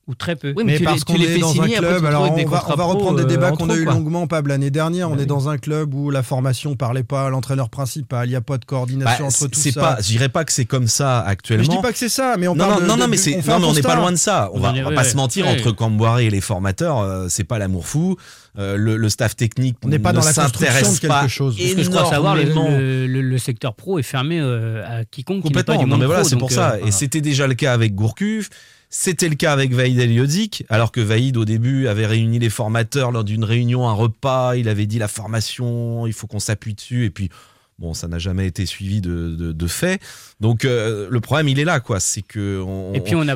Ou 0.08 0.16
très 0.16 0.34
peu. 0.34 0.52
Oui, 0.56 0.64
Mais, 0.64 0.72
tu 0.74 0.80
les- 0.80 0.84
parce 0.84 1.04
tu 1.04 1.12
qu'on 1.12 1.14
est 1.22 1.38
dans 1.38 1.52
signer, 1.52 1.76
un 1.76 1.80
tu 1.80 1.86
club, 1.86 2.04
alors 2.04 2.22
on 2.22 2.26
va, 2.26 2.32
on 2.42 2.44
va 2.48 2.58
contrats 2.58 2.84
reprendre 2.86 3.18
des 3.18 3.24
débats 3.24 3.46
euh, 3.46 3.50
en 3.52 3.56
qu'on 3.56 3.70
a 3.70 3.76
eu 3.76 3.84
longuement, 3.84 4.26
Pable, 4.26 4.48
l'année 4.50 4.72
dernière. 4.72 5.08
On 5.12 5.14
Bah 5.14 5.22
est 5.22 5.26
dans 5.26 5.48
un 5.48 5.58
club 5.58 5.94
où 5.94 6.10
la 6.10 6.24
formation 6.24 6.74
parlait 6.74 7.04
pas, 7.04 7.30
l'entraîneur 7.30 7.70
principal, 7.70 8.26
il 8.26 8.30
n'y 8.30 8.34
a 8.36 8.40
pas 8.40 8.54
de 8.54 8.62
Bah, 8.62 8.66
coordination 8.66 9.26
entre 9.26 9.46
tout 9.46 9.60
ça. 9.60 9.80
pas, 9.80 9.96
je 10.00 10.08
dirais 10.08 10.28
pas 10.28 10.44
que 10.44 10.50
c'est 10.52 10.64
comme 10.64 10.88
ça 10.88 11.22
mais 11.24 11.30
actuellement. 11.30 11.62
je 11.64 11.70
dis 11.70 11.78
pas 11.80 11.92
que 11.92 11.98
c'est 11.98 12.08
ça, 12.08 12.34
mais 12.36 12.48
on 12.48 12.56
non, 12.56 12.64
parle 12.66 12.72
non, 12.72 12.80
de- 12.80 12.86
non, 12.88 12.96
non, 12.96 13.04
de- 13.04 13.10
mais 13.12 13.16
c'est, 13.16 13.36
on 13.48 13.58
non, 13.60 13.68
mais 13.68 13.74
n'est 13.76 13.82
pas 13.82 13.94
loin 13.94 14.10
de 14.10 14.16
ça. 14.16 14.50
On 14.52 14.56
On 14.58 14.60
va, 14.60 14.72
ouais, 14.72 14.82
pas 14.82 14.90
ouais. 14.90 15.04
se 15.04 15.14
mentir 15.16 15.46
Ouais. 15.46 15.52
entre 15.60 15.70
Camboiré 15.70 16.26
et 16.26 16.30
les 16.30 16.40
formateurs, 16.40 16.98
euh, 16.98 17.26
c'est 17.28 17.44
pas 17.44 17.58
l'amour 17.60 17.86
fou. 17.86 18.16
Euh, 18.58 18.76
le, 18.76 18.96
le 18.96 19.08
staff 19.08 19.36
technique 19.36 19.76
On 19.84 19.88
n'est 19.88 20.00
pas 20.00 20.10
ne 20.12 20.16
dans 20.18 20.24
la 20.24 20.32
construction 20.34 20.58
s'intéresse 20.66 20.94
de 20.96 20.98
quelque 21.00 21.12
pas 21.12 21.28
chose. 21.28 21.56
Parce 21.56 21.74
que 21.74 21.82
je 21.84 21.88
crois 21.90 22.10
savoir, 22.10 22.34
le, 22.34 22.42
le- 22.42 23.06
le- 23.06 23.22
le 23.22 23.38
secteur 23.38 23.74
pro 23.76 24.00
est 24.00 24.02
fermé 24.02 24.40
euh, 24.40 24.82
à 24.84 25.04
quiconque 25.04 25.42
qui 25.44 25.48
n'est 25.48 25.62
pas 25.62 25.74
Complètement. 25.74 25.84
du 25.84 25.90
Non, 25.90 25.96
mais 25.96 26.06
voilà, 26.06 26.24
c'est 26.24 26.30
donc, 26.32 26.40
pour 26.40 26.50
ça. 26.52 26.72
euh, 26.72 26.74
Et 26.74 26.78
voilà. 26.80 26.92
c'était 26.92 27.20
déjà 27.20 27.46
le 27.46 27.54
cas 27.54 27.72
avec 27.72 27.94
Gourcuff. 27.94 28.50
C'était 28.94 29.30
le 29.30 29.36
cas 29.36 29.54
avec 29.54 29.72
Vaïd 29.72 29.98
Eliodik, 29.98 30.64
alors 30.68 30.92
que 30.92 31.00
Vaïd, 31.00 31.38
au 31.38 31.46
début, 31.46 31.88
avait 31.88 32.04
réuni 32.06 32.38
les 32.38 32.50
formateurs 32.50 33.10
lors 33.10 33.24
d'une 33.24 33.42
réunion, 33.42 33.88
un 33.88 33.94
repas. 33.94 34.54
Il 34.56 34.68
avait 34.68 34.84
dit 34.84 34.98
la 34.98 35.08
formation, 35.08 36.06
il 36.06 36.12
faut 36.12 36.26
qu'on 36.26 36.38
s'appuie 36.40 36.74
dessus. 36.74 37.06
Et 37.06 37.10
puis, 37.10 37.30
bon, 37.78 37.94
ça 37.94 38.06
n'a 38.06 38.18
jamais 38.18 38.46
été 38.46 38.66
suivi 38.66 39.00
de, 39.00 39.34
de, 39.34 39.52
de 39.52 39.66
fait. 39.66 39.98
Donc, 40.40 40.66
euh, 40.66 41.08
le 41.10 41.20
problème, 41.20 41.48
il 41.48 41.58
est 41.58 41.64
là, 41.64 41.80
quoi. 41.80 42.00
C'est 42.00 42.20
que. 42.20 42.60
on- 42.60 42.92
Et 42.92 43.00
puis 43.00 43.14
on 43.14 43.26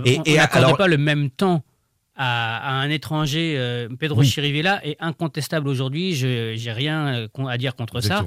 alors- 0.66 0.76
pas 0.76 0.88
le 0.88 0.98
même 0.98 1.30
temps 1.30 1.64
à, 2.16 2.58
à 2.58 2.72
un 2.74 2.90
étranger. 2.90 3.54
euh, 3.56 3.88
Pedro 3.98 4.20
Oui. 4.20 4.26
Chirivella 4.26 4.84
est 4.86 4.96
incontestable 5.00 5.68
aujourd'hui. 5.68 6.14
Je 6.14 6.52
j'ai 6.54 6.72
rien 6.72 7.28
euh, 7.38 7.46
à 7.48 7.56
dire 7.56 7.74
contre 7.76 8.02
ça. 8.02 8.26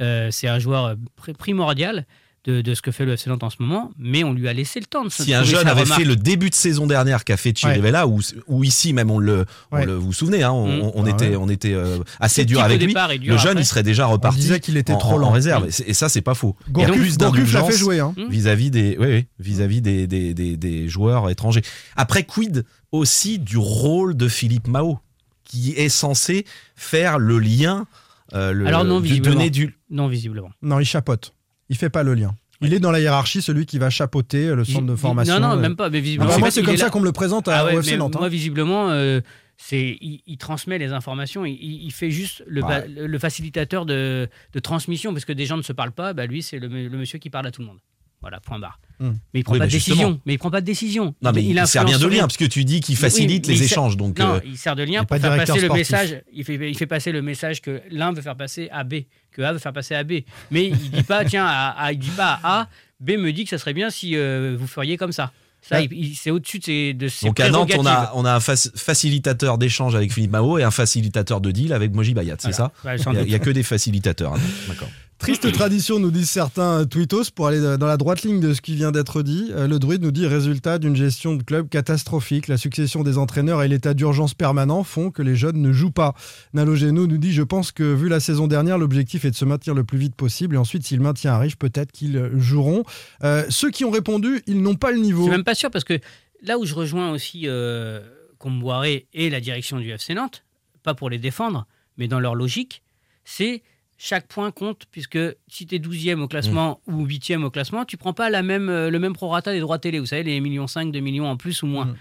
Euh, 0.00 0.28
c'est 0.30 0.46
un 0.46 0.60
joueur 0.60 0.94
pr- 1.20 1.34
primordial 1.34 2.06
de, 2.44 2.60
de 2.62 2.74
ce 2.74 2.80
que 2.82 2.90
fait 2.92 3.04
le 3.04 3.12
FC 3.12 3.28
Nantes 3.28 3.42
en 3.42 3.50
ce 3.50 3.56
moment, 3.60 3.90
mais 3.98 4.24
on 4.24 4.32
lui 4.32 4.48
a 4.48 4.52
laissé 4.52 4.80
le 4.80 4.86
temps 4.86 5.04
de 5.04 5.08
se 5.10 5.22
Si 5.22 5.34
un 5.34 5.42
jeune 5.42 5.66
avait 5.66 5.82
remarque. 5.82 6.00
fait 6.00 6.06
le 6.06 6.16
début 6.16 6.48
de 6.50 6.54
saison 6.54 6.86
dernière 6.86 7.24
qu'a 7.24 7.36
fait 7.36 7.52
Chirivella, 7.56 8.06
ou, 8.06 8.20
ou 8.46 8.64
ici 8.64 8.92
même 8.92 9.10
on 9.10 9.18
le, 9.18 9.44
on 9.70 9.76
Ouais. 9.76 9.86
le 9.86 9.94
vous 9.94 10.06
vous 10.06 10.12
souvenez, 10.12 10.42
hein, 10.44 10.52
on, 10.52 10.66
Mm. 10.68 10.80
on- 10.80 10.92
on 10.94 11.06
Ah 11.06 11.10
était, 11.10 11.28
ouais. 11.30 11.36
on 11.36 11.48
était 11.48 11.74
euh, 11.74 11.98
assez 12.20 12.44
dur 12.44 12.60
avec 12.62 12.78
lui. 12.80 12.86
départ 12.86 13.10
et 13.10 13.18
dur 13.18 13.32
Le 13.34 13.38
jeune, 13.38 13.50
après. 13.50 13.62
il 13.62 13.66
serait 13.66 13.82
déjà 13.82 14.08
On 14.08 14.12
reparti 14.12 14.38
disait 14.40 14.60
qu'il 14.60 14.76
était 14.76 14.92
en, 14.94 14.98
trop 14.98 15.14
en- 15.14 15.18
lent. 15.18 15.28
en 15.28 15.32
réserve. 15.32 15.66
Et, 15.66 15.70
c'est- 15.72 15.88
et 15.88 15.94
ça, 15.94 16.08
c'est 16.08 16.22
pas 16.22 16.34
faux. 16.34 16.56
Il 16.74 16.80
y 16.80 16.84
a 16.84 16.88
Gourcuff, 16.88 17.52
l'a 17.52 17.64
fait 17.64 17.76
jouer. 17.76 18.00
Hein. 18.00 18.14
Hmm. 18.16 18.28
vis-à-vis 18.30 18.70
des, 18.70 18.96
oui, 18.98 19.06
oui, 19.08 19.26
vis-à-vis 19.40 19.82
des, 19.82 20.06
des, 20.06 20.32
des, 20.32 20.56
des 20.56 20.88
joueurs 20.88 21.28
étrangers. 21.30 21.62
Après, 21.96 22.22
quid 22.22 22.64
aussi 22.92 23.38
du 23.38 23.56
rôle 23.58 24.16
de 24.16 24.28
Philippe 24.28 24.68
Mao, 24.68 24.98
qui 25.44 25.72
est 25.72 25.88
censé 25.88 26.44
faire 26.76 27.18
le 27.18 27.38
lien, 27.38 27.86
euh, 28.34 28.52
le, 28.52 28.66
Alors 28.66 28.84
non, 28.84 29.00
visiblement. 29.00 29.34
donner 29.36 29.50
du. 29.50 29.76
Non, 29.90 30.06
visiblement. 30.08 30.50
Non, 30.62 30.78
il 30.80 30.84
chapote. 30.86 31.32
Il 31.68 31.76
fait 31.76 31.90
pas 31.90 32.02
le 32.02 32.14
lien. 32.14 32.34
Il 32.60 32.74
est 32.74 32.80
dans 32.80 32.90
la 32.90 32.98
hiérarchie, 33.00 33.40
celui 33.40 33.66
qui 33.66 33.78
va 33.78 33.88
chapeauter 33.88 34.54
le 34.54 34.64
centre 34.64 34.86
de 34.86 34.96
formation. 34.96 35.38
Non, 35.38 35.48
non, 35.50 35.56
euh. 35.56 35.60
même 35.60 35.76
pas. 35.76 35.90
Mais 35.90 35.98
Ah 35.98 36.00
visiblement, 36.00 36.38
bah, 36.40 36.50
c'est 36.50 36.62
comme 36.62 36.76
ça 36.76 36.90
qu'on 36.90 37.00
me 37.00 37.04
le 37.04 37.12
présente 37.12 37.46
à 37.46 37.58
Ah 37.60 37.64
ouais, 37.66 37.96
Nantes. 37.96 38.16
hein. 38.16 38.18
Moi, 38.18 38.28
visiblement, 38.28 38.90
euh, 38.90 39.20
c'est 39.56 39.96
il, 40.00 40.22
il 40.26 40.38
transmet 40.38 40.76
les 40.78 40.92
informations. 40.92 41.44
Il, 41.44 41.90
fait 41.92 42.10
juste 42.10 42.42
le, 42.48 42.62
Ouais. 42.64 42.80
va- 42.80 42.86
le 42.86 43.18
facilitateur 43.18 43.86
de, 43.86 44.28
de 44.52 44.58
transmission 44.58 45.12
parce 45.12 45.24
que 45.24 45.32
des 45.32 45.46
gens 45.46 45.56
ne 45.56 45.62
se 45.62 45.72
parlent 45.72 45.92
pas. 45.92 46.14
Bah 46.14 46.26
lui, 46.26 46.42
c'est 46.42 46.58
le, 46.58 46.66
le 46.66 46.98
monsieur 46.98 47.18
qui 47.20 47.30
parle 47.30 47.46
à 47.46 47.52
tout 47.52 47.60
le 47.60 47.68
monde. 47.68 47.78
Voilà, 48.20 48.40
point 48.40 48.58
barre. 48.58 48.80
Hmm. 48.98 49.12
Mais 49.32 49.40
il 49.40 49.44
prend 49.44 49.52
Oui, 49.52 49.58
pas 49.60 49.64
bah, 49.64 49.68
de 49.68 49.72
décision. 49.72 50.20
Mais 50.26 50.34
il 50.34 50.38
prend 50.38 50.50
pas 50.50 50.60
de 50.60 50.66
décision. 50.66 51.14
Non, 51.22 51.30
mais 51.32 51.44
il, 51.44 51.66
sert 51.68 51.84
bien 51.84 51.98
de 52.00 52.06
lien, 52.08 52.22
parce 52.22 52.36
que 52.36 52.44
tu 52.44 52.64
dis 52.64 52.80
qu'il 52.80 52.96
facilite 52.96 53.46
les 53.46 53.54
il 53.54 53.58
sert- 53.58 53.66
échanges. 53.66 53.96
Donc, 53.96 54.18
non, 54.18 54.34
euh, 54.34 54.40
il 54.44 54.58
sert 54.58 54.74
de 54.74 54.82
lien 54.82 55.04
pas 55.04 55.20
pour 55.20 55.28
faire 55.30 55.36
passer 55.46 55.60
le 55.60 55.68
message. 55.72 56.22
Il 56.32 56.44
fait, 56.44 56.54
il 56.68 56.76
fait 56.76 56.86
passer 56.86 57.12
le 57.12 57.22
message 57.22 57.60
que 57.62 57.80
l'un 57.92 58.12
veut 58.12 58.22
faire 58.22 58.36
passer 58.36 58.68
à 58.72 58.82
B, 58.82 58.94
que 59.30 59.42
A 59.42 59.52
veut 59.52 59.60
faire 59.60 59.72
passer 59.72 59.94
à 59.94 60.02
B. 60.02 60.14
Mais 60.50 60.66
il 60.66 60.90
dit 60.90 61.02
pas, 61.04 61.24
tiens, 61.24 61.46
à, 61.46 61.68
à- 61.80 61.92
il 61.92 61.98
dit 62.00 62.10
pas 62.10 62.40
à 62.42 62.62
A, 62.62 62.68
B 62.98 63.10
me 63.12 63.30
dit 63.32 63.44
que 63.44 63.50
ça 63.50 63.58
serait 63.58 63.72
bien 63.74 63.88
si 63.90 64.16
euh, 64.16 64.56
vous 64.58 64.66
feriez 64.66 64.96
comme 64.96 65.12
ça. 65.12 65.30
Ça, 65.60 65.80
Ouais. 65.80 65.88
c'est 66.16 66.30
au-dessus 66.30 66.58
de 66.60 66.64
ses, 66.64 66.94
de 66.94 67.08
ses 67.08 67.26
donc 67.26 67.38
à 67.40 67.50
Nantes, 67.50 67.72
on 67.76 67.84
a, 67.84 68.12
on 68.14 68.24
a 68.24 68.32
un 68.34 68.38
fac- 68.38 68.76
facilitateur 68.76 69.58
d'échange 69.58 69.94
avec 69.96 70.12
Philippe 70.12 70.30
Mao 70.30 70.58
et 70.58 70.62
un 70.62 70.70
facilitateur 70.70 71.40
de 71.40 71.50
deal 71.50 71.72
avec 71.72 71.92
Moji 71.92 72.14
Bayat, 72.14 72.36
c'est 72.38 72.52
ça. 72.52 72.72
Ouais, 72.84 72.96
sans 72.98 73.12
Il 73.12 73.24
n'y 73.26 73.34
a, 73.34 73.38
que 73.40 73.50
des 73.50 73.64
facilitateurs. 73.64 74.34
hein. 74.34 74.40
D'accord. 74.68 74.88
Triste 75.18 75.50
tradition, 75.52 75.98
nous 75.98 76.10
disent 76.10 76.30
certains 76.30 76.84
tweetos, 76.86 77.30
pour 77.34 77.48
aller 77.48 77.60
dans 77.60 77.86
la 77.86 77.96
droite 77.96 78.22
ligne 78.22 78.40
de 78.40 78.54
ce 78.54 78.60
qui 78.60 78.74
vient 78.74 78.92
d'être 78.92 79.22
dit. 79.22 79.50
Euh, 79.52 79.66
Le 79.66 79.78
druide 79.78 80.02
nous 80.02 80.12
dit 80.12 80.26
résultat 80.26 80.78
d'une 80.78 80.94
gestion 80.94 81.34
de 81.34 81.42
club 81.42 81.68
catastrophique. 81.68 82.46
La 82.48 82.56
succession 82.56 83.02
des 83.02 83.18
entraîneurs 83.18 83.62
et 83.62 83.68
l'état 83.68 83.94
d'urgence 83.94 84.34
permanent 84.34 84.84
font 84.84 85.10
que 85.10 85.22
les 85.22 85.34
jeunes 85.34 85.60
ne 85.60 85.72
jouent 85.72 85.90
pas. 85.90 86.14
Nalo 86.54 86.76
Geno 86.76 87.06
nous 87.06 87.18
dit 87.18 87.32
Je 87.32 87.42
pense 87.42 87.72
que 87.72 87.82
vu 87.82 88.08
la 88.08 88.20
saison 88.20 88.46
dernière, 88.46 88.78
l'objectif 88.78 89.24
est 89.24 89.30
de 89.32 89.36
se 89.36 89.44
maintenir 89.44 89.74
le 89.74 89.84
plus 89.84 89.98
vite 89.98 90.14
possible. 90.14 90.54
Et 90.54 90.58
ensuite, 90.58 90.84
si 90.84 90.96
le 90.96 91.02
maintien 91.02 91.32
arrive, 91.32 91.56
peut-être 91.56 91.90
qu'ils 91.92 92.30
joueront. 92.36 92.84
Euh, 93.24 93.44
ceux 93.48 93.70
qui 93.70 93.84
ont 93.84 93.90
répondu, 93.90 94.42
ils 94.46 94.62
n'ont 94.62 94.76
pas 94.76 94.90
le 94.92 94.98
Je 94.98 95.02
niveau. 95.02 95.22
suis 95.22 95.30
même 95.32 95.44
pas 95.44 95.54
sûr 95.56 95.70
parce 95.70 95.84
que 95.84 95.98
là 96.42 96.58
où 96.58 96.64
je 96.64 96.74
rejoins 96.74 97.10
aussi 97.10 97.42
euh, 97.46 98.00
Comboiré 98.38 99.08
et 99.14 99.30
la 99.30 99.40
direction 99.40 99.78
du 99.80 99.90
FC 99.90 100.14
Nantes, 100.14 100.44
pas 100.84 100.94
pour 100.94 101.10
les 101.10 101.18
défendre, 101.18 101.66
mais 101.96 102.06
dans 102.06 102.20
leur 102.20 102.36
logique, 102.36 102.82
c'est 103.24 103.62
chaque 103.98 104.28
point 104.28 104.52
compte 104.52 104.86
puisque 104.90 105.18
si 105.48 105.66
tu 105.66 105.74
es 105.74 105.78
12e 105.78 106.20
au 106.20 106.28
classement 106.28 106.80
ou 106.86 107.04
8e 107.04 107.42
au 107.42 107.50
classement, 107.50 107.84
tu 107.84 107.96
prends 107.96 108.12
pas 108.14 108.30
la 108.30 108.42
même, 108.42 108.68
euh, 108.68 108.90
le 108.90 108.98
même 109.00 109.12
prorata 109.12 109.52
des 109.52 109.60
droits 109.60 109.78
télé, 109.78 109.98
vous 109.98 110.06
savez, 110.06 110.22
les 110.22 110.40
millions 110.40 110.68
5, 110.68 110.92
2 110.92 111.00
millions 111.00 111.26
en 111.26 111.36
plus 111.36 111.62
ou 111.62 111.66
moins. 111.66 111.86
Mhm. 111.86 111.96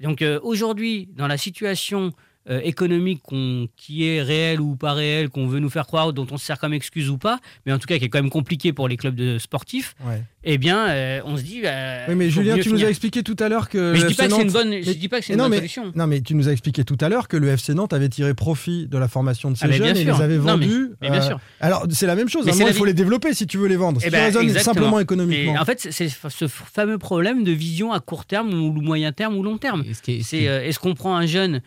Donc 0.00 0.22
euh, 0.22 0.40
aujourd'hui, 0.42 1.10
dans 1.14 1.26
la 1.26 1.36
situation 1.36 2.12
euh, 2.50 2.60
économique 2.64 3.20
qu'on- 3.22 3.68
qui 3.76 4.06
est 4.08 4.20
réelle 4.22 4.60
ou 4.60 4.74
pas 4.76 4.92
réelle, 4.94 5.28
qu'on 5.28 5.46
veut 5.46 5.60
nous 5.60 5.70
faire 5.70 5.86
croire, 5.86 6.12
dont 6.12 6.26
on 6.30 6.36
se 6.38 6.44
sert 6.44 6.58
comme 6.58 6.72
excuse 6.74 7.08
ou 7.10 7.18
pas, 7.18 7.38
mais 7.66 7.72
en 7.72 7.78
tout 7.78 7.86
cas 7.86 7.98
qui 7.98 8.04
est 8.04 8.08
quand 8.08 8.18
même 8.20 8.30
compliqué 8.30 8.72
pour 8.72 8.88
les 8.88 8.96
clubs 8.96 9.14
de 9.14 9.38
sportifs, 9.38 9.94
Ouais. 10.04 10.22
eh 10.42 10.58
bien, 10.58 10.88
euh, 10.88 11.20
on 11.24 11.36
se 11.36 11.42
dit. 11.42 11.60
bah, 11.62 11.70
Oui, 12.08 12.14
mais 12.16 12.30
Julien, 12.30 12.58
tu 12.58 12.70
nous 12.72 12.84
as 12.84 12.88
expliqué 12.88 13.22
tout 13.22 13.36
à 13.38 13.48
l'heure 13.48 13.68
que. 13.68 13.92
Mais 13.92 13.98
je 14.00 14.06
dis 14.06 14.14
pas 14.14 14.24
FC 14.24 14.28
que 14.30 14.34
c'est 14.34 14.40
une 14.42 14.46
Nantes- 14.48 14.52
bonne, 14.52 14.82
je 14.82 14.88
Mais- 14.88 14.94
dis 14.94 15.08
pas 15.08 15.20
que 15.20 15.26
c'est 15.26 15.32
une 15.34 15.38
non, 15.38 15.44
bonne 15.44 15.50
mais- 15.52 15.56
solution. 15.58 15.92
Non, 15.94 16.06
mais 16.08 16.20
tu 16.20 16.34
nous 16.34 16.48
as 16.48 16.52
expliqué 16.52 16.82
tout 16.84 16.98
à 17.00 17.08
l'heure 17.08 17.28
que 17.28 17.36
le 17.36 17.48
FC 17.48 17.74
Nantes 17.74 17.92
avait 17.92 18.08
tiré 18.08 18.34
profit 18.34 18.88
de 18.88 18.98
la 18.98 19.06
formation 19.08 19.50
de 19.50 19.56
ces 19.56 19.66
Ah, 19.66 19.68
bien 19.68 19.76
jeunes 19.78 19.96
et 19.98 20.04
les 20.04 20.10
avait 20.10 20.36
Non, 20.38 20.56
mais- 20.56 20.66
vendus. 20.66 20.90
mais 21.00 21.10
bien 21.10 21.22
euh, 21.22 21.26
sûr. 21.26 21.40
Alors, 21.60 21.86
c'est 21.90 22.06
la 22.06 22.16
même 22.16 22.28
chose. 22.28 22.44
Mais 22.44 22.50
À 22.50 22.54
un 22.54 22.56
c'est 22.56 22.58
moment, 22.64 22.66
la 22.70 22.72
il 22.74 22.78
faut 22.78 22.84
vie. 22.84 22.90
les 22.90 22.94
développer 22.94 23.34
si 23.34 23.46
tu 23.46 23.58
veux 23.58 23.68
les 23.68 23.76
vendre. 23.76 24.00
Si 24.00 24.08
Eh 24.08 24.10
tu 24.10 24.16
raisonnes 24.16 24.42
exactement. 24.42 24.74
simplement 24.74 24.96
Mais 24.96 25.02
économiquement. 25.04 25.54
en 25.60 25.64
fait, 25.64 25.86
c'est- 25.90 26.08
ce 26.28 26.48
fameux 26.48 26.98
problème 26.98 27.44
de 27.44 27.52
vision 27.52 27.92
à 27.92 28.00
court 28.00 28.24
terme 28.24 28.52
ou 28.52 28.72
moyen 28.72 29.12
terme 29.12 29.36
ou 29.36 29.42
long 29.44 29.58
terme. 29.58 29.84
C'est 30.02 30.18
est- 30.18 30.48
euh, 30.48 30.64
est-ce 30.64 30.78
qu'on 30.80 30.94
prend 30.94 31.16
un 31.16 31.26
jeune, 31.26 31.60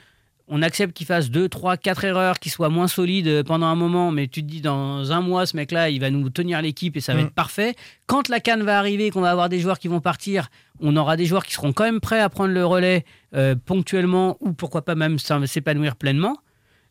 on 0.47 0.61
accepte 0.61 0.95
qu'il 0.95 1.05
fasse 1.07 1.29
2, 1.31 1.49
3, 1.49 1.75
4 1.77 2.03
erreurs, 2.03 2.39
qu'il 2.39 2.51
soit 2.51 2.69
moins 2.69 2.87
solide 2.87 3.27
euh, 3.27 3.43
pendant 3.43 3.65
un 3.65 3.75
moment, 3.75 4.11
mais 4.11 4.27
tu 4.27 4.41
te 4.43 4.47
dis 4.47 4.61
dans 4.61 5.11
un 5.11 5.21
mois, 5.21 5.45
ce 5.45 5.55
mec-là, 5.57 5.89
il 5.89 5.99
va 5.99 6.11
nous 6.11 6.29
tenir 6.29 6.61
l'équipe 6.61 6.95
et 6.97 7.01
ça 7.01 7.13
va 7.15 7.21
Mm. 7.21 7.25
être 7.25 7.33
parfait. 7.33 7.75
Quand 8.05 8.29
la 8.29 8.39
canne 8.39 8.61
va 8.63 8.77
arriver, 8.77 9.09
qu'on 9.09 9.21
va 9.21 9.31
avoir 9.31 9.49
des 9.49 9.59
joueurs 9.59 9.79
qui 9.79 9.87
vont 9.87 10.01
partir, 10.01 10.49
on 10.79 10.95
aura 10.97 11.17
des 11.17 11.25
joueurs 11.25 11.45
qui 11.45 11.53
seront 11.53 11.73
quand 11.73 11.83
même 11.85 11.99
prêts 11.99 12.19
à 12.21 12.29
prendre 12.29 12.53
le 12.53 12.65
relais 12.65 13.05
euh, 13.33 13.55
ponctuellement 13.55 14.37
ou 14.39 14.53
pourquoi 14.53 14.83
pas 14.85 14.95
même 14.95 15.17
s'épanouir 15.19 15.95
pleinement. 15.95 16.37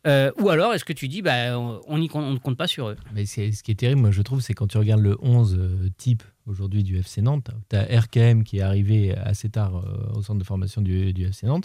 Euh, 0.06 0.30
ou 0.38 0.50
alors, 0.50 0.74
est-ce 0.74 0.84
que 0.84 0.92
tu 0.92 1.08
dis, 1.08 1.22
bah, 1.22 1.58
on 1.58 2.06
compte- 2.08 2.30
ne 2.34 2.38
compte 2.38 2.58
pas 2.58 2.66
sur 2.66 2.88
eux? 2.90 2.96
Mais 3.14 3.24
c'est- 3.24 3.52
ce 3.52 3.62
qui 3.62 3.70
est 3.70 3.74
terrible, 3.74 4.02
moi, 4.02 4.10
je 4.10 4.20
trouve, 4.20 4.40
c'est 4.40 4.52
quand 4.52 4.66
tu 4.66 4.76
regardes 4.76 5.00
le 5.00 5.16
11 5.22 5.56
euh, 5.58 5.88
type 5.96 6.22
aujourd'hui 6.46 6.82
du 6.82 6.98
FC 6.98 7.22
Nantes, 7.22 7.48
tu 7.70 7.76
as 7.76 7.84
RKM 8.00 8.44
qui 8.44 8.58
est 8.58 8.60
arrivé 8.60 9.14
assez 9.16 9.48
tard 9.48 9.76
euh, 9.78 10.12
au 10.18 10.22
centre 10.22 10.38
de 10.38 10.44
formation 10.44 10.82
du, 10.82 11.14
du 11.14 11.24
FC 11.24 11.46
Nantes, 11.46 11.64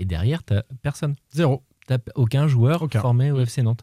et 0.00 0.04
derrière, 0.04 0.42
tu 0.44 0.54
personne. 0.82 1.14
Zéro. 1.32 1.62
Tu 1.88 1.94
aucun 2.14 2.48
joueur 2.48 2.82
Aucun. 2.82 3.00
formé 3.00 3.30
au 3.30 3.40
FC 3.40 3.62
Nantes. 3.62 3.80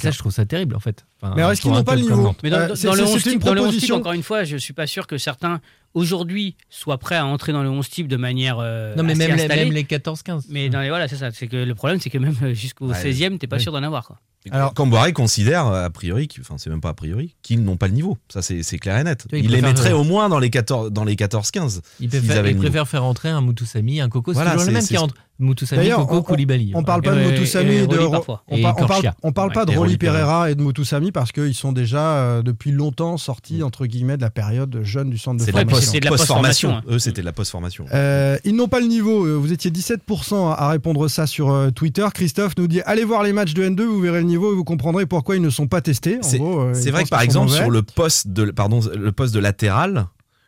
Ça, 0.00 0.10
je 0.10 0.18
trouve 0.18 0.32
ça 0.32 0.46
terrible, 0.46 0.74
en 0.76 0.80
fait. 0.80 1.04
Enfin, 1.20 1.34
Mais 1.34 1.42
alors, 1.42 1.52
est-ce 1.52 1.60
qu'ils 1.60 1.70
n'ont 1.70 1.84
pas 1.84 1.94
le 1.94 2.00
niveau. 2.02 2.34
Mais 2.42 2.48
dans, 2.48 2.56
Euh, 2.56 2.60
dans- 2.68 2.68
le 2.70 2.74
c'est- 2.76 2.88
11 2.88 2.96
c'est 3.22 3.32
une 3.32 3.38
type, 3.38 3.44
dans 3.44 3.52
le 3.52 3.60
11 3.60 3.66
type, 3.68 3.72
proposition. 3.80 3.96
encore 3.96 4.12
une 4.12 4.22
fois, 4.22 4.44
je 4.44 4.56
suis 4.56 4.72
pas 4.72 4.86
sûr 4.86 5.06
que 5.06 5.18
certains 5.18 5.60
aujourd'hui 5.92 6.56
soient 6.70 6.98
prêts 6.98 7.16
à 7.16 7.26
entrer 7.26 7.52
dans 7.52 7.62
le 7.62 7.68
11 7.70 7.88
type 7.90 8.08
de 8.08 8.16
manière 8.16 8.56
euh, 8.60 8.94
Non, 8.96 9.02
mais 9.02 9.12
assez 9.12 9.28
même 9.28 9.36
les, 9.36 9.46
même 9.48 9.72
les 9.72 9.84
14-15. 9.84 10.46
Mais 10.48 10.68
dans 10.70 10.80
les, 10.80 10.88
voilà, 10.88 11.06
c'est 11.08 11.16
ça. 11.16 11.30
C'est 11.32 11.48
que 11.48 11.56
le 11.56 11.74
problème, 11.74 12.00
c'est 12.00 12.10
que 12.10 12.18
même 12.18 12.34
euh, 12.42 12.54
jusqu'au 12.54 12.88
Ouais. 12.88 12.94
16e, 12.94 13.38
t'es 13.38 13.46
pas 13.46 13.56
Oui. 13.56 13.62
sûr 13.62 13.72
d'en 13.72 13.82
avoir. 13.82 14.06
Quoi. 14.06 14.18
Alors- 14.50 14.74
Camboiré 14.74 15.12
considère, 15.14 15.66
a 15.66 15.88
priori, 15.88 16.28
enfin 16.40 16.56
c'est 16.58 16.68
même 16.68 16.80
pas 16.82 16.90
a 16.90 16.94
priori, 16.94 17.34
qu'ils 17.42 17.62
n'ont 17.62 17.76
pas 17.78 17.86
le 17.88 17.94
niveau. 17.94 18.18
Ça 18.28 18.42
c'est 18.42 18.62
c'est 18.62 18.78
clair 18.78 18.98
et 18.98 19.04
net. 19.04 19.24
vois, 19.30 19.38
il 19.38 19.46
il 19.46 19.50
les 19.50 19.62
mettrait 19.62 19.92
au 19.92 20.04
moins 20.04 20.28
dans 20.28 20.38
les 20.38 20.50
14 20.50 20.90
dans 20.92 21.04
les 21.04 21.14
14-15. 21.16 21.80
Il 22.00 22.08
préfère, 22.10 22.46
il 22.46 22.84
faire 22.86 23.04
entrer 23.04 23.30
un 23.30 23.40
Moutoussamy, 23.40 24.00
un 24.02 24.08
Coco. 24.10 24.32
C'est 24.32 24.34
Voilà, 24.34 24.52
toujours 24.52 24.66
le 24.66 24.72
même 24.72 24.82
qui 24.86 24.96
rentre. 24.98 25.14
Moutoussamy, 25.38 25.90
Coco, 25.90 26.16
on- 26.16 26.22
Koulibaly. 26.22 26.72
On 26.74 26.82
parle 26.84 27.02
pas 27.02 27.14
de 27.14 27.22
Moutoussamy 27.22 27.74
et 27.74 27.86
de 27.86 27.98
on, 27.98 29.32
parle, 29.32 29.52
pas 29.52 29.64
de 29.64 29.76
Rolly 29.76 29.98
Pereira. 29.98 30.50
Et 30.50 30.54
de 30.54 30.62
Moutoussamy 30.62 31.12
parce 31.12 31.32
qu'ils 31.32 31.54
sont 31.54 31.72
déjà 31.72 32.16
euh, 32.16 32.42
depuis 32.42 32.70
longtemps 32.70 33.16
sortis 33.16 33.62
entre 33.62 33.86
guillemets 33.86 34.16
de 34.16 34.22
la 34.22 34.30
période 34.30 34.80
jeune 34.82 35.10
du 35.10 35.18
centre 35.18 35.44
de 35.44 35.50
formation. 35.50 35.80
c'est 35.80 36.00
de 36.00 36.04
la 36.04 36.10
post-formation. 36.10 36.68
post-formation, 36.70 36.94
Eux 36.94 36.98
c'était 36.98 37.20
de 37.20 37.26
la 37.26 37.32
post-formation. 37.32 37.86
Euh, 37.92 38.38
ils 38.44 38.54
n'ont 38.54 38.68
pas 38.68 38.80
le 38.80 38.86
niveau. 38.86 39.24
Euh, 39.26 39.34
Vous 39.36 39.52
étiez 39.52 39.70
17% 39.70 40.50
à 40.52 40.64
à 40.64 40.68
répondre 40.68 41.08
ça 41.08 41.26
sur 41.26 41.50
euh, 41.50 41.70
Twitter. 41.70 42.06
Christophe 42.14 42.52
nous 42.56 42.66
dit 42.68 42.80
allez 42.82 43.04
voir 43.04 43.22
les 43.22 43.32
matchs 43.32 43.54
de 43.54 43.64
N2, 43.64 43.82
vous 43.82 44.00
verrez 44.00 44.20
le 44.20 44.26
niveau 44.26 44.52
et 44.52 44.56
vous 44.56 44.64
comprendrez 44.64 45.04
pourquoi 45.06 45.36
ils 45.36 45.42
ne 45.42 45.50
sont 45.50 45.66
pas 45.66 45.80
testés. 45.80 46.18
C'est 46.22 46.40
euh, 46.40 46.72
vrai 46.92 47.04
que 47.04 47.08
par 47.08 47.20
exemple 47.22 47.50
sur 47.50 47.70
le 47.70 47.82
poste 47.82 48.28
de 48.28 48.50
pardon 48.50 48.80
le 48.94 49.12
poste 49.12 49.34
de 49.34 49.40
latéral, 49.40 50.06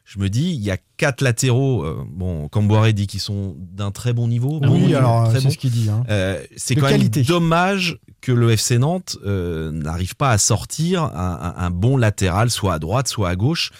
je 0.08 0.18
me 0.20 0.28
dis 0.30 0.50
il 0.54 0.62
y 0.62 0.70
a 0.70 0.78
quatre 0.96 1.20
latéraux. 1.20 1.82
euh, 1.84 2.02
bon, 2.08 2.48
Camboiré 2.48 2.92
dit 2.92 3.06
qu'ils 3.08 3.20
sont 3.20 3.54
d'un 3.58 3.90
très 3.90 4.12
bon 4.12 4.28
niveau. 4.28 4.60
bon 4.60 4.72
oui, 4.74 4.80
niveau, 4.86 4.96
alors 4.96 5.26
euh, 5.26 5.32
c'est 5.34 5.42
bon. 5.44 5.50
ce 5.50 5.58
qu'il 5.58 5.70
dit. 5.72 5.90
hein. 5.90 6.04
Euh, 6.08 6.40
c'est 6.56 6.74
quand 6.76 6.88
qualité. 6.88 7.20
même 7.20 7.26
dommage 7.26 7.98
que 8.20 8.30
le 8.32 8.52
FC 8.52 8.78
Nantes 8.78 9.16
euh, 9.26 9.70
n'arrive 9.72 10.14
pas 10.16 10.30
à 10.30 10.38
sortir 10.38 11.02
un, 11.02 11.10
un- 11.56 11.64
un 11.64 11.70
bon 11.70 11.96
latéral, 11.96 12.50
soit 12.50 12.74
à 12.74 12.78
droite, 12.78 13.08
soit 13.08 13.28
à 13.28 13.36
gauche. 13.36 13.72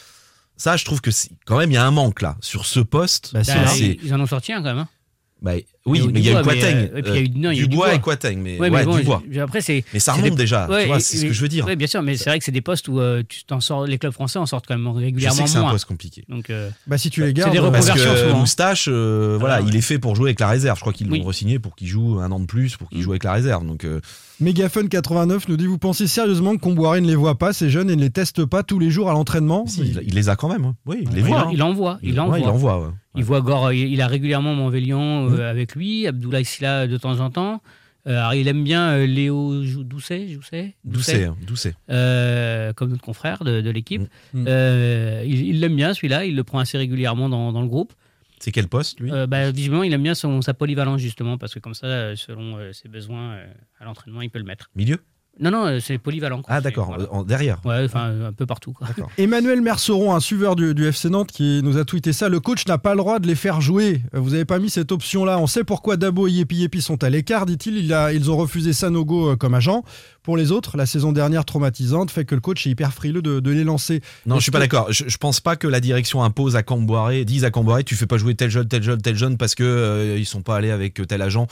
Ça, 0.58 0.76
je 0.76 0.84
trouve 0.84 1.00
que 1.00 1.10
quand 1.44 1.58
même 1.58 1.70
il 1.70 1.74
y 1.74 1.78
a 1.78 1.86
un 1.86 1.90
manque 1.90 2.22
là 2.22 2.36
sur 2.40 2.66
ce 2.66 2.80
poste. 2.80 3.30
Bah, 3.32 3.40
Bah, 3.46 3.54
là. 3.54 3.66
c'est- 3.68 3.78
ils, 3.86 4.04
ils 4.06 4.14
en 4.14 4.20
ont 4.20 4.26
sorti 4.26 4.52
un 4.52 4.58
quand 4.58 4.64
même. 4.74 4.78
hein. 4.78 4.88
Bah, 5.42 5.52
oui, 5.84 6.00
Il 6.02 6.10
mais 6.12 6.20
il 6.20 6.24
y 6.26 6.28
a 6.30 6.32
eu 6.32 6.34
Dubois, 6.36 6.54
mais, 6.54 6.60
Quataigne, 6.60 6.90
euh, 6.94 7.14
et 7.14 7.20
il 7.20 7.26
il 7.26 7.32
Dubois 7.68 7.86
Dubois. 7.90 7.98
Quataigne, 7.98 8.38
mais, 8.40 8.54
Ouais, 8.58 8.70
ouais, 8.70 8.70
mais 8.70 8.84
bon, 8.86 8.96
Dubois. 8.96 9.22
après, 9.42 9.60
c'est. 9.60 9.84
Mais 9.92 9.98
ça 10.00 10.14
remonte 10.14 10.30
des- 10.30 10.36
déjà, 10.36 10.66
Ouais, 10.68 10.82
tu 10.82 10.86
vois, 10.88 10.98
c'est 10.98 11.18
ce 11.18 11.26
que 11.26 11.32
je 11.32 11.40
veux 11.42 11.48
dire. 11.48 11.66
Oui, 11.68 11.76
bien 11.76 11.86
sûr, 11.86 12.02
mais 12.02 12.16
c'est 12.16 12.30
vrai 12.30 12.38
que 12.38 12.44
c'est 12.44 12.50
des 12.52 12.62
postes 12.62 12.88
où 12.88 12.98
euh, 12.98 13.22
tu 13.28 13.44
t'en 13.44 13.60
sors, 13.60 13.84
les 13.86 13.98
clubs 13.98 14.12
français 14.14 14.38
en 14.38 14.46
sortent 14.46 14.64
quand 14.66 14.76
même 14.78 14.90
Je 14.94 14.98
régulièrement 14.98 15.36
sais 15.36 15.44
que 15.44 15.50
c'est 15.50 15.58
un 15.58 15.70
poste 15.70 15.84
compliqué. 15.84 16.24
Donc, 16.30 16.48
euh, 16.48 16.70
Bah, 16.86 16.96
si 16.96 17.10
tu 17.10 17.20
les 17.20 17.26
c'est 17.28 17.32
gardes, 17.34 17.52
des 17.52 17.60
Parce 17.60 17.90
que 17.90 17.98
souvent. 17.98 18.38
Moustache, 18.38 18.88
euh, 18.90 19.36
voilà, 19.38 19.56
Ah, 19.56 19.60
ouais. 19.62 19.66
il 19.68 19.76
est 19.76 19.80
fait 19.82 19.98
pour 19.98 20.16
jouer 20.16 20.30
avec 20.30 20.40
la 20.40 20.48
réserve. 20.48 20.76
Je 20.78 20.80
crois 20.80 20.92
qu'ils 20.94 21.06
l'ont 21.06 21.12
Oui. 21.12 21.22
re-signé 21.22 21.58
pour 21.58 21.76
qu'il 21.76 21.86
joue 21.88 22.18
un 22.18 22.32
an 22.32 22.40
de 22.40 22.46
plus, 22.46 22.76
pour 22.78 22.88
qu'il 22.88 22.98
Mm. 22.98 23.02
joue 23.02 23.10
avec 23.12 23.24
la 23.24 23.32
réserve. 23.34 23.66
Donc, 23.66 23.84
euh, 23.84 24.00
Megafun89 24.42 25.48
nous 25.48 25.56
dit 25.56 25.66
Vous 25.66 25.78
pensez 25.78 26.06
sérieusement 26.06 26.56
que 26.56 26.60
Comboiré 26.60 27.00
ne 27.00 27.06
les 27.06 27.14
voit 27.14 27.36
pas, 27.38 27.52
ces 27.52 27.68
jeunes, 27.70 27.90
et 27.90 27.96
ne 27.96 28.00
les 28.00 28.10
teste 28.10 28.44
pas 28.44 28.62
tous 28.62 28.78
les 28.78 28.90
jours 28.90 29.10
à 29.10 29.12
l'entraînement? 29.12 29.66
Si, 29.66 29.80
il, 29.82 30.00
il 30.06 30.14
les 30.14 30.28
a 30.28 30.36
quand 30.36 30.48
même. 30.48 30.64
hein. 30.64 30.74
Oui, 30.86 30.98
il 31.02 31.10
les 31.10 31.20
il, 31.20 31.26
voit. 31.26 31.36
en- 31.44 31.48
hein. 31.48 31.50
il 31.52 31.62
envoie. 31.62 31.98
Il 32.02 32.18
envoie. 32.20 32.94
Il 33.16 33.24
voit 33.24 33.40
Gore, 33.40 33.72
il 33.72 33.92
il 33.92 34.00
a 34.00 34.06
régulièrement 34.06 34.54
Montvélian 34.54 35.28
euh, 35.30 35.36
Mm. 35.36 35.40
avec 35.40 35.74
lui, 35.74 36.06
Abdoulaye 36.06 36.44
Silla 36.44 36.86
de 36.86 36.96
temps 36.96 37.20
en 37.20 37.30
temps. 37.30 37.62
Euh, 38.06 38.18
alors, 38.18 38.34
il 38.34 38.46
aime 38.46 38.62
bien 38.62 38.90
euh, 38.90 39.06
Léo 39.06 39.62
Doucet, 39.82 40.26
Doucet, 40.26 40.76
Doucet, 40.84 41.24
hein, 41.24 41.36
Doucet. 41.44 41.74
euh, 41.90 42.72
comme 42.72 42.90
notre 42.90 43.02
confrère 43.02 43.42
de, 43.42 43.60
de 43.60 43.70
l'équipe. 43.70 44.02
Mm. 44.32 44.44
Euh, 44.46 45.24
il 45.26 45.58
l'aime 45.60 45.74
bien 45.74 45.92
celui-là, 45.92 46.24
il 46.24 46.36
le 46.36 46.44
prend 46.44 46.60
assez 46.60 46.78
régulièrement 46.78 47.28
dans, 47.28 47.52
dans 47.52 47.62
le 47.62 47.66
groupe. 47.68 47.92
C'est 48.38 48.52
quel 48.52 48.68
poste, 48.68 49.00
lui? 49.00 49.10
Euh, 49.10 49.26
bah, 49.26 49.50
visiblement, 49.50 49.82
il 49.82 49.92
aime 49.92 50.02
bien 50.02 50.14
son, 50.14 50.40
sa 50.42 50.52
polyvalence 50.54 51.00
justement, 51.00 51.36
parce 51.38 51.54
que 51.54 51.58
comme 51.58 51.74
ça, 51.74 52.14
selon 52.16 52.58
euh, 52.58 52.70
ses 52.72 52.88
besoins 52.88 53.32
euh, 53.32 53.46
à 53.80 53.84
l'entraînement, 53.86 54.20
il 54.22 54.30
peut 54.30 54.38
le 54.38 54.44
mettre. 54.44 54.70
Milieu? 54.76 54.98
Non, 55.38 55.50
non, 55.50 55.66
euh, 55.66 55.80
c'est 55.80 55.98
polyvalent. 55.98 56.40
quoi. 56.42 56.54
Ah, 56.54 56.60
d'accord, 56.62 56.86
voilà. 56.86 57.24
derrière. 57.26 57.58
Ouais, 57.66 57.84
enfin, 57.84 58.10
un 58.28 58.32
peu 58.32 58.46
partout. 58.46 58.72
quoi. 58.72 58.88
Emmanuel 59.18 59.60
Merceron, 59.60 60.14
un 60.14 60.20
suiveur 60.20 60.56
du, 60.56 60.74
du 60.74 60.86
FC 60.86 61.10
Nantes, 61.10 61.30
qui 61.30 61.60
nous 61.62 61.76
a 61.76 61.84
tweeté 61.84 62.12
ça. 62.14 62.28
Le 62.30 62.40
coach 62.40 62.66
n'a 62.66 62.78
pas 62.78 62.92
le 62.92 62.98
droit 62.98 63.18
de 63.18 63.26
les 63.26 63.34
faire 63.34 63.60
jouer. 63.60 64.00
Vous 64.14 64.30
n'avez 64.30 64.46
pas 64.46 64.58
mis 64.58 64.70
cette 64.70 64.92
option-là. 64.92 65.38
On 65.38 65.46
sait 65.46 65.62
pourquoi 65.64 65.96
Dabo 65.98 66.26
et 66.26 66.30
Yepi 66.30 66.56
Yepi 66.56 66.80
sont 66.80 67.04
à 67.04 67.10
l'écart, 67.10 67.44
dit-il. 67.44 67.76
Il 67.76 67.92
a- 67.92 68.12
ils 68.14 68.30
ont 68.30 68.36
refusé 68.38 68.72
Sanogo 68.72 69.32
euh, 69.32 69.36
comme 69.36 69.52
agent. 69.54 69.84
Pour 70.22 70.36
les 70.38 70.50
autres, 70.52 70.76
la 70.76 70.86
saison 70.86 71.12
dernière 71.12 71.44
traumatisante 71.44 72.10
fait 72.10 72.24
que 72.24 72.34
le 72.34 72.40
coach 72.40 72.66
est 72.66 72.70
hyper 72.70 72.92
frileux 72.92 73.22
de, 73.22 73.38
de 73.38 73.50
les 73.50 73.62
lancer. 73.62 74.00
Non, 74.24 74.36
Est-ce 74.36 74.40
je 74.40 74.42
suis 74.44 74.50
pas 74.52 74.58
que- 74.58 74.62
d'accord. 74.64 74.86
Je, 74.90 75.04
je 75.06 75.16
pense 75.18 75.40
pas 75.40 75.56
que 75.56 75.68
la 75.68 75.80
direction 75.80 76.24
impose 76.24 76.56
à 76.56 76.62
Camboiré, 76.62 77.24
dise 77.26 77.44
à 77.44 77.50
Camboiré, 77.50 77.84
tu 77.84 77.94
fais 77.94 78.06
pas 78.06 78.16
jouer 78.16 78.34
tel 78.34 78.50
jeune, 78.50 78.66
tel 78.68 78.82
jeune, 78.82 79.00
tel 79.02 79.16
jeune 79.16 79.36
parce 79.36 79.54
que 79.54 79.62
euh, 79.64 80.16
ils 80.18 80.26
sont 80.26 80.42
pas 80.42 80.56
allés 80.56 80.70
avec 80.70 81.00
tel 81.06 81.20
agent. 81.22 81.46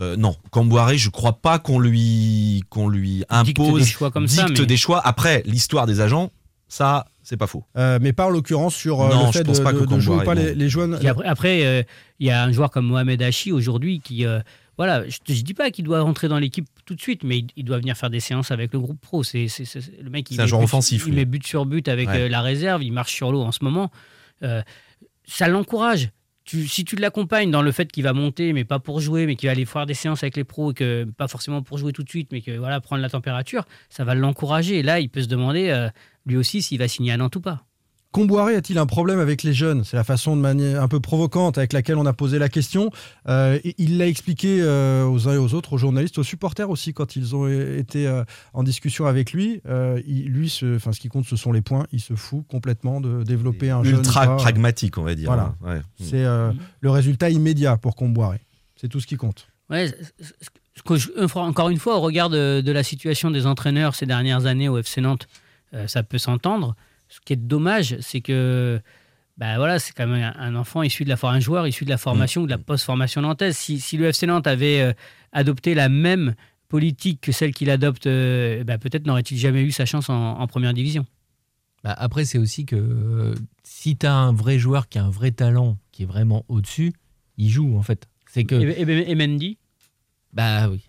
Euh, 0.00 0.16
non, 0.16 0.36
Camboiré, 0.50 0.98
je 0.98 1.10
crois 1.10 1.34
pas 1.40 1.58
qu'on 1.58 1.78
lui 1.78 2.62
qu'on 2.70 2.88
lui 2.88 3.24
Dicte 3.44 3.60
impose 3.60 3.80
des 3.82 3.88
choix 3.88 4.10
comme 4.10 4.28
ça, 4.28 4.44
dicte 4.44 4.60
mais- 4.60 4.66
des 4.66 4.76
choix. 4.76 5.00
Après, 5.06 5.42
l'histoire 5.46 5.86
des 5.86 6.00
agents, 6.00 6.30
ça, 6.68 7.06
c'est 7.22 7.36
pas 7.36 7.46
faux. 7.46 7.64
Euh, 7.78 7.98
mais 8.02 8.12
pas 8.12 8.26
en 8.26 8.30
l'occurrence 8.30 8.74
sur 8.74 9.00
euh, 9.00 9.08
Non, 9.08 9.20
le 9.22 9.26
je 9.28 9.32
fait 9.38 9.42
de, 9.44 9.46
pense 9.48 9.60
pas 9.60 9.72
de- 9.72 9.78
que 9.80 9.84
de 9.84 9.98
jouer 9.98 10.24
pas 10.24 10.34
les, 10.34 10.54
les 10.54 10.68
jeunes. 10.68 10.94
Après, 11.06 11.26
après, 11.26 11.64
euh, 11.66 11.82
il 12.18 12.26
y 12.26 12.30
a 12.30 12.42
un 12.44 12.52
joueur 12.52 12.70
comme 12.70 12.86
Mohamed 12.86 13.22
Hachi 13.22 13.52
aujourd'hui 13.52 14.00
qui, 14.00 14.26
euh, 14.26 14.40
voilà, 14.76 15.08
je, 15.08 15.18
je 15.32 15.40
dis 15.42 15.54
pas 15.54 15.70
qu'il 15.70 15.84
doit 15.84 16.00
rentrer 16.02 16.28
dans 16.28 16.38
l'équipe 16.38 16.66
tout 16.84 16.94
de 16.94 17.00
suite, 17.00 17.22
mais 17.24 17.38
il, 17.38 17.46
il 17.56 17.64
doit 17.64 17.78
venir 17.78 17.96
faire 17.96 18.10
des 18.10 18.20
séances 18.20 18.50
avec 18.50 18.72
le 18.74 18.80
groupe 18.80 19.00
pro. 19.00 19.22
C'est 19.22 19.46
le 20.02 20.10
mec, 20.10 20.30
il 20.30 20.34
C'est 20.34 20.40
un 20.40 20.44
met 20.44 20.48
joueur 20.48 20.60
but- 20.60 20.64
offensif, 20.66 21.04
Il 21.06 21.10
lui. 21.10 21.16
met 21.16 21.24
but 21.24 21.46
sur 21.46 21.64
but 21.66 21.88
avec 21.88 22.08
Ouais. 22.08 22.22
euh, 22.22 22.28
la 22.28 22.42
réserve, 22.42 22.82
il 22.82 22.92
marche 22.92 23.14
sur 23.14 23.32
l'eau 23.32 23.42
en 23.42 23.52
ce 23.52 23.64
moment. 23.64 23.90
euh, 24.42 24.60
ça 25.26 25.48
l'encourage. 25.48 26.10
Si 26.46 26.84
tu 26.84 26.94
l'accompagnes 26.96 27.50
dans 27.50 27.62
le 27.62 27.72
fait 27.72 27.90
qu'il 27.90 28.04
va 28.04 28.12
monter, 28.12 28.52
mais 28.52 28.64
pas 28.64 28.78
pour 28.78 29.00
jouer, 29.00 29.26
mais 29.26 29.34
qu'il 29.34 29.48
va 29.48 29.52
aller 29.52 29.64
faire 29.64 29.84
des 29.84 29.94
séances 29.94 30.22
avec 30.22 30.36
les 30.36 30.44
pros, 30.44 30.70
et 30.70 30.74
que 30.74 31.04
pas 31.04 31.26
forcément 31.26 31.62
pour 31.62 31.76
jouer 31.76 31.92
tout 31.92 32.04
de 32.04 32.08
suite, 32.08 32.30
mais 32.30 32.40
que 32.40 32.56
voilà 32.56 32.80
prendre 32.80 33.02
la 33.02 33.10
température, 33.10 33.64
ça 33.90 34.04
va 34.04 34.14
l'encourager. 34.14 34.78
Et 34.78 34.82
là, 34.84 35.00
il 35.00 35.08
peut 35.08 35.22
se 35.22 35.28
demander 35.28 35.70
euh, 35.70 35.88
lui 36.24 36.36
aussi 36.36 36.62
s'il 36.62 36.78
va 36.78 36.88
signer 36.88 37.12
à 37.12 37.16
Nantes 37.16 37.36
ou 37.36 37.40
pas. 37.40 37.65
Comboiré 38.16 38.56
a-t-il 38.56 38.78
un 38.78 38.86
problème 38.86 39.18
avec 39.20 39.42
les 39.42 39.52
jeunes? 39.52 39.84
C'est 39.84 39.96
la 39.98 40.02
façon 40.02 40.36
de 40.36 40.40
manière 40.40 40.82
un 40.82 40.88
peu 40.88 41.00
provocante 41.00 41.58
avec 41.58 41.74
laquelle 41.74 41.98
on 41.98 42.06
a 42.06 42.14
posé 42.14 42.38
la 42.38 42.48
question. 42.48 42.90
Euh, 43.28 43.58
il 43.76 43.98
l'a 43.98 44.06
expliqué 44.08 44.62
euh, 44.62 45.04
aux 45.04 45.28
uns 45.28 45.34
et 45.34 45.36
aux 45.36 45.52
autres, 45.52 45.74
aux 45.74 45.78
journalistes, 45.78 46.16
aux 46.16 46.22
supporters 46.22 46.70
aussi, 46.70 46.94
quand 46.94 47.14
ils 47.14 47.36
ont 47.36 47.46
été 47.46 48.06
euh, 48.06 48.24
en 48.54 48.62
discussion 48.62 49.04
avec 49.04 49.32
lui. 49.32 49.60
Euh, 49.68 50.00
il- 50.06 50.28
lui, 50.30 50.48
ce, 50.48 50.76
enfin, 50.76 50.92
ce 50.92 51.00
qui 51.00 51.08
compte, 51.08 51.26
ce 51.26 51.36
sont 51.36 51.52
les 51.52 51.60
points. 51.60 51.86
Il 51.92 52.00
se 52.00 52.14
fout 52.14 52.42
complètement 52.48 53.02
de 53.02 53.22
développer 53.22 53.68
un 53.68 53.84
jeune. 53.84 53.96
Ultra 53.98 54.24
pas. 54.26 54.36
pragmatique, 54.36 54.96
on 54.96 55.02
va 55.02 55.14
dire. 55.14 55.26
Voilà. 55.26 55.54
Ouais. 55.62 55.82
C'est 56.00 56.24
euh, 56.24 56.52
le 56.80 56.90
résultat 56.90 57.28
immédiat 57.28 57.76
pour 57.76 57.96
Comboiré. 57.96 58.40
C'est 58.76 58.88
tout 58.88 59.00
ce 59.00 59.06
qui 59.06 59.16
compte. 59.16 59.46
Ouais, 59.68 59.88
ce- 59.88 60.24
ce- 60.24 60.32
ce 60.76 60.82
que 60.82 60.96
je- 60.96 61.36
encore 61.36 61.68
une 61.68 61.78
fois, 61.78 61.98
au 61.98 62.00
regard 62.00 62.30
de, 62.30 62.62
de 62.62 62.72
la 62.72 62.82
situation 62.82 63.30
des 63.30 63.44
entraîneurs 63.44 63.94
ces 63.94 64.06
dernières 64.06 64.46
années 64.46 64.70
au 64.70 64.78
FC 64.78 65.02
Nantes, 65.02 65.28
euh, 65.74 65.86
ça 65.86 66.02
peut 66.02 66.16
s'entendre. 66.18 66.74
Ce 67.08 67.20
qui 67.24 67.32
est 67.32 67.36
dommage, 67.36 67.96
c'est 68.00 68.20
que 68.20 68.80
bah 69.36 69.56
voilà, 69.56 69.78
c'est 69.78 69.92
quand 69.92 70.06
même 70.06 70.32
un, 70.36 70.54
enfant 70.54 70.82
issu 70.82 71.04
de 71.04 71.10
la 71.10 71.16
un 71.22 71.40
joueur 71.40 71.66
issu 71.66 71.84
de 71.84 71.90
la 71.90 71.98
formation 71.98 72.42
ou 72.42 72.46
de 72.46 72.50
la 72.50 72.58
post-formation 72.58 73.20
nantaise. 73.20 73.56
Si, 73.56 73.80
si 73.80 73.96
le 73.98 74.06
FC 74.06 74.26
Nantes 74.26 74.46
avait 74.46 74.80
euh, 74.80 74.92
adopté 75.32 75.74
la 75.74 75.88
même 75.90 76.34
politique 76.68 77.20
que 77.20 77.32
celle 77.32 77.52
qu'il 77.52 77.68
adopte, 77.70 78.06
euh, 78.06 78.64
bah, 78.64 78.78
peut-être 78.78 79.06
n'aurait-il 79.06 79.38
jamais 79.38 79.62
eu 79.62 79.70
sa 79.72 79.84
chance 79.84 80.08
en, 80.08 80.38
en 80.40 80.46
première 80.46 80.72
division. 80.72 81.04
Bah, 81.84 81.94
après, 81.98 82.24
c'est 82.24 82.38
aussi 82.38 82.64
que 82.64 82.76
euh, 82.76 83.34
si 83.62 83.96
tu 83.96 84.06
as 84.06 84.14
un 84.14 84.32
vrai 84.32 84.58
joueur 84.58 84.88
qui 84.88 84.98
a 84.98 85.04
un 85.04 85.10
vrai 85.10 85.30
talent, 85.32 85.76
qui 85.92 86.04
est 86.04 86.06
vraiment 86.06 86.44
au-dessus, 86.48 86.92
il 87.36 87.50
joue 87.50 87.76
en 87.76 87.82
fait. 87.82 88.08
C'est 88.28 88.44
que. 88.44 88.54
Et, 88.56 88.80
et- 88.82 89.10
et 89.10 89.14
Mendy? 89.14 89.58
Bah 90.36 90.68
oui. 90.70 90.80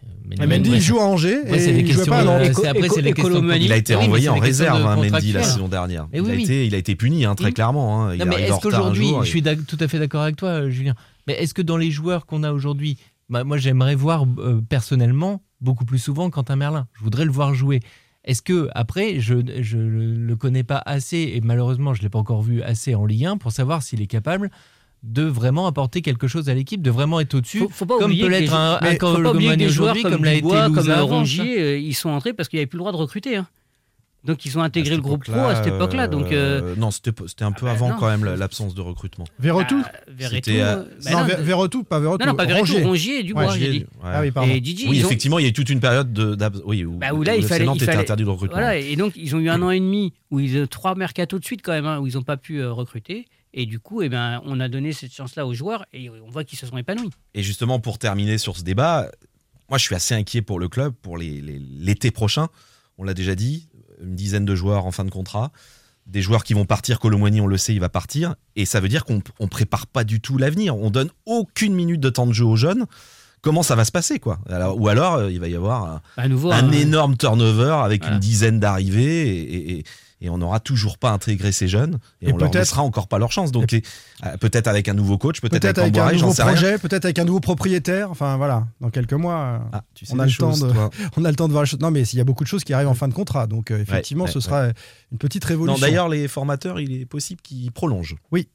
Et 0.42 0.46
Mendy, 0.46 0.72
il 0.72 0.82
joue 0.82 1.00
à 1.00 1.06
Angers 1.06 1.40
et 1.48 1.52
des 1.52 1.56
il 1.56 1.74
jouait 1.76 1.84
questions, 1.84 2.12
pas 2.12 2.20
à 2.20 2.24
Nantes. 2.26 2.42
euh, 2.42 2.52
c'est- 2.54 2.68
après, 2.68 2.90
c'est 2.90 3.02
les 3.02 3.14
questions 3.14 3.42
de- 3.42 3.54
Il 3.56 3.72
a 3.72 3.78
été 3.78 3.96
Oui, 3.96 4.28
en 4.28 4.36
réserve, 4.36 4.86
hein, 4.86 4.96
Mendy, 4.98 5.32
la 5.32 5.42
saison 5.44 5.70
dernière. 5.70 6.08
Il, 6.14 6.22
oui, 6.22 6.32
a 6.32 6.34
oui. 6.36 6.44
été, 6.44 6.68
il 6.68 6.76
a 6.76 6.78
été 6.78 6.96
puni, 6.96 7.24
hein, 7.24 7.34
très 7.34 7.54
clairement. 7.54 8.04
hein. 8.08 8.14
Il 8.14 8.20
Non, 8.20 8.26
mais 8.26 8.42
est-ce 8.42 8.60
qu'aujourd'hui, 8.60 9.08
jour 9.08 9.24
je 9.24 9.30
suis 9.30 9.42
tout 9.42 9.78
à 9.80 9.88
fait 9.88 10.00
d'accord 10.00 10.22
avec 10.24 10.36
toi, 10.36 10.50
euh, 10.50 10.70
Julien, 10.70 10.96
mais 11.28 11.34
est-ce 11.36 11.54
que 11.54 11.62
dans 11.62 11.78
les 11.78 11.92
joueurs 11.92 12.26
qu'on 12.26 12.44
a 12.44 12.52
aujourd'hui, 12.52 12.98
bah, 13.30 13.46
moi 13.46 13.58
j'aimerais 13.58 13.96
voir 13.96 14.26
euh, 14.38 14.60
personnellement 14.68 15.42
beaucoup 15.62 15.86
plus 15.86 16.00
souvent 16.00 16.30
Quentin 16.30 16.58
Merlin. 16.58 16.88
Je 16.98 17.04
voudrais 17.04 17.24
le 17.26 17.32
voir 17.32 17.54
jouer. 17.54 17.80
Est-ce 18.26 18.42
que 18.42 18.68
après, 18.76 19.22
je 19.22 19.36
je 19.62 19.78
le 19.78 20.36
connais 20.36 20.64
pas 20.64 20.82
assez 20.86 21.32
et 21.36 21.42
malheureusement 21.42 21.94
je 21.94 22.02
l'ai 22.02 22.10
pas 22.10 22.20
encore 22.20 22.42
vu 22.42 22.62
assez 22.62 22.94
en 22.96 23.06
Ligue 23.06 23.26
1 23.26 23.38
pour 23.38 23.54
savoir 23.54 23.82
s'il 23.82 24.02
est 24.02 24.08
capable 24.08 24.52
de 25.08 25.24
vraiment 25.24 25.68
apporter 25.68 26.02
quelque 26.02 26.28
chose 26.28 26.50
à 26.50 26.54
l'équipe, 26.54 26.82
de 26.82 26.92
vraiment 26.92 27.20
être 27.20 27.34
au-dessus, 27.36 27.60
Faut, 27.60 27.70
faut 27.70 27.86
pas 27.86 27.96
comme 27.98 28.06
oublier 28.12 28.24
peut 28.24 28.30
l'être 28.30 28.54
un, 28.54 28.78
un 28.82 28.92
faut 28.92 28.98
pas 29.22 29.32
oublier 29.32 29.52
que 29.52 29.56
des 29.56 29.70
joueurs 29.70 29.92
aujourd'hui, 29.96 30.04
comme, 30.04 30.12
comme 30.14 30.26
l'a 30.26 30.34
été 30.34 30.42
comme 30.76 30.90
euh, 30.90 31.02
Rongier, 31.04 31.62
euh, 31.62 31.78
ils 31.80 31.94
sont 31.96 32.10
entrés 32.10 32.34
parce 32.34 32.50
qu'il 32.50 32.58
n'y 32.58 32.62
avait 32.62 32.68
plus 32.68 32.78
le 32.78 32.82
droit 32.82 32.92
de 32.92 32.98
recruter. 32.98 33.38
hein. 33.38 33.48
Donc 34.26 34.44
ils 34.46 34.58
ont 34.58 34.62
intégré 34.62 34.96
le 34.96 35.02
groupe 35.02 35.24
pro 35.24 35.40
à 35.40 35.56
cette 35.56 35.68
époque-là. 35.68 36.08
Donc 36.08 36.34
euh, 36.34 36.62
Euh, 36.62 36.76
non, 36.76 36.92
c'était 36.92 37.14
un 37.46 37.52
peu 37.54 37.66
bah, 37.68 37.72
avant 37.72 37.90
non. 37.90 37.96
quand 37.98 38.08
même 38.10 38.26
la- 38.26 38.36
l'absence 38.36 38.76
de 38.76 38.82
recrutement. 38.82 39.24
Verretou 39.40 39.82
Verretou, 40.10 40.36
C'était, 40.36 40.60
euh, 40.60 40.78
euh, 40.80 40.84
bah 41.06 41.12
Non, 41.12 41.24
Verretou, 41.40 41.84
pas 41.84 42.00
Verretou. 42.00 42.26
Non, 42.26 42.32
non, 42.32 42.36
pas 42.36 42.46
Verretou, 42.46 42.74
Rongier. 42.74 42.84
Rongier 42.84 43.20
et 43.20 43.24
Dubois, 43.24 43.46
Ouais, 43.46 43.60
j'ai 43.60 43.66
Ouais. 43.68 43.72
dit. 43.72 43.86
Ah 44.04 44.20
oui, 44.22 44.32
pardon. 44.32 44.52
Et 44.52 44.60
Didi, 44.60 44.88
Oui, 44.90 45.02
ont- 45.02 45.06
effectivement, 45.06 45.40
il 45.40 45.44
y 45.44 45.46
a 45.46 45.50
eu 45.50 45.54
toute 45.54 45.70
une 45.70 45.80
période 45.80 46.12
de, 46.12 46.36
oui, 46.66 46.84
où, 46.84 46.98
Bah, 46.98 47.14
où 47.14 47.24
là, 47.24 47.34
où 47.34 47.36
il 47.38 47.42
le 47.44 47.48
fallait, 47.48 47.64
Nantes 47.64 47.78
il 47.78 47.84
était 47.84 47.92
fallait- 47.94 48.04
interdit 48.04 48.24
de 48.26 48.30
recrutement. 48.30 48.58
Voilà, 48.58 48.76
et 48.76 48.98
donc 48.98 49.14
ils 49.16 49.34
ont 49.36 49.40
eu 49.40 49.50
un 49.50 49.62
an 49.62 49.70
et 49.70 49.80
demi 49.80 50.12
où 50.32 50.42
ils 50.42 50.60
ont 50.62 50.68
trois 50.68 50.96
mercatos 50.96 51.40
de 51.40 51.46
suite 51.46 51.62
quand 51.64 51.72
même, 51.72 51.86
hein, 51.86 52.00
où 52.00 52.08
ils 52.08 52.16
n'ont 52.16 52.24
pas 52.24 52.38
pu 52.38 52.60
euh, 52.60 52.74
recruter. 52.74 53.28
Et 53.54 53.66
du 53.66 53.80
coup, 53.80 54.02
eh 54.02 54.10
ben, 54.10 54.42
on 54.46 54.60
a 54.60 54.68
donné 54.70 54.92
cette 54.94 55.14
chance-là 55.14 55.48
aux 55.48 55.54
joueurs 55.54 55.86
et 55.94 56.10
on 56.10 56.30
voit 56.30 56.44
qu'ils 56.44 56.60
se 56.60 56.66
sont 56.68 56.78
épanouis. 56.78 57.10
Et 57.34 57.44
justement, 57.44 57.80
pour 57.80 57.98
terminer 57.98 58.38
sur 58.38 58.56
ce 58.58 58.64
débat, 58.64 59.10
moi, 59.70 59.78
je 59.78 59.84
suis 59.84 59.96
assez 59.96 60.14
inquiet 60.14 60.42
pour 60.42 60.60
le 60.60 60.68
club 60.70 60.94
pour 61.02 61.18
les- 61.18 61.42
les- 61.42 61.60
l'été 61.60 62.12
prochain. 62.12 62.48
On 62.98 63.04
l'a 63.04 63.14
déjà 63.14 63.36
dit, 63.36 63.68
une 64.02 64.16
dizaine 64.16 64.46
de 64.46 64.56
joueurs 64.56 64.86
en 64.86 64.92
fin 64.92 65.06
de 65.06 65.10
contrat, 65.10 65.52
des 66.06 66.22
joueurs 66.22 66.44
qui 66.44 66.54
vont 66.54 66.66
partir. 66.66 67.00
Colomboigny, 67.00 67.42
on 67.42 67.48
le 67.48 67.58
sait, 67.58 67.74
il 67.74 67.80
va 67.80 67.90
partir, 67.90 68.36
et 68.56 68.66
ça 68.66 68.80
veut 68.80 68.88
dire 68.90 69.06
qu'on 69.06 69.22
on 69.40 69.48
prépare 69.48 69.88
pas 69.88 70.04
du 70.04 70.22
tout 70.22 70.38
l'avenir. 70.38 70.78
On 70.78 70.90
donne 70.92 71.10
aucune 71.26 71.74
minute 71.74 72.00
de 72.00 72.10
temps 72.10 72.28
de 72.28 72.34
jeu 72.34 72.46
aux 72.46 72.56
jeunes. 72.56 72.86
Comment 73.42 73.64
ça 73.64 73.76
va 73.76 73.86
se 73.86 73.92
passer, 73.92 74.20
quoi? 74.20 74.40
Alors, 74.50 74.80
Ou 74.80 74.88
alors, 74.88 75.16
euh, 75.16 75.32
il 75.32 75.40
va 75.40 75.48
y 75.48 75.56
avoir 75.56 75.86
un, 75.86 76.02
À 76.18 76.28
nouveau, 76.28 76.52
un 76.52 76.68
hein, 76.68 76.72
énorme 76.72 77.18
turnover 77.18 77.76
avec 77.84 78.02
Voilà. 78.02 78.16
une 78.16 78.20
dizaine 78.20 78.60
d'arrivées 78.60 79.30
et, 79.30 79.78
et- 79.80 79.84
et 80.22 80.30
on 80.30 80.38
n'aura 80.38 80.60
toujours 80.60 80.98
pas 80.98 81.12
intégré 81.12 81.52
ces 81.52 81.68
jeunes 81.68 82.00
et, 82.22 82.30
Et 82.30 82.34
on 82.34 82.38
leur 82.38 82.52
laissera 82.52 82.82
encore 82.82 83.08
pas 83.08 83.20
leur 83.20 83.32
chance. 83.32 83.52
Donc 83.52 83.74
euh, 83.74 84.38
peut-être 84.38 84.68
avec 84.68 84.88
un 84.88 84.94
nouveau 84.94 85.18
coach, 85.18 85.42
peut-être 85.42 85.66
avec 85.66 85.98
avec 85.98 85.98
un 85.98 86.14
nouveau 86.14 86.34
projet, 86.34 86.78
peut-être 86.78 87.06
avec 87.06 87.20
un 87.20 87.26
nouveau 87.26 87.40
propriétaire. 87.40 88.10
Enfin 88.12 88.38
voilà, 88.38 88.68
dans 88.82 88.90
quelques 88.90 89.14
mois, 89.14 89.62
Ah, 89.72 89.84
tu 89.94 90.06
sais 90.06 90.14
on, 90.14 90.20
a 90.20 90.26
le 90.26 90.32
temps 90.32 90.58
de, 90.58 90.72
toi. 90.72 90.90
on 91.18 91.26
a 91.26 91.30
le 91.30 91.36
temps 91.36 91.48
de 91.48 91.54
voir 91.54 91.64
les 91.64 91.70
choses. 91.70 91.80
Non, 91.80 91.92
mais 91.92 92.02
il 92.02 92.18
y 92.18 92.22
a 92.22 92.26
beaucoup 92.26 92.44
de 92.44 92.50
choses 92.50 92.64
qui 92.64 92.74
arrivent 92.74 92.88
en 92.88 92.96
fin 92.96 93.08
de 93.08 93.14
contrat. 93.14 93.48
Donc 93.48 93.72
euh, 93.72 93.80
effectivement, 93.80 94.26
ouais, 94.26 94.32
ce 94.32 94.40
ouais. 94.40 94.44
sera 94.44 94.68
une 95.12 95.18
petite 95.18 95.46
révolution. 95.46 95.80
D'ailleurs, 95.80 96.10
les 96.10 96.28
formateurs, 96.28 96.80
il 96.80 97.02
est 97.02 97.06
possible 97.06 97.42
qu'ils 97.42 97.72
prolongent. 97.72 98.16
Oui. 98.32 98.50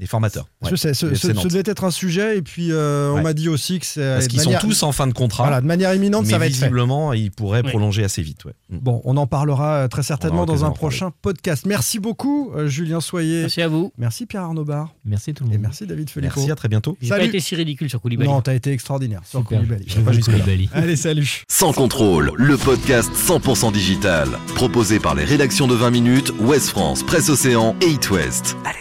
Les 0.00 0.06
formateurs. 0.06 0.48
Je 0.62 0.70
ouais. 0.70 0.76
sais, 0.76 0.92
ce, 0.92 1.06
devait 1.06 1.62
être 1.64 1.84
un 1.84 1.92
sujet. 1.92 2.36
Et 2.36 2.42
puis 2.42 2.72
euh, 2.72 3.12
on 3.12 3.16
Ouais. 3.16 3.22
m'a 3.22 3.32
dit 3.32 3.48
aussi 3.48 3.78
que 3.78 3.86
c'est. 3.86 4.14
Parce 4.14 4.26
qu'ils 4.26 4.40
sont 4.40 4.52
tous 4.60 4.82
en 4.82 4.90
fin 4.90 5.06
de 5.06 5.12
contrat. 5.12 5.44
Voilà, 5.44 5.60
de 5.60 5.66
manière 5.66 5.94
imminente, 5.94 6.24
mais 6.24 6.30
ça 6.32 6.38
va 6.38 6.46
être 6.46 6.52
fait. 6.52 6.62
visiblement, 6.66 7.12
ils 7.12 7.30
pourraient 7.30 7.62
Oui. 7.64 7.70
prolonger 7.70 8.02
assez 8.02 8.20
vite. 8.20 8.44
Ouais. 8.44 8.54
Mm. 8.70 8.78
Bon, 8.78 9.00
on 9.04 9.16
en 9.16 9.28
parlera 9.28 9.74
euh, 9.84 9.88
très 9.88 10.02
certainement 10.02 10.46
dans 10.46 10.64
un 10.64 10.70
prochain 10.72 11.12
podcast. 11.22 11.64
Merci 11.66 12.00
beaucoup, 12.00 12.50
euh, 12.56 12.66
Julien 12.66 13.00
Soyer. 13.00 13.42
Merci 13.42 13.62
à 13.62 13.68
vous. 13.68 13.92
Merci 13.96 14.26
Pierre 14.26 14.42
Arnaud 14.42 14.64
Bar. 14.64 14.92
Merci 15.04 15.32
tout 15.32 15.44
le 15.44 15.50
Et 15.50 15.52
monde. 15.52 15.62
merci 15.62 15.86
David 15.86 16.10
Filippo. 16.10 16.34
Merci, 16.38 16.50
à 16.50 16.56
très 16.56 16.68
bientôt. 16.68 16.96
J'ai 17.00 17.10
pas 17.10 17.22
été 17.22 17.38
si 17.38 17.54
ridicule 17.54 17.88
sur 17.88 18.00
Koulibaly. 18.00 18.28
Non, 18.28 18.40
t'as 18.40 18.54
été 18.54 18.72
extraordinaire 18.72 19.20
sur. 19.24 19.44
Koulibaly. 19.44 19.84
Jusque-là. 19.86 20.38
Koulibaly. 20.38 20.68
Allez, 20.72 20.96
salut. 20.96 21.44
Sans 21.48 21.72
contrôle, 21.72 22.32
le 22.36 22.56
podcast 22.56 23.12
100% 23.14 23.70
digital. 23.72 24.28
Proposé 24.56 24.98
par 24.98 25.14
les 25.14 25.24
rédactions 25.24 25.68
de 25.68 25.74
20 25.74 25.90
minutes, 25.90 26.32
Ouest 26.40 26.68
France, 26.70 27.04
Presse 27.04 27.28
Océan 27.28 27.76
et 27.80 27.90
It 27.90 28.10
West. 28.10 28.56
Allez. 28.64 28.78